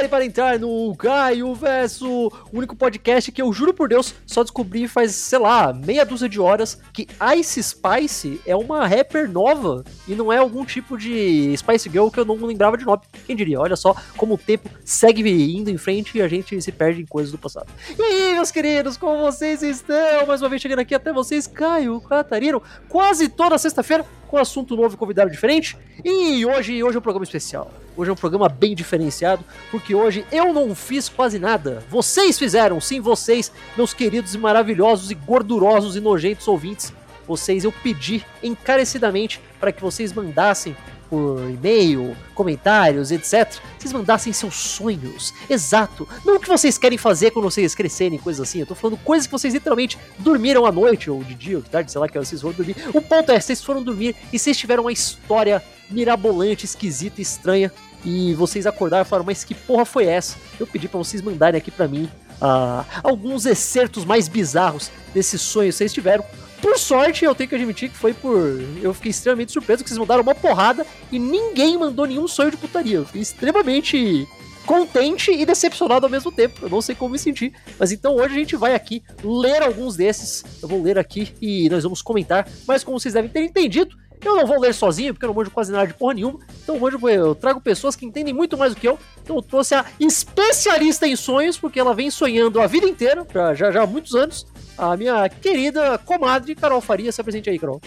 prepare 0.00 0.08
para 0.08 0.24
entrar 0.24 0.58
no 0.58 0.94
Caio 0.96 1.54
Verso, 1.54 2.28
o 2.28 2.32
único 2.52 2.76
podcast 2.76 3.30
que 3.32 3.42
eu 3.42 3.52
juro 3.52 3.74
por 3.74 3.88
Deus 3.88 4.14
só 4.24 4.42
descobri 4.42 4.86
faz, 4.88 5.12
sei 5.14 5.38
lá, 5.38 5.72
meia 5.72 6.04
dúzia 6.04 6.28
de 6.28 6.40
horas 6.40 6.80
que 6.92 7.06
Ice 7.36 7.62
Spice 7.62 8.40
é 8.46 8.54
uma 8.54 8.86
rapper 8.86 9.30
nova 9.30 9.84
e 10.06 10.14
não 10.14 10.32
é 10.32 10.38
algum 10.38 10.64
tipo 10.64 10.96
de 10.96 11.54
Spice 11.56 11.90
Girl 11.90 12.08
que 12.08 12.20
eu 12.20 12.24
não 12.24 12.36
lembrava 12.36 12.78
de 12.78 12.84
nome. 12.84 13.02
Quem 13.26 13.36
diria? 13.36 13.60
Olha 13.60 13.76
só 13.76 13.94
como 14.16 14.34
o 14.34 14.38
tempo 14.38 14.70
segue 14.84 15.22
indo 15.56 15.70
em 15.70 15.76
frente 15.76 16.16
e 16.16 16.22
a 16.22 16.28
gente 16.28 16.60
se 16.62 16.72
perde 16.72 17.02
em 17.02 17.06
coisas 17.06 17.32
do 17.32 17.38
passado. 17.38 17.70
E 17.98 18.02
aí, 18.02 18.34
meus 18.34 18.50
queridos, 18.50 18.96
como 18.96 19.18
vocês 19.18 19.62
estão? 19.62 20.26
Mais 20.26 20.40
uma 20.40 20.48
vez 20.48 20.62
chegando 20.62 20.80
aqui 20.80 20.94
até 20.94 21.12
vocês, 21.12 21.46
Caio 21.46 22.00
Catarino, 22.00 22.62
quase 22.88 23.28
toda 23.28 23.58
sexta-feira 23.58 24.06
com 24.30 24.38
assunto 24.38 24.76
novo 24.76 24.94
e 24.94 24.96
convidado 24.96 25.30
diferente. 25.30 25.76
E 26.04 26.46
hoje, 26.46 26.82
hoje 26.82 26.96
é 26.96 26.98
um 26.98 27.02
programa 27.02 27.24
especial. 27.24 27.70
Hoje 27.96 28.10
é 28.10 28.12
um 28.12 28.16
programa 28.16 28.48
bem 28.48 28.74
diferenciado, 28.74 29.44
porque 29.70 29.94
hoje 29.94 30.24
eu 30.30 30.52
não 30.52 30.74
fiz 30.74 31.08
quase 31.08 31.38
nada. 31.38 31.82
Vocês 31.90 32.38
fizeram, 32.38 32.80
sim, 32.80 33.00
vocês, 33.00 33.52
meus 33.76 33.92
queridos 33.92 34.34
e 34.34 34.38
maravilhosos 34.38 35.10
e 35.10 35.14
gordurosos 35.14 35.96
e 35.96 36.00
nojentos 36.00 36.46
ouvintes. 36.48 36.92
Vocês 37.26 37.64
eu 37.64 37.72
pedi 37.72 38.24
encarecidamente 38.42 39.40
para 39.58 39.72
que 39.72 39.82
vocês 39.82 40.12
mandassem 40.12 40.76
por 41.10 41.50
e-mail, 41.50 42.16
comentários, 42.34 43.10
etc. 43.10 43.52
Vocês 43.76 43.92
mandassem 43.92 44.32
seus 44.32 44.54
sonhos. 44.54 45.34
Exato. 45.48 46.08
Não 46.24 46.36
o 46.36 46.40
que 46.40 46.48
vocês 46.48 46.78
querem 46.78 46.96
fazer 46.96 47.32
quando 47.32 47.50
vocês 47.50 47.74
crescerem, 47.74 48.16
coisas 48.18 48.48
assim. 48.48 48.60
Eu 48.60 48.66
tô 48.66 48.76
falando 48.76 48.96
coisas 48.98 49.26
que 49.26 49.32
vocês 49.32 49.52
literalmente 49.52 49.98
dormiram 50.18 50.64
à 50.64 50.70
noite, 50.70 51.10
ou 51.10 51.24
de 51.24 51.34
dia, 51.34 51.56
ou 51.56 51.62
de 51.62 51.68
tarde, 51.68 51.90
sei 51.90 52.00
lá 52.00 52.08
que 52.08 52.16
vocês 52.16 52.40
foram 52.40 52.54
dormir. 52.54 52.76
O 52.94 53.02
ponto 53.02 53.32
é, 53.32 53.40
vocês 53.40 53.62
foram 53.62 53.82
dormir 53.82 54.14
e 54.32 54.38
vocês 54.38 54.56
tiveram 54.56 54.84
uma 54.84 54.92
história 54.92 55.62
mirabolante, 55.90 56.64
esquisita, 56.64 57.20
estranha. 57.20 57.72
E 58.04 58.32
vocês 58.34 58.66
acordaram 58.66 59.02
e 59.02 59.06
falaram, 59.06 59.26
mas 59.26 59.44
que 59.44 59.54
porra 59.54 59.84
foi 59.84 60.06
essa? 60.06 60.36
Eu 60.58 60.66
pedi 60.66 60.88
para 60.88 60.98
vocês 60.98 61.20
mandarem 61.20 61.58
aqui 61.58 61.70
para 61.70 61.86
mim 61.86 62.08
uh, 62.40 62.84
alguns 63.02 63.44
excertos 63.44 64.04
mais 64.04 64.28
bizarros 64.28 64.90
desses 65.12 65.42
sonhos 65.42 65.74
que 65.74 65.78
vocês 65.78 65.92
tiveram. 65.92 66.24
Por 66.60 66.78
sorte, 66.78 67.24
eu 67.24 67.34
tenho 67.34 67.48
que 67.48 67.54
admitir 67.54 67.88
que 67.88 67.96
foi 67.96 68.12
por. 68.12 68.60
Eu 68.82 68.92
fiquei 68.92 69.10
extremamente 69.10 69.52
surpreso 69.52 69.82
que 69.82 69.88
vocês 69.88 69.98
mandaram 69.98 70.22
uma 70.22 70.34
porrada 70.34 70.86
e 71.10 71.18
ninguém 71.18 71.78
mandou 71.78 72.06
nenhum 72.06 72.28
sonho 72.28 72.50
de 72.50 72.56
putaria. 72.56 72.96
Eu 72.96 73.06
fiquei 73.06 73.22
extremamente 73.22 74.28
contente 74.66 75.30
e 75.32 75.46
decepcionado 75.46 76.06
ao 76.06 76.10
mesmo 76.10 76.30
tempo. 76.30 76.60
Eu 76.62 76.68
não 76.68 76.82
sei 76.82 76.94
como 76.94 77.12
me 77.12 77.18
sentir. 77.18 77.52
Mas 77.78 77.92
então 77.92 78.14
hoje 78.14 78.34
a 78.34 78.38
gente 78.38 78.56
vai 78.56 78.74
aqui 78.74 79.02
ler 79.24 79.62
alguns 79.62 79.96
desses. 79.96 80.44
Eu 80.62 80.68
vou 80.68 80.82
ler 80.82 80.98
aqui 80.98 81.34
e 81.40 81.68
nós 81.70 81.82
vamos 81.82 82.02
comentar. 82.02 82.46
Mas 82.66 82.84
como 82.84 83.00
vocês 83.00 83.14
devem 83.14 83.30
ter 83.30 83.42
entendido, 83.42 83.96
eu 84.22 84.36
não 84.36 84.46
vou 84.46 84.60
ler 84.60 84.74
sozinho, 84.74 85.14
porque 85.14 85.24
eu 85.24 85.28
não 85.28 85.34
manjo 85.34 85.50
quase 85.50 85.72
nada 85.72 85.86
de 85.86 85.94
porra 85.94 86.14
nenhuma. 86.14 86.40
Então 86.62 86.76
eu, 86.76 87.08
eu 87.08 87.34
trago 87.34 87.60
pessoas 87.60 87.96
que 87.96 88.04
entendem 88.04 88.34
muito 88.34 88.58
mais 88.58 88.74
do 88.74 88.80
que 88.80 88.86
eu. 88.86 88.98
Então 89.22 89.36
eu 89.36 89.42
trouxe 89.42 89.74
a 89.74 89.84
especialista 89.98 91.06
em 91.06 91.16
sonhos, 91.16 91.56
porque 91.56 91.80
ela 91.80 91.94
vem 91.94 92.10
sonhando 92.10 92.60
a 92.60 92.66
vida 92.66 92.86
inteira, 92.86 93.26
já, 93.54 93.72
já 93.72 93.82
há 93.82 93.86
muitos 93.86 94.14
anos 94.14 94.46
a 94.80 94.96
minha 94.96 95.28
querida 95.28 95.98
comadre 95.98 96.54
Carol 96.54 96.80
Faria. 96.80 97.12
Se 97.12 97.20
apresente 97.20 97.50
aí, 97.50 97.58
Carol. 97.58 97.80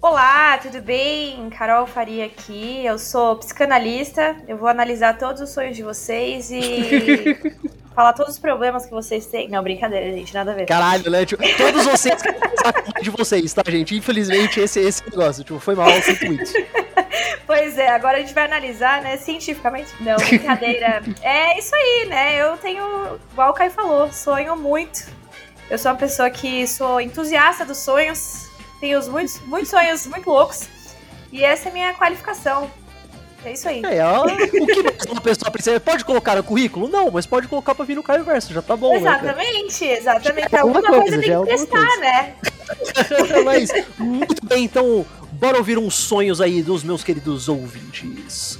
Olá, 0.00 0.58
tudo 0.58 0.80
bem? 0.80 1.48
Carol 1.50 1.86
Faria 1.86 2.24
aqui. 2.24 2.84
Eu 2.84 2.98
sou 2.98 3.36
psicanalista. 3.36 4.34
Eu 4.48 4.56
vou 4.56 4.68
analisar 4.68 5.18
todos 5.18 5.42
os 5.42 5.50
sonhos 5.50 5.76
de 5.76 5.82
vocês 5.82 6.50
e 6.50 7.38
falar 7.94 8.14
todos 8.14 8.32
os 8.32 8.38
problemas 8.38 8.86
que 8.86 8.90
vocês 8.90 9.26
têm. 9.26 9.48
Não, 9.48 9.62
brincadeira, 9.62 10.10
gente, 10.10 10.32
nada 10.32 10.52
a 10.52 10.54
ver. 10.54 10.66
Caralho, 10.66 11.10
né? 11.10 11.26
Tipo, 11.26 11.42
todos 11.56 11.84
vocês 11.84 12.20
de 13.02 13.10
vocês, 13.10 13.52
tá, 13.52 13.62
gente? 13.68 13.94
Infelizmente, 13.94 14.58
esse 14.58 14.80
esse 14.80 15.08
negócio. 15.08 15.44
Tipo, 15.44 15.60
foi 15.60 15.74
mal, 15.74 15.90
sinto 16.00 16.26
muito. 16.26 16.50
Pois 17.46 17.76
é, 17.76 17.90
agora 17.90 18.16
a 18.16 18.20
gente 18.20 18.32
vai 18.32 18.46
analisar, 18.46 19.02
né, 19.02 19.18
cientificamente. 19.18 19.92
Não, 20.00 20.16
brincadeira. 20.16 21.02
é 21.20 21.58
isso 21.58 21.74
aí, 21.74 22.06
né? 22.08 22.40
Eu 22.40 22.56
tenho, 22.56 23.18
igual 23.30 23.50
o 23.50 23.52
Caio 23.52 23.70
falou, 23.70 24.10
sonho 24.10 24.56
muito 24.56 25.04
eu 25.72 25.78
sou 25.78 25.90
uma 25.90 25.96
pessoa 25.96 26.28
que 26.28 26.66
sou 26.66 27.00
entusiasta 27.00 27.64
dos 27.64 27.78
sonhos, 27.78 28.46
tenho 28.78 29.02
muitos, 29.10 29.40
muitos 29.40 29.70
sonhos 29.70 30.06
muito 30.06 30.28
loucos. 30.28 30.68
E 31.32 31.42
essa 31.42 31.68
é 31.68 31.70
a 31.70 31.72
minha 31.72 31.94
qualificação. 31.94 32.70
É 33.42 33.54
isso 33.54 33.66
aí. 33.66 33.82
É, 33.82 34.06
o 34.06 34.66
que 34.66 34.82
mais 34.82 35.06
uma 35.10 35.20
pessoa 35.22 35.50
precisa? 35.50 35.80
Pode 35.80 36.04
colocar 36.04 36.36
no 36.36 36.44
currículo? 36.44 36.88
Não, 36.88 37.10
mas 37.10 37.24
pode 37.24 37.48
colocar 37.48 37.74
pra 37.74 37.86
vir 37.86 37.94
no 37.94 38.02
Caio 38.02 38.22
Verso, 38.22 38.52
já 38.52 38.60
tá 38.60 38.76
bom. 38.76 38.90
Né, 38.90 38.98
exatamente, 38.98 39.84
né, 39.86 39.98
exatamente. 39.98 40.56
Alguma 40.56 40.82
coisa, 40.82 41.16
coisa 41.16 41.22
tem 41.22 41.40
que 41.40 41.46
testar, 41.46 41.96
né? 42.00 42.34
mas, 43.42 43.70
muito 43.98 44.44
bem, 44.44 44.64
então, 44.64 45.06
bora 45.32 45.56
ouvir 45.56 45.78
uns 45.78 45.94
sonhos 45.94 46.42
aí 46.42 46.62
dos 46.62 46.84
meus 46.84 47.02
queridos 47.02 47.48
ouvintes. 47.48 48.58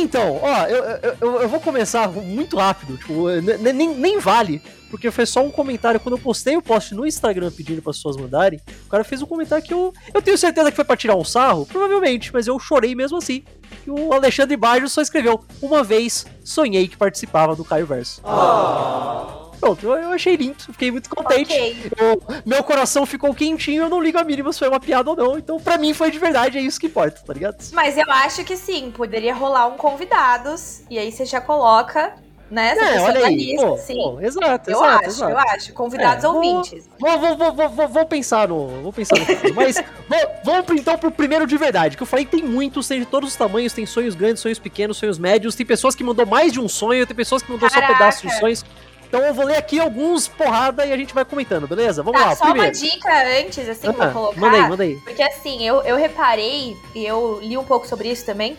Então, 0.00 0.40
ó, 0.42 0.66
eu, 0.66 0.84
eu, 1.20 1.42
eu 1.42 1.48
vou 1.48 1.60
começar 1.60 2.08
muito 2.08 2.56
rápido, 2.56 2.96
tipo, 2.96 3.28
nem, 3.28 3.94
nem 3.94 4.18
vale, 4.18 4.62
porque 4.90 5.10
foi 5.10 5.24
só 5.24 5.44
um 5.44 5.50
comentário 5.50 6.00
quando 6.00 6.16
eu 6.16 6.22
postei 6.22 6.56
o 6.56 6.62
post 6.62 6.94
no 6.94 7.06
Instagram 7.06 7.50
pedindo 7.50 7.80
para 7.80 7.90
as 7.90 7.96
pessoas 7.96 8.16
mandarem. 8.16 8.60
O 8.86 8.88
cara 8.88 9.04
fez 9.04 9.22
um 9.22 9.26
comentário 9.26 9.64
que 9.64 9.72
eu, 9.72 9.92
eu 10.12 10.20
tenho 10.20 10.36
certeza 10.36 10.70
que 10.70 10.76
foi 10.76 10.84
para 10.84 10.96
tirar 10.96 11.16
um 11.16 11.24
sarro, 11.24 11.66
provavelmente, 11.66 12.32
mas 12.32 12.46
eu 12.46 12.58
chorei 12.58 12.94
mesmo 12.94 13.18
assim. 13.18 13.44
E 13.86 13.90
o 13.90 14.12
Alexandre 14.12 14.56
Baggio 14.56 14.88
só 14.88 15.00
escreveu: 15.00 15.44
Uma 15.62 15.84
vez 15.84 16.26
sonhei 16.44 16.88
que 16.88 16.96
participava 16.96 17.54
do 17.54 17.64
Caio 17.64 17.86
Verso. 17.86 18.20
Oh. 18.24 19.39
Pronto, 19.60 19.86
eu, 19.86 20.10
achei 20.12 20.36
lindo, 20.36 20.56
fiquei 20.58 20.90
muito 20.90 21.10
contente. 21.10 21.52
Okay. 21.52 21.92
Eu, 21.98 22.22
meu 22.46 22.64
coração 22.64 23.04
ficou 23.04 23.34
quentinho, 23.34 23.84
eu 23.84 23.88
não 23.88 24.00
ligo 24.00 24.18
a 24.18 24.24
mínima 24.24 24.52
se 24.52 24.58
foi 24.58 24.68
uma 24.68 24.80
piada 24.80 25.10
ou 25.10 25.16
não. 25.16 25.38
Então, 25.38 25.60
pra 25.60 25.76
mim, 25.76 25.92
foi 25.92 26.10
de 26.10 26.18
verdade, 26.18 26.58
é 26.58 26.62
isso 26.62 26.80
que 26.80 26.86
importa, 26.86 27.20
tá 27.24 27.32
ligado? 27.32 27.62
Mas 27.72 27.98
eu 27.98 28.10
acho 28.10 28.42
que 28.44 28.56
sim, 28.56 28.90
poderia 28.90 29.34
rolar 29.34 29.66
um 29.66 29.76
convidados, 29.76 30.82
e 30.88 30.98
aí 30.98 31.12
você 31.12 31.24
já 31.24 31.40
coloca 31.40 32.14
né? 32.50 32.70
Essa 32.70 32.84
é, 32.84 33.00
olha 33.00 33.26
aí. 33.26 33.36
Lista, 33.36 33.66
pô, 33.66 33.76
pô, 33.76 34.20
exato, 34.20 34.70
eu 34.70 34.76
exato, 34.76 35.04
acho, 35.04 35.06
exato. 35.06 35.30
eu 35.30 35.38
acho. 35.38 35.72
Convidados 35.72 36.24
é, 36.24 36.28
ouvintes. 36.28 36.88
Vou, 36.98 37.18
vou, 37.18 37.36
vou, 37.36 37.68
vou, 37.68 37.88
vou, 37.88 38.06
pensar 38.06 38.48
no. 38.48 38.66
Vou 38.82 38.92
pensar 38.92 39.16
no 39.18 39.54
Mas 39.54 39.76
vamos 40.44 40.68
então 40.72 40.98
pro 40.98 41.12
primeiro 41.12 41.46
de 41.46 41.56
verdade. 41.56 41.96
Que 41.96 42.02
eu 42.02 42.06
falei 42.06 42.24
que 42.24 42.32
tem 42.36 42.44
muitos, 42.44 42.88
tem 42.88 42.98
de 42.98 43.06
todos 43.06 43.30
os 43.30 43.36
tamanhos, 43.36 43.72
tem 43.72 43.86
sonhos 43.86 44.16
grandes, 44.16 44.42
sonhos 44.42 44.58
pequenos, 44.58 44.96
sonhos 44.96 45.18
médios. 45.18 45.54
Tem 45.54 45.64
pessoas 45.64 45.94
que 45.94 46.02
mandou 46.02 46.26
mais 46.26 46.52
de 46.52 46.58
um 46.58 46.68
sonho, 46.68 47.06
tem 47.06 47.16
pessoas 47.16 47.40
que 47.40 47.52
mandou 47.52 47.70
Caraca. 47.70 47.86
só 47.86 47.98
pedaços 47.98 48.22
de 48.22 48.38
sonhos. 48.38 48.64
Então 49.10 49.24
eu 49.24 49.34
vou 49.34 49.44
ler 49.44 49.56
aqui 49.56 49.80
alguns 49.80 50.28
porrada 50.28 50.86
e 50.86 50.92
a 50.92 50.96
gente 50.96 51.12
vai 51.12 51.24
comentando, 51.24 51.66
beleza? 51.66 52.00
Vamos 52.00 52.20
tá, 52.20 52.28
lá. 52.28 52.36
Só 52.36 52.44
primeiro. 52.44 52.68
uma 52.68 52.72
dica 52.72 53.40
antes, 53.40 53.68
assim, 53.68 53.88
ah, 53.88 53.90
vou 53.90 54.10
colocar. 54.12 54.40
Manda 54.40 54.56
aí, 54.56 54.68
manda 54.68 54.82
aí. 54.84 54.96
Porque 54.98 55.20
assim, 55.20 55.66
eu, 55.66 55.82
eu 55.82 55.96
reparei, 55.96 56.76
e 56.94 57.04
eu 57.04 57.40
li 57.42 57.58
um 57.58 57.64
pouco 57.64 57.88
sobre 57.88 58.08
isso 58.08 58.24
também, 58.24 58.56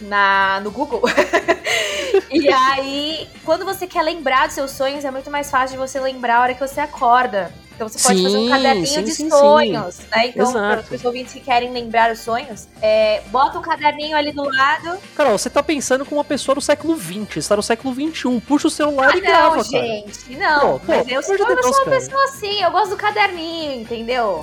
na, 0.00 0.60
no 0.62 0.70
Google. 0.70 1.02
e 2.30 2.48
aí, 2.48 3.28
quando 3.44 3.64
você 3.64 3.84
quer 3.84 4.02
lembrar 4.02 4.46
dos 4.46 4.54
seus 4.54 4.70
sonhos, 4.70 5.04
é 5.04 5.10
muito 5.10 5.28
mais 5.28 5.50
fácil 5.50 5.76
de 5.76 5.84
você 5.84 5.98
lembrar 5.98 6.36
a 6.36 6.42
hora 6.42 6.54
que 6.54 6.60
você 6.60 6.78
acorda. 6.78 7.52
Então 7.80 7.88
você 7.88 7.98
pode 7.98 8.18
sim, 8.18 8.24
fazer 8.24 8.36
um 8.36 8.48
caderninho 8.50 8.86
sim, 8.86 9.04
de 9.04 9.10
sim, 9.14 9.30
sonhos, 9.30 10.00
né? 10.14 10.26
Então, 10.26 10.52
para 10.52 10.84
os 10.92 11.02
ouvintes 11.02 11.32
que 11.32 11.40
querem 11.40 11.72
lembrar 11.72 12.12
os 12.12 12.18
sonhos, 12.18 12.68
é, 12.82 13.22
bota 13.28 13.58
um 13.58 13.62
caderninho 13.62 14.14
ali 14.14 14.32
do 14.32 14.44
lado. 14.44 14.98
Carol, 15.16 15.38
você 15.38 15.48
tá 15.48 15.62
pensando 15.62 16.04
como 16.04 16.18
uma 16.18 16.24
pessoa 16.24 16.54
do 16.54 16.60
século 16.60 16.94
XX, 16.94 17.38
está 17.38 17.56
no 17.56 17.62
século 17.62 17.94
XXI. 17.94 18.38
Puxa 18.46 18.68
o 18.68 18.70
celular 18.70 19.12
ah, 19.14 19.16
e 19.16 19.20
grava, 19.22 19.56
não, 19.56 19.64
gente, 19.64 20.36
não. 20.36 20.78
Pô, 20.78 20.80
mas 20.88 21.06
pô, 21.06 21.10
eu, 21.10 21.22
sou, 21.22 21.36
eu 21.36 21.46
Deus, 21.46 21.60
sou 21.62 21.70
uma 21.70 21.84
cara. 21.86 21.96
pessoa 21.96 22.24
assim, 22.24 22.62
eu 22.62 22.70
gosto 22.70 22.90
do 22.90 22.96
caderninho, 22.98 23.80
entendeu? 23.80 24.42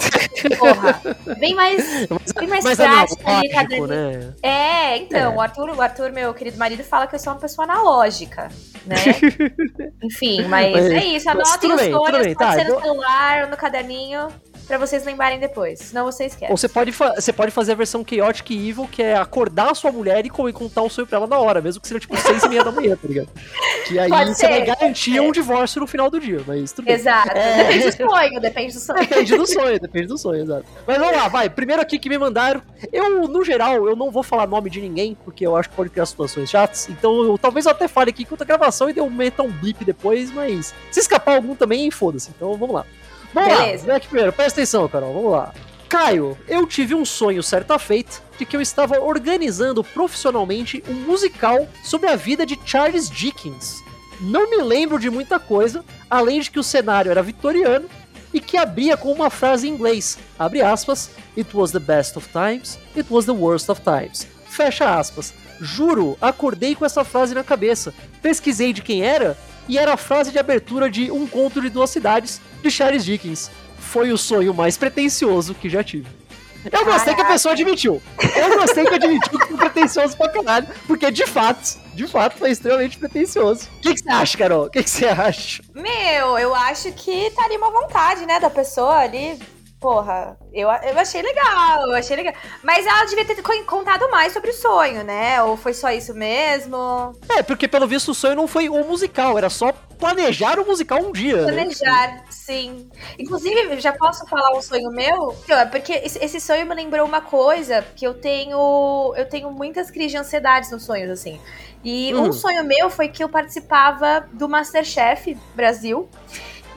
Porra. 0.57 0.99
Bem 1.37 1.53
mais, 1.53 2.07
bem 2.39 2.47
mais 2.47 2.63
mas 2.63 2.75
prático 2.75 3.21
é 3.23 3.35
ali, 3.35 3.49
caderninho. 3.49 3.87
Né? 3.87 4.33
É, 4.41 4.97
então, 4.97 5.19
é. 5.19 5.35
O, 5.35 5.39
Arthur, 5.39 5.69
o 5.69 5.79
Arthur, 5.79 6.11
meu 6.11 6.33
querido 6.33 6.57
marido, 6.57 6.83
fala 6.83 7.05
que 7.05 7.13
eu 7.13 7.19
sou 7.19 7.33
uma 7.33 7.39
pessoa 7.39 7.65
analógica, 7.65 8.49
né? 8.83 8.95
Enfim, 10.01 10.41
mas, 10.47 10.71
mas 10.71 10.85
é 10.85 11.05
isso, 11.05 11.29
anotem 11.29 11.71
os 11.71 11.81
sonhos, 11.81 11.97
pode 11.99 12.35
tá, 12.35 12.53
ser 12.53 12.63
no 12.63 12.81
celular 12.81 13.26
no 13.49 13.57
caderninho 13.57 14.29
para 14.67 14.77
vocês 14.77 15.05
lembrarem 15.05 15.39
depois, 15.39 15.79
senão 15.79 16.05
você 16.05 16.25
esquece. 16.25 16.51
Ou 16.51 16.57
você 16.57 16.67
pode, 16.67 16.91
você 16.91 17.31
pode 17.31 17.51
fazer 17.51 17.71
a 17.71 17.75
versão 17.75 18.05
Chaotic 18.05 18.51
Evil, 18.51 18.87
que 18.91 19.01
é 19.01 19.15
acordar 19.15 19.71
a 19.71 19.75
sua 19.75 19.91
mulher 19.91 20.25
e 20.25 20.29
contar 20.29 20.81
o 20.81 20.89
sonho 20.89 21.07
pra 21.07 21.17
ela 21.17 21.27
na 21.27 21.39
hora, 21.39 21.61
mesmo 21.61 21.81
que 21.81 21.87
seja 21.87 22.01
tipo 22.01 22.17
seis 22.17 22.43
e 22.43 22.49
meia 22.49 22.63
da 22.65 22.71
manhã, 22.71 22.97
tá 22.97 23.07
ligado? 23.07 23.29
Que 23.87 23.97
aí 23.97 24.09
pode 24.09 24.29
você 24.31 24.35
ser, 24.35 24.49
vai 24.49 24.65
garantir 24.65 25.19
um 25.21 25.31
divórcio 25.31 25.79
no 25.79 25.87
final 25.87 26.09
do 26.09 26.19
dia, 26.19 26.41
mas 26.45 26.73
tudo 26.73 26.85
bem. 26.85 26.95
Exato, 26.95 27.31
é... 27.31 27.63
depende 27.63 27.85
do 27.85 28.09
sonho, 28.09 28.41
depende 28.41 28.73
do 28.73 28.79
sonho. 28.79 28.99
Depende 28.99 29.37
do 29.37 29.47
sonho, 29.47 29.79
depende 29.79 30.07
do 30.07 30.17
sonho, 30.17 30.41
exato. 30.41 30.65
Mas 30.85 30.97
vamos 30.97 31.15
lá, 31.15 31.27
vai, 31.29 31.49
primeiro 31.49 31.81
aqui 31.81 31.97
que 31.97 32.09
me 32.09 32.17
mandaram, 32.17 32.61
eu, 32.91 33.27
no 33.27 33.45
geral, 33.45 33.87
eu 33.87 33.95
não 33.95 34.11
vou 34.11 34.21
falar 34.21 34.45
nome 34.47 34.69
de 34.69 34.81
ninguém, 34.81 35.17
porque 35.23 35.47
eu 35.47 35.55
acho 35.55 35.69
que 35.69 35.75
pode 35.75 35.89
criar 35.89 36.05
situações 36.05 36.49
chatas, 36.49 36.89
então 36.89 37.23
eu, 37.23 37.37
talvez 37.37 37.65
eu 37.65 37.71
até 37.71 37.87
fale 37.87 38.09
aqui 38.09 38.23
enquanto 38.23 38.41
a 38.41 38.45
gravação 38.45 38.89
e 38.89 38.93
dê 38.93 38.99
um 38.99 39.09
meta 39.09 39.43
um 39.43 39.51
blip 39.51 39.85
depois, 39.85 40.29
mas 40.31 40.75
se 40.91 40.99
escapar 40.99 41.35
algum 41.35 41.55
também, 41.55 41.89
foda-se, 41.89 42.31
então 42.35 42.53
vamos 42.57 42.75
lá. 42.75 42.85
Vamos 43.33 43.57
Beleza. 43.57 43.93
lá, 43.93 43.99
primeiro, 43.99 44.33
presta 44.33 44.61
atenção, 44.61 44.87
Carol, 44.87 45.13
vamos 45.13 45.31
lá. 45.31 45.53
Caio, 45.89 46.37
eu 46.47 46.67
tive 46.67 46.93
um 46.93 47.05
sonho 47.05 47.41
certa 47.41 47.79
feita 47.79 48.21
de 48.37 48.45
que 48.45 48.55
eu 48.55 48.61
estava 48.61 48.99
organizando 48.99 49.83
profissionalmente 49.83 50.83
um 50.87 50.93
musical 50.93 51.67
sobre 51.83 52.09
a 52.09 52.15
vida 52.15 52.45
de 52.45 52.59
Charles 52.65 53.09
Dickens. 53.09 53.81
Não 54.19 54.49
me 54.49 54.57
lembro 54.57 54.99
de 54.99 55.09
muita 55.09 55.39
coisa, 55.39 55.85
além 56.09 56.41
de 56.41 56.51
que 56.51 56.59
o 56.59 56.63
cenário 56.63 57.11
era 57.11 57.23
vitoriano 57.23 57.87
e 58.33 58.41
que 58.41 58.57
abria 58.57 58.97
com 58.97 59.11
uma 59.11 59.29
frase 59.29 59.67
em 59.67 59.71
inglês, 59.71 60.17
abre 60.37 60.61
aspas, 60.61 61.09
It 61.37 61.55
was 61.55 61.71
the 61.71 61.79
best 61.79 62.17
of 62.17 62.27
times, 62.29 62.77
it 62.95 63.07
was 63.09 63.25
the 63.25 63.31
worst 63.31 63.69
of 63.69 63.81
times. 63.81 64.27
Fecha 64.49 64.97
aspas. 64.97 65.33
Juro, 65.61 66.17
acordei 66.19 66.75
com 66.75 66.85
essa 66.85 67.03
frase 67.03 67.33
na 67.33 67.43
cabeça. 67.43 67.93
Pesquisei 68.21 68.73
de 68.73 68.81
quem 68.81 69.03
era 69.03 69.37
e 69.67 69.77
era 69.77 69.93
a 69.93 69.97
frase 69.97 70.31
de 70.31 70.39
abertura 70.39 70.89
de 70.89 71.11
Um 71.11 71.27
Conto 71.27 71.61
de 71.61 71.69
Duas 71.69 71.89
Cidades, 71.89 72.41
de 72.67 72.71
Charles 72.71 73.05
Dickens. 73.05 73.49
Foi 73.79 74.11
o 74.11 74.17
sonho 74.17 74.53
mais 74.53 74.77
pretensioso 74.77 75.55
que 75.55 75.69
já 75.69 75.83
tive. 75.83 76.07
Eu 76.69 76.83
gostei 76.83 77.15
que 77.15 77.21
a 77.21 77.25
pessoa 77.25 77.53
admitiu. 77.53 78.01
Eu 78.35 78.59
gostei 78.59 78.85
que 78.85 78.93
admitiu 78.93 79.39
que 79.39 79.47
foi 79.47 79.57
pretencioso 79.57 80.17
pra 80.17 80.27
caralho, 80.27 80.67
porque 80.85 81.09
de 81.09 81.25
fato, 81.25 81.79
de 81.93 82.05
fato 82.07 82.37
foi 82.37 82.51
extremamente 82.51 82.97
pretencioso. 82.97 83.69
O 83.77 83.81
que, 83.81 83.93
que 83.93 84.01
você 84.01 84.09
acha, 84.09 84.37
Carol? 84.37 84.65
O 84.65 84.69
que, 84.69 84.83
que 84.83 84.89
você 84.89 85.05
acha? 85.05 85.63
Meu, 85.73 86.37
eu 86.37 86.53
acho 86.53 86.91
que 86.91 87.31
tá 87.31 87.45
ali 87.45 87.55
uma 87.55 87.71
vontade, 87.71 88.25
né, 88.25 88.39
da 88.39 88.49
pessoa 88.49 88.97
ali 88.97 89.39
porra, 89.79 90.37
eu, 90.51 90.67
eu 90.69 90.99
achei 90.99 91.21
legal, 91.21 91.87
eu 91.87 91.95
achei 91.95 92.15
legal. 92.15 92.33
Mas 92.63 92.85
ela 92.85 93.05
devia 93.05 93.25
ter 93.25 93.41
contado 93.65 94.09
mais 94.09 94.33
sobre 94.33 94.49
o 94.49 94.53
sonho, 94.53 95.03
né? 95.03 95.41
Ou 95.43 95.55
foi 95.55 95.73
só 95.73 95.91
isso 95.91 96.13
mesmo? 96.13 97.13
É, 97.29 97.43
porque 97.43 97.67
pelo 97.67 97.87
visto 97.87 98.11
o 98.11 98.15
sonho 98.15 98.35
não 98.35 98.47
foi 98.47 98.69
o 98.69 98.83
musical, 98.83 99.37
era 99.37 99.49
só 99.49 99.71
planejar 99.99 100.59
o 100.59 100.65
musical 100.65 100.99
um 100.99 101.11
dia. 101.11 101.37
Né? 101.45 101.53
Planejar, 101.53 102.07
né? 102.07 102.23
sim. 102.29 102.89
Inclusive, 103.19 103.79
já 103.79 103.93
posso 103.93 104.25
falar 104.27 104.57
um 104.57 104.61
sonho 104.61 104.89
meu? 104.89 105.35
Porque 105.71 105.93
esse 105.93 106.39
sonho 106.39 106.65
me 106.65 106.73
lembrou 106.73 107.05
uma 107.05 107.21
coisa 107.21 107.85
que 107.95 108.05
eu 108.05 108.15
tenho. 108.15 109.13
Eu 109.15 109.27
tenho 109.29 109.51
muitas 109.51 109.91
crises 109.91 110.11
de 110.11 110.17
ansiedades 110.17 110.71
nos 110.71 110.83
sonhos, 110.83 111.09
assim. 111.11 111.39
E 111.83 112.13
hum. 112.15 112.23
um 112.23 112.33
sonho 112.33 112.63
meu 112.63 112.89
foi 112.89 113.07
que 113.09 113.23
eu 113.23 113.29
participava 113.29 114.27
do 114.33 114.49
Masterchef 114.49 115.37
Brasil. 115.55 116.09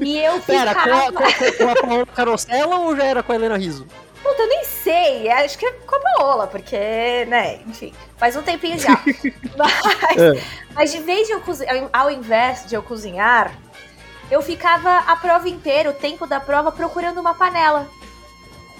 E 0.00 0.18
eu 0.18 0.40
Pera, 0.40 0.70
ficava... 0.70 1.12
com 1.12 1.24
a, 1.24 1.32
com, 1.32 1.68
a, 1.68 1.76
com 1.76 2.00
a 2.00 2.06
Carosella 2.06 2.78
ou 2.78 2.96
já 2.96 3.04
era 3.04 3.22
com 3.22 3.32
a 3.32 3.34
Helena 3.34 3.56
Riso? 3.56 3.86
Puta, 4.22 4.42
eu 4.42 4.48
nem 4.48 4.64
sei. 4.64 5.30
Acho 5.30 5.58
que 5.58 5.66
é 5.66 5.72
com 5.72 5.96
a 5.96 6.00
Paola, 6.00 6.46
porque, 6.46 6.76
né, 7.26 7.60
enfim, 7.66 7.92
faz 8.16 8.36
um 8.36 8.42
tempinho 8.42 8.78
já. 8.78 9.00
mas, 9.56 10.16
é. 10.16 10.42
mas 10.74 10.92
de 10.92 11.00
vez 11.00 11.26
de 11.26 11.32
eu 11.32 11.40
cozinhar, 11.40 11.88
ao 11.92 12.10
invés 12.10 12.66
de 12.66 12.74
eu 12.74 12.82
cozinhar, 12.82 13.52
eu 14.30 14.42
ficava 14.42 14.98
a 14.98 15.16
prova 15.16 15.48
inteira, 15.48 15.90
o 15.90 15.94
tempo 15.94 16.26
da 16.26 16.38
prova, 16.38 16.70
procurando 16.70 17.18
uma 17.18 17.34
panela. 17.34 17.88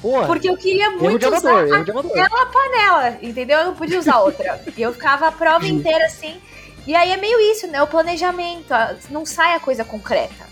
Porra, 0.00 0.26
porque 0.26 0.48
eu 0.48 0.56
queria 0.56 0.90
muito 0.90 1.26
amador, 1.26 1.64
usar 1.64 1.80
aquela 1.80 2.46
panela, 2.46 3.18
entendeu? 3.20 3.58
Eu 3.58 3.66
não 3.66 3.74
podia 3.74 3.98
usar 3.98 4.20
outra. 4.20 4.62
e 4.76 4.80
eu 4.80 4.92
ficava 4.92 5.28
a 5.28 5.32
prova 5.32 5.66
inteira 5.66 6.06
assim. 6.06 6.40
E 6.86 6.94
aí 6.94 7.12
é 7.12 7.16
meio 7.16 7.38
isso, 7.52 7.66
né? 7.66 7.82
O 7.82 7.86
planejamento. 7.86 8.72
Não 9.10 9.26
sai 9.26 9.54
a 9.54 9.60
coisa 9.60 9.84
concreta. 9.84 10.49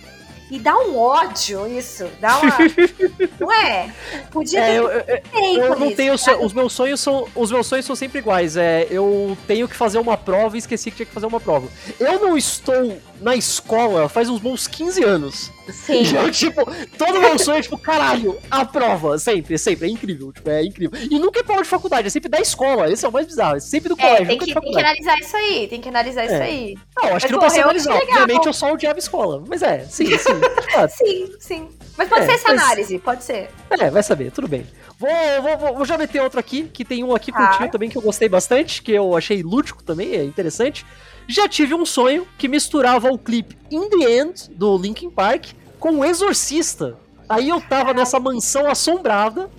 E 0.51 0.59
dá 0.59 0.77
um 0.79 0.97
ódio 0.97 1.67
isso. 1.67 2.07
Dá 2.21 2.39
uma. 2.39 2.57
não 3.39 3.53
é? 3.53 3.93
Podia 4.31 4.61
ter. 4.61 4.71
É, 4.71 4.79
eu, 4.79 4.89
eu, 4.89 5.65
eu 5.65 5.79
não 5.79 5.95
tenho. 5.95 6.17
So, 6.17 6.31
os 6.45 6.53
meus 6.53 6.73
sonhos 6.73 7.01
são. 7.01 7.27
Os 7.35 7.51
meus 7.51 7.67
sonhos 7.67 7.85
são 7.85 7.95
sempre 7.95 8.19
iguais. 8.19 8.57
É, 8.57 8.87
eu 8.91 9.37
tenho 9.47 9.69
que 9.69 9.77
fazer 9.77 9.99
uma 9.99 10.17
prova 10.17 10.57
e 10.57 10.59
esqueci 10.59 10.91
que 10.91 10.97
tinha 10.99 11.07
que 11.07 11.13
fazer 11.13 11.27
uma 11.27 11.41
prova. 11.41 11.69
Eu 12.01 12.21
não 12.21 12.37
estou 12.37 12.99
na 13.21 13.37
escola 13.37 14.09
faz 14.09 14.29
uns 14.29 14.41
bons 14.41 14.67
15 14.67 15.05
anos. 15.05 15.53
Sim. 15.69 16.03
Eu, 16.17 16.31
tipo, 16.31 16.65
todo 16.97 17.21
meu 17.21 17.39
sonho 17.39 17.59
é, 17.59 17.63
tipo, 17.63 17.79
caralho, 17.79 18.39
a 18.51 18.65
prova. 18.65 19.19
Sempre, 19.19 19.59
sempre. 19.59 19.89
É 19.89 19.91
incrível. 19.91 20.33
Tipo, 20.33 20.51
é 20.51 20.65
incrível. 20.65 20.99
E 21.11 21.19
nunca 21.19 21.41
é 21.41 21.43
prova 21.43 21.63
de 21.63 21.69
faculdade, 21.69 22.07
é 22.07 22.11
sempre 22.11 22.29
da 22.29 22.41
escola. 22.41 22.91
Esse 22.91 23.05
é 23.05 23.09
o 23.09 23.13
mais 23.13 23.27
bizarro. 23.27 23.57
É 23.57 23.61
sempre 23.61 23.89
do 23.89 23.97
é, 23.99 24.03
colégio. 24.03 24.27
Tem 24.27 24.39
que, 24.39 24.55
tem 24.55 24.73
que 24.73 24.79
analisar 24.79 25.19
isso 25.19 25.37
aí. 25.37 25.69
Tem 25.69 25.81
que 25.81 25.89
analisar 25.89 26.23
é. 26.23 26.27
isso 26.27 26.43
aí. 26.43 26.75
Não, 26.97 27.03
acho 27.05 27.13
mas, 27.13 27.25
que 27.25 27.33
não 27.33 27.39
precisa 27.39 27.63
analisar. 27.63 27.95
Obviamente 27.95 28.47
eu 28.47 28.53
só 28.53 28.73
odiava 28.73 28.99
escola. 28.99 29.43
Mas 29.47 29.63
é, 29.63 29.81
sim, 29.85 30.07
sim. 30.07 30.41
sim, 30.89 31.33
sim. 31.39 31.69
Mas 31.99 32.09
pode 32.09 32.23
é, 32.23 32.27
ser 32.27 32.33
essa 32.35 32.55
mas... 32.55 32.63
análise, 32.63 32.99
pode 33.01 33.25
ser. 33.25 33.51
É, 33.71 33.91
vai 33.91 34.03
saber, 34.05 34.31
tudo 34.31 34.47
bem. 34.47 34.65
Vou, 34.97 35.11
vou, 35.43 35.75
vou, 35.75 35.85
já 35.85 35.99
meter 35.99 36.23
outro 36.23 36.39
aqui, 36.39 36.63
que 36.63 36.85
tem 36.85 37.03
um 37.03 37.13
aqui 37.13 37.33
ah. 37.35 37.49
contigo 37.49 37.73
também 37.73 37.91
que 37.91 37.99
eu 37.99 38.03
gostei 38.03 38.29
bastante, 38.29 38.81
que 38.81 38.93
eu 38.93 39.17
achei 39.17 39.43
lúdico 39.43 39.83
também, 39.83 40.15
é 40.15 40.23
interessante. 40.23 40.87
Já 41.27 41.49
tive 41.49 41.75
um 41.75 41.85
sonho 41.85 42.27
que 42.39 42.47
misturava 42.47 43.11
o 43.11 43.19
clipe 43.19 43.59
In 43.69 43.91
The 43.91 44.11
End, 44.11 44.51
do 44.51 44.79
Linkin 44.79 45.11
Park, 45.11 45.47
com 45.81 45.99
o 45.99 46.05
Exorcista. 46.05 46.97
Aí 47.29 47.49
eu 47.49 47.61
tava 47.61 47.93
nessa 47.93 48.21
mansão 48.21 48.71
assombrada, 48.71 49.51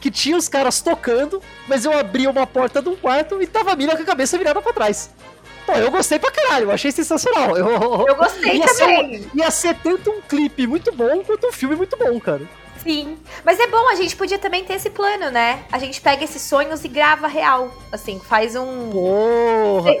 que 0.00 0.10
tinha 0.10 0.36
os 0.36 0.48
caras 0.48 0.80
tocando, 0.80 1.40
mas 1.68 1.84
eu 1.84 1.96
abri 1.96 2.26
uma 2.26 2.46
porta 2.46 2.80
de 2.80 2.88
um 2.88 2.96
quarto 2.96 3.40
e 3.40 3.46
tava 3.46 3.72
a 3.72 3.76
mina 3.76 3.94
com 3.94 4.02
a 4.02 4.06
cabeça 4.06 4.36
virada 4.38 4.60
para 4.60 4.72
trás. 4.72 5.10
Pô, 5.66 5.72
eu 5.72 5.90
gostei 5.90 6.18
pra 6.18 6.30
caralho, 6.30 6.66
eu 6.66 6.70
achei 6.70 6.90
sensacional. 6.90 7.56
Eu, 7.56 8.06
eu 8.06 8.16
gostei 8.16 8.56
ia 8.56 8.66
também. 8.66 9.22
Ser, 9.22 9.30
ia 9.34 9.50
ser 9.50 9.76
tanto 9.76 10.10
um 10.10 10.20
clipe 10.20 10.66
muito 10.66 10.92
bom 10.92 11.22
quanto 11.24 11.46
um 11.46 11.52
filme 11.52 11.76
muito 11.76 11.96
bom, 11.96 12.18
cara. 12.20 12.42
Sim. 12.82 13.16
Mas 13.44 13.60
é 13.60 13.66
bom, 13.68 13.88
a 13.88 13.94
gente 13.94 14.16
podia 14.16 14.38
também 14.38 14.64
ter 14.64 14.74
esse 14.74 14.90
plano, 14.90 15.30
né? 15.30 15.64
A 15.70 15.78
gente 15.78 16.00
pega 16.00 16.24
esses 16.24 16.42
sonhos 16.42 16.84
e 16.84 16.88
grava 16.88 17.28
real. 17.28 17.72
Assim, 17.92 18.18
faz 18.18 18.56
um. 18.56 18.90
Porra! 18.90 19.92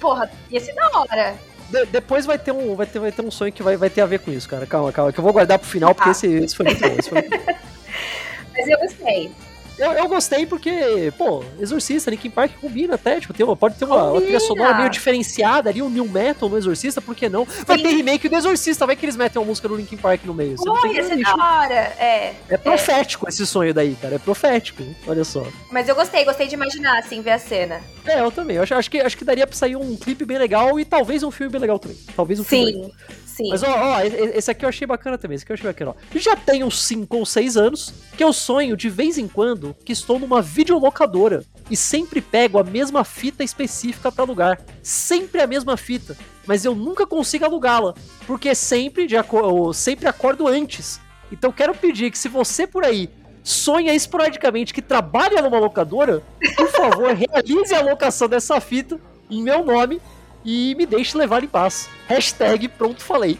Porra, 0.00 0.30
ia 0.50 0.60
ser 0.60 0.74
da 0.74 0.88
hora. 0.98 1.34
De, 1.68 1.84
depois 1.86 2.24
vai 2.24 2.38
ter, 2.38 2.52
um, 2.52 2.74
vai, 2.74 2.86
ter, 2.86 2.98
vai 2.98 3.12
ter 3.12 3.22
um 3.22 3.30
sonho 3.30 3.52
que 3.52 3.62
vai, 3.62 3.76
vai 3.76 3.90
ter 3.90 4.00
a 4.00 4.06
ver 4.06 4.20
com 4.20 4.30
isso, 4.30 4.48
cara. 4.48 4.66
Calma, 4.66 4.92
calma. 4.92 5.12
Que 5.12 5.20
eu 5.20 5.24
vou 5.24 5.32
guardar 5.32 5.58
pro 5.58 5.68
final, 5.68 5.94
porque 5.94 6.08
ah. 6.08 6.12
esse, 6.12 6.26
esse 6.26 6.56
foi 6.56 6.66
muito 6.66 6.80
bom. 6.80 6.96
Esse 6.98 7.10
foi 7.10 7.20
muito 7.20 7.38
bom. 7.38 7.52
Mas 8.56 8.68
eu 8.68 8.78
gostei. 8.78 9.32
Eu, 9.78 9.92
eu 9.92 10.08
gostei 10.08 10.46
porque, 10.46 11.12
pô, 11.16 11.44
Exorcista, 11.58 12.10
Linkin 12.10 12.30
Park 12.30 12.52
combina 12.60 12.94
até, 12.94 13.20
tipo, 13.20 13.32
tem 13.32 13.44
uma, 13.44 13.56
pode 13.56 13.76
ter 13.76 13.84
uma, 13.84 14.12
uma 14.12 14.20
trilha 14.20 14.40
sonora 14.40 14.74
meio 14.74 14.90
diferenciada 14.90 15.70
ali, 15.70 15.82
um 15.82 15.88
new 15.88 16.06
metal 16.06 16.48
no 16.48 16.56
Exorcista, 16.56 17.00
por 17.00 17.14
que 17.14 17.28
não? 17.28 17.44
Vai 17.66 17.78
Sim. 17.78 17.82
ter 17.82 17.90
remake 17.90 18.28
do 18.28 18.36
Exorcista, 18.36 18.86
vai 18.86 18.96
que 18.96 19.04
eles 19.04 19.16
metem 19.16 19.40
uma 19.40 19.46
música 19.46 19.68
do 19.68 19.76
Linkin 19.76 19.96
Park 19.96 20.24
no 20.24 20.34
meio. 20.34 20.56
Pô, 20.56 20.86
ia 20.86 21.04
ser 21.04 21.22
da 21.22 21.34
hora, 21.34 21.74
é. 21.74 22.34
É 22.48 22.56
profético 22.56 23.26
é. 23.26 23.30
esse 23.30 23.46
sonho 23.46 23.72
daí, 23.72 23.96
cara, 24.00 24.16
é 24.16 24.18
profético, 24.18 24.82
olha 25.06 25.24
só. 25.24 25.44
Mas 25.70 25.88
eu 25.88 25.94
gostei, 25.94 26.24
gostei 26.24 26.46
de 26.46 26.54
imaginar, 26.54 26.98
assim, 26.98 27.22
ver 27.22 27.32
a 27.32 27.38
cena. 27.38 27.80
É, 28.04 28.20
eu 28.20 28.30
também, 28.30 28.56
eu 28.56 28.62
acho, 28.62 28.74
acho, 28.74 28.90
que, 28.90 29.00
acho 29.00 29.16
que 29.16 29.24
daria 29.24 29.46
pra 29.46 29.56
sair 29.56 29.76
um 29.76 29.96
clipe 29.96 30.24
bem 30.24 30.38
legal 30.38 30.78
e 30.78 30.84
talvez 30.84 31.22
um 31.22 31.30
filme 31.30 31.52
bem 31.52 31.60
legal 31.60 31.78
também. 31.78 31.96
Talvez 32.14 32.40
um 32.40 32.44
filme 32.44 32.72
Sim. 32.72 32.92
Sim. 33.36 33.48
Mas, 33.48 33.62
ó, 33.62 33.70
ó, 33.70 34.00
esse 34.00 34.50
aqui 34.50 34.62
eu 34.62 34.68
achei 34.68 34.86
bacana 34.86 35.16
também. 35.16 35.36
Esse 35.36 35.44
aqui 35.44 35.52
eu 35.52 35.54
achei 35.54 35.66
bacana, 35.66 35.92
ó. 35.92 36.18
Já 36.18 36.36
tenho 36.36 36.70
5 36.70 37.16
ou 37.16 37.24
6 37.24 37.56
anos 37.56 37.94
que 38.14 38.22
eu 38.22 38.30
sonho 38.30 38.76
de 38.76 38.90
vez 38.90 39.16
em 39.16 39.26
quando 39.26 39.74
que 39.84 39.92
estou 39.92 40.18
numa 40.18 40.42
videolocadora 40.42 41.42
e 41.70 41.76
sempre 41.76 42.20
pego 42.20 42.58
a 42.58 42.64
mesma 42.64 43.04
fita 43.04 43.42
específica 43.42 44.12
para 44.12 44.22
alugar. 44.22 44.60
Sempre 44.82 45.40
a 45.40 45.46
mesma 45.46 45.78
fita. 45.78 46.14
Mas 46.46 46.66
eu 46.66 46.74
nunca 46.74 47.06
consigo 47.06 47.44
alugá-la. 47.46 47.94
Porque 48.26 48.54
sempre, 48.54 49.06
de 49.06 49.14
eu 49.14 49.72
sempre 49.72 50.06
acordo 50.06 50.46
antes. 50.46 51.00
Então 51.30 51.50
quero 51.50 51.74
pedir 51.74 52.10
que 52.10 52.18
se 52.18 52.28
você 52.28 52.66
por 52.66 52.84
aí 52.84 53.08
sonha 53.42 53.94
esporadicamente 53.94 54.74
que 54.74 54.82
trabalha 54.82 55.40
numa 55.40 55.58
locadora, 55.58 56.22
por 56.54 56.68
favor, 56.68 57.08
realize 57.16 57.74
a 57.74 57.80
locação 57.80 58.28
dessa 58.28 58.60
fita 58.60 59.00
em 59.30 59.42
meu 59.42 59.64
nome 59.64 60.00
e 60.44 60.74
me 60.74 60.86
deixe 60.86 61.16
levar 61.16 61.42
em 61.42 61.48
paz. 61.48 61.88
Hashtag 62.08 62.68
pronto 62.68 63.02
falei. 63.02 63.38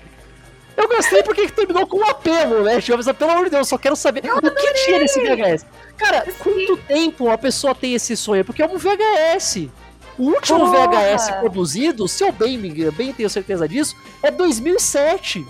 Eu 0.77 0.89
gostei 0.89 1.23
porque 1.23 1.49
terminou 1.49 1.87
com 1.87 1.99
um 1.99 2.05
apelo, 2.05 2.65
né, 2.65 2.81
Jovens? 2.81 3.11
Pelo 3.13 3.31
amor 3.31 3.45
de 3.45 3.51
Deus, 3.51 3.69
só 3.69 3.77
quero 3.77 3.95
saber 3.95 4.23
o 4.25 4.41
que 4.41 4.75
tinha 4.85 4.99
nesse 4.99 5.21
VHS. 5.21 5.67
Cara, 5.97 6.25
Sim. 6.25 6.33
quanto 6.39 6.77
tempo 6.79 7.31
a 7.31 7.37
pessoa 7.37 7.75
tem 7.75 7.95
esse 7.95 8.17
sonho? 8.17 8.45
Porque 8.45 8.63
é 8.63 8.67
um 8.67 8.79
VHS. 8.79 9.69
O 10.19 10.25
último 10.25 10.61
Porra. 10.61 10.89
VHS 10.89 11.31
produzido, 11.41 12.09
se 12.09 12.25
eu 12.25 12.33
bem, 12.33 12.59
bem 12.59 13.13
tenho 13.13 13.31
certeza 13.31 13.69
disso, 13.69 13.97
é 14.23 14.31
2007. 14.31 15.47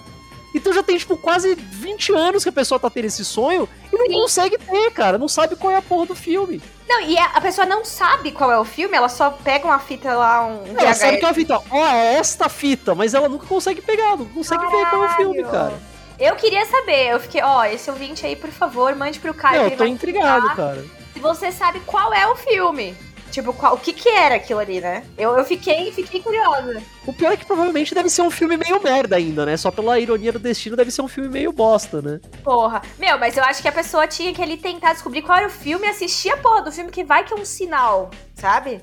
Então 0.54 0.72
já 0.72 0.82
tem, 0.82 0.98
tipo, 0.98 1.16
quase 1.16 1.54
20 1.54 2.12
anos 2.12 2.42
que 2.42 2.48
a 2.50 2.52
pessoa 2.52 2.78
tá 2.78 2.90
tendo 2.90 3.06
esse 3.06 3.24
sonho 3.24 3.68
e 3.92 3.96
não 3.96 4.06
Sim. 4.06 4.12
consegue 4.12 4.58
ter, 4.58 4.90
cara. 4.90 5.16
Não 5.18 5.28
sabe 5.28 5.56
qual 5.56 5.72
é 5.72 5.76
a 5.76 5.82
porra 5.82 6.06
do 6.06 6.14
filme. 6.14 6.60
Não, 6.88 7.00
e 7.00 7.16
a 7.18 7.40
pessoa 7.40 7.66
não 7.66 7.84
sabe 7.84 8.32
qual 8.32 8.52
é 8.52 8.58
o 8.58 8.64
filme, 8.64 8.94
ela 8.94 9.08
só 9.08 9.30
pega 9.30 9.64
uma 9.64 9.78
fita 9.78 10.12
lá, 10.14 10.44
um. 10.46 10.62
Ela 10.76 10.92
sabe 10.92 11.16
que 11.16 11.24
é 11.24 11.28
uma 11.28 11.34
fita, 11.34 11.58
ó, 11.70 11.86
é 11.86 12.14
esta 12.14 12.48
fita, 12.50 12.94
mas 12.94 13.14
ela 13.14 13.28
nunca 13.30 13.46
consegue 13.46 13.80
pegar, 13.80 14.16
não 14.16 14.26
consegue 14.26 14.62
Caralho. 14.62 14.78
ver 14.84 14.90
qual 14.90 15.04
é 15.04 15.06
o 15.06 15.16
filme, 15.16 15.44
cara. 15.44 15.72
Eu 16.18 16.36
queria 16.36 16.66
saber, 16.66 17.12
eu 17.12 17.18
fiquei, 17.18 17.42
ó, 17.42 17.64
esse 17.64 17.90
ouvinte 17.90 18.26
aí, 18.26 18.36
por 18.36 18.50
favor, 18.50 18.94
mande 18.94 19.18
pro 19.18 19.32
Caio. 19.32 19.62
eu 19.62 19.76
tô 19.76 19.84
intrigado, 19.86 20.54
cara. 20.54 20.84
Se 21.14 21.18
você 21.18 21.50
sabe 21.50 21.80
qual 21.80 22.12
é 22.12 22.26
o 22.26 22.36
filme. 22.36 22.94
Tipo, 23.32 23.54
qual, 23.54 23.74
o 23.74 23.78
que 23.78 23.94
que 23.94 24.10
era 24.10 24.34
aquilo 24.34 24.60
ali, 24.60 24.78
né? 24.78 25.02
Eu, 25.16 25.36
eu 25.38 25.44
fiquei, 25.44 25.90
fiquei 25.90 26.20
curiosa. 26.20 26.82
O 27.06 27.14
pior 27.14 27.32
é 27.32 27.36
que 27.36 27.46
provavelmente 27.46 27.94
deve 27.94 28.10
ser 28.10 28.20
um 28.20 28.30
filme 28.30 28.58
meio 28.58 28.80
merda 28.82 29.16
ainda, 29.16 29.46
né? 29.46 29.56
Só 29.56 29.70
pela 29.70 29.98
ironia 29.98 30.30
do 30.30 30.38
destino 30.38 30.76
deve 30.76 30.90
ser 30.90 31.00
um 31.00 31.08
filme 31.08 31.30
meio 31.30 31.50
bosta, 31.50 32.02
né? 32.02 32.20
Porra. 32.44 32.82
Meu, 32.98 33.18
mas 33.18 33.34
eu 33.34 33.42
acho 33.42 33.62
que 33.62 33.68
a 33.68 33.72
pessoa 33.72 34.06
tinha 34.06 34.34
que 34.34 34.42
ali 34.42 34.58
tentar 34.58 34.92
descobrir 34.92 35.22
qual 35.22 35.38
era 35.38 35.46
o 35.46 35.50
filme 35.50 35.86
e 35.86 35.88
assistir 35.88 36.28
a 36.28 36.36
porra 36.36 36.60
do 36.60 36.70
filme 36.70 36.90
que 36.90 37.02
vai 37.02 37.24
que 37.24 37.32
é 37.32 37.36
um 37.36 37.44
sinal, 37.44 38.10
sabe? 38.34 38.82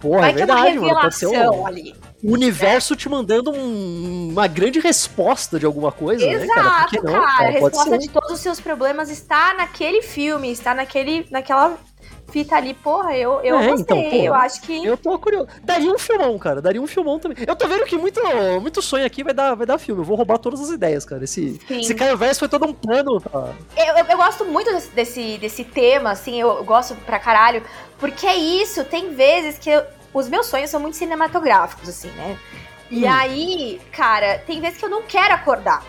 Porra, 0.00 0.22
vai 0.22 0.30
é 0.30 0.34
verdade, 0.34 0.66
é 0.66 0.70
revelação 0.72 1.32
mano, 1.32 1.52
um... 1.60 1.66
ali 1.66 1.94
o 2.24 2.32
universo 2.32 2.94
é. 2.94 2.96
te 2.96 3.06
mandando 3.06 3.50
um, 3.50 4.30
uma 4.30 4.46
grande 4.46 4.80
resposta 4.80 5.58
de 5.58 5.66
alguma 5.66 5.92
coisa, 5.92 6.24
Exato, 6.24 6.46
né, 6.46 6.54
cara? 6.54 6.86
Exato, 6.88 7.02
cara. 7.02 7.48
A 7.48 7.50
resposta 7.50 7.98
de 7.98 8.08
todos 8.08 8.30
os 8.30 8.40
seus 8.40 8.58
problemas 8.58 9.10
está 9.10 9.52
naquele 9.52 10.00
filme, 10.00 10.50
está 10.50 10.74
naquele, 10.74 11.26
naquela 11.30 11.76
fita 12.30 12.56
ali, 12.56 12.74
porra, 12.74 13.16
eu, 13.16 13.40
eu 13.42 13.56
é, 13.58 13.64
então, 13.64 13.76
gostei, 13.76 14.06
então, 14.06 14.18
eu 14.24 14.34
acho 14.34 14.60
que... 14.62 14.84
Eu 14.84 14.96
tô 14.96 15.18
curioso. 15.18 15.48
Daria 15.62 15.92
um 15.92 15.98
filmão, 15.98 16.38
cara, 16.38 16.60
daria 16.60 16.80
um 16.80 16.86
filmão 16.86 17.18
também. 17.18 17.36
Eu 17.46 17.54
tô 17.54 17.68
vendo 17.68 17.84
que 17.84 17.96
muito, 17.96 18.20
muito 18.60 18.82
sonho 18.82 19.06
aqui 19.06 19.22
vai 19.22 19.32
dar, 19.32 19.54
vai 19.54 19.66
dar 19.66 19.78
filme, 19.78 20.00
eu 20.00 20.04
vou 20.04 20.16
roubar 20.16 20.38
todas 20.38 20.60
as 20.60 20.70
ideias, 20.70 21.04
cara. 21.04 21.24
Esse, 21.24 21.60
esse 21.70 21.94
Caio 21.94 22.16
Verso 22.16 22.40
foi 22.40 22.48
todo 22.48 22.66
um 22.66 22.72
plano. 22.72 23.22
Eu, 23.76 23.84
eu, 23.84 24.04
eu, 24.04 24.16
gosto 24.16 24.44
muito 24.44 24.72
desse, 24.72 24.90
desse, 24.90 25.38
desse 25.38 25.64
tema, 25.64 26.10
assim, 26.10 26.40
eu, 26.40 26.48
eu 26.56 26.64
gosto 26.64 26.94
pra 27.06 27.18
caralho, 27.18 27.62
porque 27.98 28.26
é 28.26 28.36
isso, 28.36 28.84
tem 28.84 29.14
vezes 29.14 29.58
que 29.58 29.70
eu, 29.70 29.84
os 30.12 30.28
meus 30.28 30.46
sonhos 30.46 30.70
são 30.70 30.80
muito 30.80 30.96
cinematográficos, 30.96 31.88
assim, 31.88 32.08
né? 32.10 32.38
E 32.90 33.04
hum. 33.04 33.12
aí, 33.12 33.80
cara, 33.92 34.38
tem 34.38 34.60
vezes 34.60 34.78
que 34.78 34.84
eu 34.84 34.90
não 34.90 35.02
quero 35.02 35.34
acordar. 35.34 35.84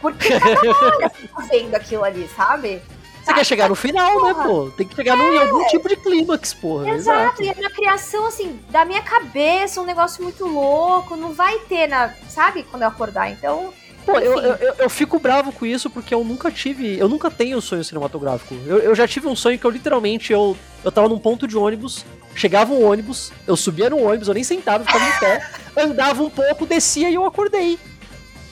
Porque 0.00 0.28
tá 0.40 1.42
vendo 1.50 1.74
aquilo 1.74 2.04
ali, 2.04 2.28
sabe? 2.34 2.80
Você 3.22 3.34
quer 3.34 3.44
chegar 3.44 3.68
no 3.68 3.74
final, 3.74 4.24
né, 4.24 4.34
porra. 4.34 4.44
né, 4.44 4.44
pô? 4.44 4.70
Tem 4.76 4.86
que 4.86 4.94
chegar 4.94 5.18
é. 5.18 5.22
em 5.22 5.38
algum 5.38 5.66
tipo 5.66 5.88
de 5.88 5.96
clímax, 5.96 6.54
porra. 6.54 6.90
Exato. 6.90 7.20
Exato, 7.20 7.42
e 7.42 7.50
a 7.50 7.54
minha 7.54 7.70
criação, 7.70 8.26
assim, 8.26 8.58
da 8.70 8.84
minha 8.84 9.02
cabeça, 9.02 9.80
um 9.80 9.84
negócio 9.84 10.22
muito 10.22 10.46
louco, 10.46 11.16
não 11.16 11.32
vai 11.32 11.58
ter, 11.60 11.86
na, 11.86 12.14
sabe, 12.28 12.62
quando 12.64 12.82
eu 12.82 12.88
acordar. 12.88 13.30
Então, 13.30 13.72
Pô, 14.04 14.18
eu, 14.18 14.38
eu, 14.38 14.74
eu, 14.78 14.90
fico 14.90 15.18
bravo 15.18 15.52
com 15.52 15.66
isso 15.66 15.90
porque 15.90 16.14
eu 16.14 16.24
nunca 16.24 16.50
tive. 16.50 16.98
Eu 16.98 17.08
nunca 17.08 17.30
tenho 17.30 17.60
sonho 17.60 17.84
cinematográfico. 17.84 18.54
Eu, 18.66 18.78
eu 18.78 18.94
já 18.94 19.06
tive 19.06 19.28
um 19.28 19.36
sonho 19.36 19.58
que 19.58 19.64
eu 19.64 19.70
literalmente. 19.70 20.32
Eu, 20.32 20.56
eu 20.82 20.90
tava 20.90 21.08
num 21.08 21.18
ponto 21.18 21.46
de 21.46 21.56
ônibus, 21.56 22.04
chegava 22.34 22.72
um 22.72 22.84
ônibus, 22.84 23.30
eu 23.46 23.56
subia 23.56 23.90
no 23.90 24.02
ônibus, 24.02 24.28
eu 24.28 24.34
nem 24.34 24.42
sentava, 24.42 24.84
ficava 24.84 25.04
em 25.04 25.18
pé, 25.18 25.50
andava 25.76 26.22
um 26.22 26.30
pouco, 26.30 26.64
descia 26.64 27.10
e 27.10 27.14
eu 27.14 27.26
acordei. 27.26 27.78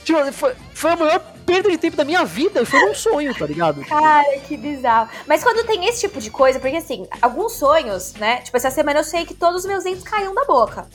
Tipo, 0.04 0.32
foi, 0.32 0.54
foi 0.74 0.90
a 0.90 0.96
maior 0.96 1.37
perda 1.48 1.70
de 1.70 1.78
tempo 1.78 1.96
da 1.96 2.04
minha 2.04 2.24
vida 2.24 2.60
e 2.60 2.66
foi 2.66 2.90
um 2.90 2.94
sonho, 2.94 3.34
tá 3.34 3.46
ligado? 3.46 3.80
Cara, 3.88 4.38
que 4.40 4.56
bizarro. 4.56 5.08
Mas 5.26 5.42
quando 5.42 5.66
tem 5.66 5.86
esse 5.86 6.00
tipo 6.00 6.20
de 6.20 6.30
coisa, 6.30 6.60
porque 6.60 6.76
assim, 6.76 7.06
alguns 7.22 7.54
sonhos, 7.54 8.12
né? 8.14 8.42
Tipo, 8.42 8.56
essa 8.58 8.70
semana 8.70 9.00
eu 9.00 9.04
sei 9.04 9.24
que 9.24 9.34
todos 9.34 9.62
os 9.62 9.66
meus 9.66 9.84
dentes 9.84 10.02
caíam 10.02 10.34
da 10.34 10.44
boca. 10.44 10.86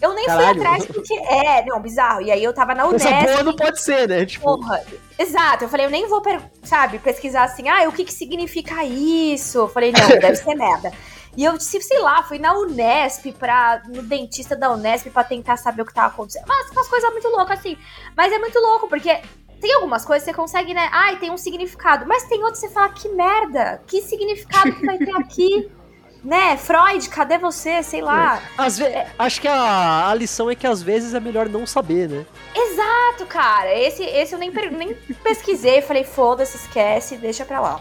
Eu 0.00 0.14
nem 0.14 0.26
Caralho. 0.26 0.54
fui 0.54 0.66
atrás 0.66 0.86
porque. 0.86 1.14
É, 1.14 1.64
não, 1.64 1.80
bizarro. 1.80 2.22
E 2.22 2.30
aí 2.30 2.42
eu 2.42 2.52
tava 2.52 2.74
na 2.74 2.86
Unesp. 2.86 3.06
Essa 3.06 3.32
boa 3.32 3.42
não 3.44 3.54
pode 3.54 3.80
ser, 3.80 4.08
né? 4.08 4.26
Tipo... 4.26 4.58
Porra. 4.58 4.82
Exato. 5.16 5.64
Eu 5.64 5.68
falei, 5.68 5.86
eu 5.86 5.90
nem 5.90 6.08
vou, 6.08 6.20
sabe, 6.64 6.98
pesquisar 6.98 7.44
assim, 7.44 7.68
ah, 7.68 7.88
o 7.88 7.92
que 7.92 8.04
que 8.04 8.12
significa 8.12 8.84
isso? 8.84 9.58
Eu 9.58 9.68
falei, 9.68 9.92
não, 9.92 10.08
deve 10.08 10.36
ser 10.36 10.56
merda. 10.56 10.92
E 11.36 11.44
eu, 11.44 11.58
sei 11.58 11.98
lá, 12.00 12.22
fui 12.22 12.38
na 12.38 12.52
Unesp 12.52 13.32
pra. 13.38 13.82
no 13.88 14.02
dentista 14.02 14.54
da 14.54 14.70
Unesp 14.70 15.08
pra 15.08 15.24
tentar 15.24 15.56
saber 15.56 15.82
o 15.82 15.86
que 15.86 15.94
tava 15.94 16.08
acontecendo. 16.08 16.44
Mas 16.46 16.70
umas 16.70 16.88
coisas 16.88 17.10
muito 17.10 17.28
loucas, 17.28 17.58
assim. 17.58 17.78
Mas 18.14 18.32
é 18.32 18.38
muito 18.38 18.58
louco, 18.58 18.88
porque 18.88 19.18
tem 19.62 19.72
algumas 19.74 20.04
coisas 20.04 20.24
que 20.24 20.30
você 20.30 20.36
consegue, 20.36 20.74
né? 20.74 20.88
Ai, 20.92 21.16
tem 21.18 21.30
um 21.30 21.38
significado. 21.38 22.04
Mas 22.06 22.24
tem 22.24 22.42
outros 22.42 22.60
que 22.60 22.66
você 22.66 22.74
fala, 22.74 22.88
que 22.90 23.08
merda! 23.08 23.80
Que 23.86 24.02
significado 24.02 24.74
que 24.74 24.84
vai 24.84 24.98
ter 24.98 25.16
aqui? 25.16 25.70
né? 26.22 26.56
Freud, 26.56 27.08
cadê 27.08 27.38
você? 27.38 27.80
Sei 27.82 28.02
lá. 28.02 28.42
É. 28.58 28.62
Às 28.62 28.80
é. 28.80 29.06
Acho 29.16 29.40
que 29.40 29.46
a, 29.48 30.10
a 30.10 30.14
lição 30.14 30.50
é 30.50 30.56
que 30.56 30.66
às 30.66 30.82
vezes 30.82 31.14
é 31.14 31.20
melhor 31.20 31.48
não 31.48 31.64
saber, 31.64 32.08
né? 32.08 32.26
Exato, 32.54 33.24
cara. 33.26 33.72
Esse, 33.72 34.02
esse 34.02 34.34
eu 34.34 34.38
nem, 34.38 34.50
nem 34.50 34.94
pesquisei. 35.22 35.80
Falei, 35.80 36.02
foda-se, 36.02 36.56
esquece, 36.56 37.16
deixa 37.16 37.44
pra 37.44 37.60
lá. 37.60 37.80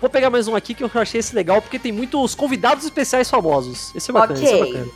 Vou 0.00 0.10
pegar 0.10 0.30
mais 0.30 0.46
um 0.46 0.54
aqui 0.54 0.74
que 0.74 0.84
eu 0.84 0.90
achei 0.94 1.20
esse 1.20 1.34
legal, 1.34 1.60
porque 1.60 1.78
tem 1.78 1.92
muitos 1.92 2.34
convidados 2.34 2.84
especiais 2.84 3.28
famosos. 3.28 3.94
Esse 3.94 4.10
é 4.10 4.14
bacana, 4.14 4.38
okay. 4.38 4.44
esse 4.44 4.54
é 4.54 4.66
bacana. 4.66 4.90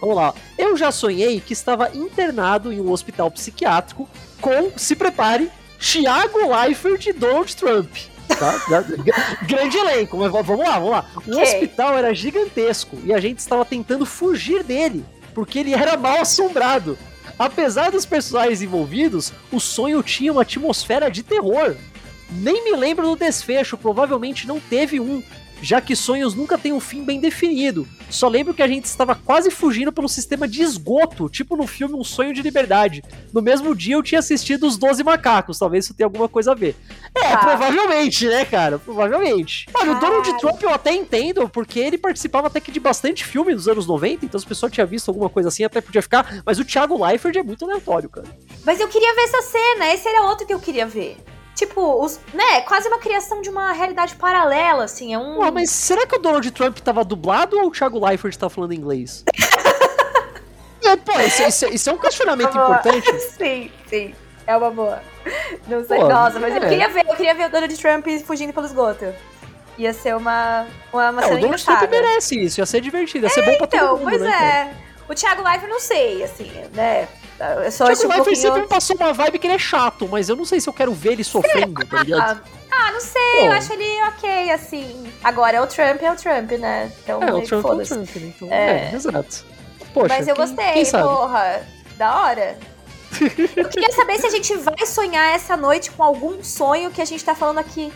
Vamos 0.00 0.16
lá. 0.16 0.34
Eu 0.58 0.76
já 0.76 0.90
sonhei 0.90 1.40
que 1.40 1.52
estava 1.52 1.90
internado 1.94 2.72
em 2.72 2.80
um 2.80 2.90
hospital 2.90 3.30
psiquiátrico 3.30 4.08
com, 4.40 4.70
se 4.76 4.94
prepare, 4.94 5.50
Thiago 5.78 6.38
Leifert 6.54 7.06
e 7.06 7.12
Donald 7.12 7.54
Trump. 7.56 7.94
Tá? 8.38 8.60
Grande 9.46 9.78
elenco, 9.78 10.16
mas 10.18 10.30
vamos 10.30 10.58
lá, 10.58 10.78
vamos 10.78 10.90
lá. 10.90 11.06
O 11.26 11.30
okay. 11.30 11.42
hospital 11.42 11.96
era 11.96 12.14
gigantesco 12.14 12.98
e 13.04 13.12
a 13.12 13.20
gente 13.20 13.38
estava 13.38 13.64
tentando 13.64 14.04
fugir 14.04 14.62
dele, 14.62 15.04
porque 15.34 15.60
ele 15.60 15.72
era 15.74 15.96
mal 15.96 16.20
assombrado. 16.20 16.98
Apesar 17.38 17.90
dos 17.90 18.06
personagens 18.06 18.62
envolvidos, 18.62 19.32
o 19.52 19.60
sonho 19.60 20.02
tinha 20.02 20.32
uma 20.32 20.42
atmosfera 20.42 21.10
de 21.10 21.22
terror. 21.22 21.76
Nem 22.30 22.64
me 22.64 22.74
lembro 22.74 23.06
do 23.06 23.16
desfecho, 23.16 23.76
provavelmente 23.76 24.48
não 24.48 24.58
teve 24.58 24.98
um, 24.98 25.22
já 25.66 25.80
que 25.80 25.96
sonhos 25.96 26.32
nunca 26.32 26.56
têm 26.56 26.72
um 26.72 26.78
fim 26.78 27.02
bem 27.02 27.18
definido. 27.18 27.88
Só 28.08 28.28
lembro 28.28 28.54
que 28.54 28.62
a 28.62 28.68
gente 28.68 28.84
estava 28.84 29.16
quase 29.16 29.50
fugindo 29.50 29.92
pelo 29.92 30.08
sistema 30.08 30.46
de 30.46 30.62
esgoto, 30.62 31.28
tipo 31.28 31.56
no 31.56 31.66
filme 31.66 31.96
Um 31.96 32.04
Sonho 32.04 32.32
de 32.32 32.40
Liberdade. 32.40 33.02
No 33.32 33.42
mesmo 33.42 33.74
dia 33.74 33.96
eu 33.96 34.02
tinha 34.02 34.20
assistido 34.20 34.64
Os 34.64 34.76
Doze 34.78 35.02
Macacos, 35.02 35.58
talvez 35.58 35.84
isso 35.84 35.92
tenha 35.92 36.06
alguma 36.06 36.28
coisa 36.28 36.52
a 36.52 36.54
ver. 36.54 36.76
É, 37.16 37.32
ah. 37.32 37.38
provavelmente, 37.38 38.28
né, 38.28 38.44
cara? 38.44 38.78
Provavelmente. 38.78 39.66
Olha, 39.74 39.90
o 39.90 39.98
Donald 39.98 40.38
Trump 40.38 40.62
eu 40.62 40.70
até 40.70 40.94
entendo, 40.94 41.48
porque 41.48 41.80
ele 41.80 41.98
participava 41.98 42.46
até 42.46 42.60
que 42.60 42.70
de 42.70 42.78
bastante 42.78 43.24
filme 43.24 43.52
dos 43.52 43.66
anos 43.66 43.88
90, 43.88 44.24
então 44.24 44.38
as 44.38 44.44
pessoas 44.44 44.70
tinham 44.70 44.86
visto 44.86 45.08
alguma 45.08 45.28
coisa 45.28 45.48
assim, 45.48 45.64
até 45.64 45.80
podia 45.80 46.00
ficar. 46.00 46.44
Mas 46.46 46.60
o 46.60 46.64
Thiago 46.64 47.04
Leifert 47.04 47.34
é 47.34 47.42
muito 47.42 47.64
aleatório, 47.64 48.08
cara. 48.08 48.28
Mas 48.64 48.78
eu 48.78 48.86
queria 48.86 49.12
ver 49.16 49.22
essa 49.22 49.42
cena, 49.42 49.92
esse 49.92 50.08
era 50.08 50.22
outro 50.22 50.46
que 50.46 50.54
eu 50.54 50.60
queria 50.60 50.86
ver. 50.86 51.16
Tipo, 51.56 52.04
os, 52.04 52.20
né, 52.34 52.60
quase 52.60 52.86
uma 52.86 52.98
criação 52.98 53.40
de 53.40 53.48
uma 53.48 53.72
realidade 53.72 54.14
paralela, 54.14 54.84
assim, 54.84 55.14
é 55.14 55.18
um... 55.18 55.38
Ué, 55.38 55.50
mas 55.50 55.70
será 55.70 56.06
que 56.06 56.14
o 56.14 56.18
Donald 56.18 56.50
Trump 56.50 56.78
tava 56.80 57.02
dublado 57.02 57.58
ou 57.58 57.68
o 57.68 57.70
Thiago 57.70 57.98
Leifert 58.06 58.36
tá 58.36 58.50
falando 58.50 58.74
inglês? 58.74 59.24
é, 60.84 60.96
pô, 60.96 61.18
isso, 61.18 61.42
isso, 61.44 61.66
isso, 61.68 61.88
é 61.88 61.92
um 61.94 61.96
questionamento 61.96 62.50
importante. 62.50 63.10
sim, 63.38 63.72
sim, 63.88 64.14
é 64.46 64.54
uma 64.54 64.70
boa. 64.70 65.00
Não 65.66 65.82
sei, 65.82 65.98
pô, 65.98 66.08
nossa, 66.08 66.38
mas 66.38 66.52
é. 66.52 66.58
eu 66.58 66.60
queria 66.60 66.88
ver, 66.90 67.06
eu 67.08 67.16
queria 67.16 67.34
ver 67.34 67.46
o 67.46 67.50
Donald 67.50 67.76
Trump 67.78 68.06
fugindo 68.26 68.52
pelo 68.52 68.66
esgoto. 68.66 69.14
Ia 69.78 69.94
ser 69.94 70.14
uma, 70.14 70.66
uma, 70.92 71.10
uma 71.10 71.22
é, 71.22 71.24
cena 71.24 71.38
O 71.38 71.40
Donald 71.40 71.64
Trump 71.64 71.90
merece 71.90 72.38
isso, 72.38 72.60
ia 72.60 72.66
ser 72.66 72.82
divertido, 72.82 73.24
ia 73.24 73.30
ser 73.30 73.42
bom 73.46 73.56
pra 73.56 73.66
todo 73.66 73.80
então, 73.80 73.96
mundo, 73.96 74.10
pois 74.10 74.20
né? 74.20 74.74
É. 74.74 75.10
O 75.10 75.14
Thiago 75.14 75.42
Leifert, 75.42 75.70
não 75.70 75.80
sei, 75.80 76.22
assim, 76.22 76.52
né... 76.74 77.08
É 77.38 77.70
só 77.70 77.92
tipo, 77.92 78.06
um 78.06 78.16
pouquinho... 78.16 78.36
sempre 78.36 78.60
me 78.62 78.66
passou 78.66 78.96
uma 78.96 79.12
vibe 79.12 79.38
que 79.38 79.46
ele 79.46 79.54
é 79.54 79.58
chato, 79.58 80.08
mas 80.08 80.28
eu 80.28 80.36
não 80.36 80.44
sei 80.44 80.60
se 80.60 80.68
eu 80.68 80.72
quero 80.72 80.92
ver 80.92 81.12
ele 81.12 81.24
sofrendo, 81.24 81.84
tá 81.84 82.02
ligado? 82.02 82.42
Ah, 82.70 82.92
não 82.92 83.00
sei, 83.00 83.22
Pô. 83.40 83.46
eu 83.46 83.52
acho 83.52 83.72
ele 83.72 84.02
ok, 84.08 84.50
assim. 84.50 85.12
Agora, 85.22 85.62
o 85.62 85.66
Trump 85.66 86.02
é 86.02 86.12
o 86.12 86.16
Trump, 86.16 86.50
né? 86.52 86.92
Então, 87.02 87.22
é, 87.22 87.32
o 87.32 87.42
Trump 87.42 87.64
é 87.64 87.68
o 87.68 87.82
Trump, 87.82 88.16
né? 88.16 88.32
então, 88.36 88.48
é. 88.52 88.90
é, 88.90 88.94
exato. 88.94 89.44
Poxa, 89.92 90.08
mas 90.08 90.28
eu 90.28 90.36
gostei, 90.36 90.84
porra. 90.90 91.66
Da 91.96 92.20
hora. 92.22 92.58
eu 93.56 93.68
queria 93.68 93.90
saber 93.92 94.18
se 94.18 94.26
a 94.26 94.30
gente 94.30 94.54
vai 94.56 94.86
sonhar 94.86 95.34
essa 95.34 95.56
noite 95.56 95.90
com 95.90 96.02
algum 96.02 96.42
sonho 96.44 96.90
que 96.90 97.00
a 97.00 97.04
gente 97.04 97.24
tá 97.24 97.34
falando 97.34 97.58
aqui. 97.58 97.92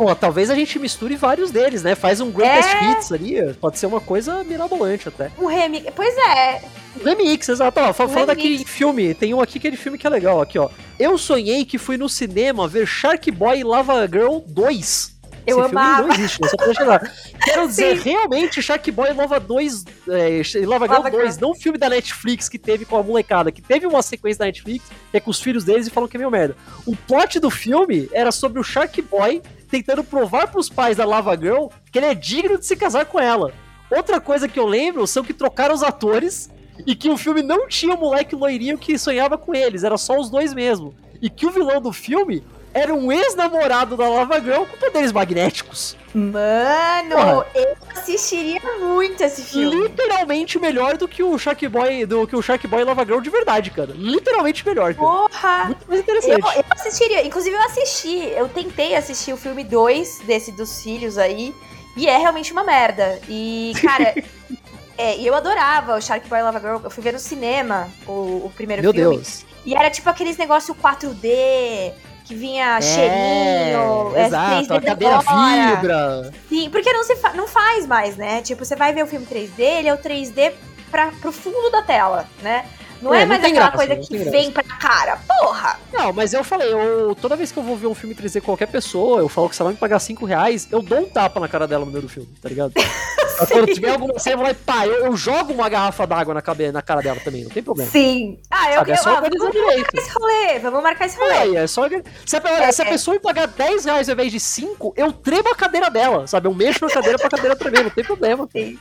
Pô, 0.00 0.14
talvez 0.14 0.48
a 0.48 0.54
gente 0.54 0.78
misture 0.78 1.14
vários 1.14 1.50
deles, 1.50 1.82
né? 1.82 1.94
Faz 1.94 2.22
um 2.22 2.30
greatest 2.30 2.74
é... 2.74 2.90
hits 2.90 3.12
ali, 3.12 3.52
pode 3.60 3.78
ser 3.78 3.84
uma 3.84 4.00
coisa 4.00 4.42
mirabolante 4.42 5.08
até. 5.08 5.30
Um 5.38 5.44
remix, 5.44 5.92
pois 5.94 6.16
é. 6.16 6.62
Remix, 7.04 7.50
exato. 7.50 7.78
Ó, 7.78 7.92
falando 7.92 8.30
aqui 8.30 8.54
em 8.54 8.64
filme, 8.64 9.12
tem 9.12 9.34
um 9.34 9.42
aqui, 9.42 9.58
aquele 9.58 9.76
filme 9.76 9.98
que 9.98 10.06
é 10.06 10.10
legal, 10.10 10.40
aqui 10.40 10.58
ó. 10.58 10.70
Eu 10.98 11.18
sonhei 11.18 11.66
que 11.66 11.76
fui 11.76 11.98
no 11.98 12.08
cinema 12.08 12.66
ver 12.66 12.86
Shark 12.86 13.30
Boy 13.30 13.58
e 13.58 13.62
Lava 13.62 14.06
Girl 14.06 14.38
2. 14.46 15.19
Eu 15.46 15.60
Esse 15.60 15.70
amava. 15.70 16.06
não 16.06 16.14
existe, 16.14 16.38
só 16.48 16.56
pra 16.56 16.74
chegar. 16.74 17.12
Quero 17.44 17.66
dizer, 17.68 17.96
realmente, 17.98 18.62
Shark 18.62 18.90
Boy 18.90 19.12
Lava 19.12 19.40
2, 19.40 19.84
é, 20.08 20.42
Lava 20.66 20.86
Girl 20.86 20.96
Lava 20.98 21.10
2, 21.10 21.34
Girl. 21.34 21.40
não 21.40 21.50
o 21.50 21.54
filme 21.54 21.78
da 21.78 21.88
Netflix 21.88 22.48
que 22.48 22.58
teve 22.58 22.84
com 22.84 22.96
a 22.96 23.02
molecada, 23.02 23.50
que 23.50 23.62
teve 23.62 23.86
uma 23.86 24.02
sequência 24.02 24.40
da 24.40 24.46
Netflix, 24.46 24.86
que 25.10 25.16
é 25.16 25.20
com 25.20 25.30
os 25.30 25.40
filhos 25.40 25.64
deles 25.64 25.86
e 25.86 25.90
falam 25.90 26.08
que 26.08 26.16
é 26.16 26.18
meio 26.18 26.30
merda. 26.30 26.56
O 26.86 26.94
plot 26.94 27.38
do 27.40 27.50
filme 27.50 28.08
era 28.12 28.30
sobre 28.32 28.60
o 28.60 28.64
Shark 28.64 29.00
Boy 29.02 29.42
tentando 29.70 30.02
provar 30.02 30.48
pros 30.48 30.68
pais 30.68 30.96
da 30.96 31.04
Lava 31.04 31.36
Girl 31.36 31.68
que 31.90 31.98
ele 31.98 32.06
é 32.06 32.14
digno 32.14 32.58
de 32.58 32.66
se 32.66 32.76
casar 32.76 33.06
com 33.06 33.18
ela. 33.18 33.52
Outra 33.90 34.20
coisa 34.20 34.48
que 34.48 34.58
eu 34.58 34.66
lembro 34.66 35.06
são 35.06 35.24
que 35.24 35.32
trocaram 35.32 35.74
os 35.74 35.82
atores 35.82 36.50
e 36.86 36.94
que 36.94 37.10
o 37.10 37.16
filme 37.16 37.42
não 37.42 37.68
tinha 37.68 37.94
o 37.94 37.98
moleque 37.98 38.34
loirinho 38.34 38.78
que 38.78 38.96
sonhava 38.98 39.36
com 39.36 39.54
eles, 39.54 39.84
era 39.84 39.98
só 39.98 40.18
os 40.18 40.30
dois 40.30 40.54
mesmo. 40.54 40.94
E 41.20 41.28
que 41.28 41.44
o 41.46 41.50
vilão 41.50 41.80
do 41.80 41.92
filme 41.92 42.42
era 42.72 42.94
um 42.94 43.10
ex-namorado 43.10 43.96
da 43.96 44.08
Lava 44.08 44.40
Girl 44.40 44.64
com 44.64 44.76
poderes 44.76 45.12
magnéticos. 45.12 45.96
Mano, 46.14 47.10
Porra. 47.10 47.46
eu 47.54 47.76
assistiria 47.90 48.60
muito 48.80 49.22
esse 49.22 49.42
filme. 49.42 49.88
Literalmente 49.88 50.58
melhor 50.58 50.96
do 50.96 51.06
que 51.06 51.22
o 51.22 51.38
Shark 51.38 51.66
Boy, 51.68 52.04
do 52.04 52.26
que 52.26 52.34
o 52.34 52.42
Shark 52.42 52.66
Boy 52.66 52.80
e 52.80 52.84
Lava 52.84 53.04
Girl 53.04 53.20
de 53.20 53.30
verdade, 53.30 53.70
cara. 53.70 53.92
Literalmente 53.94 54.66
melhor. 54.66 54.94
Cara. 54.94 55.06
Porra! 55.06 55.64
Muito 55.66 55.88
mais 55.88 56.00
interessante. 56.00 56.40
Eu, 56.40 56.52
eu, 56.52 56.64
assistiria, 56.70 57.26
inclusive 57.26 57.54
eu 57.54 57.62
assisti, 57.62 58.18
eu 58.36 58.48
tentei 58.48 58.96
assistir 58.96 59.32
o 59.32 59.36
filme 59.36 59.62
2 59.62 60.22
desse 60.26 60.50
dos 60.52 60.82
filhos 60.82 61.16
aí, 61.16 61.54
e 61.96 62.08
é 62.08 62.16
realmente 62.16 62.52
uma 62.52 62.64
merda. 62.64 63.20
E, 63.28 63.72
cara, 63.80 64.14
é, 64.98 65.20
eu 65.20 65.34
adorava 65.34 65.96
o 65.96 66.00
Shark 66.00 66.28
Boy 66.28 66.40
e 66.40 66.42
Lava 66.42 66.60
Girl. 66.60 66.78
Eu 66.82 66.90
fui 66.90 67.02
ver 67.04 67.12
no 67.12 67.20
cinema 67.20 67.88
o, 68.06 68.46
o 68.46 68.52
primeiro 68.56 68.82
Meu 68.82 68.92
filme. 68.92 69.16
Deus. 69.16 69.44
E 69.64 69.74
era 69.74 69.90
tipo 69.90 70.08
aqueles 70.08 70.36
negócio 70.36 70.74
4D, 70.74 71.92
que 72.30 72.34
vinha 72.36 72.76
é, 72.76 72.80
cheirinho, 72.80 74.16
é, 74.16 74.26
exato, 74.26 74.74
a 74.74 74.80
cadeira 74.80 75.20
fibra. 75.20 76.30
Sim, 76.48 76.70
porque 76.70 76.92
não, 76.92 77.02
se 77.02 77.16
fa 77.16 77.32
não 77.32 77.48
faz 77.48 77.86
mais, 77.88 78.16
né? 78.16 78.40
Tipo, 78.40 78.64
você 78.64 78.76
vai 78.76 78.92
ver 78.92 79.02
o 79.02 79.06
filme 79.08 79.26
3D, 79.26 79.58
ele 79.58 79.88
é 79.88 79.94
o 79.94 79.98
3D 79.98 80.52
pra, 80.92 81.10
pro 81.20 81.32
fundo 81.32 81.70
da 81.70 81.82
tela, 81.82 82.28
né? 82.40 82.64
Não 83.00 83.14
é, 83.14 83.22
é 83.22 83.26
mais 83.26 83.42
aquela 83.42 83.70
graça, 83.70 83.76
coisa 83.76 83.96
que 83.96 84.18
vem 84.30 84.50
pra 84.50 84.62
cara. 84.62 85.18
Porra! 85.26 85.78
Não, 85.92 86.12
mas 86.12 86.32
eu 86.32 86.44
falei, 86.44 86.72
eu, 86.72 87.14
toda 87.14 87.36
vez 87.36 87.50
que 87.50 87.58
eu 87.58 87.62
vou 87.62 87.76
ver 87.76 87.86
um 87.86 87.94
filme 87.94 88.14
3D 88.14 88.40
com 88.40 88.46
qualquer 88.46 88.66
pessoa, 88.66 89.20
eu 89.20 89.28
falo 89.28 89.48
que 89.48 89.56
se 89.56 89.62
ela 89.62 89.70
me 89.70 89.76
pagar 89.76 89.98
5 89.98 90.24
reais, 90.24 90.68
eu 90.70 90.82
dou 90.82 91.00
um 91.00 91.08
tapa 91.08 91.40
na 91.40 91.48
cara 91.48 91.66
dela 91.66 91.84
no 91.84 91.90
meio 91.90 92.02
do 92.02 92.08
filme, 92.08 92.28
tá 92.42 92.48
ligado? 92.48 92.72
quando 93.46 93.72
tiver 93.72 93.90
alguma 93.90 94.18
cena, 94.18 94.34
eu 94.34 94.38
vou 94.38 94.46
lá 94.46 94.52
e 94.52 94.54
pá, 94.54 94.86
eu, 94.86 95.06
eu 95.06 95.16
jogo 95.16 95.52
uma 95.52 95.68
garrafa 95.68 96.06
d'água 96.06 96.34
na, 96.34 96.42
na 96.72 96.82
cara 96.82 97.00
dela 97.00 97.20
também, 97.20 97.44
não 97.44 97.50
tem 97.50 97.62
problema. 97.62 97.90
Sim. 97.90 98.38
Ah, 98.50 98.70
eu, 98.70 98.78
Sabe, 98.78 98.90
é 98.92 98.96
só 98.96 99.10
ah, 99.16 99.20
vamos 99.20 99.38
marcar 99.38 99.98
esse 99.98 100.10
rolê, 100.10 100.58
vamos 100.58 100.82
marcar 100.82 101.06
esse 101.06 101.18
rolê. 101.18 101.34
É, 101.34 101.54
é 101.56 101.66
só, 101.66 101.88
se, 101.88 102.36
a, 102.36 102.40
é, 102.44 102.72
se 102.72 102.82
a 102.82 102.86
é. 102.86 102.88
pessoa 102.88 103.14
me 103.14 103.20
pagar 103.20 103.46
10 103.46 103.84
reais 103.84 104.08
ao 104.08 104.14
invés 104.14 104.32
de 104.32 104.40
5, 104.40 104.94
eu 104.96 105.12
tremo 105.12 105.48
a 105.50 105.54
cadeira 105.54 105.90
dela, 105.90 106.26
sabe? 106.26 106.48
Eu 106.48 106.54
mexo 106.54 106.84
na 106.84 106.92
cadeira 106.92 107.18
pra 107.18 107.30
cadeira 107.30 107.56
tremer, 107.56 107.84
não 107.84 107.90
tem 107.90 108.04
problema. 108.04 108.48
Sim. 108.52 108.78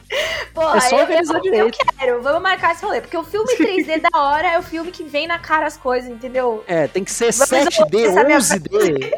Porra, 0.53 0.77
é 0.77 0.81
só 0.81 0.97
organizar 0.97 1.35
eu, 1.35 1.41
direito. 1.41 1.77
Eu 1.79 1.93
quero, 1.97 2.21
vamos 2.21 2.41
marcar 2.41 2.73
esse 2.73 2.83
rolê, 2.83 3.01
porque 3.01 3.17
o 3.17 3.23
filme 3.23 3.53
3D 3.55 4.01
da 4.01 4.08
hora 4.13 4.47
é 4.47 4.59
o 4.59 4.63
filme 4.63 4.91
que 4.91 5.03
vem 5.03 5.27
na 5.27 5.39
cara 5.39 5.65
as 5.65 5.77
coisas, 5.77 6.09
entendeu? 6.09 6.63
É, 6.67 6.87
tem 6.87 7.03
que 7.03 7.11
ser 7.11 7.31
vamos 7.33 7.49
7D, 7.49 8.07
11D. 8.13 9.13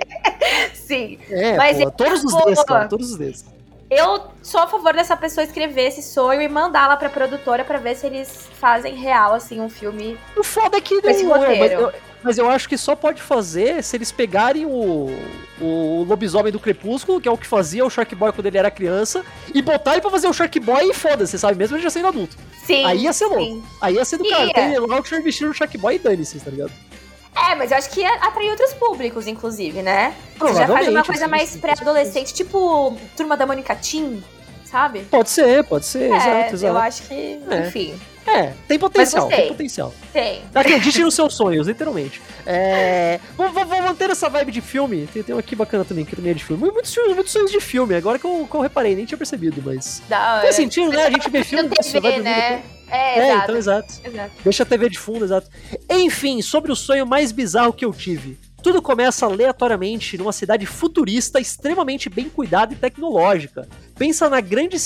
Sim. 0.74 1.17
É, 1.29 1.55
mas 1.55 1.77
pô, 1.77 1.91
todos 1.91 2.24
os 2.24 2.33
Ds, 2.33 2.63
cara, 2.63 2.88
todos 2.88 3.12
os 3.12 3.17
Ds. 3.17 3.45
Eu 3.89 4.27
sou 4.41 4.62
a 4.62 4.67
favor 4.67 4.93
dessa 4.93 5.17
pessoa 5.17 5.43
escrever 5.43 5.88
esse 5.88 6.01
sonho 6.01 6.41
e 6.41 6.48
mandá-la 6.48 6.95
pra 6.95 7.10
produtora 7.10 7.65
para 7.65 7.77
ver 7.77 7.95
se 7.95 8.07
eles 8.07 8.48
fazem 8.57 8.95
real, 8.95 9.33
assim, 9.33 9.60
um 9.60 9.69
filme. 9.69 10.17
O 10.38 10.43
foda 10.45 10.77
é 10.77 10.81
que 10.81 11.01
não, 11.01 11.10
esse 11.10 11.25
roteiro. 11.25 11.60
Mas 11.60 11.71
eu, 11.71 11.93
mas 12.24 12.38
eu 12.38 12.50
acho 12.50 12.69
que 12.69 12.77
só 12.77 12.95
pode 12.95 13.21
fazer 13.21 13.83
se 13.83 13.98
eles 13.98 14.10
pegarem 14.10 14.65
o, 14.65 15.10
o 15.60 16.05
lobisomem 16.07 16.53
do 16.53 16.60
Crepúsculo, 16.60 17.19
que 17.19 17.27
é 17.27 17.31
o 17.31 17.38
que 17.38 17.45
fazia 17.45 17.86
o 17.86 17.89
Shark 17.89 18.15
Boy 18.15 18.31
quando 18.31 18.45
ele 18.45 18.57
era 18.57 18.71
criança, 18.71 19.25
e 19.53 19.62
botar 19.62 19.91
ele 19.91 20.01
pra 20.01 20.10
fazer 20.10 20.27
o 20.27 20.33
Shark 20.33 20.57
Boy 20.62 20.89
e 20.89 20.93
foda-se, 20.93 21.38
sabe? 21.38 21.57
Mesmo 21.57 21.75
ele 21.75 21.83
já 21.83 21.89
sendo 21.89 22.07
adulto. 22.07 22.38
Sim. 22.72 22.86
Aí 22.86 23.00
ia 23.00 23.13
ser 23.13 23.25
louco. 23.25 23.63
Aí 23.82 23.96
ia 23.96 24.06
ser 24.06 24.18
do 24.18 24.28
cara. 24.28 24.54
Tem 24.54 24.80
lá 24.80 25.00
o 25.00 25.04
Shark 25.04 25.24
vestido 25.24 25.51
o 25.51 25.54
Shark 25.54 25.78
Boy 25.78 25.96
e 25.96 26.00
dane-se, 26.00 26.40
tá 26.40 26.51
ligado? 26.51 26.72
É, 27.36 27.56
mas 27.56 27.72
eu 27.72 27.78
acho 27.78 27.90
que 27.90 28.01
ia 28.01 28.13
atrair 28.16 28.50
outros 28.50 28.74
públicos, 28.74 29.25
inclusive, 29.25 29.82
né? 29.82 30.13
Você 30.38 30.54
já 30.54 30.68
faz 30.68 30.88
uma 30.88 31.04
coisa 31.04 31.28
mais 31.28 31.56
pré-adolescente, 31.56 32.34
tipo 32.34 32.98
Turma 33.16 33.38
da 33.38 33.46
Mônica 33.46 33.74
Teen, 33.75 34.22
sabe? 34.66 35.01
Pode 35.10 35.30
ser, 35.30 35.63
pode 35.63 35.86
ser, 35.86 36.12
é, 36.12 36.16
exato, 36.16 36.56
exato. 36.56 36.66
Eu 36.74 36.78
acho 36.78 37.04
que, 37.04 37.40
é. 37.50 37.68
enfim. 37.68 38.00
É, 38.25 38.54
tem 38.68 38.78
potencial, 38.78 39.28
tem 39.28 39.48
potencial. 39.48 39.94
Tem. 40.13 40.42
Acredite 40.54 41.01
nos 41.01 41.16
seus 41.16 41.34
sonhos, 41.36 41.68
literalmente. 41.68 42.22
É, 42.46 43.20
vou, 43.36 43.50
vou, 43.51 43.66
vou, 43.66 43.82
manter 43.82 44.10
essa 44.10 44.30
vibe 44.30 44.51
de 44.51 44.62
filme. 44.62 45.08
Tem, 45.08 45.24
tem 45.24 45.36
um 45.36 45.40
aqui 45.40 45.56
bacana 45.56 45.84
também, 45.84 46.06
que 46.06 46.16
também 46.16 46.32
é 46.32 46.36
de 46.36 46.44
filme. 46.44 46.62
Muitos, 46.72 46.96
muitos 47.16 47.32
sonhos 47.32 47.51
de 47.51 47.60
filme, 47.60 47.96
agora 47.96 48.20
que 48.20 48.25
eu, 48.25 48.48
que 48.50 48.56
eu 48.56 48.62
reparei, 48.62 48.96
nem 48.96 49.06
tinha 49.06 49.18
percebido, 49.18 49.62
mas. 49.63 50.01
Não, 50.10 50.42
Faz 50.42 50.56
sentido, 50.56 50.92
né? 50.92 51.06
A 51.06 51.12
gente 51.12 51.30
vê 51.30 51.44
filme. 51.44 51.70
TV, 51.70 52.20
né? 52.20 52.63
É, 52.92 53.20
é 53.20 53.28
exato. 53.28 53.44
então 53.44 53.56
exato. 53.58 53.94
exato. 54.04 54.32
Deixa 54.44 54.63
a 54.63 54.66
TV 54.66 54.90
de 54.90 55.00
fundo, 55.00 55.24
exato. 55.24 55.50
Enfim, 55.90 56.42
sobre 56.42 56.72
o 56.72 56.75
sonho 56.75 57.08
mais 57.08 57.32
bizarro 57.32 57.72
que 57.72 57.86
eu 57.86 57.94
tive. 57.94 58.38
Tudo 58.62 58.80
começa 58.80 59.25
aleatoriamente 59.25 60.18
numa 60.18 60.32
cidade 60.32 60.68
futurista 60.68 61.39
extremamente 61.39 62.10
bem 62.10 62.30
cuidada 62.30 62.74
e 62.74 62.75
tecnológica. 62.75 63.68
Pensa 63.98 64.30
na 64.30 64.39
grande, 64.39 64.77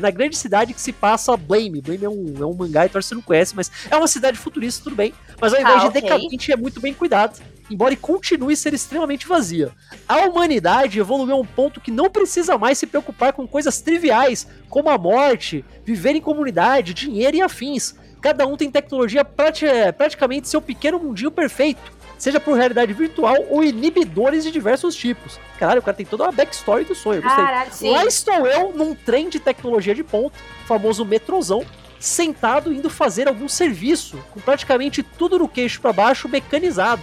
na 0.00 0.10
grande 0.10 0.36
cidade 0.36 0.74
que 0.74 0.80
se 0.80 0.92
passa 0.92 1.36
Blame. 1.36 1.80
Blame 1.80 2.04
é 2.04 2.08
um, 2.08 2.34
é 2.40 2.46
um 2.46 2.54
mangá, 2.54 2.84
então 2.84 3.00
você 3.00 3.14
não 3.14 3.22
conhece, 3.22 3.54
mas 3.54 3.70
é 3.88 3.96
uma 3.96 4.08
cidade 4.08 4.36
futurista, 4.36 4.82
tudo 4.82 4.96
bem. 4.96 5.14
Mas 5.40 5.54
ao 5.54 5.60
invés 5.60 5.76
ah, 5.76 5.80
de 5.80 5.86
okay. 5.86 6.02
decadente, 6.02 6.52
é 6.52 6.56
muito 6.56 6.80
bem 6.80 6.92
cuidado 6.92 7.40
embora 7.70 7.96
continue 7.96 8.54
ser 8.54 8.74
extremamente 8.74 9.26
vazia. 9.26 9.70
A 10.06 10.26
humanidade 10.26 10.98
evoluiu 10.98 11.34
a 11.34 11.38
um 11.38 11.44
ponto 11.44 11.80
que 11.80 11.90
não 11.90 12.10
precisa 12.10 12.58
mais 12.58 12.76
se 12.76 12.86
preocupar 12.86 13.32
com 13.32 13.48
coisas 13.48 13.80
triviais, 13.80 14.46
como 14.68 14.90
a 14.90 14.98
morte, 14.98 15.64
viver 15.82 16.14
em 16.14 16.20
comunidade, 16.20 16.92
dinheiro 16.92 17.36
e 17.36 17.40
afins. 17.40 17.94
Cada 18.20 18.46
um 18.46 18.58
tem 18.58 18.70
tecnologia 18.70 19.24
prati 19.24 19.64
praticamente 19.96 20.48
seu 20.48 20.60
pequeno 20.60 20.98
mundinho 20.98 21.30
perfeito 21.30 22.01
seja 22.22 22.38
por 22.38 22.56
realidade 22.56 22.92
virtual 22.92 23.34
ou 23.50 23.64
inibidores 23.64 24.44
de 24.44 24.52
diversos 24.52 24.94
tipos. 24.94 25.40
Caralho, 25.58 25.80
o 25.80 25.82
cara 25.82 25.96
tem 25.96 26.06
toda 26.06 26.22
uma 26.22 26.30
backstory 26.30 26.84
do 26.84 26.94
sonho. 26.94 27.20
Caralho, 27.20 27.72
sim. 27.72 27.90
Lá 27.90 28.04
estou 28.04 28.46
eu 28.46 28.72
num 28.72 28.94
trem 28.94 29.28
de 29.28 29.40
tecnologia 29.40 29.92
de 29.92 30.04
ponta, 30.04 30.38
famoso 30.64 31.04
metrozão, 31.04 31.66
sentado 31.98 32.72
indo 32.72 32.88
fazer 32.88 33.26
algum 33.26 33.48
serviço, 33.48 34.24
com 34.30 34.38
praticamente 34.38 35.02
tudo 35.02 35.36
no 35.36 35.48
queixo 35.48 35.80
para 35.80 35.92
baixo 35.92 36.28
mecanizado. 36.28 37.02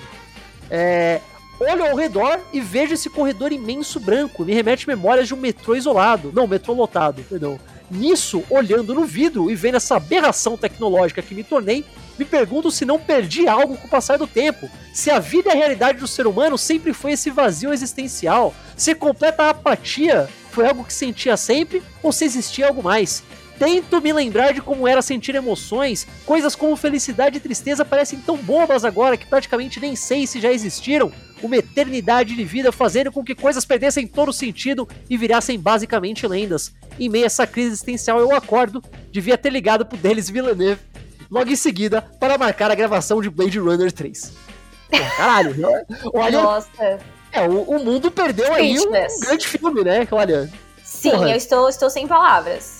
É, 0.72 1.20
olho 1.60 1.86
ao 1.86 1.98
redor 1.98 2.40
e 2.54 2.62
vejo 2.62 2.94
esse 2.94 3.10
corredor 3.10 3.52
imenso 3.52 4.00
branco. 4.00 4.46
Me 4.46 4.54
remete 4.54 4.88
memórias 4.88 5.28
de 5.28 5.34
um 5.34 5.38
metrô 5.38 5.76
isolado. 5.76 6.32
Não, 6.34 6.48
metrô 6.48 6.74
lotado, 6.74 7.22
perdão. 7.28 7.60
Nisso, 7.89 8.43
olhando 8.49 8.93
no 8.93 9.06
vidro 9.06 9.49
e 9.49 9.56
vendo 9.56 9.75
essa 9.75 9.95
aberração 9.95 10.58
tecnológica 10.58 11.21
que 11.21 11.34
me 11.34 11.43
tornei, 11.43 11.84
me 12.17 12.25
pergunto 12.25 12.69
se 12.69 12.86
não 12.86 12.99
perdi 12.99 13.47
algo 13.47 13.78
com 13.78 13.88
o 13.88 13.89
passar 13.89 14.17
do 14.17 14.28
tempo. 14.28 14.69
Se 14.93 15.10
a 15.10 15.19
vida 15.19 15.49
e 15.49 15.52
a 15.54 15.56
realidade 15.56 15.99
do 15.99 16.08
ser 16.08 16.28
humano 16.28 16.58
sempre 16.58 16.93
foi 16.93 17.13
esse 17.13 17.30
vazio 17.30 17.73
existencial. 17.73 18.54
Se 18.75 18.93
completa 18.93 19.49
apatia 19.49 20.30
foi 20.52 20.67
algo 20.67 20.84
que 20.84 20.93
sentia 20.93 21.38
sempre 21.38 21.82
ou 22.04 22.12
se 22.12 22.25
existia 22.25 22.67
algo 22.67 22.84
mais. 22.84 23.23
Tento 23.60 24.02
me 24.02 24.13
lembrar 24.13 24.54
de 24.54 24.62
como 24.62 24.88
era 24.88 25.02
sentir 25.02 25.36
emoções, 25.36 26.08
coisas 26.26 26.56
como 26.56 26.78
felicidade 26.78 27.38
e 27.38 27.41
tristeza 27.41 27.84
parecem 27.84 28.17
tão 28.17 28.38
bobas 28.38 28.86
agora 28.86 29.17
que 29.17 29.28
praticamente 29.28 29.82
nem 29.82 29.98
sei 29.98 30.26
se 30.26 30.39
já 30.39 30.50
existiram. 30.50 31.12
Uma 31.43 31.58
eternidade 31.58 32.36
de 32.36 32.43
vida 32.45 32.72
fazendo 32.72 33.12
com 33.12 33.24
que 33.24 33.36
coisas 33.36 33.65
perdessem 33.65 34.08
todo 34.08 34.32
sentido 34.32 34.88
e 35.10 35.17
virassem 35.17 35.60
basicamente 35.60 36.26
lendas. 36.26 36.74
Em 36.98 37.10
meio 37.10 37.26
a 37.26 37.28
essa 37.28 37.45
crise 37.45 37.72
existencial 37.72 38.19
eu 38.19 38.34
acordo, 38.34 38.82
devia 39.12 39.38
ter 39.38 39.50
ligado 39.50 39.86
pro 39.86 39.98
Denis 39.98 40.30
Villeneuve 40.30 40.80
logo 41.30 41.50
em 41.50 41.56
seguida 41.56 42.02
para 42.02 42.38
marcar 42.38 42.72
a 42.72 42.76
gravação 42.76 43.22
de 43.22 43.30
Blade 43.30 43.60
Runner 43.60 43.91
3. 43.91 44.34
Pô, 44.89 44.98
caralho, 45.17 45.56
né? 45.56 45.86
Olha, 46.13 46.41
Nossa. 46.41 46.69
É, 47.32 47.48
o, 47.48 47.62
o 47.62 47.84
mundo 47.84 48.10
perdeu 48.10 48.54
aí 48.54 48.80
um 48.80 49.19
grande 49.19 49.48
filme, 49.48 49.84
né? 49.84 50.08
Olha. 50.12 50.50
Sim, 50.84 51.12
porra. 51.12 51.30
eu 51.30 51.36
estou, 51.36 51.69
estou 51.69 51.89
sem 51.89 52.08
palavras. 52.08 52.79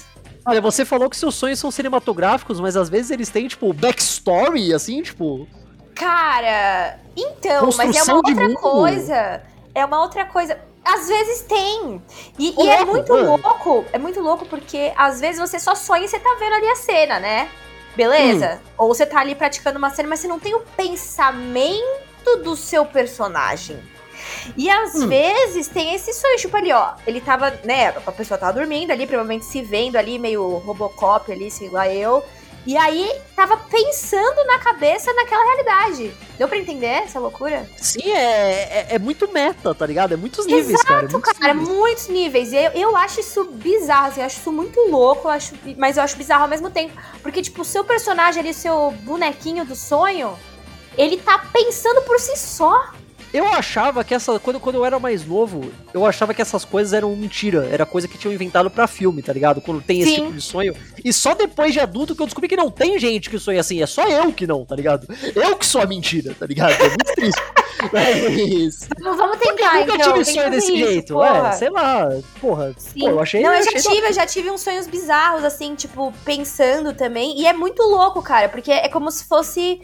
Olha, 0.50 0.62
você 0.62 0.84
falou 0.84 1.10
que 1.10 1.18
seus 1.18 1.36
sonhos 1.36 1.60
são 1.60 1.72
cinematográficos, 1.72 2.60
mas 2.60 2.76
às 2.76 2.90
vezes 2.90 3.12
eles 3.12 3.30
têm, 3.30 3.48
tipo, 3.48 3.72
backstory, 3.74 4.74
assim, 4.74 5.02
tipo. 5.02 5.48
Cara, 5.96 7.00
então, 7.16 7.70
mas 7.78 7.96
é 7.96 8.04
uma 8.04 8.16
outra 8.16 8.56
coisa. 8.56 9.42
É 9.76 9.86
uma 9.86 10.02
outra 10.02 10.26
coisa. 10.26 10.60
Às 10.84 11.08
vezes 11.08 11.42
tem. 11.42 12.02
E, 12.38 12.56
e 12.58 12.70
é 12.70 12.84
muito 12.84 13.12
mano. 13.14 13.38
louco. 13.38 13.86
É 13.92 14.00
muito 14.00 14.20
louco 14.20 14.46
porque 14.46 14.92
às 14.96 15.20
vezes 15.20 15.40
você 15.40 15.60
só 15.60 15.76
sonha 15.76 16.06
e 16.06 16.08
você 16.08 16.18
tá 16.18 16.36
vendo 16.40 16.56
ali 16.56 16.68
a 16.68 16.76
cena, 16.76 17.20
né? 17.20 17.50
Beleza? 17.96 18.56
Hum. 18.56 18.70
Ou 18.78 18.88
você 18.88 19.06
tá 19.06 19.20
ali 19.20 19.36
praticando 19.36 19.78
uma 19.78 19.90
cena, 19.90 20.10
mas 20.10 20.22
você 20.22 20.28
não 20.28 20.40
tem 20.40 20.56
o 20.56 20.62
pensamento 20.76 21.84
do 22.44 22.56
seu 22.56 22.86
personagem. 22.86 23.78
E 24.58 24.70
às 24.70 24.96
hum. 24.96 25.08
vezes 25.08 25.68
tem 25.68 25.94
esse 25.94 26.14
sonho, 26.14 26.38
tipo 26.38 26.56
ali, 26.56 26.72
ó. 26.72 26.94
Ele 27.06 27.22
tava, 27.22 27.52
né? 27.64 27.90
A 28.06 28.12
pessoa 28.12 28.38
tava 28.38 28.54
dormindo 28.54 28.92
ali, 28.92 29.06
provavelmente 29.06 29.46
se 29.46 29.62
vendo 29.62 29.96
ali, 29.96 30.20
meio 30.20 30.58
Robocop 30.58 31.32
ali, 31.32 31.50
sei 31.50 31.70
lá 31.70 31.88
eu. 31.88 32.24
E 32.66 32.76
aí 32.78 33.10
tava 33.36 33.58
pensando 33.58 34.46
na 34.46 34.60
cabeça 34.60 35.14
naquela 35.14 35.44
realidade. 35.44 36.14
Deu 36.38 36.48
pra 36.48 36.58
entender 36.58 36.86
essa 36.86 37.20
loucura? 37.20 37.68
Sim, 37.78 38.12
é, 38.12 38.20
é, 38.22 38.88
é 38.92 39.00
muito 39.00 39.32
meta, 39.32 39.74
tá 39.74 39.86
ligado? 39.86 40.14
É 40.14 40.18
muitos 40.18 40.46
níveis, 40.46 40.70
Exato, 40.70 40.86
cara. 40.86 41.06
É 41.06 41.10
muitos 41.10 41.34
cara, 41.34 41.54
níveis. 41.54 41.78
muitos 41.78 42.08
níveis. 42.10 42.54
Eu, 42.54 42.72
eu 42.72 42.96
acho 42.96 43.22
isso 43.22 43.46
bizarro, 43.46 44.08
assim, 44.08 44.20
eu 44.20 44.26
acho 44.26 44.40
isso 44.40 44.52
muito 44.52 44.80
louco, 44.90 45.28
eu 45.28 45.32
acho, 45.32 45.54
mas 45.78 45.98
eu 45.98 46.04
acho 46.04 46.18
bizarro 46.18 46.44
ao 46.44 46.50
mesmo 46.50 46.70
tempo. 46.70 46.94
Porque, 47.24 47.42
tipo, 47.42 47.62
o 47.62 47.66
seu 47.66 47.84
personagem 47.84 48.42
ali, 48.42 48.54
seu 48.54 48.92
bonequinho 49.02 49.66
do 49.66 49.76
sonho, 49.76 50.38
ele 50.98 51.18
tá 51.18 51.46
pensando 51.52 52.02
por 52.02 52.20
si 52.20 52.38
só. 52.38 52.92
Eu 53.34 53.48
achava 53.48 54.04
que 54.04 54.14
essa. 54.14 54.40
Quando, 54.40 54.60
quando 54.60 54.76
eu 54.76 54.86
era 54.86 55.00
mais 55.00 55.26
novo, 55.26 55.72
eu 55.94 56.06
achava 56.06 56.34
que 56.34 56.42
essas 56.42 56.66
coisas 56.66 56.94
eram 56.94 57.16
mentira. 57.16 57.68
Era 57.72 57.86
coisa 57.86 58.08
que 58.08 58.18
tinham 58.18 58.34
inventado 58.34 58.70
para 58.70 58.88
filme, 58.88 59.22
tá 59.22 59.32
ligado? 59.32 59.62
Quando 59.62 59.82
tem 59.82 60.02
esse 60.02 60.16
tipo 60.16 60.34
de 60.34 60.42
sonho. 60.42 60.76
E 61.04 61.14
só 61.14 61.34
depois 61.34 61.74
de 61.74 61.80
adulto 61.80 62.16
que 62.16 62.22
eu 62.22 62.26
descobri 62.26 62.50
que 62.50 62.56
não 62.56 62.72
tem 62.72 62.98
gente 63.00 63.30
que 63.30 63.38
sonha 63.38 63.60
assim. 63.60 63.82
É 63.82 63.86
só 63.86 64.08
eu 64.08 64.34
que 64.34 64.48
não, 64.48 64.66
tá 64.66 64.76
ligado? 64.76 65.08
Eu 65.36 65.56
que 65.56 65.66
sou 65.66 65.82
a 65.82 65.86
mentira, 65.86 66.36
tá 66.38 66.46
ligado? 66.46 66.72
É 66.74 66.88
muito 66.88 67.16
triste. 67.16 67.42
Mas. 67.94 68.90
Não, 69.00 69.16
vamos 69.16 69.38
tentar, 69.38 69.76
eu 69.76 69.82
nunca 69.82 69.96
então. 69.96 70.14
tive 70.14 70.26
sonho 70.26 70.52
desse 70.52 70.74
isso, 70.74 70.86
jeito. 70.86 71.14
Porra. 71.14 71.50
É, 71.50 71.52
sei 71.54 71.70
lá. 71.70 72.10
Porra. 72.42 72.74
Sim. 72.78 73.00
Pô, 73.00 73.10
eu 73.10 73.20
achei. 73.20 73.42
Não, 73.42 73.54
eu 73.54 73.64
já 73.64 73.72
tive, 73.72 74.08
eu 74.08 74.14
já 74.14 74.26
tive 74.26 74.52
uns 74.52 74.62
sonhos 74.62 74.88
bizarros, 74.88 75.44
assim, 75.44 75.76
tipo, 75.76 76.14
pensando 76.26 76.94
também. 76.94 77.40
E 77.40 77.46
é 77.46 77.54
muito 77.54 77.82
louco, 77.84 78.22
cara, 78.22 78.50
porque 78.50 78.72
é 78.72 78.90
como 78.90 79.10
se 79.12 79.24
fosse 79.26 79.82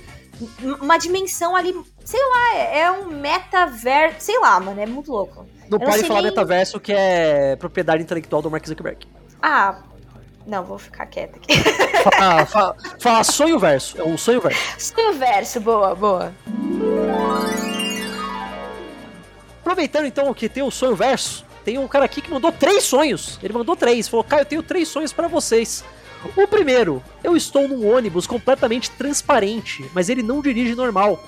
uma 0.81 0.97
dimensão 0.97 1.55
ali, 1.55 1.73
sei 2.03 2.19
lá, 2.19 2.55
é, 2.55 2.79
é 2.81 2.91
um 2.91 3.07
metaverso, 3.07 4.17
sei 4.19 4.39
lá, 4.39 4.59
mano, 4.59 4.79
é 4.79 4.85
muito 4.85 5.11
louco. 5.11 5.45
Não 5.69 5.79
pode 5.79 6.03
falar 6.03 6.21
nem... 6.21 6.31
metaverso 6.31 6.79
que 6.79 6.93
é 6.93 7.55
propriedade 7.55 8.03
intelectual 8.03 8.41
do 8.41 8.51
Mark 8.51 8.65
Zuckerberg. 8.67 9.07
Ah, 9.41 9.81
não, 10.45 10.63
vou 10.63 10.77
ficar 10.77 11.05
quieta 11.07 11.37
aqui. 11.37 11.53
Fala, 12.03 12.45
fala, 12.45 12.75
fala 12.99 13.23
sonho 13.23 13.57
verso, 13.57 13.99
é 13.99 14.03
um 14.03 14.17
sonho 14.17 14.41
verso. 14.41 14.93
Sonho 14.93 15.13
verso, 15.13 15.59
boa, 15.59 15.95
boa. 15.95 16.33
Aproveitando 19.61 20.05
então 20.05 20.31
que 20.33 20.47
tem 20.47 20.61
o 20.61 20.69
sonho 20.69 20.95
verso, 20.95 21.43
tem 21.63 21.79
um 21.79 21.87
cara 21.87 22.05
aqui 22.05 22.21
que 22.21 22.29
mandou 22.29 22.51
três 22.51 22.83
sonhos. 22.83 23.39
Ele 23.41 23.53
mandou 23.53 23.75
três, 23.75 24.07
falou, 24.07 24.23
Caio, 24.23 24.41
eu 24.41 24.45
tenho 24.45 24.61
três 24.61 24.87
sonhos 24.87 25.11
para 25.11 25.27
vocês. 25.27 25.83
O 26.35 26.47
primeiro, 26.47 27.03
eu 27.23 27.35
estou 27.35 27.67
num 27.67 27.87
ônibus 27.87 28.25
completamente 28.25 28.89
transparente, 28.91 29.85
mas 29.93 30.09
ele 30.09 30.23
não 30.23 30.41
dirige 30.41 30.75
normal. 30.75 31.23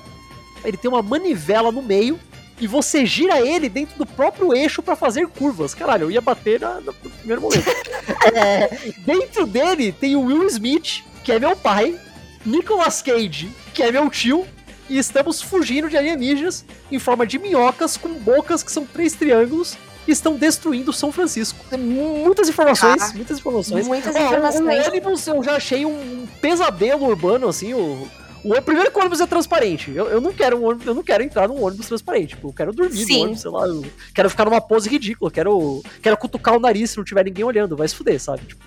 Ele 0.64 0.78
tem 0.78 0.90
uma 0.90 1.02
manivela 1.02 1.72
no 1.72 1.82
meio 1.82 2.20
e 2.60 2.68
você 2.68 3.06
gira 3.06 3.40
ele 3.40 3.70
dentro 3.70 3.98
do 3.98 4.06
próprio 4.06 4.54
eixo 4.54 4.82
para 4.82 4.96
fazer 4.96 5.28
curvas. 5.28 5.74
Caralho, 5.74 6.06
eu 6.06 6.12
ia 6.12 6.22
bater 6.22 6.60
na, 6.60 6.82
no 6.82 6.94
primeiro 6.94 7.42
momento. 7.42 7.66
é, 8.34 8.92
dentro 9.06 9.46
dele 9.46 9.92
tem 9.92 10.16
o 10.16 10.22
Will 10.22 10.48
Smith, 10.48 11.04
que 11.24 11.32
é 11.32 11.40
meu 11.40 11.56
pai, 11.56 12.00
Nicolas 12.46 13.02
Cage, 13.02 13.52
que 13.74 13.84
é 13.84 13.92
meu 13.92 14.10
tio, 14.10 14.48
e 14.90 14.98
estamos 14.98 15.42
fugindo 15.42 15.90
de 15.90 15.98
alienígenas 15.98 16.66
em 16.92 16.98
forma 16.98 17.28
de 17.28 17.38
minhocas 17.38 17.98
com 17.98 18.10
bocas 18.14 18.64
que 18.64 18.72
são 18.72 18.86
três 18.86 19.14
triângulos 19.14 19.78
estão 20.12 20.36
destruindo 20.36 20.92
São 20.94 21.12
Francisco. 21.12 21.60
Muitas 21.78 22.50
informações, 22.50 23.02
ah, 23.02 23.14
muitas 23.14 23.40
informações. 23.40 23.88
Muitas 23.88 24.16
informações. 24.16 24.86
O 24.86 24.88
ônibus 24.88 25.28
eu 25.28 25.44
já 25.44 25.56
achei 25.56 25.86
um 25.86 26.28
pesadelo 26.42 27.06
urbano, 27.06 27.48
assim, 27.48 27.74
o 27.74 28.08
o 28.44 28.62
primeiro 28.62 28.92
que 28.92 28.98
o 28.98 29.02
ônibus 29.02 29.20
é 29.20 29.28
transparente. 29.28 29.92
Eu, 29.92 30.08
eu 30.08 30.22
não 30.22 30.32
quero 30.32 30.58
um 30.58 30.66
ônibus, 30.66 30.88
eu 30.88 30.94
não 30.96 31.04
quero 31.04 31.24
entrar 31.24 31.48
num 31.48 31.62
ônibus 31.62 31.88
transparente. 31.88 32.30
Tipo, 32.30 32.50
eu 32.50 32.54
quero 32.54 32.72
dormir 32.72 33.06
Sim. 33.06 33.18
no 33.18 33.24
ônibus, 33.24 33.42
sei 33.42 33.52
lá. 33.52 33.68
Eu 33.68 33.86
quero 34.14 34.30
ficar 34.30 34.46
numa 34.46 34.62
pose 34.62 34.90
ridícula. 34.90 35.30
Quero, 35.30 35.84
quero 36.02 36.16
cutucar 36.16 36.56
o 36.56 36.60
nariz 36.60 36.92
se 36.92 36.98
não 36.98 37.04
tiver 37.04 37.26
ninguém 37.26 37.44
olhando. 37.44 37.76
Vai 37.76 37.88
se 37.88 37.96
fuder, 37.96 38.20
sabe? 38.20 38.46
Tipo, 38.46 38.64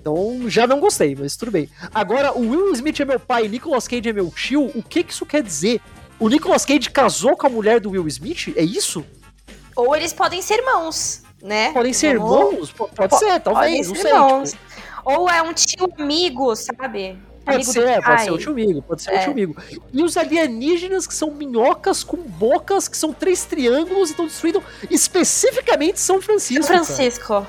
então, 0.00 0.48
já 0.48 0.66
não 0.66 0.80
gostei, 0.80 1.14
mas 1.14 1.36
tudo 1.36 1.50
bem. 1.50 1.68
Agora, 1.94 2.32
o 2.32 2.40
Will 2.40 2.72
Smith 2.72 3.00
é 3.00 3.04
meu 3.04 3.20
pai, 3.20 3.48
Nicolas 3.48 3.86
Cage 3.86 4.08
é 4.08 4.12
meu 4.12 4.30
tio. 4.30 4.70
O 4.74 4.82
que 4.82 5.02
que 5.02 5.12
isso 5.12 5.26
quer 5.26 5.42
dizer? 5.42 5.80
O 6.18 6.28
Nicolas 6.28 6.64
Cage 6.64 6.90
casou 6.90 7.36
com 7.36 7.46
a 7.46 7.50
mulher 7.50 7.80
do 7.80 7.90
Will 7.90 8.08
Smith? 8.08 8.52
É 8.56 8.62
isso? 8.62 9.04
Ou 9.80 9.96
eles 9.96 10.12
podem 10.12 10.42
ser 10.42 10.58
irmãos, 10.58 11.22
né? 11.42 11.72
Podem 11.72 11.92
ser 11.92 12.14
irmãos? 12.14 12.72
Pode, 12.72 13.18
ser, 13.18 13.40
talvez, 13.40 13.88
não 13.88 13.94
sei. 13.94 14.12
Tipo... 14.12 14.58
Ou 15.04 15.28
é 15.28 15.42
um 15.42 15.52
tio 15.52 15.88
amigo, 15.98 16.54
sabe? 16.54 17.18
Pode 17.52 17.66
ser, 17.66 18.02
pode 18.02 18.22
ser 18.22 18.30
o 18.30 18.38
tio 18.38 18.54
Migo, 18.54 18.82
pode 18.82 19.02
ser 19.02 19.12
é. 19.12 19.20
o 19.20 19.24
tio 19.24 19.34
Migo. 19.34 19.56
E 19.92 20.02
os 20.02 20.16
alienígenas 20.16 21.06
que 21.06 21.14
são 21.14 21.30
minhocas 21.30 22.02
com 22.02 22.16
bocas, 22.16 22.88
que 22.88 22.96
são 22.96 23.12
três 23.12 23.44
triângulos 23.44 24.08
e 24.08 24.12
estão 24.12 24.26
destruindo 24.26 24.62
especificamente 24.90 26.00
São 26.00 26.20
Francisco. 26.20 26.64
São 26.64 26.84
Francisco. 26.84 27.46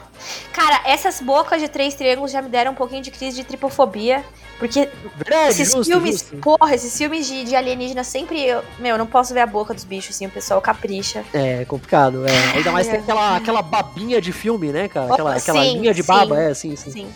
Cara. 0.53 0.77
cara, 0.79 0.89
essas 0.89 1.21
bocas 1.21 1.61
de 1.61 1.67
três 1.67 1.95
triângulos 1.95 2.31
já 2.31 2.41
me 2.41 2.49
deram 2.49 2.71
um 2.71 2.75
pouquinho 2.75 3.01
de 3.01 3.11
crise 3.11 3.37
de 3.37 3.43
tripofobia. 3.43 4.23
Porque 4.61 4.87
Verdade, 5.17 5.49
esses 5.49 5.71
justo, 5.71 5.91
filmes, 5.91 6.19
justo. 6.19 6.37
porra, 6.37 6.75
esses 6.75 6.95
filmes 6.95 7.25
de, 7.25 7.45
de 7.45 7.55
alienígena 7.55 8.03
sempre. 8.03 8.45
Eu, 8.45 8.63
meu, 8.77 8.91
eu 8.91 8.97
não 8.99 9.07
posso 9.07 9.33
ver 9.33 9.39
a 9.39 9.47
boca 9.47 9.73
dos 9.73 9.83
bichos, 9.83 10.15
assim, 10.15 10.27
o 10.27 10.29
pessoal 10.29 10.61
capricha. 10.61 11.25
É, 11.33 11.65
complicado, 11.65 12.27
é. 12.27 12.57
Ainda 12.57 12.71
mais 12.71 12.87
tem 12.87 12.99
aquela, 12.99 13.37
aquela 13.37 13.63
babinha 13.63 14.21
de 14.21 14.31
filme, 14.31 14.71
né, 14.71 14.87
cara? 14.87 15.13
Aquela, 15.13 15.35
aquela 15.35 15.63
sim, 15.63 15.79
linha 15.79 15.91
de 15.95 16.03
baba, 16.03 16.35
sim, 16.35 16.41
é, 16.41 16.47
assim, 16.51 16.75
sim. 16.75 16.91
Sim. 16.91 17.07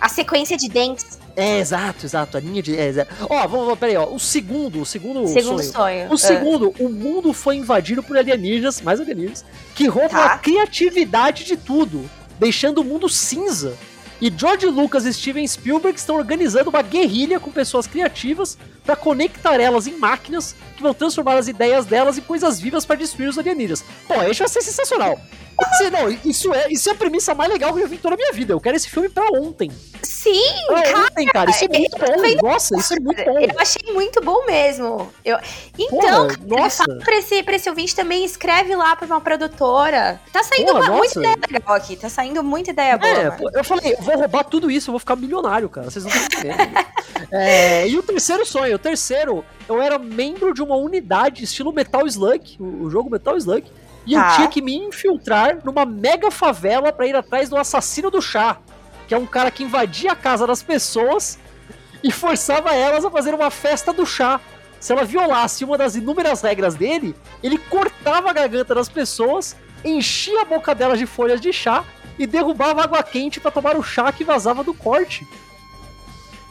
A 0.00 0.08
sequência 0.08 0.56
de 0.56 0.68
dentes 0.68 1.18
é, 1.36 1.58
exato, 1.58 2.06
exato. 2.06 2.36
A 2.36 2.40
linha 2.40 2.62
de. 2.62 2.76
É, 2.78 3.06
Ó, 3.22 3.46
vamos, 3.48 3.66
vamos, 3.66 3.78
peraí, 3.78 3.96
ó. 3.96 4.06
O 4.06 4.18
segundo, 4.18 4.82
o 4.82 4.86
segundo, 4.86 5.26
segundo 5.28 5.62
sonho. 5.62 5.72
sonho. 5.72 6.10
O 6.10 6.14
é. 6.14 6.18
segundo, 6.18 6.74
o 6.78 6.88
mundo 6.88 7.32
foi 7.32 7.56
invadido 7.56 8.02
por 8.02 8.16
alienígenas, 8.16 8.80
mais 8.80 9.00
alienígenas, 9.00 9.44
que 9.74 9.86
roubam 9.86 10.10
tá. 10.10 10.32
a 10.34 10.38
criatividade 10.38 11.44
de 11.44 11.56
tudo, 11.56 12.08
deixando 12.38 12.78
o 12.78 12.84
mundo 12.84 13.08
cinza. 13.08 13.76
E 14.20 14.32
George 14.34 14.66
Lucas 14.66 15.04
e 15.04 15.12
Steven 15.12 15.46
Spielberg 15.46 15.98
estão 15.98 16.14
organizando 16.14 16.70
uma 16.70 16.80
guerrilha 16.80 17.40
com 17.40 17.50
pessoas 17.50 17.88
criativas 17.88 18.56
para 18.84 18.96
conectar 18.96 19.60
elas 19.60 19.86
em 19.86 19.96
máquinas 19.96 20.54
que 20.76 20.82
vão 20.82 20.92
transformar 20.92 21.36
as 21.36 21.48
ideias 21.48 21.86
delas 21.86 22.18
em 22.18 22.22
coisas 22.22 22.60
vivas 22.60 22.84
para 22.84 22.96
destruir 22.96 23.28
os 23.28 23.38
alienígenas. 23.38 23.84
Pô, 24.06 24.22
isso 24.22 24.40
vai 24.40 24.48
ser 24.48 24.62
sensacional. 24.62 25.18
Assim, 25.58 25.90
não, 25.90 26.08
isso 26.24 26.52
é, 26.52 26.66
isso 26.70 26.88
é 26.88 26.92
a 26.92 26.94
premissa 26.94 27.34
mais 27.34 27.50
legal 27.50 27.72
que 27.72 27.78
eu 27.78 27.82
já 27.82 27.88
vi 27.88 27.96
em 27.96 27.98
toda 27.98 28.14
a 28.14 28.16
minha 28.16 28.32
vida. 28.32 28.52
Eu 28.52 28.60
quero 28.60 28.76
esse 28.76 28.88
filme 28.88 29.08
pra 29.08 29.24
ontem. 29.32 29.70
Sim, 30.02 30.42
pra 30.66 30.82
cara, 30.82 30.98
ontem, 30.98 31.26
cara. 31.26 31.50
Isso 31.50 31.64
é 31.64 31.68
muito 31.68 31.98
bom. 31.98 32.48
Nossa, 32.48 32.76
isso 32.76 32.94
é 32.94 33.00
muito 33.00 33.24
bom. 33.24 33.38
Eu 33.38 33.60
achei 33.60 33.92
muito 33.92 34.20
bom 34.22 34.44
mesmo. 34.46 35.12
Eu... 35.24 35.38
Então, 35.78 36.28
Porra, 36.28 36.38
nossa. 36.46 36.84
pra 37.04 37.16
esse, 37.16 37.42
pra 37.42 37.56
esse 37.56 37.68
ouvinte 37.68 37.94
também, 37.94 38.24
escreve 38.24 38.74
lá 38.74 38.96
pra 38.96 39.06
uma 39.06 39.20
produtora. 39.20 40.20
Tá 40.32 40.42
saindo 40.42 40.72
Porra, 40.72 40.90
uma, 40.90 40.96
muita 40.96 41.18
ideia 41.18 41.36
legal 41.50 41.74
aqui. 41.74 41.96
Tá 41.96 42.08
saindo 42.08 42.42
muita 42.42 42.70
ideia 42.70 42.96
boa. 42.96 43.10
É, 43.10 43.58
eu 43.58 43.64
falei, 43.64 43.92
eu 43.92 44.02
vou 44.02 44.16
roubar 44.16 44.44
tudo 44.44 44.70
isso, 44.70 44.90
eu 44.90 44.92
vou 44.92 45.00
ficar 45.00 45.16
milionário, 45.16 45.68
cara. 45.68 45.90
Vocês 45.90 46.04
não 46.04 46.10
estão 46.10 46.40
entendendo. 46.40 46.86
é, 47.30 47.88
e 47.88 47.98
o 47.98 48.02
terceiro 48.02 48.44
sonho. 48.46 48.71
O 48.74 48.78
terceiro, 48.78 49.44
eu 49.68 49.80
era 49.80 49.98
membro 49.98 50.52
de 50.52 50.62
uma 50.62 50.76
unidade 50.76 51.44
estilo 51.44 51.72
Metal 51.72 52.06
Slug, 52.06 52.56
o, 52.60 52.90
jogo 52.90 53.10
Metal 53.10 53.36
Slug 53.36 53.66
e 54.06 54.14
tá. 54.14 54.30
eu 54.30 54.36
tinha 54.36 54.48
que 54.48 54.60
me 54.60 54.76
infiltrar 54.76 55.58
numa 55.64 55.84
mega 55.84 56.30
favela 56.30 56.92
para 56.92 57.06
ir 57.06 57.14
atrás 57.14 57.48
do 57.48 57.56
assassino 57.56 58.10
do 58.10 58.20
chá, 58.20 58.58
que 59.06 59.14
é 59.14 59.18
um 59.18 59.26
cara 59.26 59.50
que 59.50 59.62
invadia 59.62 60.12
a 60.12 60.16
casa 60.16 60.46
das 60.46 60.62
pessoas 60.62 61.38
e 62.02 62.10
forçava 62.10 62.74
elas 62.74 63.04
a 63.04 63.10
fazer 63.10 63.34
uma 63.34 63.50
festa 63.50 63.92
do 63.92 64.04
chá. 64.04 64.40
Se 64.80 64.92
ela 64.92 65.04
violasse 65.04 65.64
uma 65.64 65.78
das 65.78 65.94
inúmeras 65.94 66.42
regras 66.42 66.74
dele, 66.74 67.14
ele 67.42 67.56
cortava 67.56 68.30
a 68.30 68.32
garganta 68.32 68.74
das 68.74 68.88
pessoas, 68.88 69.54
enchia 69.84 70.42
a 70.42 70.44
boca 70.44 70.74
delas 70.74 70.98
de 70.98 71.06
folhas 71.06 71.40
de 71.40 71.52
chá 71.52 71.84
e 72.18 72.26
derrubava 72.26 72.82
água 72.82 73.02
quente 73.02 73.38
para 73.38 73.50
tomar 73.50 73.76
o 73.76 73.82
chá 73.82 74.10
que 74.10 74.24
vazava 74.24 74.64
do 74.64 74.74
corte. 74.74 75.26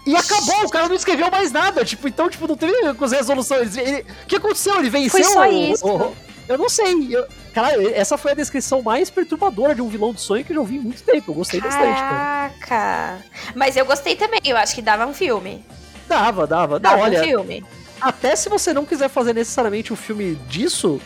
E 0.05 0.15
acabou, 0.15 0.65
o 0.65 0.69
cara 0.69 0.87
não 0.87 0.95
escreveu 0.95 1.29
mais 1.29 1.51
nada. 1.51 1.85
Tipo, 1.85 2.07
então, 2.07 2.29
tipo, 2.29 2.47
não 2.47 2.57
teve 2.57 2.73
resolução. 3.11 3.57
o 3.61 4.25
que 4.25 4.35
aconteceu? 4.35 4.79
Ele 4.79 4.89
venceu? 4.89 5.23
Foi 5.23 5.23
só 5.23 5.45
isso. 5.45 5.85
O, 5.85 6.15
eu 6.47 6.57
não 6.57 6.67
sei. 6.67 7.15
Eu, 7.15 7.27
cara, 7.53 7.81
essa 7.93 8.17
foi 8.17 8.31
a 8.31 8.35
descrição 8.35 8.81
mais 8.81 9.09
perturbadora 9.09 9.75
de 9.75 9.81
um 9.81 9.87
vilão 9.87 10.13
de 10.13 10.21
sonho 10.21 10.43
que 10.43 10.51
eu 10.51 10.55
já 10.55 10.61
ouvi 10.61 10.77
em 10.77 10.79
muito 10.79 11.03
tempo. 11.03 11.31
Eu 11.31 11.35
gostei 11.35 11.61
Caraca. 11.61 11.77
bastante, 11.79 12.01
cara. 12.01 12.53
Caraca. 12.67 13.25
Mas 13.55 13.77
eu 13.77 13.85
gostei 13.85 14.15
também. 14.15 14.41
Eu 14.43 14.57
acho 14.57 14.73
que 14.73 14.81
dava 14.81 15.05
um 15.05 15.13
filme. 15.13 15.63
Dava, 16.07 16.47
dava. 16.47 16.79
Dava 16.79 16.97
não, 16.97 17.03
olha, 17.03 17.21
um 17.21 17.23
filme. 17.23 17.63
Até 18.01 18.35
se 18.35 18.49
você 18.49 18.73
não 18.73 18.85
quiser 18.85 19.09
fazer 19.09 19.33
necessariamente 19.33 19.93
um 19.93 19.95
filme 19.95 20.35
disso, 20.49 20.99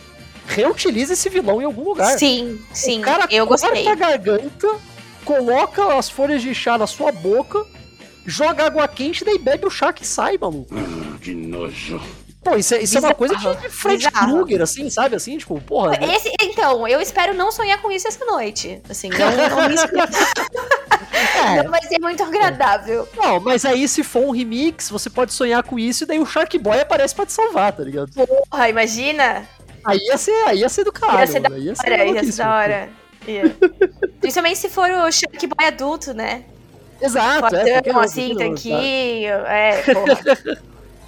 reutilize 0.48 1.12
esse 1.12 1.30
vilão 1.30 1.62
em 1.62 1.66
algum 1.66 1.84
lugar. 1.84 2.18
Sim, 2.18 2.60
sim. 2.74 3.00
O 3.00 3.02
cara 3.02 3.28
eu 3.30 3.46
gostei. 3.46 3.88
a 3.88 3.96
garganta, 3.96 4.68
coloca 5.26 5.96
as 5.98 6.10
folhas 6.10 6.42
de 6.42 6.56
chá 6.56 6.78
na 6.78 6.88
sua 6.88 7.12
boca, 7.12 7.66
joga 8.26 8.66
água 8.66 8.88
quente 8.88 9.22
e 9.22 9.26
daí 9.26 9.38
bebe 9.38 9.66
o 9.66 9.70
chá 9.70 9.94
que 9.94 10.06
sai, 10.06 10.38
maluco. 10.38 10.74
Ah, 10.76 11.18
que 11.22 11.34
nojo. 11.34 12.02
Pô, 12.46 12.56
isso 12.56 12.76
é, 12.76 12.84
isso 12.84 12.96
é 12.96 13.00
uma 13.00 13.16
coisa 13.16 13.36
de 13.36 13.70
Fred 13.70 14.08
Krueger, 14.12 14.62
assim, 14.62 14.88
sabe? 14.92 15.16
Assim, 15.16 15.36
tipo, 15.36 15.60
porra. 15.62 15.98
Esse, 16.16 16.32
então, 16.40 16.88
eu 16.88 17.02
espero 17.02 17.34
não 17.34 17.52
sonhar 17.52 17.82
com 17.82 17.92
isso 17.92 18.08
essa 18.08 18.24
noite. 18.24 18.80
Assim, 18.88 19.10
não, 19.10 19.32
não 19.50 19.68
me 19.68 19.76
é. 21.60 21.64
Não 21.64 21.72
vai 21.72 21.82
ser 21.82 22.00
muito 22.00 22.22
agradável. 22.22 23.10
Não, 23.18 23.40
mas 23.40 23.66
aí 23.66 23.88
se 23.88 24.04
for 24.04 24.26
um 24.26 24.30
remix, 24.30 24.92
você 24.92 25.10
pode 25.10 25.34
sonhar 25.34 25.64
com 25.64 25.80
isso 25.80 26.04
e 26.04 26.08
daí 26.08 26.20
o 26.20 26.26
Shark 26.26 26.56
Boy 26.60 26.80
aparece 26.80 27.16
pra 27.16 27.26
te 27.26 27.34
salvar, 27.34 27.74
tá 27.74 27.84
ligado? 27.84 28.12
Porra, 28.14 28.70
imagina! 28.70 29.50
Aí 29.84 29.98
ia 29.98 30.18
ser, 30.18 30.44
aí 30.46 30.60
ia 30.60 30.70
ser 30.70 30.84
do 30.84 30.92
caralho. 30.92 31.22
Ia 31.22 31.28
ser 31.28 31.40
da 31.40 31.58
ia 31.58 31.76
ser 31.76 31.92
hora, 31.92 32.06
ia 32.06 32.24
ser 32.24 32.44
da 32.44 32.56
hora. 32.56 32.90
Yeah. 33.28 33.56
Principalmente 34.22 34.60
se 34.60 34.70
for 34.70 34.88
o 34.92 35.12
Shark 35.12 35.48
Boy 35.48 35.66
adulto, 35.66 36.14
né? 36.14 36.44
Exato, 37.02 37.56
Fortão, 37.56 38.02
é. 38.02 38.06
assim, 38.06 38.36
tanquinho. 38.36 39.34
É, 39.46 39.82
porra. 39.84 40.66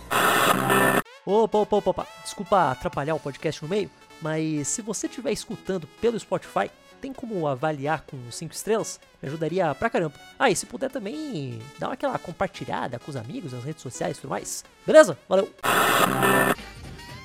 Opa, 1.25 1.57
opa, 1.57 1.75
opa, 1.75 1.89
opa. 1.89 2.07
Desculpa 2.23 2.71
atrapalhar 2.71 3.13
o 3.13 3.19
podcast 3.19 3.61
no 3.61 3.67
meio, 3.67 3.91
mas 4.21 4.69
se 4.69 4.81
você 4.81 5.07
estiver 5.07 5.33
escutando 5.33 5.85
pelo 5.99 6.17
Spotify, 6.17 6.71
tem 7.01 7.11
como 7.11 7.45
avaliar 7.45 8.01
com 8.07 8.17
5 8.31 8.53
estrelas? 8.53 8.97
Me 9.21 9.27
ajudaria 9.27 9.75
pra 9.75 9.89
caramba. 9.89 10.15
Ah, 10.39 10.49
e 10.49 10.55
se 10.55 10.65
puder 10.65 10.89
também 10.89 11.59
dar 11.77 11.91
aquela 11.91 12.17
compartilhada 12.17 12.97
com 12.97 13.11
os 13.11 13.17
amigos 13.17 13.51
nas 13.51 13.65
redes 13.65 13.81
sociais 13.81 14.17
e 14.17 14.21
tudo 14.21 14.29
mais. 14.29 14.63
Beleza? 14.85 15.17
Valeu! 15.27 15.49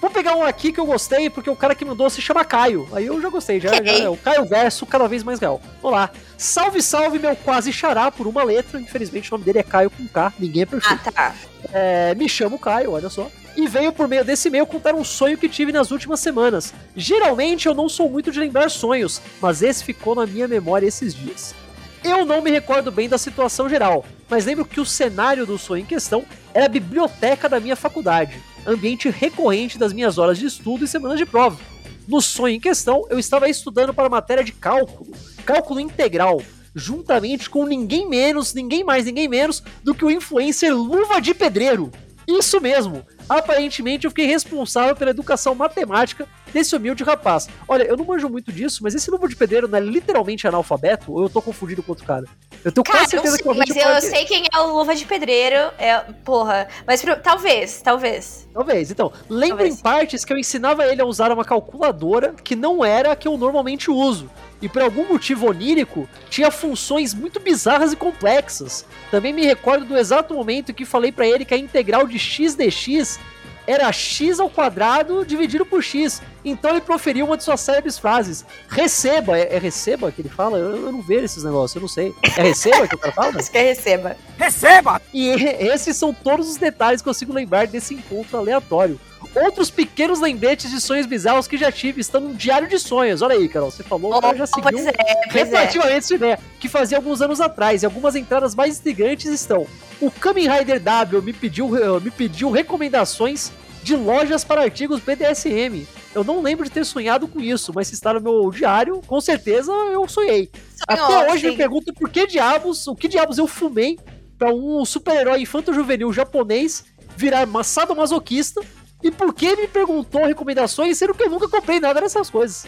Vou 0.03 0.11
pegar 0.11 0.35
um 0.35 0.43
aqui 0.43 0.73
que 0.73 0.81
eu 0.81 0.85
gostei, 0.85 1.31
porque 1.31 1.49
o 1.49 1.55
cara 1.55 1.77
que 1.77 1.85
mandou 1.85 2.11
se 2.11 2.21
chama 2.21 2.45
Caio. 2.45 2.89
Aí 2.93 3.07
eu 3.07 3.23
já 3.23 3.29
gostei, 3.29 3.61
já, 3.61 3.69
já 3.69 3.93
é 3.93 4.09
o 4.09 4.17
Caio 4.17 4.45
Verso 4.45 4.85
cada 4.85 5.07
vez 5.07 5.23
mais 5.23 5.39
real. 5.39 5.63
Olá. 5.81 6.11
Salve, 6.37 6.83
salve, 6.83 7.21
meu 7.21 7.37
quase 7.37 7.73
xará 7.73 8.11
por 8.11 8.27
uma 8.27 8.43
letra. 8.43 8.81
Infelizmente 8.81 9.31
o 9.31 9.35
nome 9.35 9.45
dele 9.45 9.61
é 9.61 9.63
Caio 9.63 9.91
com 9.91 10.05
K, 10.09 10.33
ninguém 10.41 10.65
é 10.65 10.67
perfeito. 10.67 11.03
Ah, 11.07 11.13
tá. 11.13 11.35
É, 11.73 12.17
me 12.17 12.29
chamo 12.29 12.59
Caio, 12.59 12.91
olha 12.91 13.09
só 13.09 13.31
e 13.57 13.69
veio 13.69 13.93
por 13.93 14.09
meio 14.09 14.25
desse 14.25 14.49
e-mail 14.49 14.67
contar 14.67 14.95
um 14.95 15.05
sonho 15.05 15.39
que 15.39 15.49
tive 15.49 15.71
nas 15.71 15.91
últimas 15.91 16.19
semanas. 16.19 16.75
Geralmente 16.97 17.67
eu 17.67 17.75
não 17.75 17.89
sou 17.89 18.11
muito 18.11 18.33
de 18.33 18.41
lembrar 18.41 18.71
sonhos, 18.71 19.21
mas 19.41 19.63
esse 19.63 19.85
ficou 19.85 20.15
na 20.15 20.27
minha 20.27 20.49
memória 20.49 20.87
esses 20.87 21.15
dias. 21.15 21.55
Eu 22.03 22.25
não 22.25 22.43
me 22.43 22.51
recordo 22.51 22.91
bem 22.91 23.09
da 23.09 23.19
situação 23.19 23.69
geral, 23.69 24.05
mas 24.29 24.47
lembro 24.47 24.65
que 24.65 24.81
o 24.81 24.87
cenário 24.87 25.47
do 25.47 25.59
sonho 25.59 25.83
em 25.83 25.87
questão 25.87 26.25
era 26.53 26.67
a 26.67 26.69
biblioteca 26.69 27.49
da 27.49 27.61
minha 27.61 27.77
faculdade, 27.77 28.43
ambiente 28.67 29.09
recorrente 29.11 29.79
das 29.79 29.93
minhas 29.93 30.19
horas 30.19 30.39
de 30.39 30.47
estudo 30.47 30.85
e 30.85 30.89
semanas 30.89 31.19
de 31.19 31.27
prova. 31.27 31.59
No 32.07 32.21
sonho 32.21 32.57
em 32.57 32.61
questão, 32.61 33.07
eu 33.11 33.19
estava 33.19 33.49
estudando 33.49 33.95
para 33.95 34.07
a 34.07 34.11
matéria 34.11 34.43
de 34.43 34.53
cálculo, 34.53 35.13
cálculo 35.45 35.81
integral, 35.81 36.43
juntamente 36.75 37.49
com 37.49 37.65
ninguém 37.65 38.09
menos, 38.09 38.55
ninguém 38.55 38.83
mais, 38.83 39.05
ninguém 39.05 39.29
menos 39.29 39.63
do 39.83 39.95
que 39.95 40.05
o 40.05 40.11
influencer 40.11 40.75
Luva 40.75 41.21
de 41.21 41.35
Pedreiro. 41.35 41.91
Isso 42.27 42.61
mesmo, 42.61 43.05
Aparentemente 43.29 44.05
eu 44.05 44.11
fiquei 44.11 44.27
responsável 44.27 44.95
pela 44.95 45.11
educação 45.11 45.55
matemática 45.55 46.27
desse 46.53 46.77
humilde 46.77 47.03
rapaz. 47.03 47.49
Olha, 47.67 47.85
eu 47.85 47.97
não 47.97 48.05
manjo 48.05 48.29
muito 48.29 48.53
disso, 48.53 48.81
mas 48.83 48.95
esse 48.95 49.11
novo 49.11 49.27
de 49.29 49.37
pedreiro 49.37 49.67
não 49.67 49.79
é 49.79 49.81
literalmente 49.81 50.47
analfabeto 50.47 51.13
ou 51.13 51.23
eu 51.23 51.31
tô 51.31 51.41
confundido 51.41 51.83
com 51.83 51.93
outro 51.93 52.05
cara? 52.07 52.27
Eu 52.65 52.71
tenho 52.71 52.85
quase 52.85 53.11
certeza 53.11 53.39
que 53.39 53.49
é 53.49 53.55
Mas 53.55 53.77
eu, 53.77 54.11
sei 54.11 54.25
quem 54.25 54.45
é 54.53 54.59
o 54.61 54.73
Luva 54.75 54.95
de 54.95 55.05
Pedreiro. 55.05 55.73
É, 55.79 55.99
porra. 56.25 56.69
Mas 56.87 57.03
talvez, 57.23 57.83
talvez. 57.83 58.49
Talvez. 58.53 58.91
Então, 58.91 59.13
lembra 59.29 59.67
em 59.67 59.75
partes 59.75 60.25
que 60.25 60.33
eu 60.33 60.39
ensinava 60.39 60.87
ele 60.87 61.03
a 61.03 61.05
usar 61.05 61.33
uma 61.33 61.45
calculadora 61.45 62.35
que 62.45 62.55
não 62.55 62.85
era 62.85 63.13
a 63.13 63.17
que 63.17 63.27
eu 63.27 63.37
normalmente 63.37 63.91
uso. 63.91 64.31
E 64.63 64.69
por 64.69 64.81
algum 64.81 65.07
motivo 65.09 65.49
onírico, 65.49 66.09
tinha 66.31 66.51
funções 66.51 67.13
muito 67.13 67.41
bizarras 67.41 67.93
e 67.93 67.97
complexas. 67.97 68.87
Também 69.11 69.33
me 69.33 69.45
recordo 69.45 69.85
do 69.85 69.99
exato 69.99 70.33
momento 70.33 70.73
que 70.73 70.85
falei 70.85 71.11
para 71.11 71.27
ele 71.27 71.45
que 71.45 71.53
a 71.53 71.59
integral 71.59 72.07
de 72.07 72.19
x 72.19 72.55
dx 72.55 73.19
era 73.67 73.91
x 73.93 74.41
ao 74.41 74.51
quadrado 74.51 75.25
dividido 75.25 75.65
por 75.65 75.83
x. 75.83 76.23
Então 76.45 76.71
ele 76.71 76.81
proferiu 76.81 77.27
uma 77.27 77.37
de 77.37 77.45
suas 77.45 77.61
célebres 77.61 77.99
frases. 77.99 78.45
Receba. 78.69 79.39
É, 79.39 79.55
é 79.55 79.59
receba 79.59 80.11
que 80.11 80.23
ele 80.23 80.29
fala? 80.29 80.59
Eu, 80.59 80.77
eu, 80.77 80.93
não 80.93 81.03
vejo 81.03 81.25
esses 81.25 81.45
negócios, 81.45 81.75
eu 81.77 81.81
não 81.81 81.89
sei. 81.89 82.15
É 82.37 82.43
receba 82.43 82.87
que 82.89 82.95
o 82.95 82.99
cara 82.99 83.13
fala? 83.13 83.33
Acho 83.39 83.51
que 83.51 83.59
é 83.59 83.63
receba. 83.63 84.17
Receba! 84.37 85.01
E 85.13 85.29
esses 85.29 85.97
são 85.97 86.13
todos 86.13 86.49
os 86.49 86.57
detalhes 86.57 87.01
que 87.01 87.09
eu 87.09 87.13
consigo 87.13 87.33
lembrar 87.33 87.67
desse 87.67 87.95
encontro 87.95 88.39
aleatório. 88.39 88.99
Outros 89.35 89.71
pequenos 89.71 90.21
lembretes 90.21 90.71
de 90.71 90.81
sonhos 90.81 91.07
bizarros 91.07 91.47
que 91.47 91.57
já 91.57 91.73
tive 91.73 92.01
estão 92.01 92.21
no 92.21 92.35
diário 92.35 92.69
de 92.69 92.79
sonhos. 92.79 93.23
Olha 93.23 93.35
aí, 93.35 93.49
Carol, 93.49 93.71
você 93.71 93.83
falou, 93.83 94.13
oh, 94.23 94.35
já 94.35 94.47
seguiu 94.47 94.71
pois 94.71 94.87
é, 94.87 94.93
pois 95.33 95.49
relativamente 95.49 95.95
é. 95.95 95.97
essa 95.97 96.15
ideia, 96.15 96.39
que 96.61 96.69
fazia 96.69 96.99
alguns 96.99 97.23
anos 97.23 97.41
atrás. 97.41 97.83
E 97.83 97.87
algumas 97.87 98.15
entradas 98.15 98.55
mais 98.55 98.79
intrigantes 98.79 99.31
estão. 99.31 99.67
O 100.01 100.11
Kamen 100.11 100.49
Rider 100.51 100.81
W 100.81 101.23
me 101.23 101.33
pediu, 101.33 101.69
me 102.01 102.11
pediu 102.11 102.51
recomendações 102.51 103.51
de 103.83 103.97
lojas 103.97 104.45
para 104.45 104.63
artigos 104.63 105.01
BDSM. 105.01 105.87
Eu 106.15 106.23
não 106.23 106.43
lembro 106.43 106.65
de 106.65 106.71
ter 106.71 106.85
sonhado 106.85 107.27
com 107.27 107.41
isso, 107.41 107.73
mas 107.75 107.89
se 107.89 107.95
está 107.95 108.13
no 108.13 108.21
meu 108.21 108.51
diário, 108.51 109.01
com 109.07 109.21
certeza 109.21 109.73
eu 109.73 110.07
sonhei. 110.07 110.51
Sonhou, 110.89 111.07
Até 111.07 111.33
hoje 111.33 111.41
sim. 111.41 111.51
me 111.51 111.57
pergunto 111.57 111.93
por 111.95 112.11
que 112.11 112.27
diabos, 112.27 112.87
o 112.87 112.95
que 112.95 113.09
diabos 113.09 113.39
eu 113.39 113.47
fumei 113.47 113.99
para 114.39 114.53
um 114.53 114.85
super-herói 114.85 115.41
infanto-juvenil 115.41 116.13
japonês 116.13 116.85
virar 117.17 117.47
massado 117.47 117.95
masoquista 117.97 118.61
e 119.03 119.11
por 119.11 119.35
que 119.35 119.57
me 119.57 119.67
perguntou 119.67 120.25
recomendações, 120.25 120.97
sendo 120.97 121.15
que 121.15 121.25
eu 121.25 121.31
nunca 121.31 121.49
comprei 121.49 121.81
nada 121.81 122.01
dessas 122.01 122.31
coisas? 122.31 122.67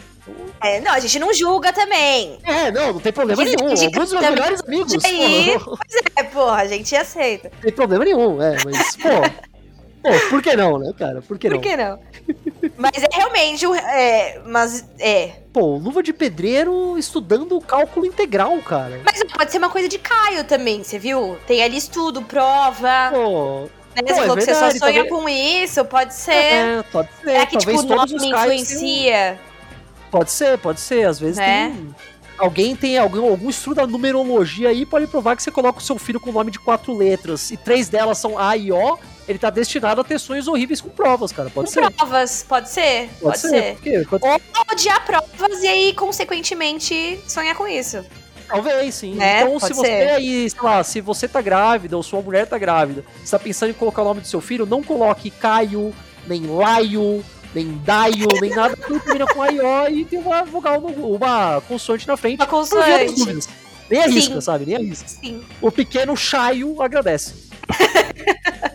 É, 0.61 0.81
não, 0.81 0.93
a 0.93 0.99
gente 0.99 1.19
não 1.19 1.33
julga 1.33 1.73
também. 1.73 2.39
É, 2.43 2.73
não, 2.73 2.95
não 2.95 3.01
tem 3.01 3.13
problema 3.13 3.45
nenhum. 3.45 3.69
Alguns 3.69 3.81
dos 3.81 4.13
meus 4.13 4.31
melhores 4.31 4.61
amigos. 4.63 5.05
Aí, 5.05 5.57
pois 5.65 6.03
é, 6.17 6.23
porra, 6.25 6.63
a 6.63 6.67
gente 6.67 6.97
aceita. 6.97 7.51
Não 7.55 7.61
tem 7.61 7.73
problema 7.73 8.05
nenhum, 8.05 8.43
é, 8.43 8.57
mas, 8.65 8.97
pô. 8.97 9.09
pô, 10.03 10.29
por 10.31 10.43
que 10.43 10.57
não, 10.57 10.79
né, 10.79 10.93
cara? 10.99 11.23
Por 11.23 11.39
que 11.39 11.49
não? 11.49 11.61
Por 11.61 11.63
que 11.63 11.77
não? 11.77 11.99
mas 12.77 13.03
é 13.03 13.17
realmente, 13.17 13.65
é, 13.67 14.41
mas 14.45 14.85
é. 14.99 15.37
Pô, 15.53 15.77
luva 15.77 16.03
de 16.03 16.13
pedreiro 16.13 16.99
estudando 16.99 17.61
cálculo 17.61 18.07
integral, 18.07 18.59
cara. 18.63 19.01
Mas 19.05 19.23
pode 19.25 19.53
ser 19.53 19.59
uma 19.59 19.71
coisa 19.71 19.89
de 19.89 19.99
Caio 19.99 20.43
também, 20.43 20.83
você 20.83 20.99
viu? 20.99 21.39
Tem 21.47 21.63
ali 21.63 21.77
estudo, 21.77 22.23
prova. 22.23 23.11
Pô, 23.13 23.69
Pô, 23.95 24.07
você 24.07 24.15
falou 24.15 24.37
é 24.37 24.41
que 24.41 24.47
verdade, 24.47 24.73
você 24.73 24.79
só 24.79 24.87
sonha 24.87 25.09
com 25.09 25.29
isso, 25.29 25.85
pode 25.85 26.15
ser. 26.15 26.33
É, 26.33 26.83
pode 26.91 27.09
ser. 27.23 27.31
É 27.31 27.47
que, 27.47 27.59
Talvez 27.59 27.81
tipo, 27.81 27.93
o 27.93 27.97
nome 27.97 28.15
influencia. 28.15 29.41
Pode 30.11 30.31
ser, 30.31 30.59
pode 30.59 30.81
ser. 30.81 31.07
Às 31.07 31.21
vezes 31.21 31.37
né? 31.37 31.71
tem... 31.71 31.95
Alguém 32.37 32.75
tem 32.75 32.99
algum, 32.99 33.29
algum 33.29 33.49
estudo 33.49 33.77
da 33.77 33.87
numerologia 33.87 34.69
aí, 34.69 34.85
pode 34.85 35.07
provar 35.07 35.37
que 35.37 35.43
você 35.43 35.53
coloca 35.53 35.79
o 35.79 35.83
seu 35.83 35.97
filho 35.97 36.19
com 36.19 36.33
nome 36.33 36.51
de 36.51 36.59
quatro 36.59 36.93
letras 36.93 37.53
e 37.53 37.57
três 37.57 37.89
delas 37.89 38.19
são 38.19 38.37
A 38.37 38.57
e 38.57 38.73
O, 38.73 38.99
ele 39.29 39.39
tá 39.39 39.51
destinado 39.51 40.01
a 40.01 40.05
ter 40.05 40.19
sonhos 40.19 40.49
horríveis 40.49 40.81
com 40.81 40.89
provas, 40.89 41.31
cara. 41.31 41.49
Pode 41.49 41.69
com 41.69 41.73
ser. 41.73 41.91
provas, 41.93 42.45
pode 42.49 42.71
ser. 42.71 43.09
Pode, 43.21 43.21
pode 43.21 43.39
ser. 43.39 43.79
ser. 43.81 44.09
Pode... 44.09 44.25
Ou 44.25 44.41
odiar 44.73 45.07
provas 45.07 45.63
e 45.63 45.69
aí, 45.69 45.95
consequentemente, 45.95 47.21
sonhar 47.29 47.55
com 47.55 47.69
isso. 47.69 48.05
Talvez, 48.55 48.95
sim. 48.95 49.15
Né? 49.15 49.41
Então, 49.41 49.59
Pode 49.59 49.67
se 49.67 49.73
você 49.75 49.87
ser. 49.87 50.11
aí, 50.11 50.51
sei 50.51 50.63
lá, 50.63 50.85
se 50.85 51.01
você 51.01 51.29
tá 51.29 51.41
grávida 51.41 51.97
ou 51.97 52.03
sua 52.03 52.21
mulher 52.21 52.47
tá 52.47 52.59
grávida, 52.59 53.05
você 53.23 53.31
tá 53.31 53.39
pensando 53.39 53.71
em 53.71 53.75
colocar 53.75 54.03
o 54.03 54.05
nome 54.05 54.21
do 54.21 54.27
seu 54.27 54.41
filho, 54.41 54.67
não 54.67 54.83
coloque 54.83 55.31
Caio, 55.31 55.95
nem 56.27 56.47
Laio, 56.47 57.25
nem 57.55 57.73
Daio, 57.85 58.29
nem 58.41 58.51
nada 58.51 58.77
que 58.77 59.01
termina 59.01 59.27
com 59.27 59.43
AIO 59.43 59.91
e 59.91 60.05
tem 60.05 60.19
uma 60.19 60.45
vogal, 60.45 60.81
uma 60.81 61.61
consoante 61.63 62.07
na 62.07 62.17
frente. 62.17 62.37
Uma 62.37 62.47
consoante. 62.47 63.49
Nem 63.91 64.03
arrisca, 64.03 64.35
Sim. 64.35 64.41
sabe? 64.41 64.67
Nem 64.67 64.77
arrisca. 64.77 65.09
Sim. 65.09 65.43
O 65.61 65.71
pequeno 65.71 66.17
Chaio 66.17 66.81
agradece. 66.83 67.51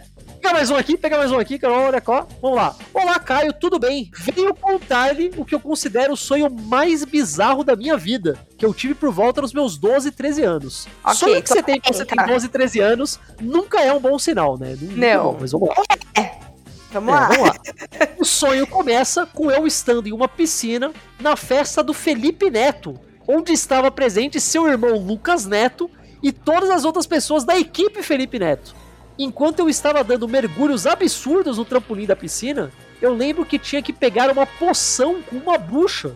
Pega 0.49 0.57
mais 0.57 0.71
um 0.71 0.75
aqui, 0.75 0.97
pega 0.97 1.17
mais 1.17 1.31
um 1.31 1.37
aqui, 1.37 1.59
Carol, 1.59 1.83
olha 1.83 2.01
só. 2.03 2.27
Vamos 2.41 2.57
lá. 2.57 2.75
Olá, 2.91 3.19
Caio, 3.19 3.53
tudo 3.53 3.77
bem? 3.77 4.09
Venho 4.17 4.51
contar-lhe 4.55 5.31
o 5.37 5.45
que 5.45 5.53
eu 5.53 5.59
considero 5.59 6.13
o 6.13 6.17
sonho 6.17 6.49
mais 6.49 7.05
bizarro 7.05 7.63
da 7.63 7.75
minha 7.75 7.95
vida, 7.95 8.35
que 8.57 8.65
eu 8.65 8.73
tive 8.73 8.95
por 8.95 9.11
volta 9.11 9.41
dos 9.41 9.53
meus 9.53 9.77
12, 9.77 10.09
13 10.09 10.41
anos. 10.41 10.87
Okay, 11.03 11.13
sonho 11.13 11.43
que 11.43 11.49
você 11.49 11.61
tem 11.61 11.79
quando 11.79 11.93
você 11.93 12.03
tem 12.03 12.25
12, 12.25 12.49
13 12.49 12.79
anos 12.79 13.19
nunca 13.39 13.79
é 13.79 13.93
um 13.93 13.99
bom 13.99 14.17
sinal, 14.17 14.57
né? 14.57 14.75
Não. 14.81 14.97
não. 14.97 15.23
Bom, 15.33 15.37
mas 15.39 15.51
vamos 15.51 15.69
lá. 15.69 15.75
É. 16.17 16.31
Vamos, 16.91 17.13
é, 17.13 17.15
lá. 17.15 17.27
vamos 17.27 17.47
lá. 17.47 17.55
o 18.17 18.25
sonho 18.25 18.65
começa 18.65 19.27
com 19.27 19.51
eu 19.51 19.67
estando 19.67 20.07
em 20.07 20.11
uma 20.11 20.27
piscina 20.27 20.91
na 21.19 21.35
festa 21.35 21.83
do 21.83 21.93
Felipe 21.93 22.49
Neto, 22.49 22.99
onde 23.27 23.53
estava 23.53 23.91
presente 23.91 24.41
seu 24.41 24.67
irmão 24.67 24.97
Lucas 24.97 25.45
Neto 25.45 25.91
e 26.23 26.31
todas 26.31 26.71
as 26.71 26.85
outras 26.85 27.05
pessoas 27.05 27.43
da 27.43 27.55
equipe 27.55 28.01
Felipe 28.01 28.39
Neto 28.39 28.88
enquanto 29.19 29.59
eu 29.59 29.69
estava 29.69 30.01
dando 30.01 30.29
mergulhos 30.29 30.87
absurdos 30.87 31.57
no 31.57 31.65
trampolim 31.65 32.05
da 32.05 32.15
piscina, 32.15 32.71
eu 33.01 33.13
lembro 33.13 33.45
que 33.45 33.59
tinha 33.59 33.81
que 33.81 33.91
pegar 33.91 34.31
uma 34.31 34.45
poção 34.45 35.21
com 35.21 35.35
uma 35.35 35.57
bruxa. 35.57 36.15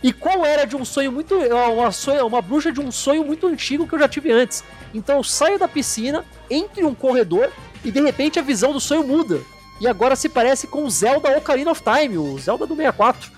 E 0.00 0.12
qual 0.12 0.46
era 0.46 0.64
de 0.64 0.76
um 0.76 0.84
sonho 0.84 1.10
muito. 1.10 1.34
Uma, 1.34 1.90
sonho, 1.90 2.24
uma 2.24 2.40
bruxa 2.40 2.70
de 2.70 2.80
um 2.80 2.92
sonho 2.92 3.24
muito 3.24 3.48
antigo 3.48 3.86
que 3.86 3.96
eu 3.96 3.98
já 3.98 4.08
tive 4.08 4.30
antes. 4.30 4.62
Então 4.94 5.16
eu 5.16 5.24
saio 5.24 5.58
da 5.58 5.66
piscina, 5.66 6.24
entre 6.48 6.84
um 6.84 6.94
corredor 6.94 7.50
e 7.84 7.90
de 7.90 8.00
repente 8.00 8.38
a 8.38 8.42
visão 8.42 8.72
do 8.72 8.78
sonho 8.78 9.04
muda. 9.04 9.40
E 9.80 9.88
agora 9.88 10.14
se 10.14 10.28
parece 10.28 10.68
com 10.68 10.84
o 10.84 10.90
Zelda 10.90 11.36
Ocarina 11.36 11.72
of 11.72 11.82
Time, 11.82 12.16
o 12.16 12.38
Zelda 12.38 12.64
do 12.64 12.76
64. 12.76 13.32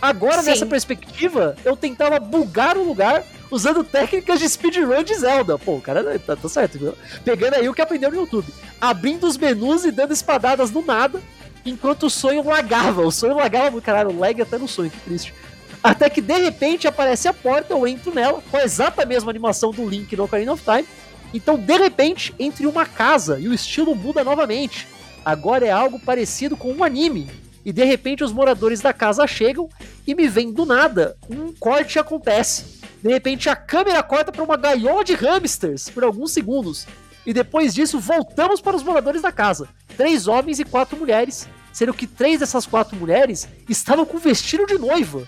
Agora, 0.00 0.42
Sim. 0.42 0.50
nessa 0.50 0.66
perspectiva, 0.66 1.56
eu 1.64 1.76
tentava 1.76 2.18
bugar 2.18 2.76
o 2.76 2.84
lugar 2.84 3.22
usando 3.50 3.84
técnicas 3.84 4.38
de 4.38 4.48
speedrun 4.48 5.02
de 5.02 5.14
Zelda. 5.14 5.58
Pô, 5.58 5.76
o 5.76 5.80
cara 5.80 6.18
tá, 6.18 6.36
tá 6.36 6.48
certo, 6.48 6.78
viu? 6.78 6.94
Pegando 7.24 7.54
aí 7.54 7.68
o 7.68 7.74
que 7.74 7.82
aprendeu 7.82 8.10
no 8.10 8.16
YouTube. 8.16 8.52
Abrindo 8.80 9.26
os 9.26 9.36
menus 9.36 9.84
e 9.84 9.90
dando 9.90 10.12
espadadas 10.12 10.70
no 10.70 10.82
nada, 10.82 11.20
enquanto 11.64 12.06
o 12.06 12.10
sonho 12.10 12.44
lagava. 12.44 13.02
O 13.02 13.10
sonho 13.10 13.36
lagava, 13.36 13.80
caralho, 13.80 14.18
lag 14.18 14.40
até 14.40 14.58
no 14.58 14.68
sonho, 14.68 14.90
que 14.90 15.00
triste. 15.00 15.34
Até 15.82 16.10
que 16.10 16.20
de 16.20 16.36
repente 16.38 16.88
aparece 16.88 17.28
a 17.28 17.32
porta, 17.32 17.72
eu 17.72 17.86
entro 17.86 18.12
nela, 18.12 18.42
com 18.50 18.56
a 18.56 18.64
exata 18.64 19.04
mesma 19.04 19.30
animação 19.30 19.70
do 19.70 19.88
Link 19.88 20.16
no 20.16 20.24
Ocarina 20.24 20.52
of 20.52 20.62
Time. 20.62 20.86
Então, 21.32 21.56
de 21.56 21.76
repente, 21.76 22.34
entre 22.38 22.66
uma 22.66 22.86
casa 22.86 23.38
e 23.38 23.48
o 23.48 23.54
estilo 23.54 23.94
muda 23.94 24.24
novamente. 24.24 24.88
Agora 25.24 25.66
é 25.66 25.70
algo 25.70 25.98
parecido 25.98 26.56
com 26.56 26.72
um 26.72 26.84
anime. 26.84 27.28
E 27.64 27.72
de 27.72 27.84
repente 27.84 28.22
os 28.22 28.32
moradores 28.32 28.80
da 28.80 28.92
casa 28.92 29.26
chegam 29.26 29.68
e 30.06 30.14
me 30.14 30.28
vem 30.28 30.52
do 30.52 30.64
nada. 30.64 31.16
Um 31.28 31.52
corte 31.52 31.98
acontece. 31.98 32.80
De 33.06 33.12
repente 33.12 33.48
a 33.48 33.54
câmera 33.54 34.02
corta 34.02 34.32
para 34.32 34.42
uma 34.42 34.56
gaiola 34.56 35.04
de 35.04 35.14
hamsters 35.14 35.88
por 35.88 36.02
alguns 36.02 36.32
segundos. 36.32 36.88
E 37.24 37.32
depois 37.32 37.72
disso 37.72 38.00
voltamos 38.00 38.60
para 38.60 38.74
os 38.74 38.82
moradores 38.82 39.22
da 39.22 39.30
casa. 39.30 39.68
Três 39.96 40.26
homens 40.26 40.58
e 40.58 40.64
quatro 40.64 40.96
mulheres. 40.96 41.48
Sendo 41.72 41.94
que 41.94 42.04
três 42.04 42.40
dessas 42.40 42.66
quatro 42.66 42.96
mulheres 42.96 43.46
estavam 43.68 44.04
com 44.04 44.18
vestido 44.18 44.66
de 44.66 44.76
noiva. 44.76 45.22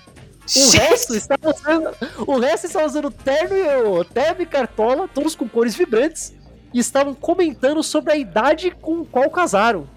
O 0.57 0.71
resto 0.71 1.15
estava 1.15 1.55
usando, 1.55 1.97
o 2.27 2.39
resto 2.41 2.67
estava 2.67 2.87
usando 2.87 3.13
terno 3.13 3.55
e, 3.55 4.05
terno 4.07 4.43
e 4.43 4.47
cartola, 4.47 5.07
todos 5.07 5.37
com 5.37 5.49
cores 5.49 5.77
vibrantes, 5.77 6.35
e 6.75 6.81
estavam 6.81 7.15
comentando 7.15 7.81
sobre 7.85 8.13
a 8.13 8.17
idade 8.17 8.73
com 8.73 9.05
qual 9.05 9.31
casaram. 9.31 9.89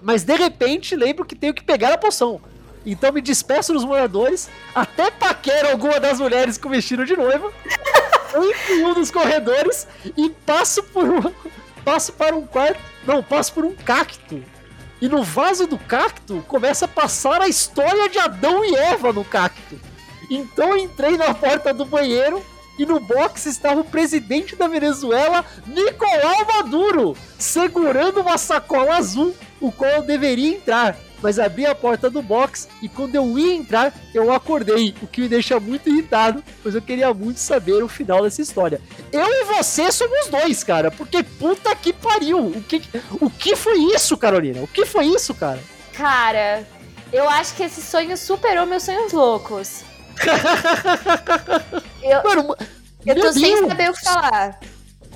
Mas 0.00 0.22
de 0.22 0.36
repente 0.36 0.96
lembro 0.96 1.26
que 1.26 1.36
tenho 1.36 1.52
que 1.52 1.64
pegar 1.64 1.92
a 1.92 1.98
poção. 1.98 2.40
Então 2.84 3.12
me 3.12 3.20
despeço 3.20 3.72
dos 3.72 3.84
moradores, 3.84 4.48
até 4.74 5.10
paquero 5.10 5.70
alguma 5.70 6.00
das 6.00 6.18
mulheres 6.18 6.56
com 6.56 6.70
vestido 6.70 7.04
de 7.04 7.16
noiva, 7.16 7.52
entro 8.34 8.88
um 8.88 8.94
dos 8.94 9.10
corredores 9.10 9.86
e 10.16 10.30
passo 10.30 10.82
por 10.84 11.04
um, 11.04 11.32
passo 11.84 12.12
para 12.12 12.34
um 12.34 12.46
quarto, 12.46 12.80
não, 13.06 13.22
passo 13.22 13.52
por 13.52 13.64
um 13.64 13.74
cacto. 13.74 14.42
E 15.00 15.08
no 15.08 15.22
vaso 15.22 15.66
do 15.66 15.78
cacto 15.78 16.44
começa 16.46 16.84
a 16.84 16.88
passar 16.88 17.40
a 17.40 17.48
história 17.48 18.08
de 18.08 18.18
Adão 18.18 18.64
e 18.64 18.74
Eva 18.74 19.12
no 19.12 19.24
cacto. 19.24 19.80
Então 20.30 20.76
entrei 20.76 21.16
na 21.16 21.34
porta 21.34 21.72
do 21.72 21.84
banheiro 21.84 22.44
e 22.78 22.86
no 22.86 23.00
box 23.00 23.46
estava 23.46 23.80
o 23.80 23.84
presidente 23.84 24.56
da 24.56 24.68
Venezuela, 24.68 25.44
Nicolau 25.66 26.46
Maduro, 26.54 27.16
segurando 27.38 28.20
uma 28.20 28.38
sacola 28.38 28.96
azul, 28.96 29.34
o 29.60 29.70
qual 29.70 29.90
eu 29.90 30.02
deveria 30.02 30.56
entrar 30.56 30.96
mas 31.22 31.38
abri 31.38 31.66
a 31.66 31.74
porta 31.74 32.08
do 32.10 32.22
box 32.22 32.68
e 32.82 32.88
quando 32.88 33.14
eu 33.14 33.38
ia 33.38 33.54
entrar, 33.54 33.94
eu 34.14 34.32
acordei, 34.32 34.94
o 35.02 35.06
que 35.06 35.20
me 35.20 35.28
deixa 35.28 35.58
muito 35.60 35.88
irritado, 35.88 36.42
pois 36.62 36.74
eu 36.74 36.82
queria 36.82 37.12
muito 37.12 37.38
saber 37.38 37.82
o 37.82 37.88
final 37.88 38.22
dessa 38.22 38.42
história. 38.42 38.80
Eu 39.12 39.26
e 39.26 39.44
você 39.44 39.90
somos 39.92 40.28
dois, 40.28 40.62
cara, 40.64 40.90
porque 40.90 41.22
puta 41.22 41.74
que 41.74 41.92
pariu! 41.92 42.38
O 42.38 42.62
que, 42.62 42.82
o 43.20 43.30
que 43.30 43.56
foi 43.56 43.78
isso, 43.94 44.16
Carolina? 44.16 44.62
O 44.62 44.68
que 44.68 44.84
foi 44.84 45.06
isso, 45.06 45.34
cara? 45.34 45.60
Cara, 45.92 46.66
eu 47.12 47.28
acho 47.28 47.54
que 47.54 47.62
esse 47.62 47.82
sonho 47.82 48.16
superou 48.16 48.66
meus 48.66 48.82
sonhos 48.82 49.12
loucos. 49.12 49.82
eu... 52.02 52.22
Mano, 52.22 52.56
Eu 53.06 53.14
tô 53.14 53.22
Meu 53.22 53.32
sem 53.32 53.54
Deus. 53.56 53.68
saber 53.68 53.90
o 53.90 53.94
que 53.94 54.04
falar. 54.04 54.60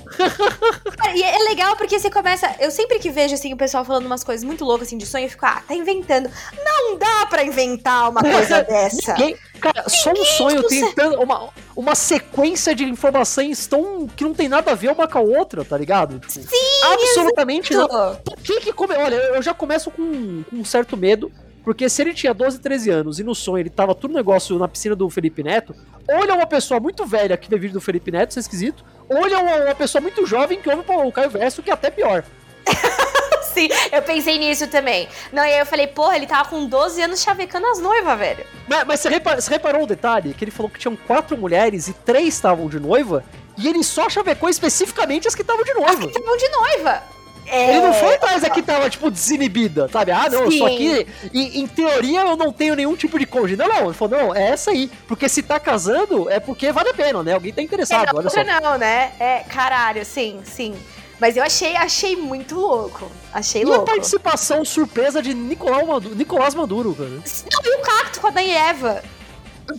e 1.15 1.23
é 1.23 1.37
legal 1.49 1.75
porque 1.75 1.99
você 1.99 2.09
começa. 2.09 2.53
Eu 2.59 2.71
sempre 2.71 2.99
que 2.99 3.09
vejo 3.09 3.33
assim 3.33 3.53
o 3.53 3.57
pessoal 3.57 3.83
falando 3.83 4.05
umas 4.05 4.23
coisas 4.23 4.43
muito 4.43 4.63
loucas 4.63 4.87
assim 4.87 4.97
de 4.97 5.05
sonho, 5.05 5.25
eu 5.25 5.29
fico, 5.29 5.45
ah, 5.45 5.61
tá 5.67 5.73
inventando. 5.73 6.29
Não 6.63 6.97
dá 6.97 7.25
pra 7.27 7.43
inventar 7.43 8.09
uma 8.09 8.21
coisa 8.21 8.63
dessa. 8.65 9.13
Ninguém, 9.13 9.37
cara, 9.59 9.87
só 9.89 10.11
um 10.11 10.25
sonho 10.25 10.63
tem 10.63 10.83
uma, 11.17 11.49
uma 11.75 11.95
sequência 11.95 12.75
de 12.75 12.83
informações 12.83 13.67
tão. 13.67 14.07
que 14.07 14.23
não 14.23 14.33
tem 14.33 14.47
nada 14.47 14.71
a 14.71 14.75
ver 14.75 14.91
uma 14.91 15.07
com 15.07 15.17
a 15.17 15.21
outra, 15.21 15.65
tá 15.65 15.77
ligado? 15.77 16.19
Tipo, 16.19 16.49
Sim! 16.49 16.83
Absolutamente 16.93 17.73
não. 17.73 17.87
Por 17.87 18.37
que 18.37 18.59
que 18.61 18.73
come... 18.73 18.95
Olha, 18.95 19.15
eu 19.15 19.41
já 19.41 19.53
começo 19.53 19.91
com, 19.91 20.43
com 20.43 20.55
um 20.57 20.65
certo 20.65 20.95
medo. 20.95 21.31
Porque 21.65 21.89
se 21.89 21.99
ele 22.03 22.13
tinha 22.13 22.31
12, 22.31 22.59
13 22.59 22.91
anos 22.91 23.19
e 23.19 23.23
no 23.23 23.33
sonho 23.33 23.57
ele 23.57 23.71
tava 23.71 23.95
tudo 23.95 24.13
negócio 24.13 24.59
na 24.59 24.67
piscina 24.67 24.95
do 24.95 25.09
Felipe 25.09 25.41
Neto, 25.41 25.75
ou 26.07 26.19
ele 26.19 26.29
é 26.29 26.33
uma 26.35 26.45
pessoa 26.45 26.79
muito 26.79 27.07
velha 27.07 27.35
que 27.35 27.49
vê 27.49 27.57
vídeo 27.57 27.73
do 27.73 27.81
Felipe 27.81 28.11
Neto, 28.11 28.29
isso 28.29 28.39
é 28.39 28.41
esquisito, 28.41 28.85
ou 29.09 29.25
ele 29.25 29.35
é 29.35 29.37
uma, 29.37 29.55
uma 29.65 29.75
pessoa 29.75 30.01
muito 30.01 30.25
jovem 30.25 30.59
que 30.59 30.69
ouve 30.69 30.83
o 30.87 31.11
Caio 31.11 31.29
Verso, 31.29 31.61
que 31.61 31.69
é 31.69 31.73
até 31.73 31.89
pior. 31.89 32.23
Sim, 33.53 33.69
eu 33.91 34.01
pensei 34.01 34.37
nisso 34.37 34.67
também. 34.67 35.07
Não, 35.31 35.43
e 35.43 35.53
aí 35.53 35.59
eu 35.59 35.65
falei, 35.65 35.87
porra, 35.87 36.17
ele 36.17 36.27
tava 36.27 36.49
com 36.49 36.65
12 36.65 37.01
anos 37.01 37.21
chavecando 37.21 37.65
as 37.67 37.79
noivas, 37.79 38.19
velho. 38.19 38.45
Mas, 38.67 38.83
mas 38.85 38.99
você, 38.99 39.09
reparou, 39.09 39.41
você 39.41 39.49
reparou 39.49 39.83
o 39.83 39.87
detalhe? 39.87 40.33
Que 40.33 40.43
ele 40.43 40.51
falou 40.51 40.69
que 40.69 40.79
tinham 40.79 40.95
quatro 40.95 41.37
mulheres 41.37 41.87
e 41.87 41.93
três 41.93 42.33
estavam 42.33 42.67
de 42.67 42.79
noiva, 42.79 43.23
e 43.57 43.67
ele 43.67 43.81
só 43.83 44.09
chavecou 44.09 44.49
especificamente 44.49 45.27
as 45.27 45.35
que 45.35 45.41
estavam 45.41 45.63
de 45.63 45.73
noiva. 45.73 45.91
As 45.91 45.99
que 45.99 46.05
estavam 46.05 46.37
de 46.37 46.49
noiva. 46.49 47.14
É... 47.45 47.77
Ele 47.77 47.87
não 47.87 47.93
foi 47.93 48.15
atrás 48.15 48.43
aqui 48.43 48.61
tava, 48.61 48.89
tipo, 48.89 49.11
desinibida, 49.11 49.87
sabe? 49.87 50.11
Ah, 50.11 50.27
não, 50.29 50.49
Sim. 50.49 50.57
só 50.57 50.69
que, 50.69 51.07
em, 51.33 51.59
em, 51.59 51.67
teoria, 51.67 52.21
eu 52.21 52.35
não 52.35 52.51
tenho 52.51 52.75
nenhum 52.75 52.95
tipo 52.95 53.19
de 53.19 53.25
cônjuge. 53.25 53.55
Não, 53.55 53.67
não, 53.67 53.85
ele 53.85 53.93
falou, 53.93 54.17
não, 54.17 54.35
é 54.35 54.49
essa 54.49 54.71
aí. 54.71 54.89
Porque 55.07 55.29
se 55.29 55.43
tá 55.43 55.59
casando, 55.59 56.29
é 56.29 56.39
porque 56.39 56.71
vale 56.71 56.89
a 56.89 56.93
pena, 56.93 57.21
né? 57.23 57.33
Alguém 57.33 57.53
tá 57.53 57.61
interessado, 57.61 58.03
é, 58.03 58.11
não, 58.11 58.19
olha 58.19 58.29
só. 58.29 58.43
Não, 58.43 58.77
né? 58.77 59.11
É, 59.19 59.39
caralho, 59.47 60.03
sim, 60.05 60.41
sim. 60.43 60.75
Mas 61.19 61.37
eu 61.37 61.43
achei, 61.43 61.75
achei 61.75 62.15
muito 62.15 62.55
louco. 62.55 63.09
Achei 63.33 63.61
e 63.61 63.65
louco. 63.65 63.83
a 63.83 63.85
participação 63.85 64.65
surpresa 64.65 65.21
de 65.21 65.33
Nicolau 65.33 65.85
Maduro, 65.85 66.15
Nicolás 66.15 66.53
Maduro, 66.53 66.93
cara? 66.93 67.09
Não, 67.09 67.71
e 67.71 67.75
o 67.75 67.81
cacto 67.81 68.19
com 68.19 68.27
a 68.27 68.31
Dani 68.31 68.51
Eva? 68.51 69.03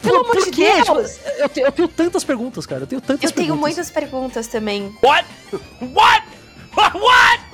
Pelo 0.03 0.21
amor 0.21 0.45
de 0.45 0.51
Deus! 0.51 0.79
Tipo, 0.79 1.31
eu, 1.39 1.49
tenho, 1.49 1.67
eu 1.67 1.73
tenho 1.73 1.89
tantas 1.89 2.25
perguntas, 2.25 2.67
cara. 2.67 2.83
Eu 2.83 2.87
tenho 2.87 3.01
tantas 3.01 3.31
eu 3.31 3.35
perguntas. 3.35 3.39
Eu 3.39 3.45
tenho 3.45 3.57
muitas 3.57 3.91
perguntas 3.91 4.47
também. 4.47 4.97
What? 5.03 5.27
What? 5.81 6.27
What? 6.77 7.46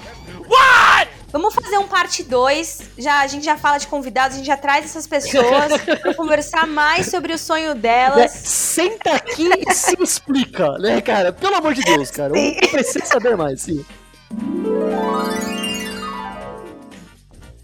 What? 0.52 1.10
Vamos 1.32 1.54
fazer 1.54 1.78
um 1.78 1.88
parte 1.88 2.22
2. 2.22 2.90
Já, 2.98 3.20
a 3.20 3.26
gente 3.26 3.42
já 3.42 3.56
fala 3.56 3.78
de 3.78 3.86
convidados, 3.86 4.34
a 4.34 4.38
gente 4.38 4.46
já 4.46 4.56
traz 4.56 4.84
essas 4.84 5.06
pessoas 5.06 5.80
para 6.02 6.12
conversar 6.14 6.66
mais 6.66 7.06
sobre 7.06 7.32
o 7.32 7.38
sonho 7.38 7.74
delas. 7.74 8.18
É, 8.18 8.28
senta 8.28 9.14
aqui 9.14 9.48
e 9.66 9.72
se 9.72 9.96
explica, 9.98 10.76
né, 10.78 11.00
cara? 11.00 11.32
Pelo 11.32 11.56
amor 11.56 11.72
de 11.72 11.80
Deus, 11.80 12.10
cara. 12.10 12.34
Sim. 12.34 12.58
Eu 12.60 12.68
preciso 12.68 13.06
saber 13.06 13.34
mais, 13.34 13.62
sim. 13.62 13.82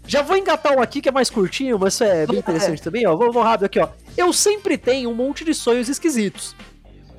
Já 0.07 0.23
vou 0.23 0.35
engatar 0.35 0.75
um 0.75 0.81
aqui 0.81 0.99
que 0.99 1.09
é 1.09 1.11
mais 1.11 1.29
curtinho, 1.29 1.77
mas 1.77 2.01
é 2.01 2.25
bem 2.25 2.39
interessante 2.39 2.81
também, 2.81 3.05
ó. 3.05 3.15
Vou, 3.15 3.31
vou 3.31 3.43
rápido 3.43 3.65
aqui, 3.65 3.79
ó. 3.79 3.89
Eu 4.17 4.33
sempre 4.33 4.79
tenho 4.79 5.11
um 5.11 5.13
monte 5.13 5.45
de 5.45 5.53
sonhos 5.53 5.87
esquisitos. 5.87 6.55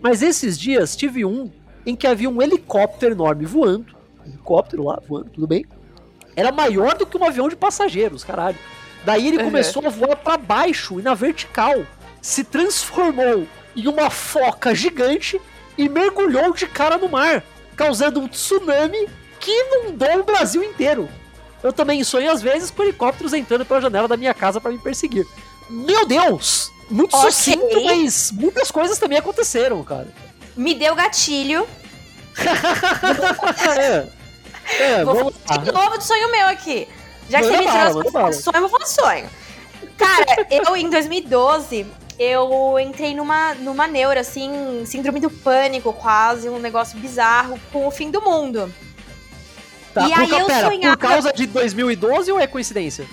Mas 0.00 0.20
esses 0.20 0.59
dias 0.59 0.96
tive 0.96 1.24
um 1.24 1.48
em 1.87 1.94
que 1.94 2.09
havia 2.09 2.28
um 2.28 2.42
helicóptero 2.42 3.14
enorme 3.14 3.46
voando 3.46 3.99
helicóptero 4.26 4.85
lá 4.85 5.00
voando, 5.06 5.30
tudo 5.30 5.46
bem. 5.46 5.64
Era 6.37 6.52
maior 6.52 6.96
do 6.96 7.06
que 7.06 7.16
um 7.16 7.24
avião 7.24 7.48
de 7.48 7.56
passageiros, 7.56 8.24
caralho. 8.24 8.59
Daí 9.04 9.28
ele 9.28 9.42
começou 9.42 9.85
a 9.87 9.90
voar 9.90 10.16
para 10.16 10.37
baixo 10.37 11.00
e 11.00 11.02
na 11.02 11.14
vertical. 11.14 11.85
Se 12.20 12.44
transformou 12.44 13.46
em 13.74 13.88
uma 13.88 14.11
foca 14.11 14.74
gigante 14.74 15.40
e 15.76 15.88
mergulhou 15.88 16.52
de 16.52 16.66
cara 16.66 16.98
no 16.98 17.09
mar, 17.09 17.42
causando 17.74 18.20
um 18.20 18.28
tsunami 18.28 19.09
que 19.38 19.50
inundou 19.50 20.20
o 20.20 20.24
Brasil 20.24 20.62
inteiro. 20.62 21.09
Eu 21.62 21.72
também 21.72 22.02
sonho 22.04 22.30
às 22.30 22.42
vezes 22.42 22.70
com 22.70 22.83
helicópteros 22.83 23.33
entrando 23.33 23.64
pela 23.64 23.80
janela 23.80 24.09
da 24.09 24.16
minha 24.16 24.35
casa 24.35 24.61
para 24.61 24.70
me 24.70 24.78
perseguir. 24.78 25.26
Meu 25.68 26.06
Deus! 26.06 26.70
Muito 26.90 27.16
okay. 27.16 27.30
sucinto, 27.30 27.85
mas 27.85 28.33
muitas 28.33 28.70
coisas 28.70 28.98
também 28.98 29.18
aconteceram, 29.18 29.83
cara. 29.85 30.09
Me 30.56 30.74
deu 30.74 30.94
gatilho. 30.94 31.66
É. 33.78 34.06
É, 34.78 35.04
vou 35.04 35.32
falar 35.32 35.64
de 35.64 35.72
novo 35.72 35.98
do 35.98 36.04
sonho 36.04 36.30
meu 36.30 36.46
aqui. 36.46 36.86
Já 37.28 37.38
que 37.38 37.44
você 37.44 37.58
me 37.58 37.66
tirou 37.66 38.26
as 38.26 38.36
sonho, 38.36 38.56
eu 38.56 38.60
vou 38.60 38.68
falar 38.68 38.86
sonho. 38.86 39.30
Cara, 39.96 40.46
eu 40.50 40.76
em 40.76 40.88
2012, 40.88 41.86
eu 42.18 42.78
entrei 42.78 43.14
numa, 43.14 43.54
numa 43.54 43.86
neura, 43.86 44.20
assim, 44.20 44.84
síndrome 44.86 45.20
do 45.20 45.30
pânico 45.30 45.92
quase, 45.92 46.48
um 46.48 46.58
negócio 46.58 46.98
bizarro 46.98 47.58
com 47.72 47.86
o 47.86 47.90
fim 47.90 48.10
do 48.10 48.20
mundo. 48.20 48.72
Tá, 49.92 50.06
e 50.06 50.12
aí 50.12 50.30
eu 50.30 50.46
pera, 50.46 50.68
sonhava... 50.68 50.96
Por 50.96 51.08
causa 51.08 51.32
de 51.32 51.46
2012 51.46 52.30
ou 52.30 52.38
é 52.38 52.46
coincidência? 52.46 53.06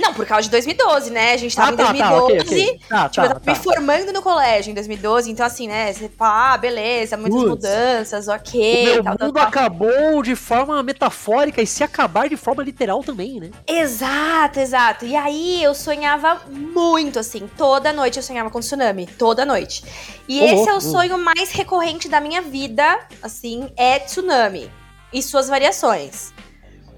Não, 0.00 0.14
por 0.14 0.24
causa 0.24 0.44
de 0.44 0.50
2012, 0.50 1.10
né? 1.10 1.34
A 1.34 1.36
gente 1.36 1.54
tava 1.54 1.70
ah, 1.70 1.72
em 1.72 1.76
2012. 1.76 2.00
Tá, 2.00 2.24
okay, 2.24 2.40
okay. 2.40 2.80
Tá, 2.88 3.08
tipo, 3.08 3.26
tá, 3.26 3.32
eu 3.34 3.40
tava 3.40 3.40
me 3.46 3.54
formando 3.54 4.12
no 4.12 4.22
colégio 4.22 4.70
em 4.70 4.74
2012. 4.74 5.30
Então, 5.30 5.44
assim, 5.44 5.68
né? 5.68 5.92
Você 5.92 6.08
fala, 6.08 6.54
ah, 6.54 6.58
beleza, 6.58 7.16
muitas 7.16 7.42
mudanças, 7.42 8.28
ok. 8.28 8.82
O 8.82 8.94
meu 8.94 9.04
tal, 9.04 9.16
mundo 9.20 9.32
tal, 9.34 9.46
acabou 9.46 10.22
de 10.22 10.34
forma 10.34 10.82
metafórica 10.82 11.60
e 11.60 11.66
se 11.66 11.84
acabar 11.84 12.28
de 12.28 12.36
forma 12.36 12.62
literal 12.62 13.02
também, 13.04 13.38
né? 13.38 13.50
Exato, 13.66 14.58
exato. 14.58 15.04
E 15.04 15.14
aí 15.14 15.62
eu 15.62 15.74
sonhava 15.74 16.40
muito, 16.48 17.18
assim. 17.18 17.48
Toda 17.56 17.92
noite 17.92 18.16
eu 18.16 18.22
sonhava 18.22 18.50
com 18.50 18.60
tsunami. 18.60 19.06
Toda 19.06 19.44
noite. 19.44 19.84
E 20.26 20.40
oh, 20.40 20.44
esse 20.44 20.68
é 20.68 20.72
o 20.72 20.76
oh. 20.76 20.80
sonho 20.80 21.18
mais 21.18 21.52
recorrente 21.52 22.08
da 22.08 22.20
minha 22.20 22.40
vida, 22.40 23.00
assim, 23.22 23.70
é 23.76 23.98
tsunami. 23.98 24.70
E 25.12 25.22
suas 25.22 25.48
variações. 25.48 26.32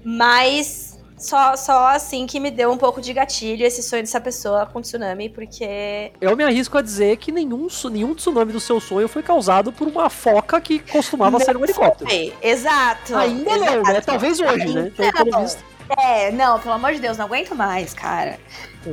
Mas 0.05 0.92
só, 1.23 1.55
só 1.55 1.87
assim 1.87 2.27
que 2.27 2.39
me 2.39 2.51
deu 2.51 2.69
um 2.69 2.77
pouco 2.77 3.01
de 3.01 3.13
gatilho 3.13 3.65
esse 3.65 3.81
sonho 3.81 4.03
dessa 4.03 4.19
pessoa 4.19 4.65
com 4.65 4.81
tsunami, 4.81 5.29
porque. 5.29 6.11
Eu 6.19 6.35
me 6.35 6.43
arrisco 6.43 6.77
a 6.77 6.81
dizer 6.81 7.17
que 7.17 7.31
nenhum, 7.31 7.67
nenhum 7.89 8.13
tsunami 8.13 8.51
do 8.51 8.59
seu 8.59 8.79
sonho 8.79 9.07
foi 9.07 9.23
causado 9.23 9.71
por 9.71 9.87
uma 9.87 10.09
foca 10.09 10.59
que 10.59 10.79
costumava 10.79 11.31
não 11.31 11.39
ser 11.39 11.55
um 11.55 11.63
helicóptero. 11.63 12.09
Foi. 12.09 12.33
Exato. 12.41 13.15
Ainda 13.15 13.51
exato. 13.51 13.71
não, 13.71 13.83
né? 13.83 14.01
Talvez 14.01 14.39
hoje, 14.39 14.73
né? 14.73 14.91
Então, 14.93 15.25
não. 15.25 15.73
É, 15.97 16.31
não, 16.31 16.59
pelo 16.59 16.75
amor 16.75 16.93
de 16.93 16.99
Deus, 16.99 17.17
não 17.17 17.25
aguento 17.25 17.55
mais, 17.55 17.93
cara. 17.93 18.37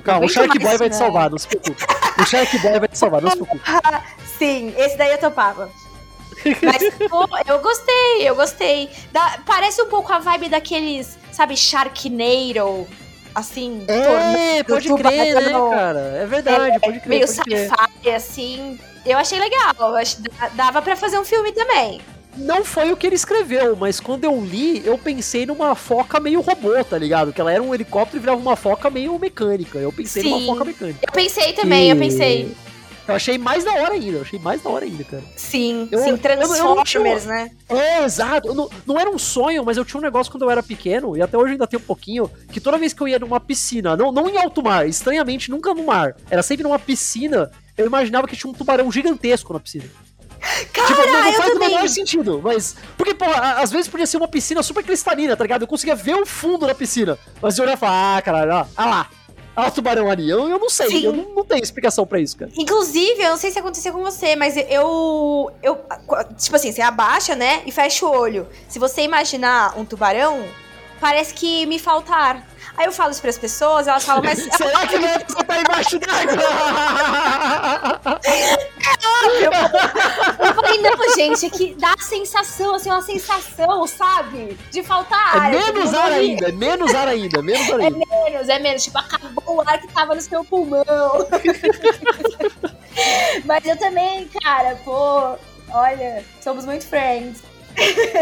Calma, 0.05 0.27
o 0.27 0.29
Shark 0.29 0.57
Boy 0.59 0.77
vai 0.77 0.89
te 0.89 0.97
salvar, 0.97 1.31
não 1.31 1.39
se 1.39 1.49
preocupe. 1.49 1.85
O 2.19 2.27
Shark 2.27 2.59
Boy 2.59 2.79
vai 2.79 2.89
te 2.89 2.99
salvar, 2.99 3.23
não 3.23 3.31
se 3.31 3.37
preocupe. 3.37 3.65
Sim, 4.39 4.73
esse 4.77 4.97
daí 4.97 5.11
eu 5.13 5.19
topava. 5.19 5.71
Mas, 6.63 7.09
pô, 7.09 7.27
eu 7.47 7.59
gostei, 7.61 8.29
eu 8.29 8.35
gostei. 8.35 8.89
Da, 9.13 9.39
parece 9.45 9.83
um 9.83 9.87
pouco 9.87 10.13
a 10.13 10.19
vibe 10.19 10.49
daqueles 10.49 11.19
sabe, 11.41 11.57
Sharknado, 11.57 12.87
assim. 13.35 13.85
É, 13.89 14.63
pode 14.63 14.93
crer, 14.95 15.35
né, 15.35 15.53
cara? 15.53 16.01
É 16.23 16.27
verdade, 16.27 16.77
é, 16.77 16.79
pode 16.79 17.01
crer. 17.01 17.09
Meio 17.09 17.29
sci-fi, 17.29 18.11
assim. 18.11 18.79
Eu 19.07 19.17
achei 19.17 19.39
legal. 19.39 19.75
Eu 19.81 20.51
dava 20.55 20.83
para 20.83 20.97
fazer 20.97 21.19
um 21.19 21.25
filme 21.25 21.53
também. 21.53 22.01
Não 22.37 22.65
foi 22.65 22.93
o 22.93 22.97
que 22.97 23.07
ele 23.07 23.17
escreveu, 23.17 23.75
mas 23.75 23.99
quando 23.99 24.25
eu 24.25 24.41
li, 24.41 24.87
eu 24.87 24.97
pensei 24.97 25.45
numa 25.47 25.75
foca 25.75 26.21
meio 26.21 26.41
robô, 26.41 26.73
tá 26.85 26.97
ligado? 26.97 27.33
Que 27.33 27.41
ela 27.41 27.53
era 27.53 27.63
um 27.63 27.75
helicóptero 27.75 28.19
e 28.19 28.21
virava 28.21 28.41
uma 28.41 28.55
foca 28.55 28.89
meio 28.89 29.19
mecânica. 29.19 29.79
Eu 29.79 29.93
pensei 29.93 30.23
Sim. 30.23 30.31
numa 30.31 30.55
foca 30.55 30.65
mecânica. 30.65 31.01
Eu 31.03 31.13
pensei 31.13 31.53
também, 31.55 31.89
e... 31.89 31.91
eu 31.91 31.97
pensei. 31.97 32.55
Eu 33.11 33.17
achei 33.17 33.39
mais 33.39 33.65
da 33.65 33.73
hora 33.75 33.95
ainda, 33.95 34.19
eu 34.19 34.23
achei 34.23 34.39
mais 34.39 34.63
da 34.63 34.71
hora 34.71 34.85
ainda, 34.85 35.05
cara. 35.05 35.23
Sim, 35.37 35.89
eu, 35.91 35.99
sim, 36.01 36.17
Transformers, 36.17 37.25
né? 37.25 37.51
É, 37.69 38.05
exato. 38.05 38.55
Não, 38.55 38.71
não, 38.87 38.99
era 38.99 39.11
um 39.11 39.19
sonho, 39.19 39.65
mas 39.65 39.77
eu 39.77 39.85
tinha 39.85 39.99
um 39.99 40.03
negócio 40.03 40.31
quando 40.31 40.43
eu 40.43 40.51
era 40.51 40.63
pequeno, 40.63 41.17
e 41.17 41.23
até 41.23 41.37
hoje 41.37 41.53
ainda 41.53 41.67
tem 41.67 41.79
um 41.79 41.83
pouquinho, 41.83 42.31
que 42.51 42.61
toda 42.61 42.79
vez 42.79 42.93
que 42.93 43.03
eu 43.03 43.09
ia 43.09 43.19
numa 43.19 43.41
piscina, 43.41 43.97
não, 43.97 44.13
não 44.13 44.29
em 44.29 44.37
alto 44.37 44.63
mar, 44.63 44.89
estranhamente 44.89 45.51
nunca 45.51 45.75
no 45.75 45.85
mar, 45.85 46.17
era 46.31 46.43
sempre 46.43 46.63
numa 46.63 46.79
piscina, 46.79 47.51
eu 47.77 47.87
imaginava 47.87 48.27
que 48.27 48.37
tinha 48.37 48.51
um 48.51 48.55
tubarão 48.55 48.91
gigantesco 48.91 49.53
na 49.53 49.61
piscina. 49.61 49.85
Cara, 50.73 50.89
tipo, 50.89 51.07
não, 51.07 51.25
não 51.25 51.33
faz 51.35 51.55
o 51.55 51.59
menor 51.59 51.89
sentido, 51.89 52.41
mas. 52.43 52.75
Porque, 52.97 53.15
pô, 53.15 53.27
às 53.27 53.71
vezes 53.71 53.89
podia 53.89 54.07
ser 54.07 54.17
uma 54.17 54.29
piscina 54.29 54.63
super 54.63 54.83
cristalina, 54.83 55.37
tá 55.37 55.45
ligado? 55.45 55.63
Eu 55.63 55.69
conseguia 55.69 55.95
ver 55.95 56.15
o 56.15 56.25
fundo 56.25 56.67
da 56.67 56.75
piscina. 56.75 57.19
Mas 57.43 57.59
eu 57.59 57.65
olhava 57.65 57.77
e 57.77 57.81
falava, 57.81 58.17
ah, 58.17 58.23
caralho, 58.23 58.69
ah 58.75 58.87
lá, 58.87 59.09
ah, 59.61 59.69
o 59.69 59.71
tubarão 59.71 60.11
ali. 60.11 60.29
Eu, 60.29 60.49
eu 60.49 60.59
não 60.59 60.71
sei, 60.71 60.89
Sim. 60.89 61.05
eu 61.05 61.13
não, 61.13 61.35
não, 61.35 61.45
tenho 61.45 61.63
explicação 61.63 62.07
para 62.07 62.21
isso, 62.21 62.37
cara. 62.37 62.51
Inclusive, 62.57 63.23
eu 63.23 63.31
não 63.31 63.37
sei 63.37 63.51
se 63.51 63.59
aconteceu 63.59 63.93
com 63.93 64.03
você, 64.03 64.37
mas 64.37 64.57
eu, 64.57 65.51
eu. 65.63 65.79
Tipo 66.37 66.57
assim, 66.57 66.73
você 66.73 66.83
abaixa, 66.83 67.35
né? 67.35 67.63
E 67.67 67.73
fecha 67.73 68.07
o 68.07 68.11
olho. 68.11 68.47
Se 68.69 68.79
você 68.79 69.03
imaginar 69.03 69.79
um 69.79 69.85
tubarão, 69.85 70.45
parece 71.01 71.35
que 71.35 71.67
me 71.67 71.79
falta 71.79 72.15
ar. 72.15 72.50
Aí 72.81 72.87
eu 72.87 72.93
falo 72.93 73.11
isso 73.11 73.21
pras 73.21 73.37
pessoas, 73.37 73.87
elas 73.87 74.03
falam, 74.03 74.23
mas. 74.25 74.39
Será 74.57 74.87
que 74.87 74.99
não 74.99 75.07
é 75.07 75.19
você 75.19 75.45
tá 75.45 75.61
embaixo 75.61 75.99
d'água? 75.99 76.33
eu 80.41 80.55
falei, 80.55 80.81
não, 80.81 81.15
gente, 81.15 81.45
é 81.45 81.51
que 81.51 81.75
dá 81.75 81.93
a 81.93 82.03
sensação, 82.03 82.77
assim, 82.77 82.89
uma 82.89 83.03
sensação, 83.03 83.87
sabe? 83.87 84.57
De 84.71 84.83
faltar 84.83 85.37
é 85.37 85.41
ar. 85.41 85.55
É 85.55 85.59
menos 85.59 85.93
ar 85.93 86.11
ainda, 86.11 86.49
é 86.49 86.53
menos 86.53 86.95
ar 86.95 87.09
ainda, 87.09 87.43
menos 87.43 87.71
ar 87.71 87.81
é 87.81 87.85
ainda. 87.85 87.99
É 87.99 88.31
menos, 88.31 88.49
é 88.49 88.59
menos. 88.59 88.83
Tipo, 88.83 88.97
acabou 88.97 89.57
o 89.57 89.61
ar 89.61 89.79
que 89.79 89.89
tava 89.89 90.15
no 90.15 90.21
seu 90.23 90.43
pulmão. 90.43 90.83
mas 93.45 93.63
eu 93.67 93.77
também, 93.77 94.27
cara, 94.43 94.75
pô 94.83 95.37
Olha, 95.73 96.25
somos 96.41 96.65
muito 96.65 96.87
friends. 96.87 97.43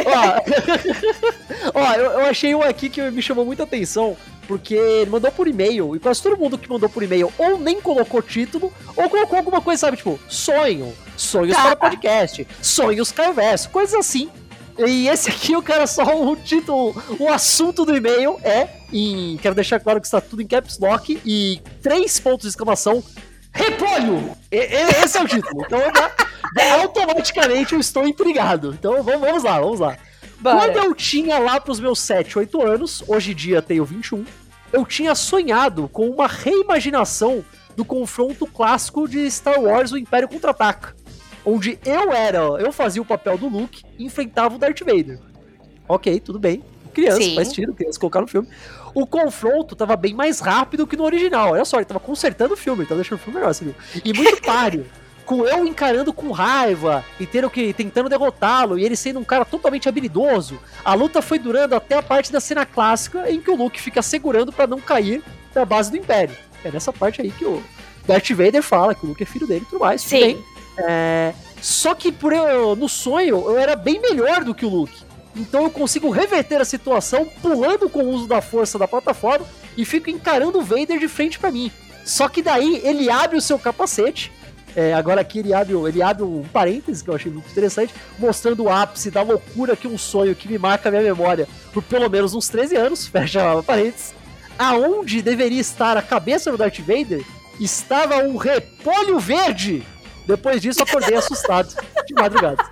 Ó, 0.04 1.80
ó 1.80 1.94
eu, 1.94 2.12
eu, 2.12 2.26
achei 2.26 2.54
um 2.54 2.62
aqui 2.62 2.90
que 2.90 3.10
me 3.10 3.22
chamou 3.22 3.44
muita 3.44 3.62
atenção, 3.62 4.16
porque 4.48 4.74
ele 4.74 5.10
mandou 5.10 5.30
por 5.30 5.46
e-mail, 5.46 5.94
e 5.94 6.00
quase 6.00 6.22
todo 6.22 6.38
mundo 6.38 6.56
que 6.56 6.68
mandou 6.68 6.88
por 6.88 7.02
e-mail 7.02 7.30
ou 7.36 7.58
nem 7.58 7.80
colocou 7.80 8.22
título, 8.22 8.72
ou 8.96 9.08
colocou 9.10 9.38
alguma 9.38 9.60
coisa, 9.60 9.82
sabe, 9.82 9.98
tipo, 9.98 10.18
sonho, 10.26 10.92
sonhos 11.16 11.54
tá. 11.54 11.62
para 11.62 11.76
podcast, 11.76 12.48
sonhos 12.62 13.12
Caio 13.12 13.34
Verso, 13.34 13.68
coisas 13.68 13.94
assim. 13.94 14.30
E 14.78 15.08
esse 15.08 15.28
aqui, 15.28 15.54
o 15.54 15.62
cara 15.62 15.86
só 15.86 16.04
o 16.04 16.34
título, 16.34 17.00
o 17.18 17.28
assunto 17.28 17.84
do 17.84 17.94
e-mail 17.94 18.38
é 18.42 18.68
em. 18.92 19.36
Quero 19.42 19.54
deixar 19.54 19.80
claro 19.80 20.00
que 20.00 20.06
está 20.06 20.20
tudo 20.20 20.40
em 20.40 20.46
caps 20.46 20.78
lock 20.78 21.20
e 21.26 21.60
três 21.82 22.18
pontos 22.20 22.42
de 22.42 22.48
exclamação. 22.50 23.02
Repolho! 23.52 24.36
E, 24.52 24.56
esse 25.04 25.18
é 25.18 25.22
o 25.22 25.26
título. 25.26 25.64
Então 25.66 25.80
automaticamente 26.80 27.74
eu 27.74 27.80
estou 27.80 28.06
intrigado. 28.06 28.72
Então 28.72 29.02
vamos 29.02 29.42
lá, 29.42 29.60
vamos 29.60 29.80
lá. 29.80 29.98
Bora. 30.40 30.72
Quando 30.72 30.76
eu 30.76 30.94
tinha 30.94 31.38
lá 31.38 31.60
pros 31.60 31.80
meus 31.80 32.00
7, 32.00 32.38
8 32.38 32.62
anos, 32.62 33.02
hoje 33.06 33.32
em 33.32 33.34
dia 33.34 33.60
tenho 33.60 33.84
21, 33.84 34.24
eu 34.72 34.86
tinha 34.86 35.14
sonhado 35.14 35.88
com 35.88 36.08
uma 36.08 36.26
reimaginação 36.26 37.44
do 37.76 37.84
confronto 37.84 38.46
clássico 38.46 39.08
de 39.08 39.30
Star 39.30 39.60
Wars 39.60 39.92
O 39.92 39.98
Império 39.98 40.28
Contra-Ataca 40.28 40.94
onde 41.48 41.78
eu 41.84 42.12
era, 42.12 42.38
eu 42.38 42.70
fazia 42.70 43.00
o 43.00 43.04
papel 43.04 43.38
do 43.38 43.48
Luke 43.48 43.82
e 43.98 44.04
enfrentava 44.04 44.54
o 44.54 44.58
Darth 44.58 44.80
Vader. 44.80 45.18
Ok, 45.88 46.20
tudo 46.20 46.38
bem. 46.38 46.62
Criança, 46.92 47.22
Sim. 47.22 47.34
faz 47.34 47.52
tiro, 47.52 47.72
criança 47.74 47.98
colocar 47.98 48.20
no 48.20 48.26
filme. 48.26 48.48
O 48.94 49.06
confronto 49.06 49.74
tava 49.74 49.96
bem 49.96 50.14
mais 50.14 50.40
rápido 50.40 50.86
que 50.86 50.96
no 50.96 51.04
original. 51.04 51.52
Olha 51.52 51.64
só, 51.64 51.78
ele 51.78 51.86
tava 51.86 52.00
consertando 52.00 52.54
o 52.54 52.56
filme, 52.56 52.82
ele 52.82 52.88
tava 52.88 53.00
deixando 53.00 53.18
o 53.18 53.22
filme 53.22 53.38
melhor, 53.38 53.54
você 53.54 53.64
viu? 53.64 53.74
E 54.04 54.12
muito 54.12 54.40
páreo. 54.44 54.86
Com 55.28 55.46
eu 55.46 55.66
encarando 55.66 56.10
com 56.10 56.32
raiva 56.32 57.04
e 57.20 57.26
tendo 57.26 57.50
que 57.50 57.74
tentando 57.74 58.08
derrotá-lo 58.08 58.78
e 58.78 58.84
ele 58.84 58.96
sendo 58.96 59.20
um 59.20 59.24
cara 59.24 59.44
totalmente 59.44 59.86
habilidoso. 59.86 60.58
A 60.82 60.94
luta 60.94 61.20
foi 61.20 61.38
durando 61.38 61.76
até 61.76 61.96
a 61.96 62.02
parte 62.02 62.32
da 62.32 62.40
cena 62.40 62.64
clássica 62.64 63.30
em 63.30 63.38
que 63.38 63.50
o 63.50 63.54
Luke 63.54 63.78
fica 63.78 64.00
segurando 64.00 64.50
para 64.50 64.66
não 64.66 64.80
cair 64.80 65.22
da 65.52 65.66
base 65.66 65.90
do 65.90 65.98
Império. 65.98 66.34
É 66.64 66.70
nessa 66.70 66.94
parte 66.94 67.20
aí 67.20 67.30
que 67.30 67.44
o 67.44 67.62
Darth 68.06 68.30
Vader 68.30 68.62
fala 68.62 68.94
que 68.94 69.04
o 69.04 69.10
Luke 69.10 69.22
é 69.22 69.26
filho 69.26 69.46
dele 69.46 69.66
e 69.66 69.68
tudo 69.68 69.80
mais. 69.80 70.00
Sim. 70.00 70.18
Bem. 70.18 70.44
É, 70.78 71.34
só 71.60 71.94
que 71.94 72.10
por 72.10 72.32
eu, 72.32 72.74
no 72.74 72.88
sonho 72.88 73.50
eu 73.50 73.58
era 73.58 73.76
bem 73.76 74.00
melhor 74.00 74.42
do 74.44 74.54
que 74.54 74.64
o 74.64 74.70
Luke. 74.70 74.96
Então 75.36 75.64
eu 75.64 75.70
consigo 75.70 76.08
reverter 76.08 76.58
a 76.58 76.64
situação 76.64 77.30
pulando 77.42 77.90
com 77.90 78.02
o 78.02 78.08
uso 78.08 78.26
da 78.26 78.40
força 78.40 78.78
da 78.78 78.88
plataforma 78.88 79.44
e 79.76 79.84
fico 79.84 80.08
encarando 80.08 80.58
o 80.58 80.62
Vader 80.62 80.98
de 80.98 81.06
frente 81.06 81.38
para 81.38 81.50
mim. 81.50 81.70
Só 82.02 82.30
que 82.30 82.40
daí 82.40 82.80
ele 82.82 83.10
abre 83.10 83.36
o 83.36 83.42
seu 83.42 83.58
capacete. 83.58 84.32
É, 84.76 84.92
agora 84.92 85.20
aqui 85.20 85.40
ele 85.40 85.52
abre, 85.52 85.74
ele 85.74 86.02
abre 86.02 86.22
um 86.22 86.42
parêntese 86.42 87.02
que 87.02 87.10
eu 87.10 87.14
achei 87.14 87.30
muito 87.32 87.50
interessante, 87.50 87.94
mostrando 88.18 88.64
o 88.64 88.68
ápice 88.68 89.10
da 89.10 89.22
loucura 89.22 89.76
que 89.76 89.88
um 89.88 89.98
sonho 89.98 90.34
que 90.34 90.48
me 90.48 90.58
marca 90.58 90.88
a 90.88 90.92
minha 90.92 91.02
memória 91.02 91.48
por 91.72 91.82
pelo 91.82 92.08
menos 92.08 92.34
uns 92.34 92.48
13 92.48 92.76
anos, 92.76 93.06
fecha 93.08 93.62
parênteses. 93.62 94.14
Aonde 94.58 95.22
deveria 95.22 95.60
estar 95.60 95.96
a 95.96 96.02
cabeça 96.02 96.50
do 96.50 96.56
Darth 96.56 96.80
Vader 96.80 97.24
estava 97.60 98.18
um 98.18 98.36
repolho 98.36 99.18
verde 99.18 99.84
depois 100.28 100.60
disso, 100.60 100.82
acordei 100.82 101.16
assustado 101.16 101.74
de 102.06 102.14
madrugada. 102.14 102.62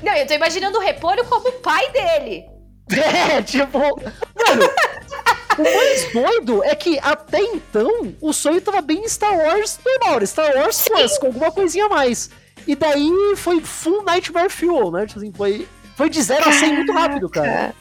Não, 0.00 0.14
eu 0.14 0.26
tô 0.26 0.34
imaginando 0.34 0.78
o 0.78 0.80
Repolho 0.80 1.24
como 1.24 1.48
o 1.48 1.52
pai 1.54 1.90
dele. 1.90 2.44
É, 2.90 3.40
tipo. 3.40 3.78
Mano, 3.78 4.68
o 5.60 5.74
mais 5.76 6.12
doido 6.12 6.64
é 6.64 6.74
que 6.74 6.98
até 7.00 7.40
então 7.40 8.14
o 8.20 8.32
sonho 8.32 8.60
tava 8.60 8.80
bem 8.80 9.06
Star 9.08 9.36
Wars 9.36 9.78
normal, 9.84 10.26
Star 10.26 10.56
Wars 10.56 10.82
Plus, 10.82 11.18
com 11.18 11.26
alguma 11.26 11.50
coisinha 11.52 11.86
a 11.86 11.88
mais. 11.88 12.30
E 12.66 12.74
daí 12.76 13.10
foi 13.36 13.60
full 13.60 14.02
Nightmare 14.04 14.50
Fuel, 14.50 14.90
né? 14.90 15.06
Tipo 15.06 15.20
assim, 15.20 15.32
foi, 15.32 15.68
foi 15.96 16.10
de 16.10 16.22
0 16.22 16.48
a 16.48 16.52
100 16.52 16.74
muito 16.74 16.92
rápido, 16.92 17.28
cara. 17.28 17.74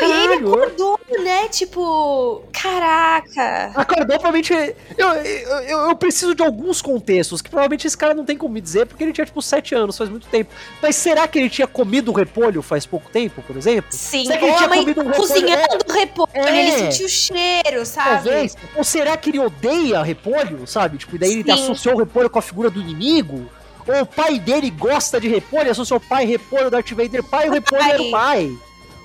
E 0.00 0.24
ele 0.24 0.34
acordou, 0.34 1.00
né? 1.22 1.48
Tipo, 1.48 2.42
caraca. 2.52 3.72
Acordou, 3.74 4.18
provavelmente. 4.18 4.52
Eu, 4.96 5.08
eu, 5.08 5.78
eu, 5.88 5.96
preciso 5.96 6.34
de 6.34 6.42
alguns 6.42 6.82
contextos, 6.82 7.40
que 7.40 7.48
provavelmente 7.48 7.86
esse 7.86 7.96
cara 7.96 8.14
não 8.14 8.24
tem 8.24 8.36
como 8.36 8.54
me 8.54 8.60
dizer, 8.60 8.86
porque 8.86 9.04
ele 9.04 9.12
tinha, 9.12 9.24
tipo, 9.24 9.40
7 9.40 9.74
anos, 9.74 9.96
faz 9.96 10.10
muito 10.10 10.26
tempo. 10.26 10.50
Mas 10.82 10.96
será 10.96 11.28
que 11.28 11.38
ele 11.38 11.48
tinha 11.48 11.66
comido 11.66 12.10
o 12.10 12.14
repolho 12.14 12.62
faz 12.62 12.86
pouco 12.86 13.10
tempo, 13.10 13.42
por 13.42 13.56
exemplo? 13.56 13.90
Sim, 13.90 14.24
será 14.26 14.38
que 14.38 14.44
ele 14.44 14.56
tinha 14.56 14.68
comido 14.68 15.00
um 15.02 15.10
cozinhando 15.12 15.84
o 15.88 15.92
repolho, 15.92 16.30
é. 16.34 16.60
ele 16.60 16.72
sentiu 16.72 17.06
o 17.06 17.08
cheiro, 17.08 17.86
sabe? 17.86 18.24
Talvez. 18.24 18.56
Ou 18.74 18.84
será 18.84 19.16
que 19.16 19.30
ele 19.30 19.38
odeia 19.38 20.02
repolho, 20.02 20.66
sabe? 20.66 20.98
Tipo, 20.98 21.16
e 21.16 21.18
daí 21.18 21.30
Sim. 21.30 21.40
ele 21.40 21.52
associou 21.52 21.94
o 21.94 21.98
repolho 21.98 22.28
com 22.28 22.38
a 22.38 22.42
figura 22.42 22.70
do 22.70 22.80
inimigo? 22.80 23.48
Ou 23.86 24.02
o 24.02 24.06
pai 24.06 24.38
dele 24.38 24.70
gosta 24.70 25.20
de 25.20 25.28
repolho, 25.28 25.70
associou 25.70 25.98
o 25.98 26.00
pai 26.00 26.24
repolho, 26.24 26.70
Darth 26.70 26.90
Vader 26.90 27.22
pai, 27.22 27.48
o 27.48 27.52
repolho 27.52 27.82
era 27.82 28.02
o 28.02 28.10
pai. 28.10 28.50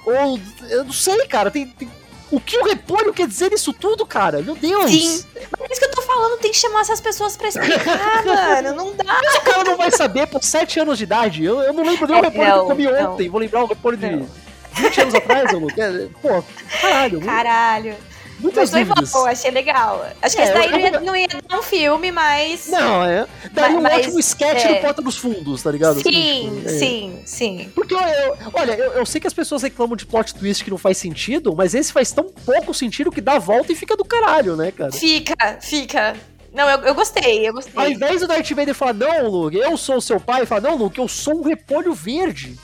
Ou. 0.06 0.40
Eu 0.70 0.86
não 0.86 0.94
sei, 0.94 1.28
cara. 1.28 1.52
Tem, 1.52 1.68
tem, 1.68 1.90
o 2.32 2.40
que 2.40 2.58
o 2.58 2.64
repolho 2.64 3.12
quer 3.12 3.28
dizer 3.28 3.50
nisso 3.50 3.74
tudo, 3.74 4.06
cara? 4.06 4.42
Meu 4.42 4.56
Deus! 4.56 4.92
Sim. 4.92 5.26
Mas 5.34 5.62
é 5.62 5.74
isso 5.74 5.80
que 5.80 5.86
eu 5.86 5.92
tô 5.92 6.02
falando, 6.04 6.40
tem 6.40 6.52
que 6.52 6.58
chamar 6.58 6.82
essas 6.82 7.02
pessoas 7.02 7.36
pra 7.36 7.48
explicar, 7.48 8.24
mano. 8.26 8.76
Não 8.76 8.96
dá. 8.96 9.20
Mas 9.24 9.36
o 9.36 9.42
cara 9.42 9.64
não 9.64 9.78
vai 9.78 9.92
saber 9.92 10.28
por 10.28 10.44
7 10.44 10.80
anos 10.80 10.98
de 10.98 11.06
idade. 11.06 11.44
Eu, 11.44 11.60
eu 11.62 11.74
não 11.74 11.84
lembro 11.84 12.08
nem 12.08 12.20
o 12.20 12.22
repolho 12.22 12.48
não, 12.48 12.54
que 12.54 12.60
eu 12.60 12.66
comi 12.66 12.84
não. 12.84 13.14
ontem. 13.14 13.30
Vou 13.30 13.40
lembrar 13.40 13.64
o 13.64 13.68
repolho 13.68 13.98
de 13.98 14.26
20 14.74 15.02
anos 15.02 15.16
atrás, 15.16 15.52
eu, 15.52 16.12
Pô, 16.22 16.44
caralho. 16.82 17.22
Caralho. 17.22 17.96
Muitas 18.40 18.72
mas 18.72 18.88
dúvidas. 18.88 19.12
Bom, 19.12 19.26
achei 19.26 19.52
legal. 19.52 20.06
Acho 20.22 20.36
que 20.36 20.42
é, 20.42 20.46
esse 20.46 20.54
daí 20.54 20.72
não 20.72 20.80
ia, 20.80 21.00
não 21.02 21.16
ia, 21.16 21.28
dar 21.28 21.60
um 21.60 21.62
filme, 21.62 22.12
mas. 22.12 22.68
Não, 22.68 23.04
é. 23.04 23.28
Daria 23.52 23.78
um 23.78 23.82
mas, 23.82 23.94
ótimo 23.94 24.20
sketch 24.20 24.66
é. 24.66 24.76
no 24.76 24.82
Porta 24.82 25.02
dos 25.02 25.18
Fundos, 25.18 25.62
tá 25.62 25.72
ligado? 25.72 26.02
Sim, 26.02 26.10
assim, 26.10 26.56
tipo, 26.56 26.68
é. 26.68 26.72
sim, 26.72 27.22
sim. 27.26 27.72
Porque 27.76 27.94
eu, 27.94 28.00
eu 28.00 28.52
olha, 28.54 28.72
eu, 28.74 28.94
eu, 28.94 29.06
sei 29.06 29.20
que 29.20 29.28
as 29.28 29.34
pessoas 29.34 29.62
reclamam 29.62 29.96
de 29.96 30.06
plot 30.06 30.34
twist 30.34 30.64
que 30.64 30.70
não 30.70 30.78
faz 30.78 30.98
sentido, 30.98 31.54
mas 31.56 31.74
esse 31.74 31.92
faz 31.92 32.12
tão 32.12 32.26
pouco 32.26 32.74
sentido 32.74 33.12
que 33.12 33.22
dá 33.22 33.34
a 33.34 33.40
volta 33.40 33.72
e 33.72 33.76
fica 33.76 33.96
do 33.98 34.06
caralho, 34.06 34.56
né, 34.56 34.72
cara? 34.72 34.92
Fica, 34.92 35.58
fica. 35.62 36.16
Não, 36.54 36.68
eu, 36.70 36.80
eu 36.80 36.96
gostei, 36.96 37.48
eu 37.48 37.54
gostei. 37.54 37.74
Ao 37.76 37.90
invés 37.90 38.22
do 38.22 38.28
Darth 38.28 38.50
Vader 38.50 38.74
falar, 38.74 38.94
não, 38.94 39.30
Luke, 39.30 39.58
eu 39.58 39.78
sou 39.78 39.98
o 39.98 40.02
seu 40.02 40.20
pai, 40.20 40.46
falar, 40.46 40.62
não, 40.62 40.76
Luke, 40.76 40.98
eu 40.98 41.08
sou 41.08 41.40
um 41.40 41.44
repolho 41.44 41.94
verde. 41.94 42.58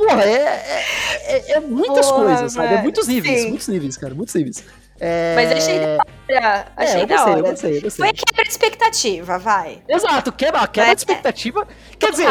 Porra, 0.00 0.24
é, 0.24 0.32
é, 0.32 0.84
é, 1.24 1.52
é 1.52 1.60
muitas 1.60 2.10
porra, 2.10 2.24
coisas, 2.24 2.52
sabe? 2.52 2.74
É 2.74 2.82
muitos 2.82 3.06
níveis, 3.06 3.40
sim. 3.40 3.48
muitos 3.48 3.68
níveis, 3.68 3.96
cara, 3.96 4.14
muitos 4.14 4.34
níveis. 4.34 4.64
É... 4.98 5.34
Mas 5.34 5.52
achei 5.52 5.78
da 5.78 5.86
hora. 5.86 6.66
Achei 6.76 7.00
é, 7.02 7.06
da 7.06 7.24
hora. 7.24 7.38
Eu 7.38 7.44
gostei, 7.44 7.76
eu 7.78 7.82
gostei. 7.82 8.06
Foi 8.06 8.12
quebra 8.12 8.44
de 8.44 8.50
expectativa, 8.50 9.38
vai. 9.38 9.82
Exato, 9.88 10.32
quebra, 10.32 10.66
quebra 10.66 10.94
de 10.94 11.00
expectativa. 11.00 11.66
Quer 11.98 12.10
dizer, 12.10 12.28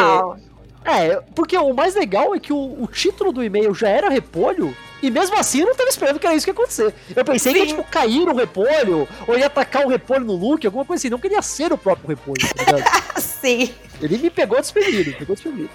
é, 0.85 1.21
porque 1.35 1.57
o 1.57 1.73
mais 1.73 1.95
legal 1.95 2.33
é 2.35 2.39
que 2.39 2.53
o, 2.53 2.83
o 2.83 2.87
título 2.87 3.31
do 3.31 3.43
e-mail 3.43 3.73
já 3.73 3.89
era 3.89 4.09
repolho. 4.09 4.75
E 5.01 5.09
mesmo 5.09 5.37
assim 5.37 5.61
eu 5.61 5.67
não 5.67 5.75
tava 5.75 5.89
esperando 5.89 6.19
que 6.19 6.27
era 6.27 6.35
isso 6.35 6.45
que 6.45 6.51
ia 6.51 6.53
acontecer. 6.53 6.93
Eu 7.15 7.23
pensei 7.23 7.53
Sim. 7.53 7.59
que 7.59 7.65
ia, 7.65 7.67
tipo, 7.67 7.83
cair 7.83 8.27
um 8.27 8.35
repolho, 8.35 9.07
ou 9.27 9.37
ia 9.37 9.47
atacar 9.47 9.85
um 9.85 9.89
repolho 9.89 10.25
no 10.25 10.33
Luke, 10.33 10.65
alguma 10.65 10.85
coisa 10.85 11.01
assim. 11.01 11.09
Não 11.09 11.19
queria 11.19 11.41
ser 11.41 11.71
o 11.71 11.77
próprio 11.77 12.09
repolho, 12.09 12.41
tá 12.53 12.63
ligado? 12.63 12.83
Sim. 13.21 13.73
Ele 14.01 14.17
me 14.17 14.29
pegou 14.29 14.59
desprevenido, 14.59 15.13
pegou 15.13 15.35
desprevenido. 15.35 15.71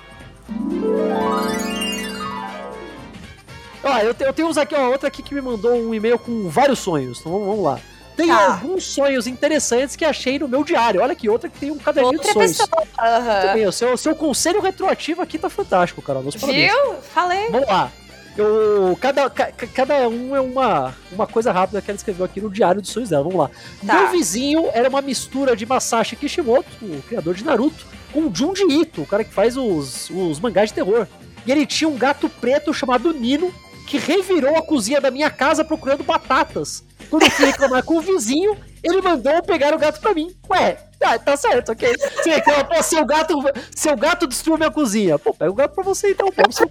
Ó, 3.84 3.98
eu, 3.98 4.14
te, 4.14 4.24
eu 4.24 4.32
tenho 4.32 4.48
uns 4.48 4.56
aqui, 4.56 4.74
ó, 4.74 4.90
outra 4.90 5.08
aqui 5.08 5.22
que 5.22 5.34
me 5.34 5.40
mandou 5.40 5.72
um 5.74 5.94
e-mail 5.94 6.18
com 6.18 6.48
vários 6.48 6.78
sonhos. 6.78 7.20
Então 7.20 7.32
vamos, 7.32 7.46
vamos 7.48 7.64
lá. 7.64 7.80
Tem 8.16 8.28
tá. 8.28 8.52
alguns 8.52 8.84
sonhos 8.84 9.26
interessantes 9.26 9.96
que 9.96 10.04
achei 10.04 10.38
no 10.38 10.48
meu 10.48 10.62
diário. 10.62 11.00
Olha 11.02 11.12
aqui, 11.12 11.28
outra 11.28 11.48
que 11.48 11.58
tem 11.58 11.70
um 11.70 11.78
caderninho 11.78 12.14
outra 12.14 12.28
de 12.28 12.54
sonhos. 12.54 12.58
Uhum. 12.60 13.68
o 13.68 13.72
seu, 13.72 13.96
seu 13.96 14.14
conselho 14.14 14.60
retroativo 14.60 15.20
aqui 15.20 15.38
tá 15.38 15.50
fantástico, 15.50 16.00
Carol. 16.00 16.22
Viu? 16.22 16.94
Falei. 17.12 17.50
Vamos 17.50 17.68
lá. 17.68 17.90
Eu, 18.36 18.98
cada, 19.00 19.30
ca, 19.30 19.52
cada 19.52 20.08
um 20.08 20.34
é 20.34 20.40
uma, 20.40 20.94
uma 21.12 21.26
coisa 21.26 21.52
rápida 21.52 21.80
que 21.80 21.90
ela 21.90 21.96
escreveu 21.96 22.24
aqui 22.24 22.40
no 22.40 22.50
diário 22.50 22.82
de 22.82 22.88
sonhos 22.88 23.10
dela. 23.10 23.22
Vamos 23.22 23.38
lá. 23.38 23.50
Tá. 23.84 23.94
Meu 23.94 24.10
vizinho 24.10 24.68
era 24.72 24.88
uma 24.88 25.00
mistura 25.00 25.56
de 25.56 25.64
Masashi 25.64 26.16
Kishimoto, 26.16 26.68
o 26.82 27.02
criador 27.02 27.34
de 27.34 27.44
Naruto, 27.44 27.86
com 28.12 28.32
Junji 28.34 28.64
Ito, 28.64 29.02
o 29.02 29.06
cara 29.06 29.22
que 29.22 29.32
faz 29.32 29.56
os, 29.56 30.10
os 30.10 30.40
mangás 30.40 30.70
de 30.70 30.74
terror. 30.74 31.06
E 31.46 31.52
ele 31.52 31.66
tinha 31.66 31.88
um 31.88 31.96
gato 31.96 32.28
preto 32.28 32.74
chamado 32.74 33.12
Nino, 33.12 33.54
que 33.86 33.98
revirou 33.98 34.56
a 34.56 34.62
cozinha 34.62 35.00
da 35.00 35.10
minha 35.10 35.30
casa 35.30 35.64
procurando 35.64 36.02
batatas. 36.02 36.82
Quando 37.10 37.24
eu 37.24 37.30
fui 37.30 37.46
reclamar 37.46 37.84
com 37.84 37.98
o 37.98 38.00
vizinho, 38.00 38.56
ele 38.82 39.00
mandou 39.00 39.42
pegar 39.42 39.74
o 39.74 39.78
gato 39.78 40.00
pra 40.00 40.14
mim. 40.14 40.34
Ué, 40.50 40.72
tá, 40.98 41.18
tá 41.18 41.36
certo, 41.36 41.72
ok. 41.72 41.92
Você 41.96 42.30
reclama, 42.30 42.64
pô, 42.64 42.82
seu 42.82 43.04
gato, 43.04 43.34
seu 43.74 43.96
gato 43.96 44.26
destruiu 44.26 44.58
minha 44.58 44.70
cozinha. 44.70 45.18
Pô, 45.18 45.32
pega 45.34 45.50
o 45.50 45.54
gato 45.54 45.74
pra 45.74 45.84
você 45.84 46.10
então, 46.10 46.28
pô, 46.28 46.52
seu 46.52 46.68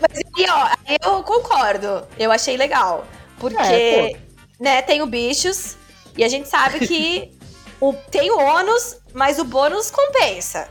Mas 0.00 0.18
aí, 0.36 0.46
ó, 0.48 0.68
eu 1.04 1.22
concordo. 1.22 2.06
Eu 2.18 2.30
achei 2.30 2.56
legal. 2.56 3.06
Porque, 3.38 3.62
é, 3.62 4.16
né, 4.60 4.82
tenho 4.82 5.06
bichos 5.06 5.76
e 6.16 6.24
a 6.24 6.28
gente 6.28 6.48
sabe 6.48 6.86
que 6.86 7.32
o, 7.80 7.92
tem 8.10 8.30
o 8.30 8.38
ônus, 8.38 8.96
mas 9.12 9.38
o 9.38 9.44
bônus 9.44 9.90
compensa. 9.90 10.68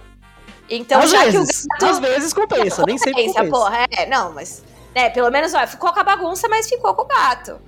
Então, 0.70 1.02
às 1.02 1.12
já 1.12 1.26
vezes, 1.26 1.62
que 1.62 1.66
o 1.66 1.68
gato. 1.68 1.86
Às 1.86 2.00
vezes 2.00 2.34
compensa, 2.34 2.82
não, 2.82 2.86
nem 2.86 2.98
sempre 2.98 3.26
compensa. 3.26 3.50
porra, 3.50 3.88
é, 3.92 4.06
não, 4.06 4.34
mas. 4.34 4.64
Né, 4.96 5.10
pelo 5.10 5.30
menos, 5.32 5.54
ó, 5.54 5.66
ficou 5.68 5.92
com 5.92 6.00
a 6.00 6.04
bagunça, 6.04 6.48
mas 6.48 6.68
ficou 6.68 6.94
com 6.94 7.02
o 7.02 7.06
gato. 7.06 7.60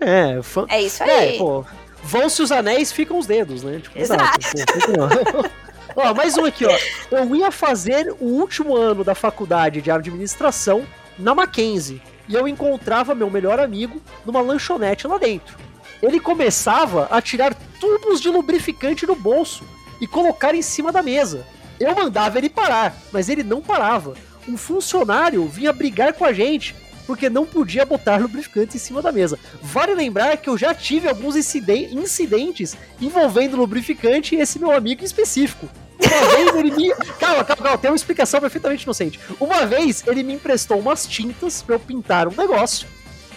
É, 0.00 0.42
fã... 0.42 0.66
é 0.68 0.82
isso 0.82 1.02
aí. 1.02 1.36
É, 1.36 1.38
pô. 1.38 1.64
Vão-se 2.02 2.42
os 2.42 2.52
anéis, 2.52 2.92
ficam 2.92 3.18
os 3.18 3.26
dedos, 3.26 3.62
né? 3.62 3.80
Tipo, 3.80 3.98
exato. 3.98 4.38
exato. 4.54 5.50
ó, 5.96 6.12
mais 6.12 6.36
um 6.36 6.44
aqui, 6.44 6.66
ó. 6.66 6.78
Eu 7.10 7.34
ia 7.34 7.50
fazer 7.50 8.14
o 8.20 8.26
último 8.26 8.76
ano 8.76 9.02
da 9.02 9.14
faculdade 9.14 9.80
de 9.80 9.90
administração 9.90 10.86
na 11.18 11.34
Mackenzie. 11.34 12.02
E 12.28 12.34
eu 12.34 12.46
encontrava 12.46 13.14
meu 13.14 13.30
melhor 13.30 13.58
amigo 13.58 14.00
numa 14.24 14.42
lanchonete 14.42 15.06
lá 15.06 15.16
dentro. 15.16 15.56
Ele 16.02 16.20
começava 16.20 17.08
a 17.10 17.22
tirar 17.22 17.54
tubos 17.80 18.20
de 18.20 18.28
lubrificante 18.28 19.06
do 19.06 19.14
bolso 19.14 19.64
e 20.00 20.06
colocar 20.06 20.54
em 20.54 20.62
cima 20.62 20.92
da 20.92 21.02
mesa. 21.02 21.46
Eu 21.84 21.94
mandava 21.94 22.38
ele 22.38 22.48
parar, 22.48 22.96
mas 23.12 23.28
ele 23.28 23.42
não 23.42 23.60
parava. 23.60 24.14
Um 24.48 24.56
funcionário 24.56 25.46
vinha 25.46 25.72
brigar 25.72 26.12
com 26.12 26.24
a 26.24 26.32
gente 26.32 26.74
porque 27.06 27.28
não 27.28 27.44
podia 27.44 27.84
botar 27.84 28.16
lubrificante 28.20 28.76
em 28.76 28.80
cima 28.80 29.02
da 29.02 29.12
mesa. 29.12 29.38
Vale 29.62 29.94
lembrar 29.94 30.36
que 30.38 30.48
eu 30.48 30.56
já 30.56 30.74
tive 30.74 31.08
alguns 31.08 31.36
incidentes 31.36 32.76
envolvendo 33.00 33.56
lubrificante 33.56 34.34
e 34.34 34.40
esse 34.40 34.58
meu 34.58 34.70
amigo 34.70 35.02
em 35.02 35.04
específico. 35.04 35.68
Uma 35.98 36.28
vez 36.34 36.54
ele 36.56 36.70
me. 36.70 36.94
Calma, 37.18 37.44
calma, 37.44 37.62
calma, 37.62 37.78
tem 37.78 37.90
uma 37.90 37.96
explicação 37.96 38.40
perfeitamente 38.40 38.84
inocente. 38.84 39.20
Uma 39.38 39.66
vez 39.66 40.02
ele 40.06 40.22
me 40.22 40.34
emprestou 40.34 40.78
umas 40.78 41.06
tintas 41.06 41.62
para 41.62 41.76
eu 41.76 41.80
pintar 41.80 42.26
um 42.26 42.34
negócio 42.36 42.88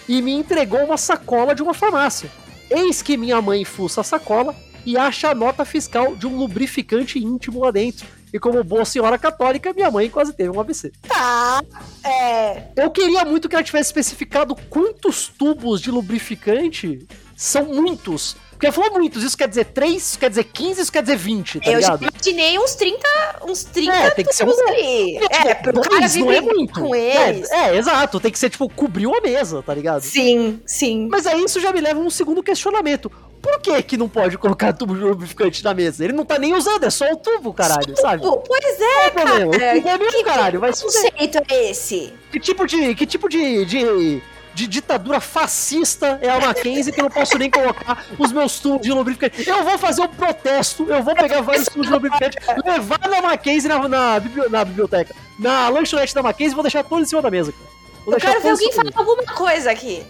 e 0.08 0.22
me 0.22 0.32
entregou 0.32 0.84
uma 0.84 0.96
sacola 0.96 1.54
de 1.54 1.62
uma 1.62 1.74
farmácia. 1.74 2.30
Eis 2.70 3.02
que 3.02 3.16
minha 3.16 3.40
mãe 3.40 3.64
fuça 3.64 4.00
a 4.00 4.04
sacola 4.04 4.54
e 4.84 4.96
acha 4.96 5.30
a 5.30 5.34
nota 5.34 5.64
fiscal 5.64 6.16
de 6.16 6.26
um 6.26 6.36
lubrificante 6.36 7.18
íntimo 7.18 7.60
lá 7.60 7.70
dentro. 7.70 8.06
E 8.32 8.38
como 8.38 8.62
boa 8.62 8.84
senhora 8.84 9.18
católica, 9.18 9.72
minha 9.72 9.90
mãe 9.90 10.10
quase 10.10 10.32
teve 10.32 10.50
um 10.50 10.60
AVC. 10.60 10.92
Tá, 11.06 11.62
é. 12.04 12.64
Eu 12.76 12.90
queria 12.90 13.24
muito 13.24 13.48
que 13.48 13.54
ela 13.54 13.64
tivesse 13.64 13.88
especificado 13.88 14.54
quantos 14.68 15.28
tubos 15.28 15.80
de 15.80 15.90
lubrificante 15.90 17.06
são 17.36 17.66
muitos. 17.66 18.36
Porque 18.50 18.66
ela 18.66 18.74
falou 18.74 18.98
muitos, 18.98 19.22
isso 19.22 19.38
quer 19.38 19.46
dizer 19.46 19.66
3, 19.66 19.94
isso 19.94 20.18
quer 20.18 20.28
dizer 20.28 20.42
15, 20.42 20.80
isso 20.80 20.90
quer 20.90 21.00
dizer 21.00 21.16
20, 21.16 21.60
tá 21.60 21.70
eu 21.70 21.78
ligado? 21.78 22.04
Eu 22.04 22.10
imaginei 22.10 22.58
uns 22.58 22.74
30, 22.74 23.08
uns 23.48 23.62
30 23.62 23.92
é, 23.92 24.10
tem 24.10 24.24
que 24.24 24.32
ser 24.32 24.48
um... 24.48 24.68
ali. 24.68 25.16
É, 25.16 25.50
é 25.50 25.54
pro 25.54 25.80
cara 25.80 26.08
não 26.18 26.32
é 26.32 26.40
muito. 26.40 26.80
com 26.80 26.92
eles. 26.92 27.48
É, 27.52 27.68
é, 27.68 27.76
exato, 27.76 28.18
tem 28.18 28.32
que 28.32 28.38
ser, 28.38 28.50
tipo, 28.50 28.68
cobriu 28.68 29.14
a 29.14 29.20
mesa, 29.20 29.62
tá 29.62 29.72
ligado? 29.72 30.02
Sim, 30.02 30.60
sim. 30.66 31.06
Mas 31.08 31.24
aí 31.24 31.44
isso 31.44 31.60
já 31.60 31.72
me 31.72 31.80
leva 31.80 32.00
a 32.00 32.02
um 32.02 32.10
segundo 32.10 32.42
questionamento. 32.42 33.12
Por 33.40 33.60
que 33.60 33.82
que 33.82 33.96
não 33.96 34.08
pode 34.08 34.36
colocar 34.38 34.72
tubo 34.72 34.94
de 34.94 35.00
lubrificante 35.00 35.62
na 35.62 35.74
mesa? 35.74 36.04
Ele 36.04 36.12
não 36.12 36.24
tá 36.24 36.38
nem 36.38 36.54
usando, 36.54 36.84
é 36.84 36.90
só 36.90 37.10
o 37.12 37.16
tubo, 37.16 37.52
caralho, 37.52 37.96
sabe? 37.96 38.22
Pois 38.22 38.80
é, 38.80 39.06
é 39.06 39.10
cara. 39.10 39.46
O 39.46 39.50
tubo 39.50 39.64
é 39.64 39.74
mesmo, 39.74 40.06
que, 40.08 40.24
caralho, 40.24 40.60
vai 40.60 40.72
Que 40.72 40.82
conceito 40.82 41.38
é 41.48 41.70
esse? 41.70 42.12
Que 42.30 42.40
tipo 42.40 42.66
de... 42.66 42.94
Que 42.94 43.06
tipo 43.06 43.28
de... 43.28 43.64
de 43.64 44.22
de 44.58 44.66
ditadura 44.66 45.20
fascista 45.20 46.18
é 46.20 46.28
a 46.28 46.40
Mackenzie 46.40 46.92
que 46.92 47.00
eu 47.00 47.04
não 47.04 47.10
posso 47.10 47.38
nem 47.38 47.48
colocar 47.48 48.04
os 48.18 48.32
meus 48.32 48.58
tubos 48.58 48.82
de 48.82 48.92
lubrificante. 48.92 49.48
Eu 49.48 49.62
vou 49.62 49.78
fazer 49.78 50.02
um 50.02 50.08
protesto, 50.08 50.84
eu 50.88 51.00
vou 51.00 51.14
pegar 51.14 51.42
vários 51.42 51.66
tubos 51.66 51.86
de 51.86 51.92
lubrificante, 51.92 52.36
levar 52.64 53.08
na 53.08 53.22
Mackenzie 53.22 53.68
na, 53.68 53.88
na, 53.88 54.20
na, 54.50 54.64
biblioteca, 54.64 55.14
na 55.38 55.68
lanchonete 55.68 56.12
da 56.12 56.24
Mackenzie 56.24 56.52
e 56.52 56.54
vou 56.56 56.64
deixar 56.64 56.82
todos 56.82 57.04
em 57.04 57.08
cima 57.08 57.22
da 57.22 57.30
mesa. 57.30 57.54
Vou 58.04 58.14
eu 58.14 58.20
quero 58.20 58.40
ver 58.40 58.50
alguém 58.50 58.72
falar 58.72 58.90
alguma 58.96 59.22
coisa 59.22 59.70
aqui. 59.70 60.04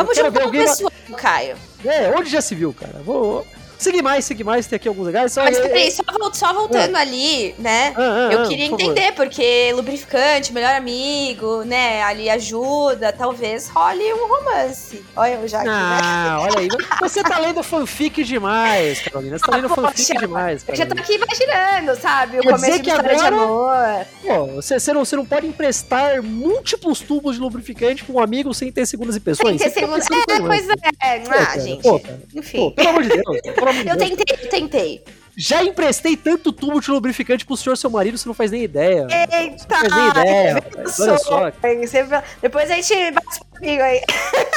Vamos 0.00 0.16
juntar 0.16 0.46
um 0.46 0.50
pessoal, 0.50 0.92
Caio. 1.16 1.56
É, 1.84 2.10
onde 2.16 2.30
já 2.30 2.40
se 2.40 2.54
viu, 2.54 2.72
cara? 2.72 3.00
Vou, 3.04 3.46
Segui 3.80 4.02
mais, 4.02 4.26
segui 4.26 4.44
mais, 4.44 4.66
tem 4.66 4.76
aqui 4.76 4.86
alguns 4.86 5.06
legais. 5.06 5.32
Só, 5.32 5.42
Mas 5.42 5.58
peraí, 5.58 5.90
só, 5.90 6.02
só 6.34 6.52
voltando 6.52 6.94
ah. 6.96 7.00
ali, 7.00 7.54
né? 7.58 7.94
Ah, 7.96 8.28
ah, 8.28 8.32
eu 8.32 8.42
ah, 8.42 8.46
queria 8.46 8.66
entender, 8.66 9.12
por 9.12 9.24
porque 9.30 9.72
lubrificante, 9.72 10.52
melhor 10.52 10.74
amigo, 10.74 11.62
né? 11.62 12.02
Ali 12.02 12.28
ajuda, 12.28 13.10
talvez 13.10 13.68
role 13.68 14.12
um 14.12 14.28
romance. 14.28 15.02
Olha 15.16 15.34
eu 15.34 15.48
já 15.48 15.58
aqui, 15.60 15.68
né? 15.68 16.00
Ah, 16.02 16.38
olha 16.42 16.58
aí. 16.58 16.68
Você 17.00 17.22
tá 17.22 17.38
lendo 17.38 17.62
fanfic 17.62 18.22
demais, 18.22 19.00
Carolina. 19.00 19.38
Você 19.38 19.46
tá 19.46 19.56
lendo 19.56 19.68
fanfic 19.70 20.18
demais, 20.18 20.62
Carolina. 20.62 20.68
Eu 20.68 20.76
já 20.76 20.86
tô 20.86 21.00
aqui 21.00 21.14
imaginando, 21.14 22.00
sabe? 22.00 22.38
O 22.38 22.42
Quer 22.42 22.52
começo 22.52 22.82
de 22.82 22.90
agora, 22.90 23.14
de 23.16 23.24
amor. 23.24 24.06
Pô, 24.22 24.46
você, 24.56 24.78
você, 24.78 24.92
não, 24.92 25.04
você 25.04 25.16
não 25.16 25.24
pode 25.24 25.46
emprestar 25.46 26.22
múltiplos 26.22 27.00
tubos 27.00 27.36
de 27.36 27.40
lubrificante 27.40 28.04
pra 28.04 28.14
um 28.14 28.20
amigo 28.20 28.52
sem 28.52 28.70
ter 28.70 28.84
segundas 28.84 29.16
impressões. 29.16 29.58
Sem 29.58 29.70
ter 29.70 29.80
segundas. 29.80 30.06
É, 30.28 30.40
pois 30.40 30.68
é. 30.68 30.74
Ah, 31.30 31.58
gente. 31.58 31.82
Pô, 31.82 31.98
Enfim. 32.34 32.58
Pô, 32.58 32.72
pelo 32.72 32.88
amor 32.90 33.02
de 33.04 33.08
Deus. 33.08 33.40
Eu 33.86 33.96
tentei, 33.96 34.36
eu 34.42 34.48
tentei. 34.48 35.04
Já 35.36 35.62
emprestei 35.62 36.16
tanto 36.16 36.52
tubo 36.52 36.80
de 36.80 36.90
lubrificante 36.90 37.46
pro 37.46 37.56
senhor 37.56 37.76
seu 37.76 37.88
marido, 37.88 38.18
você 38.18 38.28
não 38.28 38.34
faz 38.34 38.50
nem 38.50 38.62
ideia. 38.62 39.06
Eita! 39.10 39.66
Não 39.68 39.90
faz 39.90 39.94
nem 39.94 40.08
ideia. 40.08 40.64
Olha 41.00 41.18
só. 41.18 41.52
Depois 42.42 42.70
a 42.70 42.74
gente 42.74 43.10
bate 43.12 43.40
comigo 43.50 43.82
aí. 43.82 44.02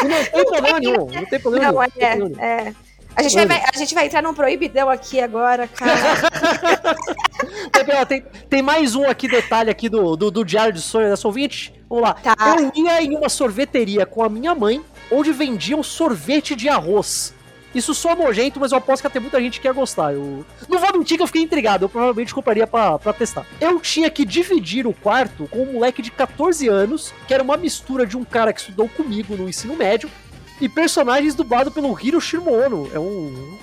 Não 0.01 0.23
tem 0.25 0.45
problema 0.45 0.79
nenhum. 0.79 1.05
Não 1.05 1.25
tem 1.25 1.39
problema 1.39 1.71
não, 1.71 1.87
nenhum. 1.95 2.35
É, 2.37 2.45
é. 2.45 2.73
A 3.15 3.21
gente, 3.21 3.45
vai, 3.45 3.63
a 3.73 3.77
gente 3.77 3.93
vai 3.93 4.05
entrar 4.07 4.23
num 4.23 4.33
proibidão 4.33 4.89
aqui 4.89 5.19
agora, 5.21 5.67
cara. 5.67 6.17
tem, 8.07 8.21
tem 8.49 8.61
mais 8.61 8.95
um 8.95 9.07
aqui, 9.07 9.27
detalhe 9.27 9.69
aqui 9.69 9.87
do, 9.87 10.15
do, 10.15 10.31
do 10.31 10.43
Diário 10.43 10.73
de 10.73 10.81
Sonho 10.81 11.09
dessa 11.09 11.27
ouvinte. 11.27 11.73
Vamos 11.87 12.03
lá. 12.03 12.15
Tá. 12.15 12.35
Eu 12.59 12.71
ia 12.75 13.03
em 13.03 13.15
uma 13.15 13.29
sorveteria 13.29 14.05
com 14.05 14.23
a 14.23 14.29
minha 14.29 14.55
mãe, 14.55 14.83
onde 15.11 15.31
vendiam 15.31 15.83
sorvete 15.83 16.55
de 16.55 16.67
arroz. 16.67 17.33
Isso 17.73 17.93
só 17.93 18.15
nojento, 18.15 18.59
mas 18.59 18.71
eu 18.71 18.77
aposto 18.77 19.01
que 19.01 19.09
ter 19.09 19.19
muita 19.19 19.41
gente 19.41 19.59
que 19.59 19.67
ia 19.67 19.73
gostar. 19.73 20.13
Eu 20.13 20.45
não 20.69 20.79
vou 20.79 20.97
mentir 20.97 21.17
que 21.17 21.23
eu 21.23 21.27
fiquei 21.27 21.41
intrigado, 21.41 21.85
eu 21.85 21.89
provavelmente 21.89 22.33
compraria 22.33 22.67
pra, 22.67 22.99
pra 22.99 23.13
testar. 23.13 23.45
Eu 23.59 23.79
tinha 23.79 24.09
que 24.09 24.23
dividir 24.23 24.85
o 24.85 24.93
quarto 24.93 25.47
com 25.49 25.63
um 25.63 25.73
moleque 25.73 26.01
de 26.01 26.11
14 26.11 26.67
anos, 26.67 27.13
que 27.27 27.33
era 27.33 27.41
uma 27.41 27.57
mistura 27.57 28.05
de 28.05 28.15
um 28.15 28.23
cara 28.23 28.53
que 28.53 28.59
estudou 28.59 28.87
comigo 28.87 29.35
no 29.35 29.49
ensino 29.49 29.75
médio, 29.75 30.09
e 30.61 30.69
personagens 30.69 31.33
dublados 31.33 31.73
pelo 31.73 31.97
Hiro 31.99 32.21
Shimono. 32.21 32.89
É 32.93 32.99
um. 32.99 33.57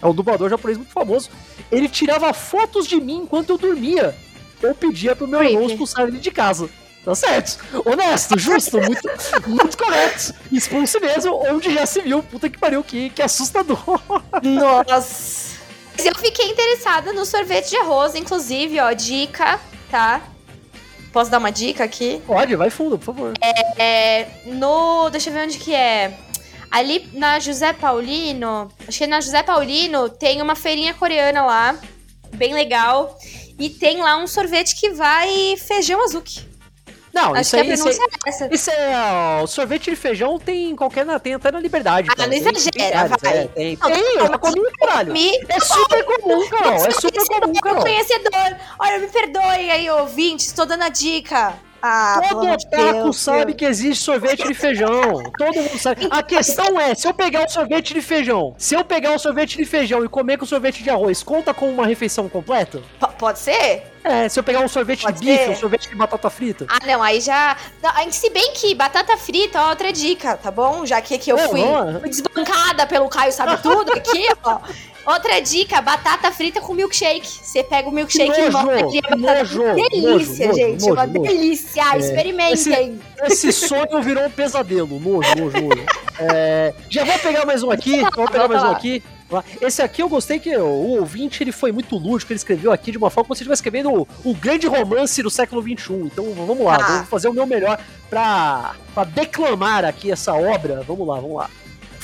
É 0.00 0.06
um 0.06 0.14
dublador 0.14 0.50
japonês 0.50 0.76
muito 0.76 0.92
famoso. 0.92 1.30
Ele 1.70 1.88
tirava 1.88 2.32
fotos 2.32 2.86
de 2.86 3.00
mim 3.00 3.18
enquanto 3.18 3.50
eu 3.50 3.58
dormia. 3.58 4.14
Eu 4.62 4.74
pedia 4.74 5.14
pro 5.14 5.28
meu 5.28 5.42
irmão 5.42 5.66
expulsar 5.66 6.06
ele 6.08 6.18
de 6.18 6.30
casa. 6.30 6.68
Tá 7.04 7.14
certo. 7.14 7.58
Honesto, 7.84 8.38
justo, 8.38 8.78
muito, 8.80 9.02
muito 9.46 9.76
correto. 9.76 10.34
Expulso 10.50 10.98
mesmo, 11.00 11.34
onde 11.50 11.72
já 11.74 11.84
se 11.84 12.00
viu. 12.00 12.22
Puta 12.22 12.48
que 12.48 12.58
pariu, 12.58 12.82
que, 12.82 13.10
que 13.10 13.20
assustador. 13.20 13.78
Nossa. 14.42 15.54
Eu 15.98 16.14
fiquei 16.16 16.50
interessada 16.50 17.12
no 17.12 17.26
sorvete 17.26 17.70
de 17.70 17.76
arroz, 17.76 18.14
inclusive, 18.14 18.80
ó, 18.80 18.92
dica, 18.92 19.60
tá? 19.90 20.22
Posso 21.12 21.30
dar 21.30 21.38
uma 21.38 21.52
dica 21.52 21.84
aqui? 21.84 22.20
Pode, 22.26 22.56
vai 22.56 22.70
fundo, 22.70 22.98
por 22.98 23.14
favor. 23.14 23.34
É, 23.40 23.82
é, 23.82 24.28
no. 24.46 25.10
Deixa 25.10 25.30
eu 25.30 25.34
ver 25.34 25.44
onde 25.44 25.58
que 25.58 25.74
é. 25.74 26.18
Ali 26.70 27.08
na 27.12 27.38
José 27.38 27.72
Paulino, 27.72 28.68
acho 28.88 28.98
que 28.98 29.06
na 29.06 29.20
José 29.20 29.42
Paulino 29.44 30.08
tem 30.08 30.42
uma 30.42 30.56
feirinha 30.56 30.92
coreana 30.92 31.44
lá, 31.44 31.78
bem 32.34 32.52
legal. 32.52 33.16
E 33.56 33.70
tem 33.70 33.98
lá 33.98 34.16
um 34.16 34.26
sorvete 34.26 34.74
que 34.74 34.90
vai 34.90 35.56
feijão 35.56 36.02
azuki. 36.02 36.53
Não, 37.14 37.32
Acho 37.32 37.42
isso 37.42 37.56
aí, 37.56 37.72
isso, 37.72 37.88
é 37.88 38.06
essa. 38.26 38.48
isso 38.52 38.70
é. 38.70 38.92
Ó, 38.96 39.44
o 39.44 39.46
sorvete 39.46 39.88
de 39.88 39.94
feijão 39.94 40.36
tem 40.36 40.74
qualquer. 40.74 41.06
Tem 41.20 41.34
até 41.34 41.52
na 41.52 41.60
liberdade. 41.60 42.08
Ah, 42.10 42.16
cara. 42.16 42.28
não 42.28 42.36
exagera, 42.36 43.08
vai. 43.22 43.38
É, 43.38 43.46
tem, 43.46 43.78
não, 43.80 43.88
tem, 43.88 44.16
eu 44.16 44.26
já 44.26 44.38
comi, 44.38 44.62
caralho. 44.80 45.14
É 45.48 45.60
super 45.60 46.04
comum, 46.04 46.48
Carol. 46.48 46.74
É 46.74 46.90
super 46.90 47.24
comum, 47.28 47.54
Carol. 47.54 47.82
conhecedor. 47.82 48.56
Olha, 48.80 48.98
me 48.98 49.06
perdoe 49.06 49.70
aí, 49.70 49.88
ouvinte, 49.90 50.46
estou 50.46 50.66
dando 50.66 50.82
a 50.82 50.88
dica. 50.88 51.54
Ah, 51.86 52.18
Todo 52.30 52.50
otaku 52.50 53.12
sabe 53.12 53.52
que 53.52 53.62
existe 53.62 54.02
sorvete 54.02 54.48
de 54.48 54.54
feijão. 54.54 55.22
Todo 55.36 55.54
mundo 55.54 55.78
sabe. 55.78 56.08
A 56.10 56.22
questão 56.22 56.80
é, 56.80 56.94
se 56.94 57.06
eu 57.06 57.12
pegar 57.12 57.44
um 57.44 57.48
sorvete 57.48 57.92
de 57.92 58.00
feijão, 58.00 58.54
se 58.56 58.74
eu 58.74 58.82
pegar 58.82 59.10
um 59.10 59.18
sorvete 59.18 59.58
de 59.58 59.66
feijão 59.66 60.02
e 60.02 60.08
comer 60.08 60.38
com 60.38 60.46
sorvete 60.46 60.82
de 60.82 60.88
arroz, 60.88 61.22
conta 61.22 61.52
como 61.52 61.70
uma 61.70 61.86
refeição 61.86 62.26
completa? 62.26 62.80
P 62.98 63.06
pode 63.18 63.38
ser? 63.38 63.82
É, 64.02 64.30
se 64.30 64.40
eu 64.40 64.42
pegar 64.42 64.60
um 64.60 64.68
sorvete 64.68 65.02
pode 65.02 65.20
de 65.20 65.26
bife, 65.26 65.50
um 65.50 65.56
sorvete 65.56 65.90
de 65.90 65.94
batata 65.94 66.30
frita. 66.30 66.66
Ah, 66.70 66.86
não, 66.86 67.02
aí 67.02 67.20
já. 67.20 67.54
Se 68.10 68.30
bem 68.30 68.54
que 68.54 68.74
batata 68.74 69.18
frita, 69.18 69.60
ó, 69.60 69.68
outra 69.68 69.92
dica, 69.92 70.38
tá 70.38 70.50
bom? 70.50 70.86
Já 70.86 71.02
que 71.02 71.14
aqui 71.14 71.28
eu 71.28 71.36
é, 71.36 71.48
fui, 71.48 71.60
fui 72.00 72.08
desbancada 72.08 72.86
pelo 72.86 73.10
Caio 73.10 73.30
Sabe 73.30 73.60
Tudo 73.62 73.92
aqui, 73.92 74.26
ó. 74.42 74.58
Outra 75.06 75.40
dica, 75.40 75.80
batata 75.80 76.32
frita 76.32 76.60
com 76.60 76.72
milkshake. 76.72 77.26
Você 77.26 77.62
pega 77.62 77.88
o 77.88 77.92
milkshake 77.92 78.40
e 78.40 78.50
bota 78.50 78.78
aqui 78.78 79.00
a 79.04 79.16
batata 79.16 79.46
frita. 79.46 79.74
Delícia, 79.74 80.46
nojo, 80.46 80.58
gente. 80.58 80.80
Nojo, 80.80 80.92
uma 80.92 81.06
nojo. 81.06 81.22
delícia. 81.22 81.82
É, 81.82 81.98
Experimentem. 81.98 83.00
Esse, 83.22 83.48
esse, 83.48 83.52
sonho 83.52 84.02
virou 84.02 84.24
um 84.24 84.30
pesadelo. 84.30 84.98
Nojo, 84.98 85.28
nojo, 85.36 85.60
nojo. 85.60 85.86
É, 86.18 86.72
já 86.88 87.04
vou 87.04 87.18
pegar 87.18 87.44
mais 87.44 87.62
um 87.62 87.70
aqui. 87.70 88.00
Vou 88.14 88.28
pegar 88.28 88.48
mais 88.48 88.62
um 88.62 88.70
aqui. 88.70 89.02
Esse 89.60 89.82
aqui 89.82 90.02
eu 90.02 90.08
gostei 90.08 90.38
que 90.38 90.54
o 90.56 90.98
ouvinte 90.98 91.42
ele 91.42 91.50
foi 91.50 91.72
muito 91.72 91.96
lúdico, 91.96 92.30
ele 92.32 92.36
escreveu 92.36 92.70
aqui 92.70 92.92
de 92.92 92.98
uma 92.98 93.10
forma 93.10 93.28
como 93.28 93.34
se 93.34 93.42
estivesse 93.42 93.60
escrevendo 93.60 93.90
o, 93.90 94.08
o, 94.22 94.34
grande 94.34 94.66
romance 94.66 95.22
do 95.22 95.30
século 95.30 95.62
XXI. 95.62 95.94
Então 96.04 96.32
vamos 96.34 96.64
lá, 96.64 96.76
ah. 96.76 96.96
vou 96.98 97.06
fazer 97.06 97.28
o 97.28 97.32
meu 97.32 97.46
melhor 97.46 97.80
para 98.08 98.74
declamar 99.12 99.84
aqui 99.84 100.12
essa 100.12 100.34
obra. 100.34 100.84
Vamos 100.86 101.06
lá, 101.06 101.16
vamos 101.16 101.36
lá. 101.36 101.50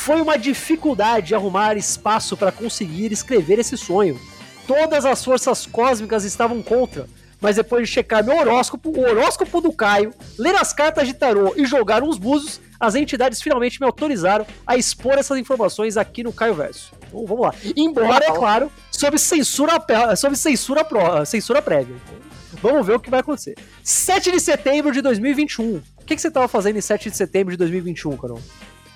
Foi 0.00 0.18
uma 0.22 0.38
dificuldade 0.38 1.34
arrumar 1.34 1.76
espaço 1.76 2.34
para 2.34 2.50
conseguir 2.50 3.12
escrever 3.12 3.58
esse 3.58 3.76
sonho. 3.76 4.18
Todas 4.66 5.04
as 5.04 5.22
forças 5.22 5.66
cósmicas 5.66 6.24
estavam 6.24 6.62
contra, 6.62 7.06
mas 7.38 7.56
depois 7.56 7.86
de 7.86 7.92
checar 7.92 8.24
meu 8.24 8.34
horóscopo, 8.34 8.98
o 8.98 9.02
horóscopo 9.02 9.60
do 9.60 9.70
Caio, 9.70 10.14
ler 10.38 10.54
as 10.54 10.72
cartas 10.72 11.06
de 11.06 11.12
tarô 11.12 11.52
e 11.54 11.66
jogar 11.66 12.02
uns 12.02 12.16
búzios, 12.16 12.62
as 12.80 12.94
entidades 12.94 13.42
finalmente 13.42 13.78
me 13.78 13.84
autorizaram 13.84 14.46
a 14.66 14.74
expor 14.74 15.18
essas 15.18 15.36
informações 15.36 15.98
aqui 15.98 16.24
no 16.24 16.32
Caio 16.32 16.54
Verso. 16.54 16.92
Então 17.06 17.26
vamos 17.26 17.42
lá. 17.42 17.54
Embora, 17.76 18.24
é 18.24 18.32
claro, 18.32 18.72
sob 18.90 19.18
censura, 19.18 19.74
sob 20.16 20.34
censura, 20.34 20.82
pro, 20.82 21.26
censura 21.26 21.60
prévia. 21.60 21.96
Vamos 22.62 22.86
ver 22.86 22.94
o 22.96 23.00
que 23.00 23.10
vai 23.10 23.20
acontecer. 23.20 23.54
7 23.84 24.32
de 24.32 24.40
setembro 24.40 24.92
de 24.92 25.02
2021. 25.02 25.76
O 25.76 25.82
que, 26.06 26.16
que 26.16 26.22
você 26.22 26.28
estava 26.28 26.48
fazendo 26.48 26.78
em 26.78 26.80
7 26.80 27.10
de 27.10 27.16
setembro 27.18 27.52
de 27.52 27.58
2021, 27.58 28.16
Carol? 28.16 28.40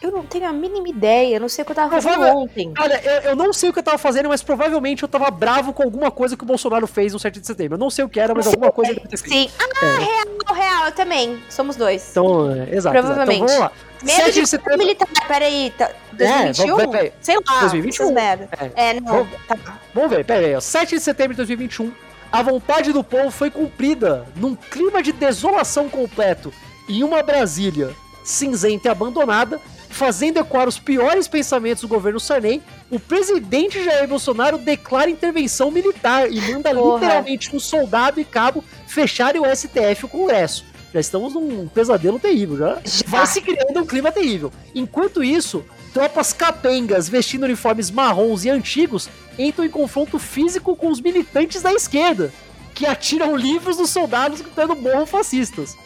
Eu 0.04 0.12
não 0.12 0.22
tenho 0.22 0.46
a 0.46 0.52
mínima 0.52 0.86
ideia, 0.86 1.36
eu 1.36 1.40
não 1.40 1.48
sei 1.48 1.62
o 1.62 1.64
que 1.64 1.72
eu 1.72 1.76
tava 1.76 1.98
fazendo 1.98 2.26
ontem. 2.26 2.70
Olha, 2.78 3.00
eu, 3.02 3.30
eu, 3.30 3.36
não 3.36 3.54
sei 3.54 3.70
o 3.70 3.72
que 3.72 3.78
eu 3.78 3.82
tava 3.82 3.96
fazendo, 3.96 4.28
mas 4.28 4.42
provavelmente 4.42 5.02
eu 5.02 5.08
tava 5.08 5.30
bravo 5.30 5.72
com 5.72 5.82
alguma 5.82 6.10
coisa 6.10 6.36
que 6.36 6.44
o 6.44 6.46
Bolsonaro 6.46 6.86
fez 6.86 7.14
no 7.14 7.18
7 7.18 7.40
de 7.40 7.46
setembro. 7.46 7.76
Eu 7.76 7.78
não 7.78 7.88
sei 7.88 8.04
o 8.04 8.08
que 8.08 8.20
era, 8.20 8.34
mas 8.34 8.46
alguma 8.46 8.70
coisa 8.70 8.90
ele 8.90 9.00
deve 9.00 9.08
ter 9.08 9.16
feito. 9.16 9.50
Sim. 9.50 9.56
Ah, 9.58 9.86
é. 9.86 10.04
real, 10.04 10.54
real, 10.54 10.86
eu 10.88 10.92
também. 10.92 11.42
Somos 11.48 11.74
dois. 11.74 12.10
Então, 12.10 12.52
é, 12.52 12.76
exato. 12.76 12.98
Provavelmente. 12.98 13.44
Exato. 13.44 13.54
Então, 13.54 13.70
vamos 14.02 14.12
lá. 14.12 14.18
Medo 14.18 14.30
de, 14.30 14.40
de 14.42 14.46
setembro... 14.46 14.78
militar, 14.78 15.08
peraí, 15.26 15.72
tá, 15.78 15.90
2021? 16.12 16.64
É, 16.64 16.86
vamos, 16.86 17.12
sei 17.22 17.36
lá, 17.36 17.60
2021. 17.60 18.12
merda. 18.12 18.48
É, 18.76 18.90
é 18.90 19.00
não, 19.00 19.06
vamos, 19.06 19.28
tá. 19.48 19.78
Vamos 19.94 20.10
ver, 20.10 20.24
peraí, 20.26 20.54
ó, 20.54 20.60
7 20.60 20.96
de 20.96 21.00
setembro 21.00 21.32
de 21.32 21.38
2021, 21.38 21.90
a 22.30 22.42
vontade 22.42 22.92
do 22.92 23.02
povo 23.02 23.30
foi 23.30 23.50
cumprida 23.50 24.26
num 24.36 24.54
clima 24.54 25.02
de 25.02 25.12
desolação 25.12 25.88
completo 25.88 26.52
em 26.90 27.02
uma 27.02 27.22
Brasília 27.22 27.96
cinzenta 28.24 28.88
e 28.88 28.90
abandonada, 28.90 29.60
fazendo 29.94 30.38
ecoar 30.38 30.68
os 30.68 30.76
piores 30.76 31.28
pensamentos 31.28 31.82
do 31.82 31.88
governo 31.88 32.18
Sarney, 32.18 32.60
o 32.90 32.98
presidente 32.98 33.82
Jair 33.82 34.08
Bolsonaro 34.08 34.58
declara 34.58 35.08
intervenção 35.08 35.70
militar 35.70 36.30
e 36.30 36.40
manda 36.40 36.74
Porra. 36.74 36.94
literalmente 36.94 37.54
um 37.54 37.60
soldado 37.60 38.20
e 38.20 38.24
cabo 38.24 38.64
fecharem 38.88 39.40
o 39.40 39.56
STF 39.56 40.02
e 40.02 40.04
o 40.04 40.08
Congresso. 40.08 40.64
Já 40.92 40.98
estamos 40.98 41.34
num 41.34 41.68
pesadelo 41.68 42.18
terrível, 42.18 42.58
já. 42.58 42.78
Vai 43.06 43.26
se 43.26 43.40
criando 43.40 43.80
um 43.80 43.86
clima 43.86 44.10
terrível. 44.10 44.52
Enquanto 44.74 45.22
isso, 45.22 45.64
tropas 45.92 46.32
capengas 46.32 47.08
vestindo 47.08 47.44
uniformes 47.44 47.90
marrons 47.90 48.44
e 48.44 48.50
antigos 48.50 49.08
entram 49.38 49.64
em 49.64 49.70
confronto 49.70 50.18
físico 50.18 50.74
com 50.74 50.88
os 50.88 51.00
militantes 51.00 51.62
da 51.62 51.72
esquerda, 51.72 52.32
que 52.74 52.84
atiram 52.84 53.36
livros 53.36 53.76
dos 53.76 53.90
soldados 53.90 54.40
gritando 54.40 54.74
morro 54.74 55.06
fascistas. 55.06 55.76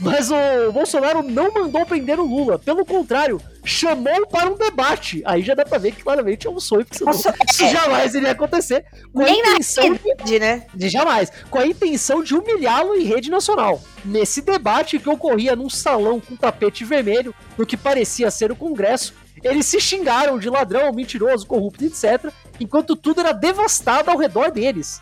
Mas 0.00 0.30
o 0.30 0.72
Bolsonaro 0.72 1.22
não 1.22 1.52
mandou 1.52 1.84
prender 1.84 2.20
o 2.20 2.24
Lula. 2.24 2.58
Pelo 2.58 2.84
contrário, 2.84 3.40
chamou 3.64 4.26
para 4.26 4.50
um 4.50 4.56
debate. 4.56 5.22
Aí 5.24 5.42
já 5.42 5.54
dá 5.54 5.64
pra 5.64 5.78
ver 5.78 5.92
que 5.92 6.02
claramente 6.02 6.46
é 6.46 6.50
um 6.50 6.60
sonho, 6.60 6.84
porque 6.84 7.04
Nossa, 7.04 7.34
isso 7.48 7.64
é. 7.64 7.72
jamais 7.72 8.14
iria 8.14 8.30
acontecer. 8.30 8.84
Com 9.12 9.22
Nem 9.22 9.42
a 9.42 9.50
intenção 9.54 9.90
na 9.90 9.96
rede, 9.96 10.38
né? 10.38 10.66
De 10.74 10.88
jamais. 10.88 11.32
Com 11.50 11.58
a 11.58 11.66
intenção 11.66 12.22
de 12.22 12.34
humilhá-lo 12.34 12.94
em 12.94 13.04
rede 13.04 13.30
nacional. 13.30 13.82
Nesse 14.04 14.40
debate 14.40 14.98
que 14.98 15.08
ocorria 15.08 15.56
num 15.56 15.68
salão 15.68 16.20
com 16.20 16.36
tapete 16.36 16.84
vermelho, 16.84 17.34
no 17.56 17.66
que 17.66 17.76
parecia 17.76 18.30
ser 18.30 18.52
o 18.52 18.56
Congresso, 18.56 19.14
eles 19.42 19.66
se 19.66 19.80
xingaram 19.80 20.38
de 20.38 20.48
ladrão, 20.48 20.92
mentiroso, 20.92 21.46
corrupto, 21.46 21.84
etc., 21.84 22.32
enquanto 22.60 22.96
tudo 22.96 23.20
era 23.20 23.32
devastado 23.32 24.10
ao 24.10 24.16
redor 24.16 24.50
deles. 24.50 25.00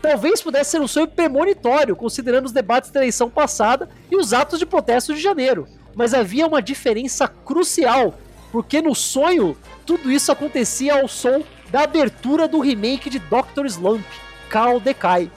Talvez 0.00 0.40
pudesse 0.40 0.72
ser 0.72 0.80
um 0.80 0.88
sonho 0.88 1.08
premonitório, 1.08 1.96
considerando 1.96 2.46
os 2.46 2.52
debates 2.52 2.90
da 2.90 3.00
eleição 3.00 3.28
passada 3.28 3.88
e 4.10 4.16
os 4.16 4.32
atos 4.32 4.58
de 4.58 4.66
protesto 4.66 5.14
de 5.14 5.20
janeiro. 5.20 5.66
Mas 5.94 6.14
havia 6.14 6.46
uma 6.46 6.62
diferença 6.62 7.26
crucial, 7.26 8.14
porque 8.52 8.80
no 8.80 8.94
sonho 8.94 9.56
tudo 9.84 10.10
isso 10.10 10.30
acontecia 10.30 11.00
ao 11.00 11.08
som 11.08 11.42
da 11.70 11.82
abertura 11.82 12.46
do 12.46 12.60
remake 12.60 13.10
de 13.10 13.18
Doctor 13.18 13.66
Slump, 13.66 14.04
Carl 14.48 14.80
Decay. 14.80 15.30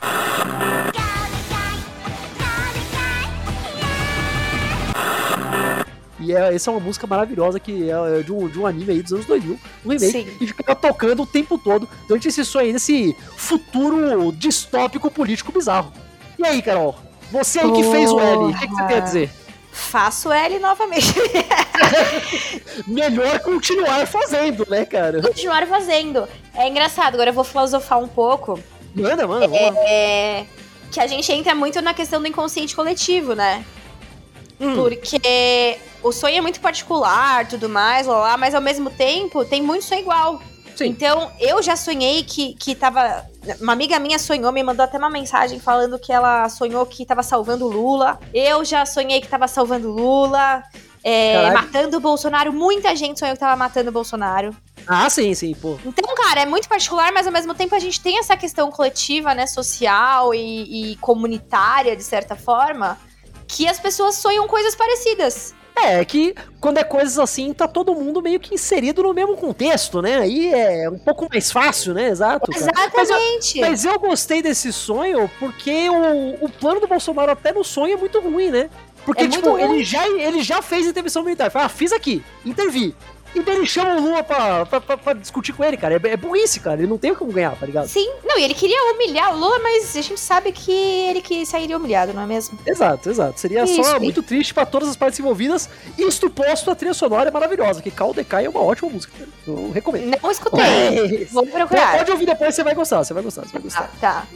E 6.21 6.33
é, 6.33 6.53
essa 6.53 6.69
é 6.69 6.73
uma 6.73 6.79
música 6.79 7.07
maravilhosa 7.07 7.59
que 7.59 7.89
é, 7.89 8.19
é 8.19 8.23
de 8.23 8.31
um, 8.31 8.47
de 8.47 8.59
um 8.59 8.67
anime 8.67 8.91
aí 8.91 9.01
dos 9.01 9.13
anos 9.13 9.25
2000, 9.25 9.59
um 9.85 9.89
remake, 9.89 10.11
Sim. 10.11 10.27
e 10.39 10.47
fica 10.47 10.75
tocando 10.75 11.23
o 11.23 11.25
tempo 11.25 11.57
todo 11.57 11.89
durante 12.07 12.27
esse 12.27 12.45
sonho 12.45 12.67
aí, 12.67 12.73
nesse 12.73 13.15
futuro 13.35 14.31
distópico 14.31 15.09
político 15.09 15.51
bizarro. 15.51 15.91
E 16.37 16.45
aí, 16.45 16.61
Carol? 16.61 16.95
Você 17.31 17.59
aí 17.59 17.71
que 17.71 17.83
fez 17.83 18.11
o 18.11 18.19
L, 18.19 18.37
o 18.45 18.53
que, 18.53 18.67
que 18.67 18.73
você 18.73 18.83
tem 18.83 18.97
a 18.97 18.99
dizer? 18.99 19.29
Faço 19.71 20.31
L 20.31 20.59
novamente. 20.59 21.13
Melhor 22.85 23.39
continuar 23.39 24.05
fazendo, 24.05 24.67
né, 24.69 24.85
cara? 24.85 25.21
Continuar 25.21 25.65
fazendo. 25.65 26.27
É 26.53 26.67
engraçado, 26.67 27.13
agora 27.13 27.29
eu 27.29 27.33
vou 27.33 27.45
filosofar 27.45 27.99
um 27.99 28.07
pouco. 28.07 28.59
Manda, 28.93 29.25
manda. 29.25 29.45
É, 29.55 29.71
é, 29.87 30.45
que 30.91 30.99
a 30.99 31.07
gente 31.07 31.31
entra 31.31 31.55
muito 31.55 31.81
na 31.81 31.93
questão 31.93 32.19
do 32.19 32.27
inconsciente 32.27 32.75
coletivo, 32.75 33.33
né? 33.33 33.63
Hum. 34.61 34.75
Porque 34.75 35.77
o 36.03 36.11
sonho 36.11 36.37
é 36.37 36.41
muito 36.41 36.61
particular, 36.61 37.47
tudo 37.47 37.67
mais, 37.67 38.05
lá, 38.05 38.17
lá, 38.17 38.37
mas 38.37 38.53
ao 38.53 38.61
mesmo 38.61 38.89
tempo 38.89 39.43
tem 39.43 39.61
muito 39.61 39.83
sonho 39.83 40.01
igual. 40.01 40.41
Sim. 40.75 40.87
Então, 40.87 41.31
eu 41.39 41.61
já 41.61 41.75
sonhei 41.75 42.23
que, 42.23 42.53
que 42.55 42.75
tava. 42.75 43.25
Uma 43.59 43.73
amiga 43.73 43.99
minha 43.99 44.17
sonhou, 44.17 44.51
me 44.51 44.63
mandou 44.63 44.83
até 44.83 44.97
uma 44.97 45.09
mensagem 45.09 45.59
falando 45.59 45.99
que 45.99 46.11
ela 46.11 46.47
sonhou 46.49 46.85
que 46.85 47.05
tava 47.05 47.23
salvando 47.23 47.67
Lula. 47.67 48.19
Eu 48.33 48.63
já 48.63 48.85
sonhei 48.85 49.19
que 49.19 49.27
tava 49.27 49.47
salvando 49.47 49.91
Lula. 49.91 50.63
É, 51.03 51.49
matando 51.49 51.97
o 51.97 51.99
Bolsonaro. 51.99 52.53
Muita 52.53 52.95
gente 52.95 53.19
sonhou 53.19 53.33
que 53.33 53.39
tava 53.39 53.55
matando 53.55 53.89
o 53.89 53.91
Bolsonaro. 53.91 54.55
Ah, 54.85 55.09
sim, 55.09 55.33
sim, 55.33 55.53
pô. 55.55 55.79
Então, 55.83 56.13
cara, 56.15 56.41
é 56.41 56.45
muito 56.45 56.69
particular, 56.69 57.11
mas 57.11 57.25
ao 57.25 57.33
mesmo 57.33 57.55
tempo 57.55 57.73
a 57.73 57.79
gente 57.79 57.99
tem 57.99 58.19
essa 58.19 58.37
questão 58.37 58.71
coletiva, 58.71 59.33
né, 59.33 59.47
social 59.47 60.33
e, 60.33 60.91
e 60.91 60.95
comunitária, 60.97 61.95
de 61.95 62.03
certa 62.03 62.35
forma, 62.35 62.99
que 63.51 63.67
as 63.67 63.79
pessoas 63.79 64.15
sonham 64.15 64.47
coisas 64.47 64.73
parecidas. 64.75 65.53
É, 65.75 65.99
é, 65.99 66.05
que 66.05 66.33
quando 66.59 66.77
é 66.77 66.83
coisas 66.83 67.17
assim, 67.17 67.53
tá 67.53 67.67
todo 67.67 67.93
mundo 67.95 68.21
meio 68.21 68.39
que 68.39 68.55
inserido 68.55 69.03
no 69.03 69.13
mesmo 69.13 69.35
contexto, 69.37 70.01
né? 70.01 70.19
Aí 70.19 70.53
é 70.53 70.89
um 70.89 70.99
pouco 70.99 71.27
mais 71.29 71.51
fácil, 71.51 71.93
né? 71.93 72.09
Exato. 72.09 72.51
Exatamente. 72.53 72.95
Mas 72.95 73.09
eu, 73.09 73.61
mas 73.61 73.85
eu, 73.85 73.99
gostei 73.99 74.41
desse 74.41 74.71
sonho 74.71 75.29
porque 75.39 75.89
o, 75.89 76.45
o 76.45 76.49
plano 76.49 76.79
do 76.79 76.87
Bolsonaro 76.87 77.31
até 77.31 77.51
no 77.51 77.63
sonho 77.63 77.93
é 77.93 77.97
muito 77.97 78.19
ruim, 78.19 78.51
né? 78.51 78.69
Porque, 79.05 79.23
é 79.23 79.27
tipo, 79.27 79.57
ele 79.57 79.83
já, 79.83 80.07
ele 80.07 80.43
já 80.43 80.61
fez 80.61 80.85
intervenção 80.85 81.23
militar. 81.23 81.49
Fala, 81.49 81.65
ah, 81.65 81.69
fiz 81.69 81.91
aqui, 81.91 82.23
intervi. 82.45 82.95
E 83.33 83.41
daí 83.41 83.55
ele 83.55 83.65
chama 83.65 83.95
o 83.95 84.01
Lula 84.01 84.23
pra, 84.23 84.65
pra, 84.65 84.81
pra, 84.81 84.97
pra, 84.97 85.13
discutir 85.13 85.53
com 85.53 85.63
ele, 85.63 85.77
cara. 85.77 85.95
É, 85.95 86.09
é 86.09 86.17
burrice, 86.17 86.59
cara. 86.59 86.79
Ele 86.79 86.87
não 86.87 86.97
tem 86.97 87.15
como 87.15 87.31
ganhar, 87.31 87.55
tá 87.55 87.65
ligado? 87.65 87.87
Sim. 87.87 88.09
Não, 88.23 88.37
e 88.37 88.43
ele 88.43 88.53
queria 88.53 88.93
humilhar 88.93 89.33
o 89.33 89.39
Lula, 89.39 89.59
mas 89.59 89.95
a 89.95 90.01
gente 90.01 90.19
sabe 90.19 90.51
que 90.51 90.71
ele 90.71 91.21
que 91.21 91.45
sairia 91.45 91.77
humilhado, 91.77 92.13
não 92.13 92.23
é 92.23 92.25
mesmo? 92.25 92.59
Exato, 92.65 93.09
exato. 93.09 93.39
Seria 93.39 93.63
Isso, 93.63 93.83
só 93.83 93.99
muito 93.99 94.21
triste 94.21 94.53
pra 94.53 94.65
todas 94.65 94.89
as 94.89 94.95
partes 94.95 95.19
envolvidas. 95.19 95.69
Isto 95.97 96.29
posto, 96.29 96.69
a 96.69 96.75
trilha 96.75 96.93
sonora 96.93 97.29
é 97.29 97.31
maravilhosa, 97.31 97.81
que 97.81 97.91
Cal 97.91 98.13
é 98.17 98.49
uma 98.49 98.61
ótima 98.61 98.89
música. 98.89 99.13
Eu 99.47 99.71
recomendo. 99.71 100.17
Não 100.21 100.31
escutei. 100.31 101.25
Vou 101.31 101.45
procurar. 101.45 101.97
Pode 101.97 102.11
ouvir 102.11 102.25
depois, 102.25 102.53
você 102.53 102.63
vai 102.63 102.75
gostar. 102.75 103.03
Você 103.03 103.13
vai 103.13 103.23
gostar, 103.23 103.43
você 103.43 103.53
vai 103.53 103.61
gostar. 103.61 103.91
Ah, 103.93 103.97
tá. 103.99 104.27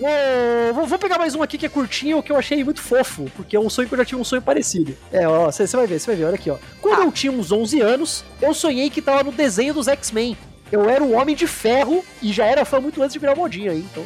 Vou, 0.73 0.85
vou, 0.85 0.99
pegar 0.99 1.17
mais 1.17 1.35
um 1.35 1.43
aqui 1.43 1.57
que 1.57 1.65
é 1.65 1.69
curtinho, 1.69 2.23
que 2.23 2.31
eu 2.31 2.37
achei 2.37 2.63
muito 2.63 2.81
fofo, 2.81 3.29
porque 3.35 3.55
é 3.55 3.59
um 3.59 3.69
sonho 3.69 3.87
que 3.87 3.93
eu 3.93 3.97
já 3.97 4.05
tinha 4.05 4.19
um 4.19 4.23
sonho 4.23 4.41
parecido. 4.41 4.95
É, 5.11 5.27
ó, 5.27 5.51
você 5.51 5.65
vai 5.67 5.87
ver, 5.87 5.99
você 5.99 6.07
vai 6.07 6.15
ver, 6.15 6.25
olha 6.25 6.35
aqui, 6.35 6.49
ó. 6.49 6.57
Quando 6.81 7.01
ah. 7.01 7.05
eu 7.05 7.11
tinha 7.11 7.31
uns 7.31 7.51
11 7.51 7.81
anos, 7.81 8.23
eu 8.41 8.53
sonhei 8.53 8.84
que 8.89 9.01
tava 9.01 9.23
no 9.23 9.31
desenho 9.31 9.73
dos 9.73 9.87
X-Men. 9.87 10.37
Eu 10.71 10.89
era 10.89 11.03
um 11.03 11.15
homem 11.15 11.35
de 11.35 11.45
ferro 11.45 12.03
e 12.21 12.33
já 12.33 12.45
era 12.45 12.65
fã 12.65 12.79
muito 12.79 13.01
antes 13.01 13.13
de 13.13 13.19
virar 13.19 13.35
modinha, 13.35 13.71
hein? 13.71 13.87
Então, 13.91 14.03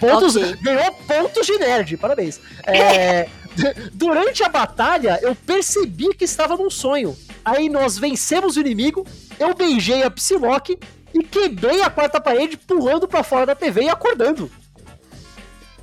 pontos, 0.00 0.34
okay. 0.34 0.54
ganhou 0.56 0.92
pontos 0.92 1.46
de 1.46 1.56
nerd, 1.56 1.96
parabéns. 1.96 2.40
É, 2.66 3.28
durante 3.94 4.42
a 4.42 4.48
batalha, 4.48 5.18
eu 5.22 5.34
percebi 5.34 6.08
que 6.14 6.24
estava 6.24 6.56
num 6.56 6.68
sonho. 6.68 7.16
Aí 7.44 7.68
nós 7.68 7.96
vencemos 7.96 8.56
o 8.56 8.60
inimigo, 8.60 9.06
eu 9.38 9.54
beijei 9.54 10.02
a 10.02 10.10
Psylocke 10.10 10.78
e 11.12 11.22
quebrei 11.22 11.80
a 11.82 11.90
quarta 11.90 12.20
parede 12.20 12.56
pulando 12.56 13.06
para 13.06 13.22
fora 13.22 13.46
da 13.46 13.54
TV 13.54 13.82
e 13.82 13.88
acordando. 13.88 14.50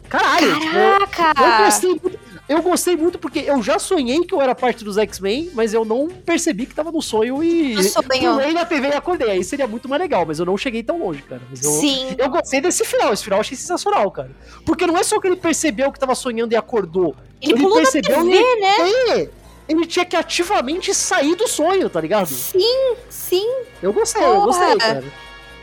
Caralho! 0.09 0.59
Caraca! 1.07 1.41
Eu, 1.41 1.47
eu 1.47 1.65
gostei 1.65 1.89
muito 2.03 2.30
eu 2.51 2.61
gostei 2.61 2.97
muito 2.97 3.17
porque 3.17 3.39
eu 3.39 3.63
já 3.63 3.79
sonhei 3.79 4.25
que 4.25 4.33
eu 4.33 4.41
era 4.41 4.53
parte 4.53 4.83
dos 4.83 4.97
X-Men, 4.97 5.51
mas 5.53 5.73
eu 5.73 5.85
não 5.85 6.09
percebi 6.09 6.65
que 6.65 6.75
tava 6.75 6.91
no 6.91 7.01
sonho 7.01 7.41
e 7.41 7.75
pulei 7.93 8.51
na 8.51 8.65
TV 8.65 8.89
e 8.89 8.93
acordei. 8.93 9.31
Aí 9.31 9.43
seria 9.43 9.65
muito 9.65 9.87
mais 9.87 10.01
legal, 10.01 10.25
mas 10.25 10.37
eu 10.37 10.45
não 10.45 10.57
cheguei 10.57 10.83
tão 10.83 10.99
longe, 10.99 11.21
cara. 11.21 11.41
Mas 11.49 11.63
eu, 11.63 11.71
Sim. 11.71 12.13
Eu 12.17 12.29
gostei 12.29 12.59
desse 12.59 12.83
final, 12.83 13.13
esse 13.13 13.23
final 13.23 13.37
eu 13.37 13.41
achei 13.41 13.55
sensacional, 13.55 14.11
cara. 14.11 14.31
Porque 14.65 14.85
não 14.85 14.97
é 14.97 15.03
só 15.03 15.17
que 15.17 15.27
ele 15.27 15.37
percebeu 15.37 15.93
que 15.93 15.99
tava 15.99 16.13
sonhando 16.13 16.51
e 16.51 16.57
acordou. 16.57 17.15
Ele, 17.41 17.53
ele 17.53 17.73
percebeu 17.73 18.17
TV, 18.17 18.35
e... 18.35 18.59
né? 18.59 19.21
É, 19.21 19.29
ele 19.69 19.87
tinha 19.87 20.03
que 20.03 20.17
ativamente 20.17 20.93
sair 20.93 21.35
do 21.35 21.47
sonho, 21.47 21.89
tá 21.89 22.01
ligado? 22.01 22.27
Sim, 22.27 22.95
sim. 23.09 23.49
Eu 23.81 23.93
gostei, 23.93 24.21
Porra. 24.21 24.35
eu 24.35 24.41
gostei, 24.41 24.77
cara. 24.77 25.03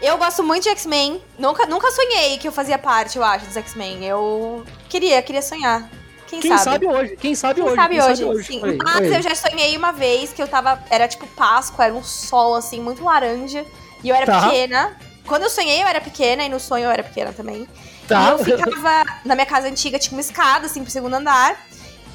Eu 0.01 0.17
gosto 0.17 0.43
muito 0.43 0.63
de 0.63 0.71
X-Men. 0.71 1.21
Nunca, 1.39 1.67
nunca 1.67 1.91
sonhei 1.91 2.39
que 2.39 2.49
eu 2.49 2.53
fazia 2.53 2.79
parte, 2.79 3.19
eu 3.19 3.25
acho, 3.25 3.45
dos 3.45 3.57
X-Men. 3.59 4.07
Eu 4.07 4.65
queria, 4.89 5.21
queria 5.21 5.43
sonhar. 5.43 5.91
Quem, 6.29 6.41
quem 6.41 6.51
sabe? 6.51 6.65
sabe? 6.65 6.87
hoje? 6.87 7.17
Quem 7.17 7.35
sabe 7.35 7.55
quem 7.55 7.65
hoje? 7.65 7.77
Sabe 7.77 7.95
quem 7.95 8.05
hoje, 8.05 8.17
sabe 8.17 8.31
hoje, 8.31 8.47
sim. 8.47 8.61
Mas 8.85 8.99
foi. 8.99 9.17
eu 9.17 9.23
já 9.23 9.35
sonhei 9.35 9.77
uma 9.77 9.93
vez 9.93 10.33
que 10.33 10.43
eu 10.43 10.47
tava. 10.47 10.83
Era 10.91 11.09
tipo 11.09 11.27
Páscoa, 11.29 11.87
era 11.87 11.95
um 11.95 12.05
sol 12.05 12.55
assim, 12.55 12.81
muito 12.81 13.03
laranja. 13.03 13.65
E 14.05 14.09
eu 14.09 14.15
era 14.15 14.27
tá. 14.27 14.43
pequena. 14.43 14.97
Quando 15.27 15.43
eu 15.43 15.51
sonhei, 15.51 15.83
eu 15.83 15.87
era 15.87 16.01
pequena, 16.01 16.45
e 16.45 16.49
no 16.49 16.61
sonho 16.61 16.85
eu 16.85 16.91
era 16.91 17.03
pequena 17.03 17.33
também. 17.33 17.67
Tá. 18.07 18.29
E 18.29 18.31
eu 18.31 18.39
ficava. 18.39 19.05
Na 19.25 19.35
minha 19.35 19.47
casa 19.47 19.69
antiga 19.69 19.99
tinha 19.99 20.13
uma 20.13 20.21
escada, 20.21 20.67
assim, 20.67 20.83
pro 20.83 20.91
segundo 20.91 21.15
andar. 21.15 21.57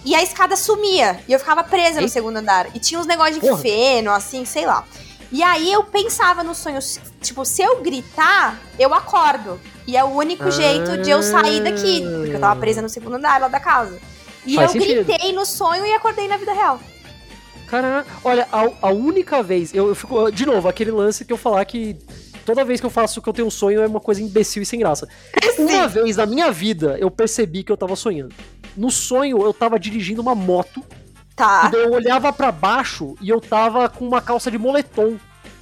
e 0.05 0.14
a 0.16 0.22
escada 0.22 0.55
sumia. 0.55 1.20
E 1.28 1.34
eu 1.34 1.39
ficava 1.39 1.64
presa 1.64 2.01
no 2.01 2.09
segundo 2.09 2.38
andar. 2.38 2.68
E 2.76 2.80
tinha 2.80 2.99
uns 2.99 3.07
negócios 3.07 3.36
de 3.36 3.41
Porra. 3.41 3.61
feno, 3.61 4.11
assim, 4.11 4.45
sei 4.45 4.66
lá. 4.66 4.84
E 5.34 5.42
aí 5.42 5.74
eu 5.74 5.84
pensava 5.84 6.44
no 6.44 6.54
sonho, 6.54 6.78
tipo, 7.20 7.44
se 7.44 7.64
eu 7.64 7.82
gritar, 7.82 8.62
eu 8.78 8.94
acordo. 8.94 9.60
E 9.88 9.98
é 9.98 10.04
o 10.04 10.10
único 10.10 10.44
ah. 10.44 10.52
jeito 10.52 11.00
de 11.00 11.10
eu 11.10 11.24
sair 11.24 11.60
daqui. 11.64 12.04
Porque 12.04 12.36
eu 12.36 12.40
tava 12.40 12.60
presa 12.60 12.84
no 12.84 12.88
segundo 12.88 13.16
andar 13.16 13.42
lá 13.42 13.48
da 13.48 13.60
casa. 13.60 14.00
E 14.46 14.56
Faz 14.56 14.76
eu 14.76 14.82
sentido. 14.82 15.06
gritei 15.06 15.34
no 15.34 15.44
sonho 15.44 15.88
e 15.88 15.94
acordei 15.94 16.28
na 16.28 16.38
vida 16.38 16.54
real. 16.54 16.80
Caraca, 17.68 18.08
olha, 18.24 18.48
a, 18.52 18.88
a 18.88 18.92
única 18.92 19.42
vez, 19.42 19.74
eu, 19.74 19.88
eu, 19.88 19.96
fico, 19.96 20.30
de 20.30 20.46
novo, 20.46 20.68
aquele 20.68 20.92
lance 20.92 21.26
que 21.26 21.34
eu 21.34 21.38
falar 21.38 21.66
que 21.66 21.98
toda 22.46 22.64
vez 22.64 22.80
que 22.80 22.86
eu 22.86 22.92
faço 22.92 23.20
que 23.20 23.28
eu 23.28 23.34
tenho 23.34 23.48
um 23.48 23.52
sonho 23.52 23.82
é 23.82 23.88
uma 23.88 24.00
coisa 24.00 24.22
imbecil 24.22 24.62
e 24.62 24.66
sem 24.68 24.78
graça. 24.78 25.08
Sim. 25.56 25.64
Uma 25.64 25.88
vez 25.88 26.18
na 26.18 26.28
minha 26.28 26.52
vida 26.52 26.96
eu 27.00 27.10
percebi 27.10 27.64
que 27.64 27.72
eu 27.72 27.78
tava 27.78 27.96
sonhando. 27.96 28.36
No 28.78 28.92
sonho 28.92 29.42
eu 29.42 29.52
tava 29.52 29.80
dirigindo 29.80 30.22
uma 30.22 30.36
moto. 30.36 30.84
Tá. 31.36 31.66
E 31.68 31.72
daí 31.72 31.84
eu 31.84 31.94
olhava 31.94 32.32
para 32.32 32.52
baixo 32.52 33.16
e 33.22 33.30
eu 33.30 33.42
tava 33.42 33.90
com 33.90 34.08
uma 34.08 34.22
calça 34.22 34.52
de 34.52 34.58
moletom. 34.58 35.18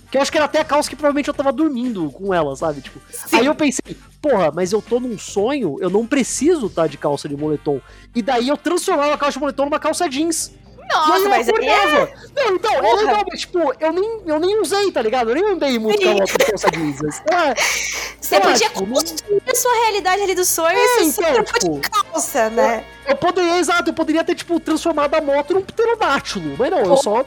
Que 0.10 0.18
eu 0.18 0.22
acho 0.22 0.30
que 0.30 0.38
era 0.38 0.46
até 0.46 0.60
a 0.60 0.66
calça 0.66 0.90
que 0.90 0.96
provavelmente 0.96 1.30
eu 1.30 1.34
tava 1.34 1.54
dormindo 1.54 2.12
com 2.12 2.34
ela, 2.34 2.54
sabe? 2.54 2.82
Tipo, 2.82 3.00
Sim. 3.10 3.38
aí 3.38 3.46
eu 3.46 3.56
pensei, 3.56 3.96
porra, 4.22 4.52
mas 4.54 4.74
eu 4.74 4.82
tô 4.82 5.00
num 5.00 5.18
sonho, 5.18 5.78
eu 5.80 5.90
não 5.90 6.06
preciso 6.06 6.68
estar 6.68 6.82
tá 6.82 6.88
de 6.88 6.98
calça 6.98 7.30
de 7.30 7.38
moletom. 7.38 7.80
E 8.14 8.22
daí 8.22 8.50
eu 8.50 8.58
transformava 8.58 9.14
a 9.14 9.18
calça 9.18 9.34
de 9.34 9.40
moletom 9.40 9.66
numa 9.66 9.80
calça 9.80 10.10
jeans. 10.10 10.52
Nossa, 10.92 11.30
mas 11.30 11.50
aí 11.50 11.68
é... 11.68 12.14
Não, 12.36 12.56
então, 12.56 12.74
é 12.74 12.94
legal, 12.96 13.24
mas 13.30 13.40
tipo, 13.42 13.74
eu 13.80 13.94
nem, 13.94 14.22
eu 14.26 14.40
nem 14.40 14.62
usei, 14.62 14.92
tá 14.92 15.02
ligado? 15.02 15.30
Eu 15.30 15.36
nem 15.36 15.46
andei 15.46 15.80
muito 15.80 16.02
com 16.02 16.10
a 16.10 16.46
calça 16.46 16.72
jeans. 16.72 17.22
É, 17.32 17.54
você 18.20 18.40
podia 18.40 18.70
tipo, 18.70 18.86
construir 18.88 19.42
a 19.50 19.56
sua 19.56 19.74
realidade 19.84 20.22
ali 20.22 20.36
do 20.36 20.46
sonho 20.46 20.78
é, 20.78 20.84
e 20.84 21.12
você 21.12 21.22
então, 21.22 21.44
tipo, 21.44 21.80
de 21.80 21.90
calça, 21.90 22.50
né? 22.50 22.84
Eu, 23.06 23.12
eu, 23.12 23.18
poderia, 23.18 23.58
exato, 23.58 23.90
eu 23.90 23.94
poderia 23.94 24.24
ter, 24.24 24.36
tipo, 24.36 24.60
transformado 24.60 25.14
a 25.16 25.22
moto 25.22 25.54
num 25.54 25.62
pterodátilo, 25.62 26.56
mas 26.58 26.72
não, 26.72 26.80
Porra. 26.80 26.94
eu 26.94 26.98
só 26.98 27.26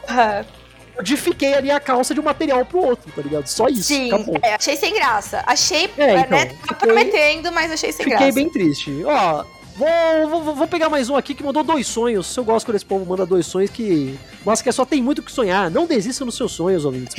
modifiquei 0.95 1.53
ali 1.53 1.69
a 1.69 1.79
calça 1.79 2.13
de 2.13 2.19
um 2.19 2.23
material 2.23 2.65
pro 2.65 2.79
outro, 2.79 3.11
tá 3.11 3.21
ligado? 3.21 3.47
Só 3.47 3.67
isso. 3.67 3.83
Sim, 3.83 4.09
é, 4.41 4.55
achei 4.55 4.75
sem 4.75 4.93
graça. 4.93 5.43
Achei, 5.45 5.89
é, 5.97 6.19
então, 6.19 6.29
né? 6.29 6.45
Tá 6.67 6.73
prometendo, 6.75 7.51
mas 7.51 7.71
achei 7.71 7.91
sem 7.91 8.05
fiquei 8.05 8.17
graça. 8.17 8.25
Fiquei 8.25 8.43
bem 8.43 8.51
triste. 8.51 9.03
Ó, 9.05 9.43
Vou, 9.75 10.29
vou, 10.29 10.55
vou, 10.55 10.67
pegar 10.67 10.89
mais 10.89 11.09
um 11.09 11.17
aqui 11.17 11.35
que 11.35 11.43
mandou 11.43 11.61
dois 11.61 11.85
sonhos. 11.85 12.27
Se 12.27 12.39
eu 12.39 12.45
gosto 12.45 12.65
quando 12.65 12.77
esse 12.77 12.85
povo 12.85 13.05
manda 13.05 13.25
dois 13.25 13.45
sonhos 13.45 13.69
que. 13.69 14.17
Mas 14.45 14.61
que 14.61 14.71
só 14.71 14.85
tem 14.85 15.03
muito 15.03 15.21
que 15.21 15.31
sonhar. 15.31 15.69
Não 15.69 15.85
desista 15.85 16.23
nos 16.23 16.35
seus 16.35 16.53
sonhos, 16.53 16.85
ouvintes. 16.85 17.13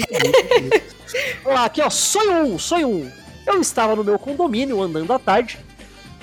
Vamos 1.44 1.60
lá, 1.60 1.66
aqui 1.66 1.82
ó. 1.82 1.90
Sonho 1.90 2.46
1, 2.46 2.54
um, 2.54 2.58
sonho 2.58 2.88
1. 2.88 2.92
Um. 2.92 3.12
Eu 3.46 3.60
estava 3.60 3.94
no 3.94 4.02
meu 4.02 4.18
condomínio 4.18 4.80
andando 4.80 5.12
à 5.12 5.18
tarde. 5.18 5.58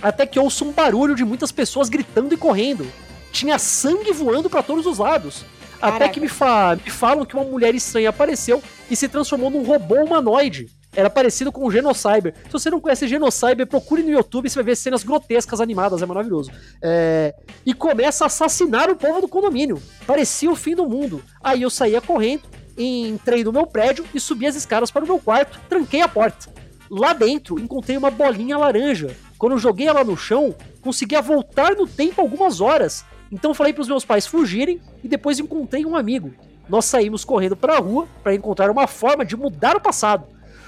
Até 0.02 0.26
que 0.26 0.40
ouço 0.40 0.66
um 0.66 0.72
barulho 0.72 1.14
de 1.14 1.24
muitas 1.24 1.52
pessoas 1.52 1.88
gritando 1.88 2.34
e 2.34 2.38
correndo. 2.38 2.92
Tinha 3.32 3.60
sangue 3.60 4.12
voando 4.12 4.50
para 4.50 4.64
todos 4.64 4.88
os 4.88 4.98
lados. 4.98 5.46
Caraca. 5.80 5.98
Até 5.98 6.10
que 6.10 6.20
me, 6.20 6.28
fa 6.28 6.76
me 6.84 6.90
falam 6.90 7.26
que 7.26 7.36
uma 7.36 7.46
mulher 7.46 7.76
estranha 7.76 8.10
apareceu 8.10 8.62
e 8.90 8.96
se 8.96 9.08
transformou 9.08 9.52
num 9.52 9.64
robô 9.64 9.96
humanoide 10.04 10.68
era 10.96 11.10
parecido 11.10 11.52
com 11.52 11.66
o 11.66 11.72
Genocyber. 11.72 12.34
Se 12.46 12.52
você 12.52 12.70
não 12.70 12.80
conhece 12.80 13.08
Genocyber, 13.08 13.66
procure 13.68 14.04
no 14.04 14.12
YouTube, 14.12 14.50
você 14.50 14.56
vai 14.56 14.64
ver 14.64 14.76
cenas 14.76 15.04
grotescas 15.04 15.60
animadas, 15.60 16.02
é 16.02 16.06
maravilhoso. 16.06 16.52
É... 16.82 17.34
E 17.66 17.74
começa 17.74 18.26
a 18.26 18.28
assassinar 18.28 18.90
o 18.90 18.96
povo 18.96 19.22
do 19.22 19.28
condomínio. 19.28 19.82
Parecia 20.06 20.52
o 20.52 20.56
fim 20.56 20.76
do 20.76 20.88
mundo. 20.88 21.24
Aí 21.44 21.62
eu 21.62 21.70
saía 21.70 22.02
correndo, 22.02 22.44
entrei 22.78 23.44
no 23.44 23.52
meu 23.52 23.66
prédio 23.66 24.06
e 24.14 24.20
subi 24.20 24.48
as 24.48 24.56
escadas 24.56 24.92
para 24.92 25.04
o 25.04 25.08
meu 25.08 25.20
quarto, 25.20 25.60
tranquei 25.68 26.02
a 26.02 26.08
porta. 26.08 26.52
Lá 26.90 27.14
dentro, 27.14 27.60
encontrei 27.60 27.98
uma 27.98 28.12
bolinha 28.12 28.58
laranja. 28.58 29.16
Quando 29.38 29.58
joguei 29.58 29.88
ela 29.88 30.04
no 30.04 30.16
chão, 30.16 30.56
conseguia 30.82 31.22
voltar 31.22 31.76
no 31.76 31.88
tempo 31.88 32.22
algumas 32.22 32.62
horas. 32.62 33.04
Então 33.32 33.54
falei 33.54 33.74
para 33.74 33.82
os 33.82 33.88
meus 33.88 34.06
pais 34.06 34.28
fugirem 34.28 34.80
e 35.04 35.08
depois 35.08 35.40
encontrei 35.40 35.86
um 35.86 35.96
amigo. 35.96 36.32
Nós 36.70 36.86
saímos 36.86 37.26
correndo 37.26 37.56
para 37.56 37.76
a 37.76 37.80
rua 37.80 38.08
para 38.22 38.36
encontrar 38.36 38.70
uma 38.70 38.86
forma 38.88 39.26
de 39.26 39.36
mudar 39.36 39.76
o 39.76 39.82
passado. 39.82 40.28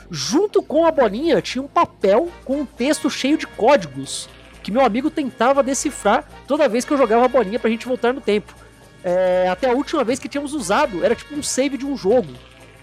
Junto 0.09 0.61
com 0.61 0.85
a 0.85 0.91
bolinha 0.91 1.41
tinha 1.41 1.63
um 1.63 1.67
papel 1.67 2.31
com 2.43 2.61
um 2.61 2.65
texto 2.65 3.09
cheio 3.09 3.37
de 3.37 3.47
códigos 3.47 4.29
que 4.65 4.71
meu 4.71 4.83
amigo 4.83 5.11
tentava 5.11 5.61
decifrar 5.61 6.27
toda 6.47 6.67
vez 6.67 6.83
que 6.83 6.91
eu 6.91 6.97
jogava 6.97 7.25
a 7.25 7.27
bolinha 7.27 7.59
pra 7.59 7.69
gente 7.69 7.87
voltar 7.87 8.11
no 8.11 8.19
tempo. 8.19 8.51
É, 9.03 9.47
até 9.47 9.69
a 9.69 9.73
última 9.73 10.03
vez 10.03 10.17
que 10.17 10.27
tínhamos 10.27 10.53
usado, 10.53 11.05
era 11.05 11.13
tipo 11.13 11.35
um 11.35 11.43
save 11.43 11.77
de 11.77 11.85
um 11.85 11.95
jogo. 11.95 12.33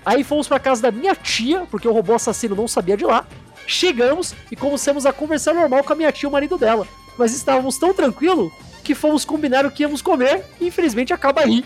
Aí 0.07 0.23
fomos 0.23 0.47
para 0.47 0.61
casa 0.61 0.81
da 0.81 0.93
minha 0.93 1.13
tia, 1.17 1.67
porque 1.69 1.89
o 1.89 1.93
robô 1.93 2.15
assassino 2.15 2.55
não 2.55 2.69
sabia 2.69 2.97
de 2.97 3.05
lá. 3.05 3.27
Chegamos 3.67 4.33
e 4.49 4.55
começamos 4.55 5.07
a 5.07 5.13
conversar 5.13 5.55
normal 5.55 5.83
com 5.83 5.93
a 5.93 5.97
minha 5.97 6.13
tia 6.13 6.29
e 6.29 6.31
o 6.31 6.33
marido 6.33 6.57
dela. 6.57 6.87
Mas 7.19 7.35
estávamos 7.35 7.77
tão 7.79 7.93
tranquilo 7.93 8.53
que 8.85 8.95
fomos 8.95 9.25
combinar 9.25 9.67
o 9.67 9.71
que 9.71 9.83
íamos 9.83 10.01
comer 10.01 10.45
e 10.61 10.69
infelizmente 10.69 11.13
acaba 11.13 11.41
aí. 11.41 11.65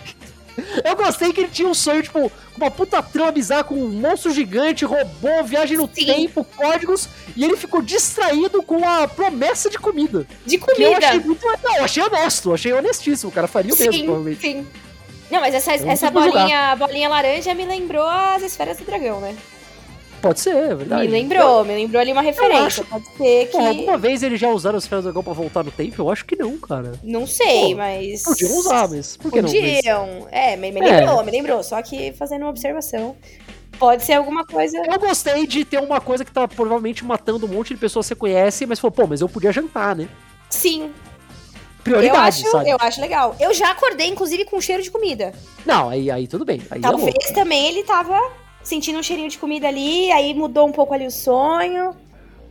Eu 0.85 0.97
gostei 0.97 1.33
que 1.33 1.41
ele 1.41 1.51
tinha 1.51 1.69
um 1.69 1.75
sonho, 1.75 2.03
tipo, 2.03 2.31
com 2.31 2.31
uma 2.57 2.71
puta 2.71 3.03
trama 3.03 3.33
bizarra 3.33 3.65
com 3.65 3.75
um 3.75 3.89
monstro 3.89 4.33
gigante, 4.33 4.85
robô, 4.85 5.43
viagem 5.45 5.77
no 5.77 5.89
Sim. 5.93 6.07
tempo, 6.07 6.45
códigos, 6.57 7.09
e 7.37 7.45
ele 7.45 7.57
ficou 7.57 7.83
distraído 7.83 8.63
com 8.63 8.87
a 8.89 9.07
promessa 9.07 9.69
de 9.69 9.79
comida. 9.79 10.27
De 10.45 10.59
comida? 10.59 10.83
eu 10.83 10.97
achei 10.97 11.21
muito. 11.21 11.47
Não, 11.63 11.85
achei 11.85 12.03
honesto, 12.03 12.55
achei 12.55 12.73
honestíssimo, 12.73 13.31
o 13.31 13.35
cara 13.35 13.47
faria 13.47 13.73
o 13.73 13.77
sim, 13.77 13.85
mesmo, 13.85 14.05
provavelmente. 14.05 14.41
Sim. 14.41 14.67
Não, 15.31 15.41
mas 15.41 15.55
essa, 15.55 15.73
essa 15.73 16.11
bolinha, 16.11 16.77
bolinha 16.77 17.09
laranja 17.09 17.53
me 17.53 17.65
lembrou 17.65 18.07
as 18.07 18.43
esferas 18.43 18.79
do 18.79 18.85
dragão, 18.85 19.21
né? 19.21 19.37
Pode 20.27 20.41
ser, 20.41 20.57
é 20.57 20.75
verdade. 20.75 21.09
Me 21.09 21.09
lembrou, 21.09 21.65
me 21.65 21.75
lembrou 21.75 22.01
ali 22.01 22.11
uma 22.11 22.23
referência. 22.23 22.85
Pode 22.85 23.07
ser 23.17 23.47
que. 23.47 23.53
Pô, 23.53 23.59
alguma 23.59 23.97
vez 23.97 24.25
eles 24.25 24.41
já 24.41 24.49
usaram 24.49 24.77
os 24.77 24.87
ferros 24.87 25.05
do 25.05 25.07
dragão 25.07 25.23
pra 25.23 25.33
voltar 25.33 25.63
no 25.63 25.71
tempo? 25.71 26.03
Eu 26.03 26.11
acho 26.11 26.25
que 26.25 26.35
não, 26.35 26.59
cara. 26.59 26.95
Não 27.03 27.27
sei, 27.27 27.71
Pô, 27.71 27.77
mas. 27.77 28.23
Podiam 28.25 28.59
usar, 28.59 28.89
mas. 28.89 29.17
Por 29.17 29.31
que 29.31 29.41
Podiam. 29.41 30.07
Não? 30.07 30.21
Mas... 30.25 30.33
É, 30.33 30.57
me, 30.57 30.73
me 30.73 30.81
lembrou, 30.81 31.21
é. 31.21 31.25
me 31.25 31.31
lembrou. 31.31 31.63
Só 31.63 31.81
que 31.81 32.13
fazendo 32.15 32.43
uma 32.43 32.51
observação. 32.51 33.17
Pode 33.79 34.05
ser 34.05 34.15
alguma 34.15 34.45
coisa. 34.45 34.79
Eu 34.79 34.99
gostei 34.99 35.47
de 35.47 35.65
ter 35.65 35.79
uma 35.79 36.01
coisa 36.01 36.25
que 36.25 36.33
tá 36.33 36.49
provavelmente 36.49 37.05
matando 37.05 37.47
um 37.47 37.49
monte 37.49 37.75
de 37.75 37.77
pessoas 37.77 38.07
que 38.07 38.09
você 38.09 38.15
conhece, 38.15 38.67
mas 38.67 38.81
falou, 38.81 38.93
pô, 38.93 39.07
mas 39.07 39.21
eu 39.21 39.29
podia 39.29 39.53
jantar, 39.53 39.95
né? 39.95 40.09
Sim. 40.49 40.91
Prioridade, 41.85 42.43
eu 42.43 42.49
acho, 42.49 42.51
sabe? 42.51 42.71
Eu 42.71 42.77
acho 42.81 43.01
legal. 43.01 43.37
Eu 43.39 43.55
já 43.55 43.71
acordei, 43.71 44.09
inclusive, 44.09 44.45
com 44.47 44.61
cheiro 44.61 44.83
de 44.83 44.91
comida. 44.91 45.33
Não, 45.65 45.91
aí, 45.91 46.11
aí 46.11 46.27
tudo 46.27 46.45
bem. 46.45 46.61
Aí 46.71 46.79
é 46.79 46.83
Talvez 46.83 47.15
é 47.31 47.33
também 47.33 47.69
ele 47.69 47.85
tava 47.85 48.19
sentindo 48.67 48.99
um 48.99 49.03
cheirinho 49.03 49.29
de 49.29 49.39
comida 49.39 49.69
ali, 49.69 50.11
aí 50.11 50.35
mudou 50.35 50.67
um 50.67 50.73
pouco 50.73 50.93
ali 50.93 51.07
o 51.07 51.11
sonho. 51.11 51.95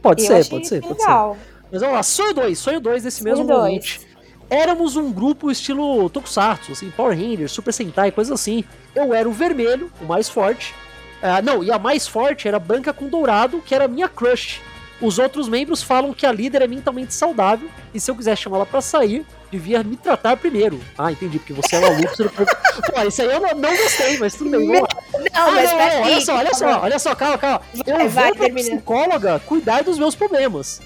Pode 0.02 0.22
ser, 0.22 0.48
pode 0.48 0.68
ser, 0.68 0.82
pode 0.82 1.00
legal. 1.00 1.36
ser. 1.36 1.56
Mas 1.72 1.82
vamos 1.82 1.96
lá, 1.96 2.04
sonho 2.04 2.34
2, 2.34 2.58
sonho 2.58 2.80
2 2.80 3.04
desse 3.04 3.18
sonho 3.18 3.30
mesmo 3.32 3.46
dois. 3.46 3.60
momento. 3.60 4.16
Éramos 4.50 4.96
um 4.96 5.12
grupo 5.12 5.52
estilo 5.52 6.10
Tokusatsu, 6.10 6.72
assim, 6.72 6.92
Power 6.92 7.18
Rangers, 7.18 7.52
Super 7.52 7.74
Sentai, 7.74 8.12
coisas 8.12 8.32
assim. 8.32 8.64
Eu 8.94 9.14
era 9.14 9.28
o 9.28 9.32
vermelho, 9.32 9.92
o 10.02 10.06
mais 10.06 10.30
forte. 10.30 10.74
Uh, 11.22 11.44
não, 11.44 11.64
e 11.64 11.72
a 11.72 11.80
mais 11.80 12.08
forte 12.08 12.48
era 12.48 12.60
branca 12.60 12.94
com 12.94 13.10
dourado, 13.10 13.62
que 13.62 13.74
era 13.74 13.86
a 13.86 13.88
minha 13.88 14.08
crush. 14.08 14.62
Os 15.02 15.20
outros 15.20 15.50
membros 15.50 15.82
falam 15.82 16.14
que 16.14 16.26
a 16.26 16.32
líder 16.32 16.62
é 16.62 16.68
mentalmente 16.68 17.14
saudável, 17.14 17.70
e 17.94 18.00
se 18.00 18.10
eu 18.10 18.16
quiser 18.16 18.38
chamá-la 18.38 18.66
para 18.66 18.80
sair, 18.80 19.26
devia 19.52 19.84
me 19.84 19.96
tratar 19.96 20.38
primeiro. 20.38 20.80
Ah, 20.98 21.12
entendi, 21.12 21.40
porque 21.40 21.54
você 21.54 21.76
é 21.76 21.80
maluco, 21.80 22.16
você 22.16 22.24
não. 22.24 22.32
Pô, 22.32 23.08
isso 23.08 23.22
aí 23.22 23.28
eu 23.28 23.40
não, 23.40 23.56
não, 23.56 23.78
gostei, 23.78 24.18
mas 24.18 24.34
tudo 24.36 24.50
bem, 24.50 24.68
vamos 24.68 24.82
lá. 24.82 24.88
Não, 25.14 25.28
ah, 25.34 25.52
mas 25.52 25.72
não, 25.72 25.78
não, 25.78 26.02
olha 26.02 26.22
só, 26.22 26.36
olha 26.36 26.54
só, 26.54 26.82
olha 26.82 27.00
só, 27.00 27.16
calma, 27.16 27.38
calma. 27.38 27.62
Eu 27.86 27.96
vai, 27.96 27.98
vou 27.98 28.10
vai, 28.10 28.32
pra 28.34 28.46
termina. 28.46 28.70
psicóloga 28.70 29.40
cuidar 29.40 29.84
dos 29.84 29.98
meus 29.98 30.16
problemas. 30.16 30.82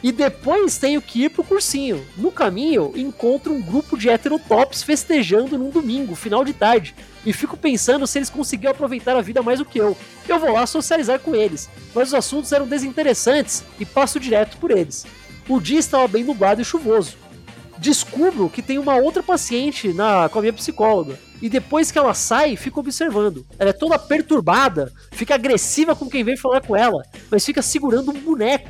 E 0.00 0.12
depois 0.12 0.78
tenho 0.78 1.02
que 1.02 1.24
ir 1.24 1.30
pro 1.30 1.42
cursinho. 1.42 2.06
No 2.16 2.30
caminho, 2.30 2.92
encontro 2.94 3.52
um 3.52 3.60
grupo 3.60 3.98
de 3.98 4.08
heterotops 4.08 4.82
festejando 4.82 5.58
num 5.58 5.70
domingo, 5.70 6.14
final 6.14 6.44
de 6.44 6.52
tarde. 6.52 6.94
E 7.26 7.32
fico 7.32 7.56
pensando 7.56 8.06
se 8.06 8.18
eles 8.18 8.30
conseguiram 8.30 8.70
aproveitar 8.70 9.16
a 9.16 9.20
vida 9.20 9.42
mais 9.42 9.58
do 9.58 9.64
que 9.64 9.78
eu. 9.78 9.96
Eu 10.28 10.38
vou 10.38 10.52
lá 10.52 10.66
socializar 10.66 11.18
com 11.18 11.34
eles, 11.34 11.68
mas 11.92 12.08
os 12.08 12.14
assuntos 12.14 12.52
eram 12.52 12.66
desinteressantes 12.66 13.64
e 13.80 13.84
passo 13.84 14.20
direto 14.20 14.56
por 14.58 14.70
eles. 14.70 15.04
O 15.48 15.60
dia 15.60 15.80
estava 15.80 16.06
bem 16.06 16.22
nublado 16.22 16.62
e 16.62 16.64
chuvoso 16.64 17.16
descubro 17.78 18.50
que 18.50 18.62
tem 18.62 18.78
uma 18.78 18.96
outra 18.96 19.22
paciente 19.22 19.92
na, 19.92 20.28
com 20.28 20.38
a 20.38 20.42
minha 20.42 20.52
psicóloga. 20.52 21.18
E 21.40 21.48
depois 21.48 21.90
que 21.90 21.98
ela 21.98 22.14
sai, 22.14 22.56
fico 22.56 22.80
observando. 22.80 23.46
Ela 23.58 23.70
é 23.70 23.72
toda 23.72 23.98
perturbada, 23.98 24.92
fica 25.12 25.34
agressiva 25.34 25.94
com 25.94 26.08
quem 26.08 26.24
vem 26.24 26.36
falar 26.36 26.60
com 26.60 26.76
ela, 26.76 27.02
mas 27.30 27.44
fica 27.44 27.62
segurando 27.62 28.10
um 28.10 28.20
boneco. 28.20 28.68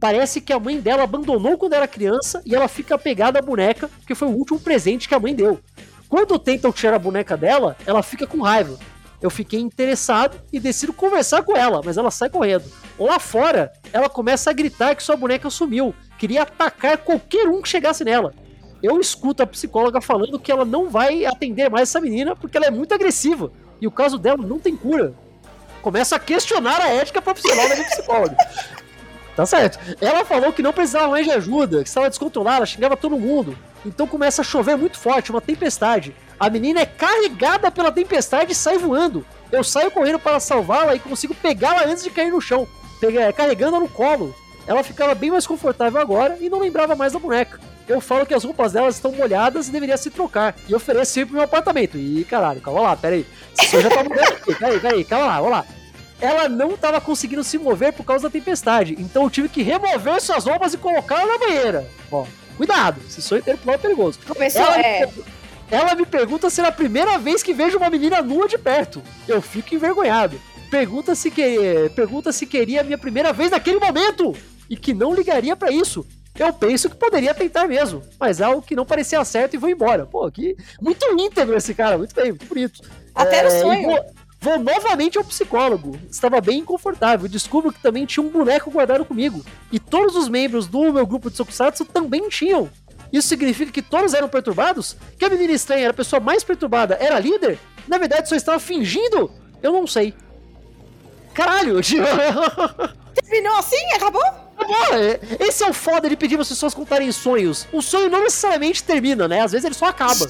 Parece 0.00 0.40
que 0.40 0.52
a 0.52 0.58
mãe 0.58 0.80
dela 0.80 1.04
abandonou 1.04 1.56
quando 1.56 1.72
era 1.72 1.88
criança 1.88 2.42
e 2.44 2.54
ela 2.54 2.68
fica 2.68 2.96
apegada 2.96 3.38
à 3.38 3.42
boneca, 3.42 3.88
porque 3.88 4.14
foi 4.14 4.28
o 4.28 4.32
último 4.32 4.58
presente 4.58 5.08
que 5.08 5.14
a 5.14 5.20
mãe 5.20 5.34
deu. 5.34 5.60
Quando 6.08 6.38
tentam 6.38 6.72
tirar 6.72 6.96
a 6.96 6.98
boneca 6.98 7.36
dela, 7.36 7.76
ela 7.86 8.02
fica 8.02 8.26
com 8.26 8.42
raiva. 8.42 8.78
Eu 9.22 9.30
fiquei 9.30 9.58
interessado 9.58 10.38
e 10.52 10.60
decido 10.60 10.92
conversar 10.92 11.42
com 11.42 11.56
ela, 11.56 11.80
mas 11.82 11.96
ela 11.96 12.10
sai 12.10 12.28
correndo. 12.28 12.64
Lá 12.98 13.18
fora, 13.18 13.72
ela 13.92 14.08
começa 14.08 14.50
a 14.50 14.52
gritar 14.52 14.94
que 14.94 15.02
sua 15.02 15.16
boneca 15.16 15.48
sumiu 15.48 15.94
queria 16.18 16.42
atacar 16.42 16.98
qualquer 16.98 17.48
um 17.48 17.62
que 17.62 17.68
chegasse 17.68 18.04
nela. 18.04 18.34
Eu 18.82 19.00
escuto 19.00 19.42
a 19.42 19.46
psicóloga 19.46 20.00
falando 20.00 20.38
que 20.38 20.52
ela 20.52 20.64
não 20.64 20.90
vai 20.90 21.24
atender 21.24 21.70
mais 21.70 21.88
essa 21.88 22.00
menina 22.00 22.36
porque 22.36 22.56
ela 22.56 22.66
é 22.66 22.70
muito 22.70 22.92
agressiva 22.92 23.50
e 23.80 23.86
o 23.86 23.90
caso 23.90 24.18
dela 24.18 24.38
não 24.38 24.58
tem 24.58 24.76
cura. 24.76 25.14
Começa 25.80 26.16
a 26.16 26.18
questionar 26.18 26.80
a 26.80 26.88
ética 26.88 27.20
profissional 27.20 27.68
da 27.68 27.74
minha 27.76 27.88
psicóloga. 27.88 28.36
Tá 29.34 29.44
certo. 29.44 29.80
Ela 30.00 30.24
falou 30.24 30.52
que 30.52 30.62
não 30.62 30.72
precisava 30.72 31.08
mais 31.08 31.26
de 31.26 31.32
ajuda, 31.32 31.82
que 31.82 31.88
estava 31.88 32.08
descontrolada, 32.08 32.64
xingava 32.64 32.96
todo 32.96 33.18
mundo. 33.18 33.58
Então 33.84 34.06
começa 34.06 34.42
a 34.42 34.44
chover 34.44 34.76
muito 34.76 34.96
forte, 34.96 35.32
uma 35.32 35.40
tempestade. 35.40 36.14
A 36.38 36.48
menina 36.48 36.80
é 36.80 36.86
carregada 36.86 37.70
pela 37.70 37.90
tempestade 37.90 38.52
e 38.52 38.54
sai 38.54 38.78
voando. 38.78 39.26
Eu 39.50 39.64
saio 39.64 39.90
correndo 39.90 40.18
para 40.20 40.38
salvá-la 40.38 40.94
e 40.94 41.00
consigo 41.00 41.34
pegá-la 41.34 41.84
antes 41.84 42.04
de 42.04 42.10
cair 42.10 42.30
no 42.30 42.40
chão, 42.40 42.66
carregando-a 43.36 43.80
no 43.80 43.88
colo. 43.88 44.34
Ela 44.66 44.82
ficava 44.82 45.14
bem 45.14 45.30
mais 45.30 45.46
confortável 45.46 46.00
agora 46.00 46.38
e 46.40 46.48
não 46.48 46.58
lembrava 46.58 46.96
mais 46.96 47.12
da 47.12 47.18
boneca. 47.18 47.60
Eu 47.86 48.00
falo 48.00 48.24
que 48.24 48.32
as 48.32 48.44
roupas 48.44 48.72
delas 48.72 48.94
estão 48.94 49.12
molhadas 49.12 49.68
e 49.68 49.72
deveria 49.72 49.96
se 49.96 50.10
trocar. 50.10 50.54
E 50.66 50.74
ofereço 50.74 51.20
ir 51.20 51.26
pro 51.26 51.34
meu 51.34 51.44
apartamento. 51.44 51.98
Ih, 51.98 52.24
caralho, 52.24 52.60
calma 52.60 52.80
lá, 52.80 52.96
pera 52.96 53.14
aí. 53.14 53.26
Você 53.54 53.82
já 53.82 53.90
tá 53.90 54.02
mudando 54.02 54.20
aqui, 54.20 54.54
peraí, 54.54 54.80
peraí, 54.80 55.04
calma 55.04 55.26
lá, 55.26 55.36
vamos 55.36 55.50
lá. 55.50 55.64
Ela 56.20 56.48
não 56.48 56.70
estava 56.70 57.00
conseguindo 57.00 57.44
se 57.44 57.58
mover 57.58 57.92
por 57.92 58.04
causa 58.04 58.24
da 58.24 58.30
tempestade, 58.30 58.96
então 58.98 59.24
eu 59.24 59.30
tive 59.30 59.48
que 59.48 59.62
remover 59.62 60.20
suas 60.22 60.46
roupas 60.46 60.72
e 60.72 60.78
colocá-la 60.78 61.26
na 61.26 61.38
banheira. 61.38 61.86
Ó, 62.10 62.24
cuidado, 62.56 63.00
esse 63.06 63.20
sonho 63.20 63.40
inteiro 63.40 63.58
é 63.66 63.76
perigoso. 63.76 64.18
Começou, 64.26 64.62
ela 64.62 64.80
é... 64.80 65.06
Me, 65.06 65.24
ela 65.70 65.94
me 65.94 66.06
pergunta 66.06 66.48
se 66.48 66.62
é 66.62 66.66
a 66.66 66.72
primeira 66.72 67.18
vez 67.18 67.42
que 67.42 67.52
vejo 67.52 67.76
uma 67.76 67.90
menina 67.90 68.22
nua 68.22 68.48
de 68.48 68.56
perto. 68.56 69.02
Eu 69.28 69.42
fico 69.42 69.74
envergonhado. 69.74 70.40
Pergunta 70.70 71.14
se, 71.14 71.30
que... 71.30 71.90
Pergunta 71.94 72.32
se 72.32 72.46
queria 72.46 72.80
a 72.80 72.84
minha 72.84 72.96
primeira 72.96 73.32
vez 73.32 73.50
naquele 73.50 73.78
momento 73.78 74.34
e 74.68 74.76
que 74.76 74.94
não 74.94 75.14
ligaria 75.14 75.56
para 75.56 75.70
isso. 75.70 76.06
Eu 76.36 76.52
penso 76.52 76.90
que 76.90 76.96
poderia 76.96 77.32
tentar 77.32 77.68
mesmo, 77.68 78.02
mas 78.18 78.40
é 78.40 78.44
algo 78.44 78.60
que 78.60 78.74
não 78.74 78.84
parecia 78.84 79.24
certo 79.24 79.54
e 79.54 79.56
vou 79.56 79.70
embora. 79.70 80.04
Pô, 80.04 80.28
que 80.30 80.56
muito 80.80 81.06
íntegro 81.18 81.56
esse 81.56 81.72
cara, 81.74 81.96
muito 81.96 82.14
bem, 82.14 82.30
muito 82.30 82.46
bonito. 82.46 82.82
Até 83.14 83.38
é, 83.38 83.42
no 83.44 83.50
sonho. 83.50 83.82
Vou, 83.88 84.04
vou, 84.40 84.58
novamente 84.58 85.16
ao 85.16 85.22
psicólogo. 85.22 85.96
Estava 86.10 86.40
bem 86.40 86.58
inconfortável. 86.58 87.28
Descubro 87.28 87.72
que 87.72 87.80
também 87.80 88.04
tinha 88.04 88.24
um 88.24 88.30
boneco 88.30 88.68
guardado 88.68 89.04
comigo. 89.04 89.44
E 89.70 89.78
todos 89.78 90.16
os 90.16 90.28
membros 90.28 90.66
do 90.66 90.92
meu 90.92 91.06
grupo 91.06 91.30
de 91.30 91.36
Sokusatsu 91.36 91.84
também 91.84 92.28
tinham. 92.28 92.68
Isso 93.12 93.28
significa 93.28 93.70
que 93.70 93.80
todos 93.80 94.12
eram 94.12 94.28
perturbados? 94.28 94.96
Que 95.16 95.24
a 95.24 95.30
menina 95.30 95.52
estranha 95.52 95.82
era 95.82 95.90
a 95.92 95.96
pessoa 95.96 96.18
mais 96.18 96.42
perturbada, 96.42 96.98
era 97.00 97.20
líder? 97.20 97.60
Na 97.86 97.96
verdade, 97.96 98.28
só 98.28 98.34
estava 98.34 98.58
fingindo? 98.58 99.30
Eu 99.62 99.72
não 99.72 99.86
sei. 99.86 100.12
Caralho! 101.32 101.76
Terminou 103.14 103.56
assim? 103.56 103.92
Acabou? 103.94 104.22
É, 104.92 105.44
esse 105.46 105.62
é 105.62 105.68
o 105.68 105.74
foda 105.74 106.08
de 106.08 106.16
pedir 106.16 106.38
as 106.38 106.48
pessoas 106.48 106.74
contarem 106.74 107.10
sonhos. 107.12 107.66
O 107.72 107.82
sonho 107.82 108.08
não 108.08 108.22
necessariamente 108.22 108.82
termina, 108.82 109.28
né? 109.28 109.40
Às 109.40 109.52
vezes 109.52 109.64
ele 109.64 109.74
só 109.74 109.86
acaba. 109.86 110.26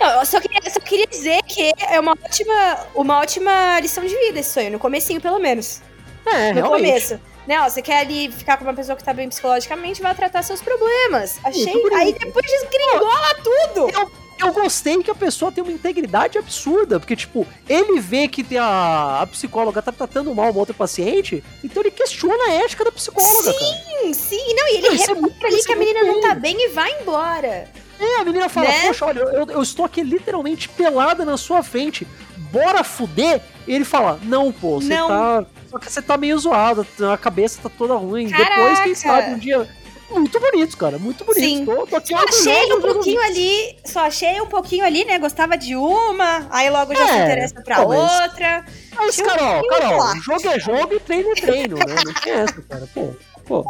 Não, 0.00 0.20
eu 0.20 0.26
só 0.26 0.40
queria, 0.40 0.70
só 0.70 0.80
queria 0.80 1.06
dizer 1.06 1.42
que 1.42 1.72
é 1.88 2.00
uma 2.00 2.12
ótima, 2.12 2.86
uma 2.94 3.20
ótima 3.20 3.78
lição 3.80 4.04
de 4.04 4.16
vida 4.16 4.40
esse 4.40 4.52
sonho, 4.52 4.72
no 4.72 4.78
comecinho, 4.78 5.20
pelo 5.20 5.38
menos. 5.38 5.80
É, 6.26 6.52
no 6.52 6.60
realmente. 6.60 6.86
começo. 6.86 7.20
Né, 7.46 7.60
ó, 7.60 7.68
você 7.68 7.82
quer 7.82 7.98
ali 7.98 8.30
ficar 8.30 8.56
com 8.56 8.62
uma 8.62 8.74
pessoa 8.74 8.94
que 8.96 9.02
tá 9.02 9.12
bem 9.12 9.28
psicologicamente, 9.28 10.00
vai 10.00 10.14
tratar 10.14 10.42
seus 10.42 10.62
problemas. 10.62 11.38
Achei. 11.42 11.72
Aí 11.96 12.12
depois 12.12 12.46
desgringola 12.46 13.34
tudo. 13.42 13.90
Eu, 13.90 14.12
eu 14.42 14.52
gostei 14.52 15.02
que 15.02 15.10
a 15.10 15.14
pessoa 15.14 15.50
tem 15.50 15.62
uma 15.62 15.72
integridade 15.72 16.38
absurda, 16.38 17.00
porque, 17.00 17.16
tipo, 17.16 17.46
ele 17.68 18.00
vê 18.00 18.28
que 18.28 18.42
tem 18.44 18.58
a, 18.58 19.22
a 19.22 19.26
psicóloga 19.26 19.82
tá 19.82 19.92
tratando 19.92 20.34
mal 20.34 20.50
uma 20.50 20.58
outra 20.58 20.74
paciente, 20.74 21.42
então 21.62 21.82
ele 21.82 21.90
questiona 21.90 22.44
a 22.48 22.52
ética 22.64 22.84
da 22.84 22.92
psicóloga. 22.92 23.52
Sim, 23.52 23.58
cara. 23.58 24.14
sim. 24.14 24.54
Não, 24.54 24.68
e 24.68 24.76
ele 24.76 24.88
repara 24.96 25.18
é 25.42 25.46
ali 25.46 25.64
que 25.64 25.72
a 25.72 25.76
menina 25.76 26.02
não 26.04 26.20
tá 26.20 26.34
bem 26.34 26.56
e 26.58 26.68
vai 26.68 27.00
embora. 27.00 27.68
É, 27.98 28.20
a 28.20 28.24
menina 28.24 28.48
fala, 28.48 28.68
né? 28.68 28.86
poxa, 28.86 29.06
olha, 29.06 29.20
eu, 29.20 29.46
eu, 29.48 29.62
estou 29.62 29.84
aqui 29.84 30.02
literalmente 30.02 30.68
pelada 30.68 31.24
na 31.24 31.36
sua 31.36 31.62
frente. 31.62 32.06
Bora 32.50 32.82
fuder? 32.82 33.40
E 33.66 33.74
ele 33.74 33.84
fala, 33.84 34.18
não, 34.24 34.50
pô, 34.50 34.80
você 34.80 34.94
tá. 34.94 35.46
Só 35.70 35.78
que 35.78 35.90
você 35.90 36.02
tá 36.02 36.16
meio 36.16 36.36
zoada, 36.38 36.86
a 37.12 37.16
cabeça 37.16 37.60
tá 37.62 37.70
toda 37.70 37.94
ruim. 37.94 38.28
Caraca. 38.28 38.54
Depois, 38.54 38.80
quem 38.80 38.94
sabe, 38.94 39.34
um 39.34 39.38
dia 39.38 39.68
muito 40.12 40.40
bonito, 40.40 40.76
cara. 40.76 40.98
Muito 40.98 41.24
bonito. 41.24 41.44
Sim. 41.44 41.64
Tô, 41.64 41.86
tô 41.86 41.96
aqui 41.96 42.14
só 42.14 42.24
achei 42.24 42.72
um 42.72 42.80
pouquinho 42.80 43.22
ali. 43.22 43.76
Só 43.84 44.00
achei 44.00 44.40
um 44.40 44.46
pouquinho 44.46 44.84
ali, 44.84 45.04
né? 45.04 45.18
Gostava 45.18 45.56
de 45.56 45.74
uma, 45.76 46.46
aí 46.50 46.70
logo 46.70 46.94
já 46.94 47.04
é, 47.04 47.08
se 47.08 47.18
interessa 47.18 47.62
pra 47.62 47.76
talvez. 47.76 48.02
outra. 48.02 48.64
Mas, 48.96 49.16
Carol, 49.16 49.64
um 49.64 49.68
Carol, 49.68 50.16
jogo 50.16 50.48
é 50.48 50.60
jogo 50.60 50.94
e 50.94 51.00
treino 51.00 51.30
é 51.30 51.34
treino, 51.34 51.76
né? 51.76 51.94
Não 52.04 52.14
tem 52.14 52.32
essa, 52.32 52.62
cara. 52.62 52.88
Pô, 52.94 53.14
pô. 53.44 53.64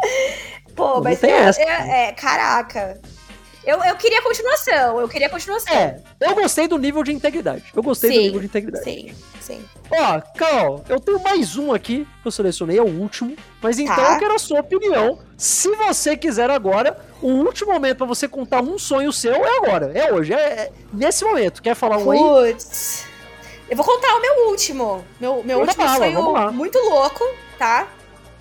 Pô, 0.74 1.00
mas 1.02 1.20
tem 1.20 1.30
essa. 1.30 1.60
É, 1.60 2.08
é, 2.08 2.12
caraca. 2.12 3.00
Eu, 3.64 3.82
eu 3.84 3.94
queria 3.96 4.20
continuação, 4.22 5.00
eu 5.00 5.08
queria 5.08 5.28
continuação. 5.28 5.72
É, 5.72 6.00
eu 6.20 6.34
gostei 6.34 6.66
do 6.66 6.76
nível 6.78 7.04
de 7.04 7.12
integridade. 7.12 7.64
Eu 7.74 7.82
gostei 7.82 8.10
sim, 8.10 8.16
do 8.16 8.22
nível 8.22 8.40
de 8.40 8.46
integridade. 8.46 8.84
Sim, 8.84 9.14
sim. 9.40 9.64
Ó, 9.90 10.20
Carol, 10.36 10.84
eu 10.88 10.98
tenho 10.98 11.20
mais 11.22 11.56
um 11.56 11.72
aqui 11.72 12.06
que 12.22 12.26
eu 12.26 12.32
selecionei, 12.32 12.78
é 12.78 12.82
o 12.82 12.88
último. 12.88 13.36
Mas 13.62 13.78
então 13.78 13.94
tá. 13.94 14.14
eu 14.14 14.18
quero 14.18 14.34
a 14.34 14.38
sua 14.38 14.60
opinião. 14.60 15.18
Se 15.36 15.68
você 15.76 16.16
quiser 16.16 16.50
agora, 16.50 16.98
o 17.20 17.28
último 17.28 17.72
momento 17.72 17.98
para 17.98 18.06
você 18.06 18.26
contar 18.26 18.62
um 18.62 18.78
sonho 18.78 19.12
seu 19.12 19.34
é 19.34 19.56
agora. 19.58 19.92
É 19.94 20.12
hoje, 20.12 20.32
é, 20.32 20.38
é 20.38 20.72
nesse 20.92 21.24
momento. 21.24 21.62
Quer 21.62 21.76
falar 21.76 21.98
um 21.98 22.04
Puts. 22.04 22.18
aí? 22.18 22.52
Putz. 22.52 23.06
Eu 23.70 23.76
vou 23.76 23.86
contar 23.86 24.16
o 24.16 24.20
meu 24.20 24.48
último. 24.48 25.04
Meu, 25.20 25.42
meu 25.44 25.60
último 25.60 25.84
fala, 25.84 25.98
sonho 25.98 26.52
muito 26.52 26.78
louco, 26.78 27.24
tá? 27.58 27.88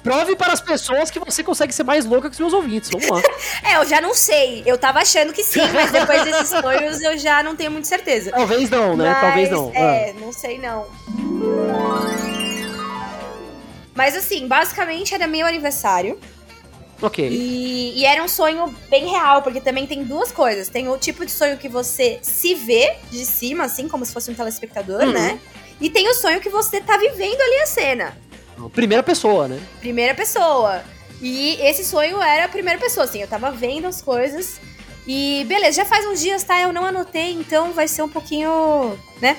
Prove 0.04 0.36
para 0.36 0.54
as 0.54 0.62
pessoas 0.62 1.12
que 1.12 1.20
você 1.20 1.44
consegue 1.44 1.74
ser 1.74 1.84
mais 1.84 2.06
louca 2.06 2.30
que 2.30 2.34
os 2.34 2.40
meus 2.40 2.54
ouvintes. 2.54 2.90
Vamos 2.90 3.08
lá. 3.08 3.22
é, 3.64 3.78
eu 3.78 3.86
já 3.86 4.02
não 4.02 4.14
sei. 4.14 4.64
Eu 4.66 4.78
tava 4.78 5.00
achando 5.00 5.32
que 5.32 5.44
sim, 5.44 5.62
mas 5.74 5.92
depois 5.92 6.24
desses 6.24 6.50
sonhos 6.60 7.02
eu 7.02 7.18
já 7.18 7.44
não 7.44 7.56
tenho 7.56 7.72
muita 7.72 7.88
certeza. 7.88 8.32
Talvez 8.32 8.70
não, 8.70 8.98
né? 8.98 9.12
Mas, 9.12 9.22
Talvez 9.22 9.50
não. 9.50 9.72
É, 9.74 10.10
ah. 10.10 10.20
não 10.20 10.34
sei 10.34 10.58
não. 10.58 10.88
Mas 13.94 14.16
assim, 14.16 14.48
basicamente 14.48 15.14
era 15.14 15.28
meu 15.28 15.46
aniversário. 15.46 16.20
Ok. 17.02 17.28
E, 17.28 18.00
e, 18.00 18.06
era 18.06 18.24
um 18.24 18.28
sonho 18.28 18.74
bem 18.90 19.08
real, 19.08 19.42
porque 19.42 19.60
também 19.60 19.88
tem 19.88 20.04
duas 20.04 20.32
coisas. 20.32 20.70
Tem 20.70 20.88
o 20.88 20.98
tipo 20.98 21.26
de 21.26 21.32
sonho 21.32 21.58
que 21.58 21.68
você 21.68 22.20
se 22.22 22.54
vê 22.54 22.96
de 23.10 23.26
cima, 23.26 23.64
assim, 23.64 23.88
como 23.88 24.06
se 24.06 24.14
fosse 24.14 24.30
um 24.30 24.36
telespectador, 24.36 25.02
uhum. 25.02 25.12
né? 25.12 25.40
E 25.80 25.90
tem 25.90 26.08
o 26.08 26.14
sonho 26.14 26.40
que 26.40 26.50
você 26.50 26.80
tá 26.80 26.98
vivendo 26.98 27.42
ali 27.42 27.60
a 27.62 27.66
cena. 27.66 28.18
Primeira 28.74 29.04
pessoa, 29.04 29.48
né? 29.48 29.60
Primeira 29.80 30.14
pessoa. 30.14 30.84
E 31.22 31.58
esse 31.62 31.86
sonho 31.86 32.22
era 32.22 32.46
a 32.46 32.50
primeira 32.50 32.80
pessoa, 32.80 33.04
assim, 33.06 33.22
eu 33.22 33.28
tava 33.28 33.52
vendo 33.52 33.86
as 33.88 34.02
coisas. 34.02 34.60
E 35.08 35.46
beleza, 35.48 35.78
já 35.78 35.86
faz 35.86 36.06
uns 36.06 36.20
dias, 36.20 36.44
tá? 36.44 36.60
Eu 36.62 36.74
não 36.74 36.86
anotei, 36.86 37.34
então 37.34 37.72
vai 37.74 37.88
ser 37.88 38.02
um 38.02 38.10
pouquinho, 38.10 38.98
né? 39.20 39.38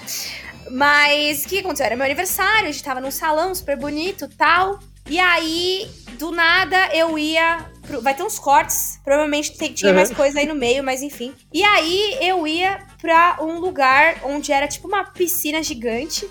Mas 0.70 1.44
o 1.44 1.48
que 1.48 1.58
aconteceu? 1.58 1.86
Era 1.86 1.96
meu 1.96 2.04
aniversário, 2.04 2.68
a 2.68 2.72
gente 2.72 2.82
tava 2.82 3.00
num 3.00 3.10
salão 3.10 3.54
super 3.54 3.76
bonito 3.76 4.28
tal. 4.36 4.78
E 5.08 5.18
aí, 5.18 5.90
do 6.18 6.30
nada, 6.30 6.88
eu 6.94 7.18
ia. 7.18 7.66
Pro... 7.82 8.00
Vai 8.00 8.14
ter 8.14 8.22
uns 8.22 8.38
cortes. 8.38 9.00
Provavelmente 9.04 9.52
tinha 9.74 9.90
uhum. 9.90 9.96
mais 9.96 10.10
coisa 10.10 10.38
aí 10.38 10.46
no 10.46 10.54
meio, 10.54 10.84
mas 10.84 11.02
enfim. 11.02 11.34
E 11.52 11.62
aí 11.62 12.18
eu 12.20 12.46
ia 12.46 12.86
pra 13.00 13.38
um 13.40 13.58
lugar 13.58 14.20
onde 14.22 14.52
era 14.52 14.68
tipo 14.68 14.86
uma 14.86 15.04
piscina 15.04 15.62
gigante. 15.62 16.28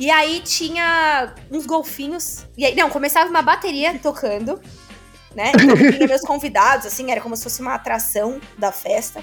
E 0.00 0.10
aí 0.10 0.40
tinha 0.40 1.34
uns 1.50 1.66
golfinhos. 1.66 2.46
E 2.56 2.64
aí, 2.64 2.74
não, 2.74 2.88
começava 2.88 3.28
uma 3.28 3.42
bateria 3.42 3.98
tocando, 3.98 4.58
né? 5.36 5.52
Tinha 5.52 6.08
meus 6.08 6.22
convidados, 6.22 6.86
assim, 6.86 7.10
era 7.10 7.20
como 7.20 7.36
se 7.36 7.42
fosse 7.42 7.60
uma 7.60 7.74
atração 7.74 8.40
da 8.56 8.72
festa. 8.72 9.22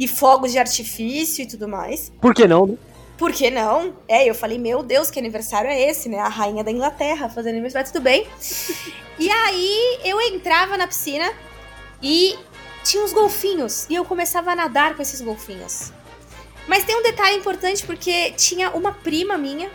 E 0.00 0.08
fogos 0.08 0.50
de 0.50 0.58
artifício 0.58 1.42
e 1.42 1.46
tudo 1.46 1.68
mais. 1.68 2.10
Por 2.22 2.34
que 2.34 2.48
não, 2.48 2.66
né? 2.66 2.78
Por 3.18 3.32
que 3.32 3.50
não? 3.50 3.94
É, 4.08 4.24
eu 4.24 4.34
falei, 4.34 4.58
meu 4.58 4.82
Deus, 4.82 5.10
que 5.10 5.18
aniversário 5.18 5.68
é 5.70 5.78
esse, 5.78 6.08
né? 6.08 6.18
A 6.18 6.28
rainha 6.28 6.64
da 6.64 6.70
Inglaterra 6.70 7.28
fazendo 7.28 7.52
aniversário, 7.52 7.92
tudo 7.92 8.02
bem. 8.02 8.26
e 9.20 9.30
aí 9.30 9.98
eu 10.04 10.18
entrava 10.22 10.78
na 10.78 10.86
piscina 10.86 11.30
e 12.02 12.34
tinha 12.82 13.04
uns 13.04 13.12
golfinhos. 13.12 13.86
E 13.90 13.94
eu 13.94 14.06
começava 14.06 14.52
a 14.52 14.56
nadar 14.56 14.96
com 14.96 15.02
esses 15.02 15.20
golfinhos. 15.20 15.92
Mas 16.66 16.82
tem 16.82 16.96
um 16.96 17.02
detalhe 17.02 17.36
importante 17.36 17.84
porque 17.84 18.30
tinha 18.32 18.70
uma 18.70 18.92
prima 18.92 19.36
minha 19.36 19.70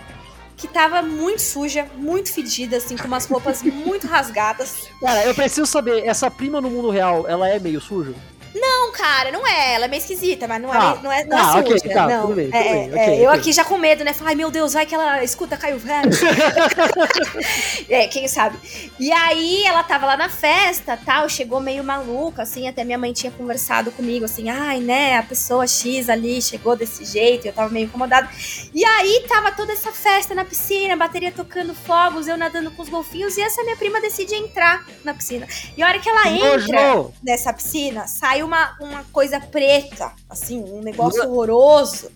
que 0.59 0.67
tava 0.67 1.01
muito 1.01 1.41
suja, 1.41 1.87
muito 1.95 2.33
fedida, 2.33 2.77
assim, 2.77 2.97
com 2.97 3.07
umas 3.07 3.25
roupas 3.25 3.63
muito 3.63 4.05
rasgadas. 4.05 4.89
Cara, 4.99 5.25
eu 5.25 5.33
preciso 5.33 5.65
saber, 5.65 6.05
essa 6.05 6.29
prima 6.29 6.59
no 6.59 6.69
mundo 6.69 6.89
real, 6.89 7.25
ela 7.27 7.47
é 7.47 7.57
meio 7.57 7.79
suja? 7.79 8.13
Não, 8.53 8.91
cara, 8.91 9.31
não 9.31 9.45
é. 9.45 9.75
Ela 9.75 9.85
é 9.85 9.87
meio 9.87 9.99
esquisita, 9.99 10.47
mas 10.47 10.61
não 10.61 10.73
é, 10.73 10.77
ah, 10.77 10.99
não 11.01 11.11
é, 11.11 11.23
não 11.23 11.37
é 11.37 11.41
ah, 11.41 11.51
suja. 11.51 11.75
Okay, 11.75 11.93
tá, 11.93 12.07
não. 12.07 12.21
Tudo 12.21 12.35
bem, 12.35 12.45
tudo 12.45 12.55
é, 12.55 12.63
bem, 12.63 12.83
é, 12.83 13.03
okay, 13.03 13.25
eu 13.25 13.29
aqui 13.31 13.51
já 13.51 13.63
com 13.63 13.77
medo, 13.77 14.03
né? 14.03 14.15
Ai, 14.21 14.35
meu 14.35 14.49
Deus, 14.49 14.73
vai 14.73 14.85
que 14.85 14.95
ela 14.95 15.23
escuta 15.23 15.57
Caio 15.57 15.77
Velho. 15.77 16.09
é, 17.89 18.07
quem 18.07 18.27
sabe. 18.27 18.57
E 18.99 19.11
aí 19.11 19.63
ela 19.65 19.83
tava 19.83 20.05
lá 20.05 20.17
na 20.17 20.29
festa, 20.29 20.97
tal, 20.97 21.29
chegou 21.29 21.59
meio 21.59 21.83
maluca, 21.83 22.43
assim, 22.43 22.67
até 22.67 22.83
minha 22.83 22.97
mãe 22.97 23.13
tinha 23.13 23.31
conversado 23.31 23.91
comigo, 23.91 24.25
assim, 24.25 24.49
ai, 24.49 24.79
né, 24.79 25.17
a 25.17 25.23
pessoa 25.23 25.67
X 25.67 26.09
ali 26.09 26.41
chegou 26.41 26.75
desse 26.75 27.05
jeito, 27.05 27.47
eu 27.47 27.53
tava 27.53 27.69
meio 27.69 27.85
incomodada. 27.85 28.29
E 28.73 28.83
aí 28.83 29.25
tava 29.27 29.51
toda 29.51 29.73
essa 29.73 29.91
festa 29.91 30.33
na 30.33 30.43
piscina, 30.43 30.95
bateria 30.95 31.31
tocando 31.31 31.73
fogos, 31.73 32.27
eu 32.27 32.37
nadando 32.37 32.71
com 32.71 32.81
os 32.81 32.89
golfinhos, 32.89 33.37
e 33.37 33.41
essa 33.41 33.63
minha 33.63 33.77
prima 33.77 34.01
decide 34.01 34.35
entrar 34.35 34.85
na 35.03 35.13
piscina. 35.13 35.47
E 35.77 35.83
a 35.83 35.87
hora 35.87 35.99
que 35.99 36.09
ela 36.09 36.27
entra 36.27 37.05
nessa 37.23 37.53
piscina, 37.53 38.07
sai 38.07 38.38
saiu 38.39 38.45
uma, 38.45 38.75
uma 38.79 39.03
coisa 39.05 39.39
preta, 39.39 40.13
assim, 40.29 40.63
um 40.63 40.81
negócio 40.81 41.21
horroroso. 41.23 42.09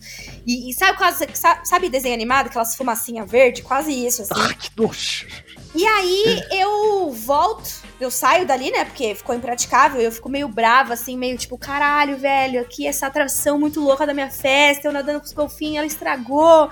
E, 0.45 0.69
e 0.69 0.73
sabe 0.73 0.97
quase, 0.97 1.27
sabe 1.63 1.89
desenho 1.89 2.13
animado, 2.13 2.47
aquelas 2.47 2.75
fumacinha 2.75 3.25
verde? 3.25 3.61
Quase 3.61 3.91
isso, 3.91 4.21
assim. 4.21 4.33
Ai, 4.35 4.55
que 4.55 4.69
nojo. 4.75 5.27
E 5.75 5.85
aí 5.85 6.41
eu 6.51 7.11
volto, 7.11 7.81
eu 7.99 8.09
saio 8.09 8.45
dali, 8.45 8.71
né? 8.71 8.85
Porque 8.85 9.15
ficou 9.15 9.35
impraticável, 9.35 9.99
eu 9.99 10.11
fico 10.11 10.29
meio 10.29 10.47
brava, 10.47 10.93
assim, 10.93 11.17
meio 11.17 11.37
tipo, 11.37 11.57
caralho, 11.57 12.17
velho, 12.17 12.61
aqui 12.61 12.87
essa 12.87 13.07
atração 13.07 13.59
muito 13.59 13.79
louca 13.79 14.05
da 14.05 14.13
minha 14.13 14.29
festa, 14.29 14.87
eu 14.87 14.91
nadando 14.91 15.19
com 15.19 15.25
os 15.25 15.33
golfinhos, 15.33 15.77
ela 15.77 15.87
estragou. 15.87 16.69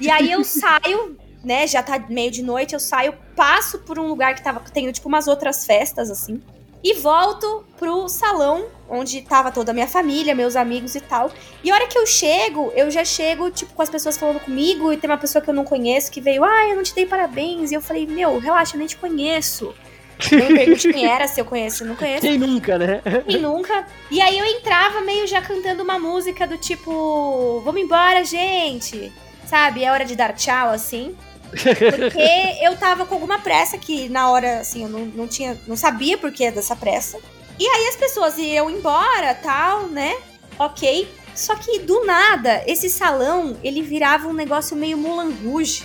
E 0.00 0.10
aí 0.10 0.30
eu 0.30 0.42
saio, 0.44 1.16
né? 1.44 1.66
Já 1.66 1.82
tá 1.82 1.98
meio 2.08 2.30
de 2.30 2.42
noite, 2.42 2.74
eu 2.74 2.80
saio, 2.80 3.14
passo 3.36 3.78
por 3.78 3.98
um 3.98 4.08
lugar 4.08 4.34
que 4.34 4.42
tava 4.42 4.60
tendo, 4.72 4.92
tipo, 4.92 5.08
umas 5.08 5.28
outras 5.28 5.64
festas, 5.64 6.10
assim. 6.10 6.42
E 6.82 6.94
volto 6.94 7.64
pro 7.78 8.08
salão 8.08 8.66
onde 8.88 9.22
tava 9.22 9.52
toda 9.52 9.70
a 9.70 9.74
minha 9.74 9.86
família, 9.86 10.34
meus 10.34 10.56
amigos 10.56 10.94
e 10.94 11.00
tal. 11.00 11.30
E 11.62 11.70
a 11.70 11.74
hora 11.74 11.86
que 11.86 11.96
eu 11.96 12.06
chego, 12.06 12.72
eu 12.74 12.90
já 12.90 13.04
chego, 13.04 13.50
tipo, 13.50 13.72
com 13.72 13.82
as 13.82 13.88
pessoas 13.88 14.18
falando 14.18 14.40
comigo, 14.40 14.92
e 14.92 14.96
tem 14.96 15.08
uma 15.08 15.16
pessoa 15.16 15.40
que 15.40 15.48
eu 15.48 15.54
não 15.54 15.64
conheço 15.64 16.10
que 16.10 16.20
veio, 16.20 16.42
ah, 16.42 16.68
eu 16.68 16.76
não 16.76 16.82
te 16.82 16.94
dei 16.94 17.06
parabéns. 17.06 17.70
E 17.70 17.74
eu 17.74 17.80
falei, 17.80 18.06
meu, 18.06 18.38
relaxa, 18.38 18.74
eu 18.74 18.78
nem 18.78 18.88
te 18.88 18.96
conheço. 18.96 19.72
Pergunte 20.28 20.92
quem 20.92 21.06
era, 21.06 21.26
se 21.26 21.40
eu 21.40 21.44
conheço, 21.44 21.84
não 21.84 21.96
conheço. 21.96 22.20
Quem 22.22 22.36
nunca, 22.36 22.76
né? 22.76 23.00
Quem 23.26 23.40
nunca. 23.40 23.86
E 24.10 24.20
aí 24.20 24.38
eu 24.38 24.44
entrava 24.44 25.00
meio 25.00 25.26
já 25.26 25.40
cantando 25.40 25.82
uma 25.82 25.98
música 25.98 26.46
do 26.46 26.58
tipo, 26.58 27.62
vamos 27.64 27.80
embora, 27.80 28.24
gente. 28.24 29.12
Sabe? 29.46 29.82
É 29.82 29.90
hora 29.90 30.04
de 30.04 30.14
dar 30.14 30.34
tchau, 30.34 30.70
assim. 30.70 31.16
Porque 31.50 32.58
eu 32.62 32.76
tava 32.76 33.04
com 33.06 33.14
alguma 33.14 33.38
pressa 33.38 33.76
que 33.78 34.08
na 34.08 34.30
hora, 34.30 34.60
assim, 34.60 34.82
eu 34.82 34.88
não, 34.88 35.06
não 35.06 35.28
tinha. 35.28 35.58
Não 35.66 35.76
sabia 35.76 36.16
por 36.16 36.32
que 36.32 36.50
dessa 36.50 36.76
pressa. 36.76 37.18
E 37.58 37.66
aí 37.66 37.88
as 37.88 37.96
pessoas 37.96 38.38
iam 38.38 38.70
embora, 38.70 39.34
tal, 39.34 39.86
né? 39.88 40.16
Ok. 40.58 41.08
Só 41.34 41.54
que 41.54 41.78
do 41.80 42.04
nada, 42.04 42.62
esse 42.66 42.90
salão, 42.90 43.56
ele 43.62 43.82
virava 43.82 44.28
um 44.28 44.32
negócio 44.32 44.76
meio 44.76 44.96
Mulan 44.96 45.32
Rouge. 45.42 45.84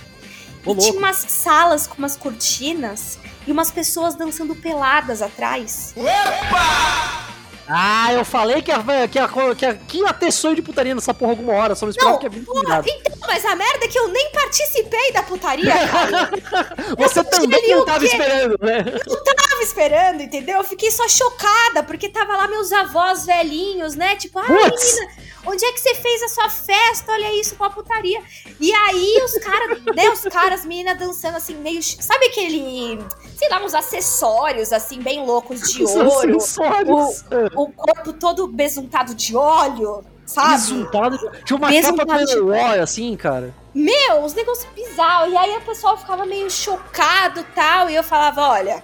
e 0.66 0.74
tinha 0.76 0.98
umas 0.98 1.16
salas 1.16 1.86
com 1.86 1.96
umas 1.98 2.16
cortinas 2.16 3.18
e 3.46 3.52
umas 3.52 3.70
pessoas 3.70 4.14
dançando 4.14 4.54
peladas 4.56 5.22
atrás. 5.22 5.94
Opa! 5.96 7.35
Ah, 7.68 8.12
eu 8.12 8.24
falei 8.24 8.62
que, 8.62 8.70
a, 8.70 8.82
que, 9.10 9.18
a, 9.18 9.28
que, 9.54 9.66
a, 9.66 9.74
que 9.74 9.98
ia 9.98 10.12
ter 10.12 10.30
sonho 10.30 10.54
de 10.54 10.62
putaria 10.62 10.94
nessa 10.94 11.12
porra 11.12 11.32
alguma 11.32 11.52
hora, 11.52 11.74
só 11.74 11.84
me 11.86 11.90
esperava 11.90 12.18
que 12.18 12.26
é 12.26 12.30
muito 12.30 12.52
virado. 12.52 12.88
Então, 12.88 13.16
mas 13.26 13.44
a 13.44 13.56
merda 13.56 13.84
é 13.84 13.88
que 13.88 13.98
eu 13.98 14.08
nem 14.08 14.30
participei 14.30 15.12
da 15.12 15.22
putaria, 15.22 15.74
cara. 15.88 16.30
Você 16.96 17.24
também 17.24 17.68
não 17.70 17.84
tava 17.84 18.04
esperando, 18.04 18.56
né? 18.60 18.84
Não 19.06 19.24
tava 19.24 19.45
esperando, 19.60 20.22
entendeu? 20.22 20.58
Eu 20.58 20.64
fiquei 20.64 20.90
só 20.90 21.06
chocada, 21.08 21.82
porque 21.82 22.08
tava 22.08 22.36
lá 22.36 22.48
meus 22.48 22.72
avós 22.72 23.26
velhinhos, 23.26 23.94
né? 23.94 24.16
Tipo, 24.16 24.38
ah, 24.38 24.48
menina, 24.48 25.12
onde 25.46 25.64
é 25.64 25.72
que 25.72 25.80
você 25.80 25.94
fez 25.94 26.22
a 26.22 26.28
sua 26.28 26.48
festa? 26.48 27.12
Olha 27.12 27.40
isso, 27.40 27.56
com 27.56 27.64
a 27.64 27.70
putaria. 27.70 28.22
E 28.60 28.72
aí 28.72 29.20
os 29.24 29.38
caras, 29.38 29.82
né, 29.94 30.10
os 30.10 30.22
caras, 30.22 30.64
meninas 30.64 30.98
dançando 30.98 31.36
assim, 31.36 31.54
meio. 31.54 31.82
Sabe 31.82 32.26
aquele. 32.26 32.98
Sei 33.36 33.48
lá, 33.48 33.62
uns 33.62 33.74
acessórios, 33.74 34.72
assim, 34.72 35.00
bem 35.00 35.24
loucos 35.24 35.60
de 35.60 35.82
os 35.82 35.94
ouro. 35.94 36.36
Acessórios. 36.36 37.24
O, 37.54 37.62
o 37.62 37.72
corpo 37.72 38.12
todo 38.12 38.46
besuntado 38.48 39.14
de 39.14 39.36
óleo. 39.36 40.04
Sabe? 40.26 40.50
Besuntado. 40.52 41.18
Tinha 41.44 41.56
uma 41.56 41.68
Besuntado 41.68 42.08
capa 42.08 42.24
de... 42.24 42.38
óleo, 42.40 42.82
assim, 42.82 43.16
cara. 43.16 43.54
Meu, 43.72 44.24
os 44.24 44.34
negócios 44.34 44.66
bizarros. 44.74 45.32
E 45.32 45.36
aí 45.36 45.56
o 45.56 45.60
pessoal 45.60 45.96
ficava 45.96 46.26
meio 46.26 46.50
chocado 46.50 47.46
tal. 47.54 47.88
E 47.88 47.94
eu 47.94 48.02
falava, 48.02 48.48
olha, 48.48 48.82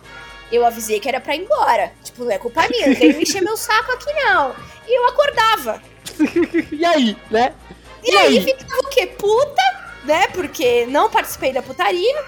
eu 0.53 0.65
avisei 0.67 1.01
que 1.01 1.09
era 1.09 1.21
pra 1.21 1.35
ir 1.35 1.43
embora. 1.43 1.93
Tipo, 2.03 2.25
não 2.25 2.31
é 2.31 2.39
culpa 2.39 2.69
minha, 2.69 2.89
não 2.89 2.95
tem 2.95 3.15
que 3.15 3.23
encher 3.23 3.43
meu 3.43 3.57
saco 3.57 3.93
aqui, 3.93 4.13
não. 4.13 4.55
E 4.87 4.99
eu 4.99 5.07
acordava. 5.09 5.83
e 6.71 6.85
aí, 6.85 7.17
né? 7.31 7.55
E, 8.05 8.13
e 8.13 8.17
aí, 8.17 8.39
aí 8.39 8.45
ficava 8.45 8.81
o 8.81 8.89
quê? 8.89 9.07
Puta, 9.07 9.63
né? 10.05 10.27
Porque 10.29 10.87
não 10.87 11.09
participei 11.11 11.53
da 11.53 11.63
putaria. 11.63 12.25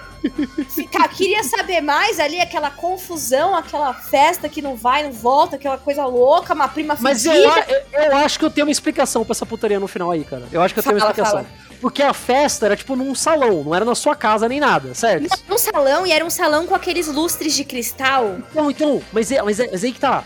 Ficar, 0.69 1.09
queria 1.13 1.43
saber 1.45 1.81
mais 1.81 2.19
ali, 2.19 2.41
aquela 2.41 2.71
confusão, 2.71 3.55
aquela 3.55 3.93
festa 3.93 4.49
que 4.49 4.63
não 4.63 4.75
vai, 4.75 5.03
não 5.03 5.13
volta, 5.13 5.57
aquela 5.57 5.77
coisa 5.77 6.07
louca, 6.07 6.55
uma 6.55 6.69
prima 6.69 6.97
Mas 7.01 7.27
eu, 7.27 7.35
eu, 7.35 8.17
acho 8.17 8.39
que 8.39 8.45
eu 8.45 8.51
tenho 8.51 8.67
uma 8.67 8.73
explicação 8.73 9.25
pra 9.25 9.33
essa 9.33 9.45
putaria 9.45 9.79
no 9.79 9.89
final 9.89 10.11
aí, 10.11 10.25
cara. 10.25 10.45
Eu 10.51 10.63
acho 10.63 10.73
que 10.73 10.81
eu 10.81 10.85
fala, 10.85 10.97
tenho 10.97 11.05
uma 11.05 11.11
explicação. 11.11 11.45
Fala. 11.45 11.64
Porque 11.81 12.03
a 12.03 12.15
festa 12.15 12.67
era 12.67 12.77
tipo 12.77 12.97
num 12.97 13.15
salão, 13.15 13.65
não 13.65 13.75
era 13.75 13.85
na 13.85 13.95
sua 13.95 14.15
casa 14.15 14.49
nem 14.49 14.61
nada, 14.61 14.95
certo? 14.95 15.29
Não, 15.29 15.39
num 15.51 15.59
salão, 15.59 16.07
e 16.07 16.13
era 16.13 16.25
um 16.25 16.31
salão 16.31 16.67
com 16.67 16.75
aqueles 16.75 17.09
lustres 17.09 17.55
de 17.55 17.65
cristal. 17.65 18.39
Não, 18.55 18.71
então, 18.71 19.03
mas, 19.13 19.31
é, 19.31 19.43
mas, 19.43 19.61
é, 19.61 19.69
mas 19.71 19.83
é 19.83 19.87
aí 19.87 19.93
que 19.93 20.01
tá 20.01 20.25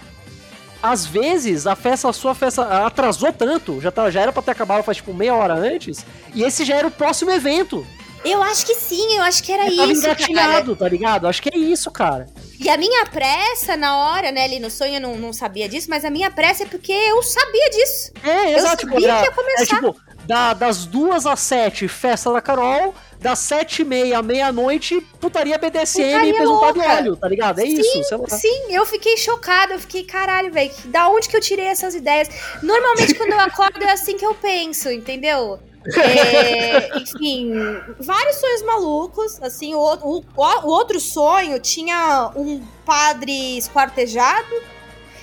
às 0.83 1.05
vezes 1.05 1.67
a 1.67 1.75
festa, 1.75 2.09
a 2.09 2.13
sua 2.13 2.35
festa 2.35 2.87
atrasou 2.87 3.33
tanto, 3.33 3.81
já, 3.81 3.91
tá, 3.91 4.11
já 4.11 4.21
era 4.21 4.33
pra 4.33 4.43
ter 4.43 4.53
acabado 4.53 4.85
faz 4.85 4.99
tipo 4.99 5.13
meia 5.13 5.35
hora 5.35 5.55
antes, 5.55 6.05
e 6.35 6.43
esse 6.43 6.65
já 6.65 6.77
era 6.77 6.87
o 6.87 6.91
próximo 6.91 7.31
evento. 7.31 7.87
Eu 8.25 8.43
acho 8.43 8.67
que 8.67 8.75
sim, 8.75 9.17
eu 9.17 9.23
acho 9.23 9.43
que 9.43 9.53
era 9.53 9.67
eu 9.67 9.91
isso. 9.91 10.05
Engatilhado, 10.05 10.75
tá 10.75 10.89
ligado? 10.89 11.29
Acho 11.29 11.41
que 11.41 11.51
é 11.55 11.57
isso, 11.57 11.91
cara. 11.91 12.27
E 12.59 12.69
a 12.69 12.77
minha 12.77 13.07
pressa 13.07 13.77
na 13.77 13.97
hora, 13.97 14.33
né, 14.33 14.45
ali 14.45 14.59
no 14.59 14.71
sonho 14.71 14.95
eu 14.95 15.01
não, 15.01 15.17
não 15.17 15.33
sabia 15.33 15.69
disso, 15.69 15.89
mas 15.89 16.05
a 16.05 16.11
minha 16.11 16.31
pressa 16.31 16.65
é 16.65 16.67
porque 16.67 16.93
eu 16.93 17.23
sabia 17.23 17.71
disso. 17.71 18.13
É, 18.25 18.55
exato. 18.55 18.57
Eu 18.57 18.61
sabia 18.61 18.77
tipo, 18.77 18.97
que 18.97 19.25
ia 19.25 19.31
começar. 19.31 19.63
É 19.63 19.67
tipo, 19.67 19.97
da, 20.29 20.53
das 20.53 20.85
duas 20.85 21.25
às 21.25 21.41
sete, 21.41 21.89
festa 21.89 22.31
da 22.31 22.43
Carol, 22.43 22.95
das 23.19 23.39
sete 23.39 23.81
e 23.81 23.85
meia 23.85 24.19
à 24.19 24.23
meia-noite, 24.23 25.01
putaria 25.19 25.57
BDSM 25.57 26.05
putaria 26.05 26.31
e 26.31 26.35
presuntado 26.35 26.81
de 26.81 26.87
óleo, 26.87 27.17
tá 27.17 27.27
ligado? 27.27 27.61
É 27.61 27.65
sim, 27.65 27.81
isso, 27.81 28.05
sei 28.05 28.19
lá. 28.19 28.29
Sim, 28.29 28.67
eu 28.69 28.85
fiquei 28.85 29.17
chocada, 29.17 29.73
eu 29.73 29.79
fiquei, 29.79 30.05
caralho, 30.05 30.53
velho, 30.53 30.71
da 30.85 31.09
onde 31.09 31.31
que 31.31 31.35
eu 31.37 31.41
tirei 31.41 31.65
essas 31.65 31.95
ideias? 31.95 32.29
Normalmente 32.63 33.15
quando 33.15 33.33
eu 33.33 33.41
acordo 33.41 33.83
é 33.83 33.91
assim 33.91 34.19
que 34.19 34.27
eu 34.27 34.35
penso, 34.35 34.91
entendeu? 34.91 35.59
É, 35.97 36.91
enfim, 37.01 37.51
vários 37.99 38.37
sonhos 38.37 38.63
malucos. 38.65 39.43
Assim, 39.43 39.75
o, 39.75 39.81
o, 39.81 40.25
o, 40.37 40.69
outro 40.69 41.01
sonho 41.01 41.59
tinha 41.59 42.31
um 42.37 42.63
padre 42.85 43.57
esquartejado. 43.57 44.55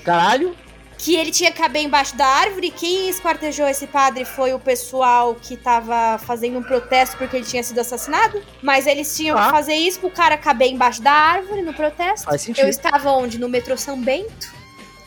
Caralho 0.03 0.55
que 0.97 1.15
ele 1.15 1.31
tinha 1.31 1.51
que 1.51 1.57
caber 1.57 1.83
embaixo 1.83 2.15
da 2.15 2.25
árvore. 2.25 2.71
Quem 2.71 3.09
esquartejou 3.09 3.67
esse 3.67 3.87
padre 3.87 4.25
foi 4.25 4.53
o 4.53 4.59
pessoal 4.59 5.35
que 5.35 5.57
tava 5.57 6.17
fazendo 6.19 6.59
um 6.59 6.63
protesto 6.63 7.17
porque 7.17 7.37
ele 7.37 7.45
tinha 7.45 7.63
sido 7.63 7.79
assassinado. 7.79 8.41
Mas 8.61 8.87
eles 8.87 9.15
tinham 9.15 9.37
ah. 9.37 9.45
que 9.45 9.51
fazer 9.51 9.75
isso 9.75 9.99
pro 9.99 10.09
cara 10.09 10.37
caber 10.37 10.69
embaixo 10.69 11.01
da 11.01 11.11
árvore 11.11 11.61
no 11.61 11.73
protesto. 11.73 12.27
Eu 12.57 12.67
estava 12.67 13.11
onde? 13.11 13.37
No 13.37 13.49
metrô 13.49 13.77
São 13.77 13.99
Bento. 13.99 14.53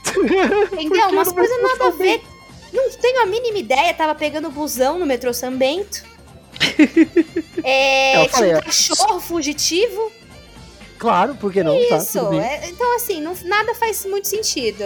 Entendeu? 0.72 1.08
Umas 1.08 1.32
coisas 1.32 1.62
nada 1.62 1.86
a 1.86 1.90
ver. 1.90 2.22
Não 2.72 2.90
tenho 2.90 3.22
a 3.22 3.26
mínima 3.26 3.58
ideia. 3.58 3.94
Tava 3.94 4.14
pegando 4.14 4.50
busão 4.50 4.98
no 4.98 5.06
metrô 5.06 5.32
São 5.32 5.56
Bento. 5.56 6.04
é, 7.62 8.26
tinha 8.28 8.58
um 8.58 8.60
cachorro 8.60 9.20
fugitivo. 9.20 10.12
Claro, 10.98 11.36
porque 11.36 11.62
não? 11.62 11.74
Tá, 11.88 11.96
isso. 11.96 12.20
Tá, 12.20 12.36
é, 12.36 12.68
então, 12.68 12.96
assim, 12.96 13.20
não, 13.20 13.34
nada 13.44 13.74
faz 13.74 14.04
muito 14.04 14.26
sentido. 14.26 14.84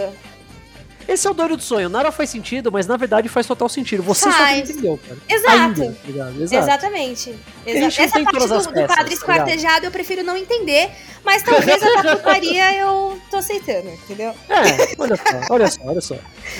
Esse 1.07 1.27
é 1.27 1.31
o 1.31 1.33
doido 1.33 1.57
do 1.57 1.63
sonho. 1.63 1.89
Nada 1.89 2.11
faz 2.11 2.29
sentido, 2.29 2.71
mas 2.71 2.87
na 2.87 2.97
verdade 2.97 3.27
faz 3.29 3.45
total 3.45 3.69
sentido. 3.69 4.03
Você 4.03 4.29
faz. 4.29 4.35
só 4.35 4.43
não 4.43 4.57
entendeu, 4.57 4.99
cara. 5.07 5.19
Exato. 5.29 5.81
Ainda, 5.81 5.85
tá 5.85 6.31
Exato. 6.41 6.63
Exatamente. 6.63 7.35
Exa 7.65 8.03
Essa 8.03 8.23
parte 8.23 8.25
do, 8.25 8.31
peças, 8.31 8.67
do 8.67 8.73
padre 8.73 8.95
tá 8.95 9.13
esquartejado 9.13 9.85
eu 9.85 9.91
prefiro 9.91 10.23
não 10.23 10.37
entender, 10.37 10.89
mas 11.23 11.41
talvez 11.43 11.81
a 11.81 12.01
da 12.01 12.15
putaria 12.15 12.77
eu 12.77 13.19
tô 13.29 13.37
aceitando, 13.37 13.89
entendeu? 13.89 14.33
É, 14.49 14.95
olha 14.97 15.15
só, 15.15 15.53
olha 15.53 15.67
só, 15.67 15.81
olha 15.85 16.01
só. 16.01 16.15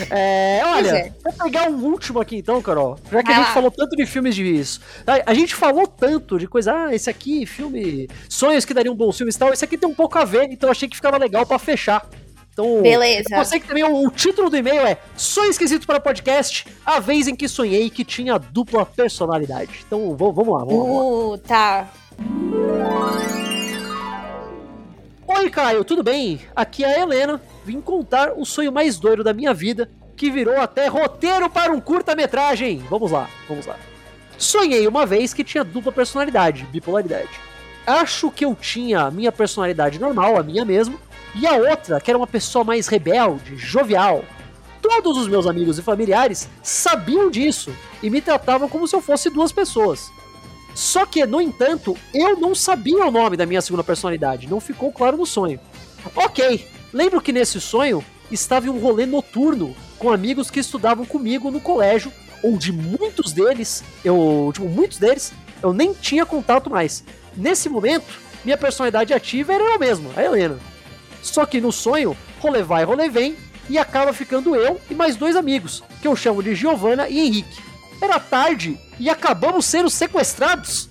É, 0.09 0.61
olha, 0.65 0.89
é. 0.89 1.13
vou 1.23 1.33
pegar 1.33 1.69
um 1.69 1.83
último 1.83 2.19
aqui 2.19 2.37
então, 2.37 2.61
Carol. 2.61 2.97
Já 3.11 3.23
que 3.23 3.31
a 3.31 3.35
gente 3.35 3.51
falou 3.51 3.71
tanto 3.71 3.95
de 3.95 4.05
filmes 4.05 4.35
de 4.35 4.43
isso. 4.43 4.81
A, 5.05 5.31
a, 5.31 5.33
gente 5.33 5.55
falou 5.55 5.87
tanto 5.87 6.39
de 6.39 6.47
coisa, 6.47 6.73
ah, 6.73 6.95
esse 6.95 7.09
aqui, 7.09 7.45
filme, 7.45 8.09
sonhos 8.29 8.65
que 8.65 8.73
dariam 8.73 8.95
bons 8.95 9.17
filmes 9.17 9.35
e 9.35 9.39
tal. 9.39 9.53
Esse 9.53 9.65
aqui 9.65 9.77
tem 9.77 9.89
um 9.89 9.93
pouco 9.93 10.17
a 10.17 10.25
ver, 10.25 10.47
então 10.49 10.69
achei 10.69 10.87
que 10.87 10.95
ficava 10.95 11.17
legal 11.17 11.45
para 11.45 11.59
fechar 11.59 12.07
então, 12.53 12.83
Beleza. 12.83 13.43
Sei 13.45 13.59
que 13.59 13.67
também 13.67 13.83
o, 13.83 14.05
o, 14.05 14.11
título 14.11 14.47
do 14.47 14.55
e-mail 14.55 14.85
é 14.85 14.97
Sonho 15.17 15.49
Esquisito 15.49 15.87
para 15.87 15.99
Podcast, 15.99 16.67
a 16.85 16.99
vez 16.99 17.27
em 17.27 17.35
que 17.35 17.47
sonhei 17.47 17.89
que 17.89 18.05
tinha 18.05 18.37
dupla 18.37 18.85
personalidade. 18.85 19.83
Então, 19.87 20.15
vamos 20.15 20.47
lá, 20.47 20.59
vamos 20.59 20.73
uh, 20.73 21.31
lá. 21.31 21.37
tá. 21.39 21.93
Oi, 25.27 25.49
Caio, 25.49 25.83
tudo 25.83 26.03
bem? 26.03 26.41
Aqui 26.55 26.83
é 26.83 26.95
a 26.95 27.01
Helena. 27.01 27.41
Vim 27.65 27.81
contar 27.81 28.33
o 28.37 28.45
sonho 28.45 28.71
mais 28.71 28.99
doido 28.99 29.23
da 29.23 29.33
minha 29.33 29.51
vida, 29.51 29.89
que 30.15 30.29
virou 30.29 30.59
até 30.61 30.85
roteiro 30.85 31.49
para 31.49 31.71
um 31.71 31.81
curta-metragem. 31.81 32.85
Vamos 32.87 33.09
lá, 33.09 33.27
vamos 33.49 33.65
lá. 33.65 33.77
Sonhei 34.37 34.87
uma 34.87 35.07
vez 35.07 35.33
que 35.33 35.43
tinha 35.43 35.63
dupla 35.63 35.91
personalidade, 35.91 36.65
bipolaridade. 36.65 37.31
Acho 37.87 38.29
que 38.29 38.45
eu 38.45 38.55
tinha 38.55 39.01
a 39.01 39.11
minha 39.11 39.31
personalidade 39.31 39.99
normal, 39.99 40.37
a 40.37 40.43
minha 40.43 40.63
mesmo, 40.63 40.99
e 41.35 41.47
a 41.47 41.53
outra, 41.53 41.99
que 41.99 42.11
era 42.11 42.17
uma 42.17 42.27
pessoa 42.27 42.63
mais 42.63 42.87
rebelde, 42.87 43.57
jovial. 43.57 44.23
Todos 44.81 45.17
os 45.17 45.27
meus 45.27 45.47
amigos 45.47 45.79
e 45.79 45.81
familiares 45.81 46.49
sabiam 46.61 47.29
disso 47.31 47.73
e 48.01 48.09
me 48.09 48.21
tratavam 48.21 48.67
como 48.67 48.87
se 48.87 48.95
eu 48.95 49.01
fosse 49.01 49.29
duas 49.29 49.51
pessoas. 49.51 50.11
Só 50.75 51.05
que, 51.05 51.25
no 51.25 51.39
entanto, 51.39 51.95
eu 52.13 52.37
não 52.37 52.53
sabia 52.53 53.05
o 53.05 53.11
nome 53.11 53.37
da 53.37 53.45
minha 53.45 53.61
segunda 53.61 53.83
personalidade, 53.83 54.49
não 54.49 54.59
ficou 54.59 54.91
claro 54.91 55.17
no 55.17 55.25
sonho. 55.25 55.59
Ok, 56.15 56.67
lembro 56.91 57.21
que 57.21 57.31
nesse 57.31 57.61
sonho 57.61 58.03
estava 58.31 58.65
em 58.67 58.69
um 58.69 58.79
rolê 58.79 59.05
noturno 59.05 59.75
com 59.97 60.11
amigos 60.11 60.49
que 60.51 60.59
estudavam 60.59 61.05
comigo 61.05 61.49
no 61.49 61.61
colégio, 61.61 62.11
onde 62.43 62.71
muitos 62.71 63.31
deles, 63.31 63.83
eu, 64.03 64.51
tipo, 64.53 64.67
muitos 64.67 64.97
deles, 64.97 65.31
eu 65.61 65.71
nem 65.71 65.93
tinha 65.93 66.25
contato 66.25 66.69
mais. 66.69 67.03
Nesse 67.37 67.69
momento, 67.69 68.19
minha 68.43 68.57
personalidade 68.57 69.13
ativa 69.13 69.53
era 69.53 69.63
eu 69.63 69.79
mesmo, 69.79 70.11
a 70.15 70.23
Helena. 70.23 70.72
Só 71.23 71.45
que 71.45 71.59
no 71.59 71.71
sonho, 71.71 72.15
rolê 72.39 72.61
vai, 72.61 72.83
rolê 72.83 73.09
vem, 73.09 73.35
e 73.69 73.77
acaba 73.77 74.13
ficando 74.13 74.55
eu 74.55 74.79
e 74.91 74.93
mais 74.93 75.15
dois 75.15 75.35
amigos, 75.35 75.81
que 76.01 76.07
eu 76.07 76.15
chamo 76.15 76.43
de 76.43 76.53
Giovanna 76.53 77.07
e 77.07 77.19
Henrique. 77.19 77.61
Era 78.01 78.19
tarde 78.19 78.77
e 78.99 79.09
acabamos 79.09 79.65
sendo 79.65 79.89
sequestrados. 79.89 80.89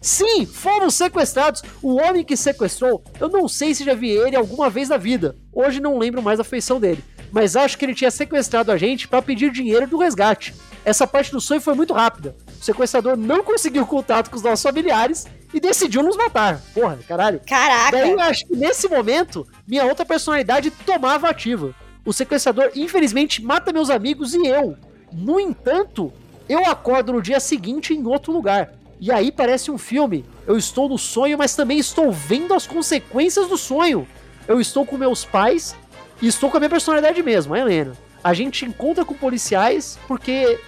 Sim, 0.00 0.46
fomos 0.46 0.94
sequestrados. 0.94 1.62
O 1.82 1.96
homem 1.96 2.24
que 2.24 2.36
sequestrou, 2.36 3.02
eu 3.18 3.28
não 3.28 3.48
sei 3.48 3.74
se 3.74 3.84
já 3.84 3.92
vi 3.92 4.10
ele 4.10 4.36
alguma 4.36 4.70
vez 4.70 4.88
na 4.88 4.96
vida. 4.96 5.36
Hoje 5.52 5.80
não 5.80 5.98
lembro 5.98 6.22
mais 6.22 6.38
a 6.38 6.44
feição 6.44 6.78
dele. 6.78 7.02
Mas 7.32 7.56
acho 7.56 7.76
que 7.76 7.84
ele 7.84 7.94
tinha 7.94 8.10
sequestrado 8.10 8.70
a 8.70 8.76
gente 8.76 9.08
para 9.08 9.20
pedir 9.20 9.50
dinheiro 9.50 9.88
do 9.88 9.98
resgate. 9.98 10.54
Essa 10.84 11.08
parte 11.08 11.32
do 11.32 11.40
sonho 11.40 11.60
foi 11.60 11.74
muito 11.74 11.92
rápida. 11.92 12.36
O 12.60 12.64
sequestrador 12.64 13.16
não 13.16 13.42
conseguiu 13.42 13.86
contato 13.86 14.30
com 14.30 14.36
os 14.36 14.42
nossos 14.42 14.62
familiares 14.62 15.26
e 15.52 15.60
decidiu 15.60 16.02
nos 16.02 16.16
matar. 16.16 16.60
Porra, 16.74 16.98
caralho. 17.06 17.40
Caraca. 17.46 17.92
Daí 17.92 18.10
eu 18.10 18.20
acho 18.20 18.46
que 18.46 18.56
nesse 18.56 18.88
momento, 18.88 19.46
minha 19.66 19.84
outra 19.84 20.04
personalidade 20.04 20.70
tomava 20.70 21.28
ativa. 21.28 21.74
O 22.04 22.12
sequestrador, 22.12 22.70
infelizmente, 22.74 23.42
mata 23.42 23.72
meus 23.72 23.90
amigos 23.90 24.34
e 24.34 24.46
eu. 24.46 24.76
No 25.12 25.40
entanto, 25.40 26.12
eu 26.48 26.64
acordo 26.66 27.12
no 27.12 27.22
dia 27.22 27.40
seguinte 27.40 27.94
em 27.94 28.06
outro 28.06 28.32
lugar. 28.32 28.72
E 29.00 29.12
aí 29.12 29.30
parece 29.30 29.70
um 29.70 29.78
filme. 29.78 30.24
Eu 30.46 30.56
estou 30.56 30.88
no 30.88 30.96
sonho, 30.96 31.36
mas 31.36 31.54
também 31.54 31.78
estou 31.78 32.10
vendo 32.10 32.54
as 32.54 32.66
consequências 32.66 33.48
do 33.48 33.58
sonho. 33.58 34.06
Eu 34.48 34.60
estou 34.60 34.86
com 34.86 34.96
meus 34.96 35.24
pais 35.24 35.76
e 36.22 36.28
estou 36.28 36.50
com 36.50 36.56
a 36.56 36.60
minha 36.60 36.70
personalidade 36.70 37.22
mesmo, 37.22 37.54
a 37.54 37.58
Helena. 37.58 37.92
A 38.22 38.32
gente 38.32 38.64
encontra 38.64 39.04
com 39.04 39.14
policiais 39.14 39.98
porque 40.06 40.58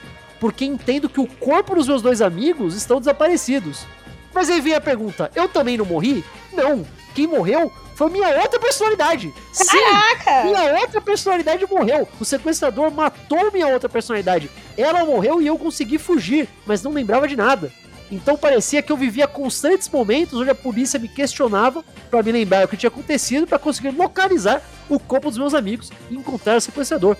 porque 0.41 0.64
entendo 0.64 1.09
que 1.09 1.20
o 1.20 1.26
corpo 1.26 1.74
dos 1.74 1.89
meus 1.89 2.03
dois 2.03 2.20
amigos 2.22 2.74
estão 2.74 2.99
desaparecidos. 2.99 3.86
Mas 4.32 4.49
aí 4.49 4.61
vem 4.61 4.74
a 4.74 4.80
pergunta: 4.80 5.30
eu 5.34 5.49
também 5.49 5.76
não 5.76 5.84
morri? 5.84 6.24
Não. 6.53 6.86
Quem 7.14 7.26
morreu 7.26 7.72
foi 7.95 8.11
minha 8.11 8.28
outra 8.41 8.61
personalidade. 8.61 9.34
Caraca! 9.66 10.43
Sim, 10.43 10.49
minha 10.49 10.80
outra 10.80 11.01
personalidade 11.01 11.66
morreu. 11.68 12.07
O 12.20 12.24
sequestrador 12.24 12.93
matou 12.93 13.51
minha 13.51 13.66
outra 13.66 13.89
personalidade. 13.89 14.49
Ela 14.76 15.05
morreu 15.05 15.43
e 15.43 15.47
eu 15.49 15.59
consegui 15.59 15.99
fugir, 15.99 16.49
mas 16.64 16.82
não 16.82 16.93
lembrava 16.93 17.26
de 17.26 17.34
nada. 17.34 17.72
Então 18.11 18.36
parecia 18.36 18.80
que 18.80 18.91
eu 18.91 18.97
vivia 18.97 19.26
constantes 19.26 19.89
momentos 19.89 20.39
onde 20.39 20.49
a 20.49 20.55
polícia 20.55 20.99
me 20.99 21.09
questionava 21.09 21.84
para 22.11 22.22
me 22.22 22.32
lembrar 22.32 22.64
o 22.64 22.68
que 22.68 22.76
tinha 22.76 22.89
acontecido 22.89 23.47
para 23.47 23.59
conseguir 23.59 23.91
localizar 23.91 24.62
o 24.89 24.99
corpo 24.99 25.28
dos 25.28 25.39
meus 25.39 25.53
amigos 25.53 25.91
e 26.11 26.14
encontrar 26.14 26.57
o 26.57 26.61
sequestrador. 26.61 27.16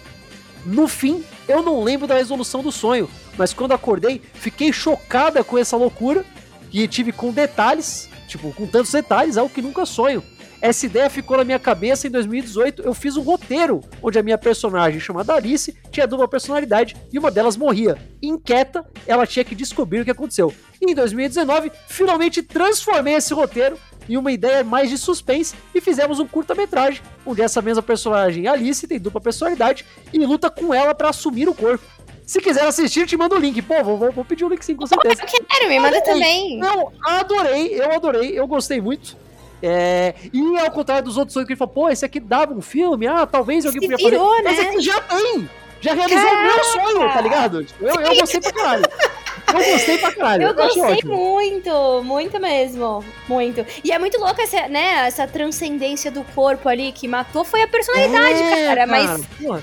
No 0.64 0.89
fim, 0.89 1.25
eu 1.49 1.62
não 1.62 1.82
lembro 1.82 2.07
da 2.07 2.16
resolução 2.16 2.62
do 2.62 2.70
sonho, 2.70 3.09
mas 3.36 3.53
quando 3.53 3.72
acordei, 3.72 4.20
fiquei 4.34 4.72
chocada 4.72 5.42
com 5.42 5.57
essa 5.57 5.76
loucura 5.76 6.24
e 6.72 6.86
tive 6.86 7.11
com 7.11 7.32
detalhes, 7.32 8.09
tipo, 8.28 8.53
com 8.53 8.66
tantos 8.66 8.92
detalhes, 8.92 9.36
algo 9.36 9.53
que 9.53 9.62
nunca 9.62 9.86
sonho. 9.86 10.22
Essa 10.61 10.86
ideia 10.86 11.09
ficou 11.09 11.36
na 11.36 11.44
minha 11.44 11.59
cabeça 11.59 12.09
em 12.09 12.11
2018. 12.11 12.82
Eu 12.82 12.92
fiz 12.92 13.16
um 13.16 13.22
roteiro 13.22 13.80
onde 14.03 14.18
a 14.18 14.22
minha 14.22 14.36
personagem, 14.36 14.99
chamada 14.99 15.34
Alice, 15.34 15.76
tinha 15.90 16.07
dupla 16.07 16.26
personalidade 16.26 16.96
e 17.12 17.18
uma 17.18 17.30
delas 17.30 17.57
morria. 17.57 17.96
Inquieta, 18.20 18.84
ela 19.07 19.24
tinha 19.24 19.44
que 19.44 19.55
descobrir 19.55 20.01
o 20.01 20.05
que 20.05 20.11
aconteceu. 20.11 20.53
E 20.80 20.90
em 20.90 20.94
2019, 20.94 21.70
finalmente 21.86 22.42
transformei 22.42 23.14
esse 23.14 23.32
roteiro 23.32 23.78
em 24.09 24.16
uma 24.16 24.32
ideia 24.32 24.64
mais 24.64 24.88
de 24.88 24.98
suspense 24.98 25.54
e 25.74 25.80
fizemos 25.80 26.18
um 26.18 26.26
curta-metragem 26.26 27.02
onde 27.26 27.42
essa 27.42 27.61
mesma 27.61 27.82
personagem, 27.82 28.46
Alice, 28.46 28.86
tem 28.86 28.98
dupla 28.98 29.20
personalidade 29.20 29.84
e 30.12 30.18
luta 30.24 30.50
com 30.50 30.72
ela 30.72 30.94
para 30.94 31.11
assumir 31.11 31.48
o 31.48 31.54
corpo. 31.54 31.84
Se 32.26 32.40
quiser 32.40 32.66
assistir, 32.66 33.06
te 33.06 33.16
mando 33.16 33.36
o 33.36 33.38
link. 33.38 33.62
Pô, 33.62 33.82
vou, 33.82 34.12
vou, 34.12 34.24
pedir 34.24 34.44
o 34.44 34.48
link 34.50 34.62
sim, 34.62 34.76
com 34.76 34.86
certeza. 34.86 35.22
Eu 35.22 35.44
quero, 35.48 35.68
me 35.68 35.80
manda 35.80 36.00
também. 36.02 36.59
Não, 36.59 36.92
adorei, 37.02 37.80
eu 37.80 37.90
adorei, 37.92 38.38
eu 38.38 38.46
gostei 38.46 38.80
muito. 38.82 39.16
É, 39.62 40.14
e 40.32 40.59
ao 40.59 40.70
contrário 40.70 41.04
dos 41.04 41.16
outros 41.16 41.32
sonhos 41.32 41.46
que 41.46 41.54
ele 41.54 41.59
falou, 41.59 41.72
pô, 41.72 41.88
esse 41.88 42.04
aqui 42.04 42.20
dava 42.20 42.52
um 42.52 42.61
filme, 42.61 43.06
ah, 43.06 43.26
talvez 43.26 43.64
alguém 43.64 43.80
Se 43.80 43.88
podia 43.88 44.11
virou, 44.11 44.28
fazer. 44.28 44.42
Né? 44.42 44.52
Esse 44.52 44.61
aqui 44.61 44.80
já 44.82 45.00
tem! 45.00 45.50
Já 45.80 45.94
realizou 45.94 46.22
Caraca. 46.22 46.40
o 46.40 46.54
meu 46.54 46.64
sonho, 46.64 47.12
tá 47.12 47.20
ligado? 47.20 47.66
Eu, 47.80 47.94
eu 47.94 48.16
gostei 48.16 48.40
pra 48.40 48.52
caralho. 48.52 48.84
Eu 49.47 49.72
gostei 49.72 49.99
pra 49.99 50.12
caralho. 50.12 50.43
Eu 50.43 50.55
gostei 50.55 51.03
muito, 51.05 52.03
muito 52.05 52.41
mesmo. 52.41 53.05
Muito. 53.28 53.64
E 53.82 53.93
é 53.93 53.99
muito 53.99 54.18
louco 54.18 54.41
essa, 54.41 54.68
né, 54.68 55.07
essa 55.07 55.26
transcendência 55.26 56.11
do 56.11 56.24
corpo 56.34 56.68
ali 56.68 56.93
que 56.93 57.07
matou 57.09 57.45
foi 57.45 57.62
a 57.62 57.68
personalidade, 57.68 58.43
é, 58.43 58.66
cara. 58.66 58.86
Mas. 58.86 59.26
Porra, 59.41 59.62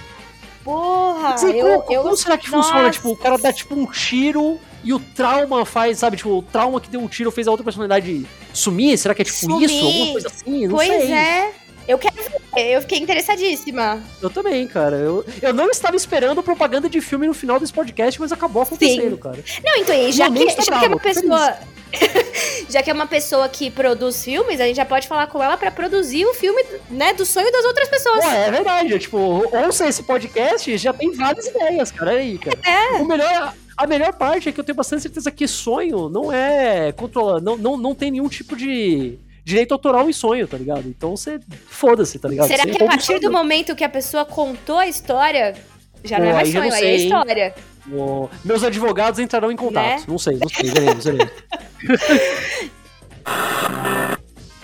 porra 0.63 1.38
Sei, 1.38 1.61
eu, 1.61 1.82
como, 1.82 1.93
eu, 1.93 2.03
como 2.03 2.17
será 2.17 2.38
que 2.38 2.49
nossa. 2.49 2.69
funciona? 2.69 2.91
Tipo, 2.91 3.09
o 3.11 3.17
cara 3.17 3.38
dá 3.38 3.51
tipo 3.51 3.76
um 3.76 3.86
tiro 3.86 4.59
e 4.84 4.93
o 4.93 4.99
trauma 4.99 5.65
faz, 5.65 5.99
sabe, 5.99 6.17
tipo, 6.17 6.30
o 6.30 6.41
trauma 6.43 6.80
que 6.80 6.89
deu 6.89 6.99
um 7.01 7.07
tiro 7.07 7.32
fez 7.32 7.47
a 7.47 7.51
outra 7.51 7.63
personalidade 7.63 8.26
sumir? 8.53 8.97
Será 8.97 9.15
que 9.15 9.23
é 9.23 9.26
tipo 9.26 9.38
sumir. 9.38 9.69
isso? 9.69 9.86
Alguma 9.86 10.11
coisa 10.11 10.28
assim? 10.28 10.67
Não 10.67 10.76
pois 10.76 10.88
sei. 10.88 11.11
é. 11.11 11.64
Eu 11.88 11.97
quero 11.97 12.15
ver, 12.15 12.71
eu 12.71 12.81
fiquei 12.81 12.99
interessadíssima. 12.99 14.01
Eu 14.21 14.29
também, 14.29 14.67
cara. 14.67 14.95
Eu, 14.95 15.25
eu 15.41 15.53
não 15.53 15.69
estava 15.69 15.95
esperando 15.95 16.41
propaganda 16.41 16.89
de 16.89 16.99
filme 17.01 17.27
no 17.27 17.33
final 17.33 17.59
desse 17.59 17.73
podcast, 17.73 18.19
mas 18.19 18.31
acabou 18.31 18.63
acontecendo, 18.63 19.15
Sim. 19.15 19.21
cara. 19.21 19.43
Não, 19.63 19.75
então, 19.77 20.11
já, 20.11 20.31
que, 20.31 20.49
já 20.49 20.79
que 20.79 20.86
é 20.86 20.88
uma 20.88 20.99
pessoa. 20.99 21.57
já 22.69 22.83
que 22.83 22.89
é 22.89 22.93
uma 22.93 23.07
pessoa 23.07 23.47
que 23.47 23.69
produz 23.69 24.23
filmes, 24.23 24.59
a 24.59 24.65
gente 24.65 24.75
já 24.77 24.86
pode 24.86 25.07
falar 25.07 25.27
com 25.27 25.41
ela 25.41 25.55
para 25.55 25.71
produzir 25.71 26.25
o 26.25 26.33
filme, 26.33 26.63
né, 26.89 27.13
do 27.13 27.25
sonho 27.25 27.51
das 27.51 27.63
outras 27.65 27.88
pessoas. 27.88 28.23
Pô, 28.23 28.31
é 28.31 28.51
verdade. 28.51 28.93
É, 28.93 28.99
tipo, 28.99 29.17
ouça 29.17 29.88
esse 29.88 30.03
podcast, 30.03 30.77
já 30.77 30.91
tem 30.91 31.11
várias 31.11 31.45
ideias, 31.47 31.91
cara. 31.91 32.11
Aí, 32.11 32.38
cara. 32.38 32.57
É. 32.65 33.01
O 33.01 33.05
melhor, 33.05 33.53
a 33.77 33.88
melhor 33.88 34.13
parte 34.13 34.49
é 34.49 34.51
que 34.51 34.59
eu 34.59 34.63
tenho 34.63 34.75
bastante 34.75 35.03
certeza 35.03 35.29
que 35.31 35.47
sonho 35.47 36.09
não 36.09 36.31
é 36.31 36.91
controlar, 36.91 37.41
não, 37.41 37.57
não, 37.57 37.77
não 37.77 37.95
tem 37.95 38.11
nenhum 38.11 38.27
tipo 38.27 38.55
de 38.55 39.19
direito 39.45 39.71
autoral 39.73 40.09
em 40.09 40.13
sonho, 40.13 40.47
tá 40.47 40.57
ligado? 40.57 40.87
Então 40.87 41.15
você 41.15 41.39
foda-se, 41.67 42.17
tá 42.17 42.27
ligado? 42.27 42.47
Será 42.47 42.63
você 42.63 42.71
que 42.71 42.83
a 42.83 42.87
partir 42.87 43.19
do 43.19 43.31
momento 43.31 43.75
que 43.75 43.83
a 43.83 43.89
pessoa 43.89 44.25
contou 44.25 44.79
a 44.79 44.87
história, 44.87 45.53
já 46.03 46.17
não 46.17 46.25
é, 46.25 46.29
é 46.31 46.33
mais 46.33 46.51
sonho, 46.51 46.73
aí 46.73 46.83
é 46.83 46.95
história. 46.95 47.53
Meus 48.43 48.63
advogados 48.63 49.19
entrarão 49.19 49.51
em 49.51 49.55
contato. 49.55 49.99
Né? 49.99 50.05
Não 50.07 50.17
sei, 50.17 50.37
não 50.37 50.49
sei, 50.49 50.71
veremos, 50.71 51.05
veremos. 51.05 51.31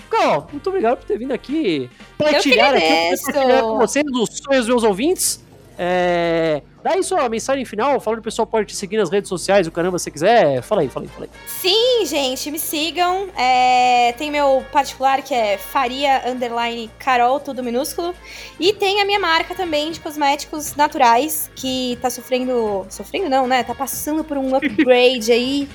Cal, 0.09 0.49
muito 0.51 0.67
obrigado 0.67 0.97
por 0.97 1.05
ter 1.05 1.17
vindo 1.17 1.32
aqui 1.32 1.89
partilhar 2.17 2.75
aqui, 2.75 2.88
partilhar 3.23 3.61
com 3.61 3.77
vocês 3.77 4.03
os 4.05 4.29
sonhos 4.43 4.65
dos 4.65 4.67
meus 4.67 4.84
ouvintes. 4.84 5.41
É... 5.78 6.61
Dá 6.84 6.93
aí 6.93 7.03
sua 7.03 7.30
mensagem 7.30 7.63
final, 7.63 7.99
falando 7.99 8.17
que 8.17 8.22
o 8.22 8.24
pessoal 8.24 8.47
pode 8.47 8.67
te 8.67 8.76
seguir 8.76 8.97
nas 8.97 9.09
redes 9.09 9.30
sociais, 9.30 9.67
o 9.67 9.72
caramba, 9.72 9.99
se 9.99 10.09
quiser. 10.09 10.61
Fala 10.63 10.82
aí, 10.82 10.89
fala 10.89 11.05
aí, 11.05 11.09
fala 11.09 11.26
aí. 11.26 11.30
Sim, 11.47 12.05
gente, 12.05 12.49
me 12.49 12.57
sigam. 12.57 13.30
É, 13.38 14.13
tem 14.13 14.32
meu 14.32 14.65
particular 14.72 15.22
que 15.22 15.34
é 15.34 15.57
Faria 15.57 16.24
Underline 16.28 16.89
Carol, 16.97 17.39
tudo 17.39 17.63
minúsculo. 17.63 18.15
E 18.59 18.74
tem 18.74 19.01
a 19.01 19.05
minha 19.05 19.19
marca 19.19 19.53
também 19.53 19.91
de 19.91 19.99
cosméticos 19.99 20.76
naturais, 20.76 21.51
que 21.55 21.97
tá 22.01 22.09
sofrendo. 22.09 22.86
Sofrendo 22.89 23.30
não, 23.30 23.45
né? 23.45 23.63
Tá 23.63 23.76
passando 23.76 24.24
por 24.24 24.38
um 24.38 24.53
upgrade 24.55 25.32
aí. 25.32 25.69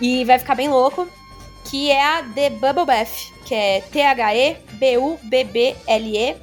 E 0.00 0.24
vai 0.24 0.38
ficar 0.38 0.54
bem 0.54 0.68
louco. 0.68 1.06
Que 1.70 1.90
é 1.90 2.04
a 2.04 2.22
The 2.22 2.50
Bubble 2.50 2.84
Bath, 2.84 3.30
que 3.44 3.54
é 3.54 3.80
T-H-E-B-U-B-B-L-E 3.80 4.60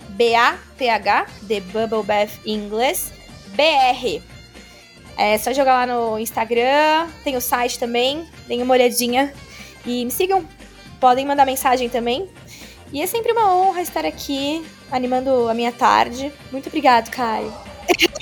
B-A-T-H, 0.09 1.28
The 1.47 1.59
Bubble 1.59 2.03
Bath 2.03 2.32
em 2.45 2.53
inglês. 2.53 3.11
BR. 3.49 4.21
É 5.17 5.38
só 5.38 5.51
jogar 5.51 5.86
lá 5.86 5.93
no 5.93 6.19
Instagram, 6.19 7.07
tem 7.23 7.36
o 7.36 7.41
site 7.41 7.80
também, 7.80 8.28
deem 8.47 8.61
uma 8.61 8.73
olhadinha. 8.73 9.34
E 9.86 10.05
me 10.05 10.11
sigam, 10.11 10.47
podem 10.99 11.25
mandar 11.25 11.45
mensagem 11.45 11.89
também. 11.89 12.30
E 12.93 13.01
é 13.01 13.07
sempre 13.07 13.32
uma 13.32 13.53
honra 13.53 13.82
estar 13.82 14.05
aqui 14.05 14.63
animando 14.91 15.49
a 15.49 15.53
minha 15.53 15.72
tarde. 15.72 16.31
Muito 16.51 16.68
obrigado, 16.68 17.10
Caio. 17.10 17.66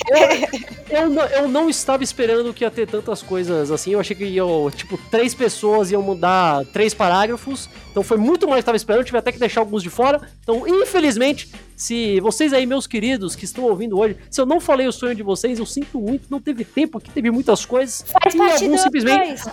Eu, 0.08 0.98
eu, 0.98 1.10
não, 1.10 1.24
eu 1.24 1.48
não 1.48 1.70
estava 1.70 2.04
esperando 2.04 2.54
que 2.54 2.64
ia 2.64 2.72
ter 2.72 2.88
tantas 2.88 3.22
coisas 3.22 3.72
assim. 3.72 3.92
Eu 3.92 4.00
achei 4.00 4.16
que 4.16 4.26
iam, 4.26 4.70
tipo, 4.72 4.98
três 5.10 5.34
pessoas 5.34 5.92
iam 5.92 6.02
mudar 6.02 6.64
três 6.66 6.94
parágrafos. 6.94 7.70
Então 7.90 8.04
foi 8.04 8.18
muito 8.18 8.48
mais 8.48 8.58
que 8.58 8.60
eu 8.60 8.62
estava 8.62 8.78
esperando. 8.78 9.02
Eu 9.02 9.06
tive 9.06 9.18
até 9.18 9.32
que 9.32 9.40
deixar 9.40 9.62
alguns 9.62 9.82
de 9.82 9.90
fora. 9.90 10.22
Então, 10.42 10.68
infelizmente, 10.68 11.52
se 11.76 12.20
vocês 12.20 12.54
aí, 12.54 12.66
meus 12.66 12.86
queridos, 12.86 13.36
que 13.36 13.46
estão 13.46 13.64
ouvindo 13.64 13.98
hoje, 13.98 14.16
se 14.30 14.40
eu 14.40 14.46
não 14.46 14.60
falei 14.60 14.88
o 14.88 14.92
sonho 14.92 15.16
de 15.16 15.24
vocês, 15.24 15.60
eu 15.60 15.66
sinto 15.66 16.00
muito. 16.00 16.28
Não 16.30 16.40
teve 16.40 16.64
tempo 16.64 16.98
aqui, 16.98 17.10
teve 17.10 17.32
muitas 17.32 17.66
coisas. 17.66 18.06
Faz 18.08 18.36
e 18.36 18.40
alguns 18.40 18.82
simplesmente. 18.82 19.44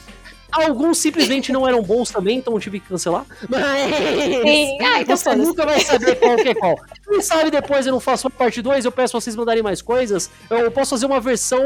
Alguns 0.53 0.99
simplesmente 0.99 1.51
não 1.51 1.67
eram 1.67 1.83
bons 1.83 2.11
também, 2.11 2.39
então 2.39 2.53
eu 2.53 2.61
tive 2.61 2.79
que 2.79 2.89
cancelar. 2.89 3.25
Mas 3.49 3.95
Sim. 4.43 4.79
Ah, 4.83 5.01
então 5.01 5.17
você 5.17 5.35
nunca 5.35 5.65
vai 5.65 5.81
saber 5.81 6.17
qual 6.17 6.37
que 6.37 6.49
é 6.49 6.55
qual. 6.55 6.77
Quem 7.09 7.23
sabe 7.23 7.51
depois 7.51 7.87
eu 7.87 7.93
não 7.93 8.01
faço 8.01 8.27
uma 8.27 8.31
parte 8.31 8.61
2, 8.61 8.85
eu 8.85 8.93
peço 8.93 9.13
pra 9.13 9.21
vocês 9.21 9.35
mandarem 9.35 9.63
mais 9.63 9.81
coisas. 9.81 10.31
Eu 10.51 10.71
posso 10.71 10.91
fazer 10.91 11.07
uma 11.07 11.21
versão. 11.21 11.63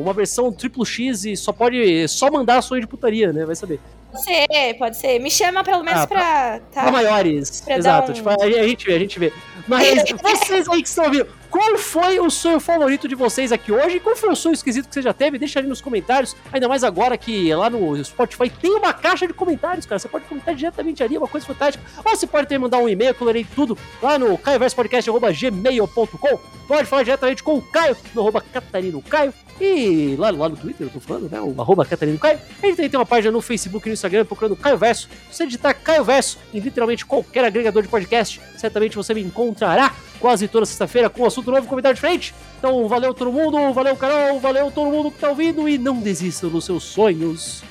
Uma 0.00 0.12
versão 0.12 0.52
triplo 0.52 0.84
X 0.84 1.24
e 1.24 1.36
só 1.36 1.52
pode. 1.52 2.08
Só 2.08 2.30
mandar 2.30 2.62
sonho 2.62 2.80
de 2.80 2.86
putaria, 2.86 3.32
né? 3.32 3.44
Vai 3.44 3.54
saber. 3.54 3.80
Pode 4.10 4.24
ser, 4.24 4.74
pode 4.78 4.96
ser. 4.96 5.18
Me 5.18 5.30
chama 5.30 5.62
pelo 5.62 5.82
menos 5.82 6.02
ah, 6.02 6.06
pra. 6.06 6.60
Tá, 6.72 6.82
pra 6.82 6.92
maiores. 6.92 7.60
Pra 7.60 7.76
Exato. 7.76 8.12
Um... 8.12 8.14
Tipo, 8.14 8.30
a, 8.30 8.34
a, 8.34 8.68
gente 8.68 8.86
vê, 8.86 8.94
a 8.94 8.98
gente 8.98 9.18
vê. 9.18 9.32
Mas 9.68 10.04
vocês 10.22 10.68
aí 10.68 10.82
que 10.82 10.88
estão 10.88 11.04
ouvindo, 11.04 11.26
qual 11.56 11.78
foi 11.78 12.20
o 12.20 12.28
sonho 12.28 12.60
favorito 12.60 13.08
de 13.08 13.14
vocês 13.14 13.50
aqui 13.50 13.72
hoje? 13.72 13.98
Qual 13.98 14.14
foi 14.14 14.28
o 14.28 14.36
sonho 14.36 14.52
esquisito 14.52 14.88
que 14.88 14.94
você 14.94 15.00
já 15.00 15.14
teve? 15.14 15.38
Deixa 15.38 15.58
ali 15.58 15.66
nos 15.66 15.80
comentários. 15.80 16.36
Ainda 16.52 16.68
mais 16.68 16.84
agora 16.84 17.16
que 17.16 17.54
lá 17.54 17.70
no 17.70 18.04
Spotify 18.04 18.50
tem 18.50 18.72
uma 18.72 18.92
caixa 18.92 19.26
de 19.26 19.32
comentários, 19.32 19.86
cara. 19.86 19.98
Você 19.98 20.06
pode 20.06 20.26
comentar 20.26 20.54
diretamente 20.54 21.02
ali, 21.02 21.16
uma 21.16 21.26
coisa 21.26 21.46
fantástica. 21.46 21.82
Ou 22.04 22.14
você 22.14 22.26
pode 22.26 22.46
também 22.46 22.58
mandar 22.58 22.76
um 22.76 22.86
e-mail, 22.86 23.16
eu 23.18 23.26
lerei 23.26 23.46
tudo 23.54 23.78
lá 24.02 24.18
no 24.18 24.36
caioverspodcast.gmail.com. 24.36 26.40
Pode 26.68 26.86
falar 26.86 27.04
diretamente 27.04 27.42
com 27.42 27.54
o 27.54 27.62
Caio, 27.62 27.96
no 28.14 28.20
arroba 28.20 28.42
Catarino 28.42 29.00
Caio. 29.00 29.32
E 29.60 30.16
lá, 30.18 30.30
lá 30.30 30.48
no 30.48 30.56
Twitter, 30.56 30.86
eu 30.86 30.90
tô 30.90 31.00
falando, 31.00 31.30
né? 31.30 31.40
O 31.40 31.54
arroba 31.60 31.84
Catarino 31.84 32.18
Caio. 32.18 32.38
A 32.62 32.66
gente 32.66 32.76
tem 32.76 32.98
uma 32.98 33.06
página 33.06 33.32
no 33.32 33.40
Facebook 33.40 33.86
e 33.86 33.90
no 33.90 33.94
Instagram 33.94 34.24
procurando 34.24 34.54
Caio 34.56 34.76
Verso. 34.76 35.08
Se 35.30 35.36
você 35.36 35.46
digitar 35.46 35.74
Caio 35.74 36.04
Verso 36.04 36.38
em 36.52 36.60
literalmente 36.60 37.06
qualquer 37.06 37.44
agregador 37.44 37.82
de 37.82 37.88
podcast, 37.88 38.40
certamente 38.56 38.96
você 38.96 39.14
me 39.14 39.22
encontrará 39.22 39.94
quase 40.20 40.48
toda 40.48 40.66
sexta-feira 40.66 41.08
com 41.08 41.22
um 41.22 41.26
assunto 41.26 41.50
novo, 41.50 41.66
convidado 41.66 41.94
diferente. 41.94 42.34
Então, 42.58 42.86
valeu 42.86 43.14
todo 43.14 43.32
mundo, 43.32 43.72
valeu 43.72 43.96
canal, 43.96 44.38
valeu 44.38 44.70
todo 44.70 44.90
mundo 44.90 45.10
que 45.10 45.18
tá 45.18 45.30
ouvindo 45.30 45.68
e 45.68 45.78
não 45.78 46.00
desistam 46.00 46.50
dos 46.50 46.64
seus 46.64 46.84
sonhos. 46.84 47.62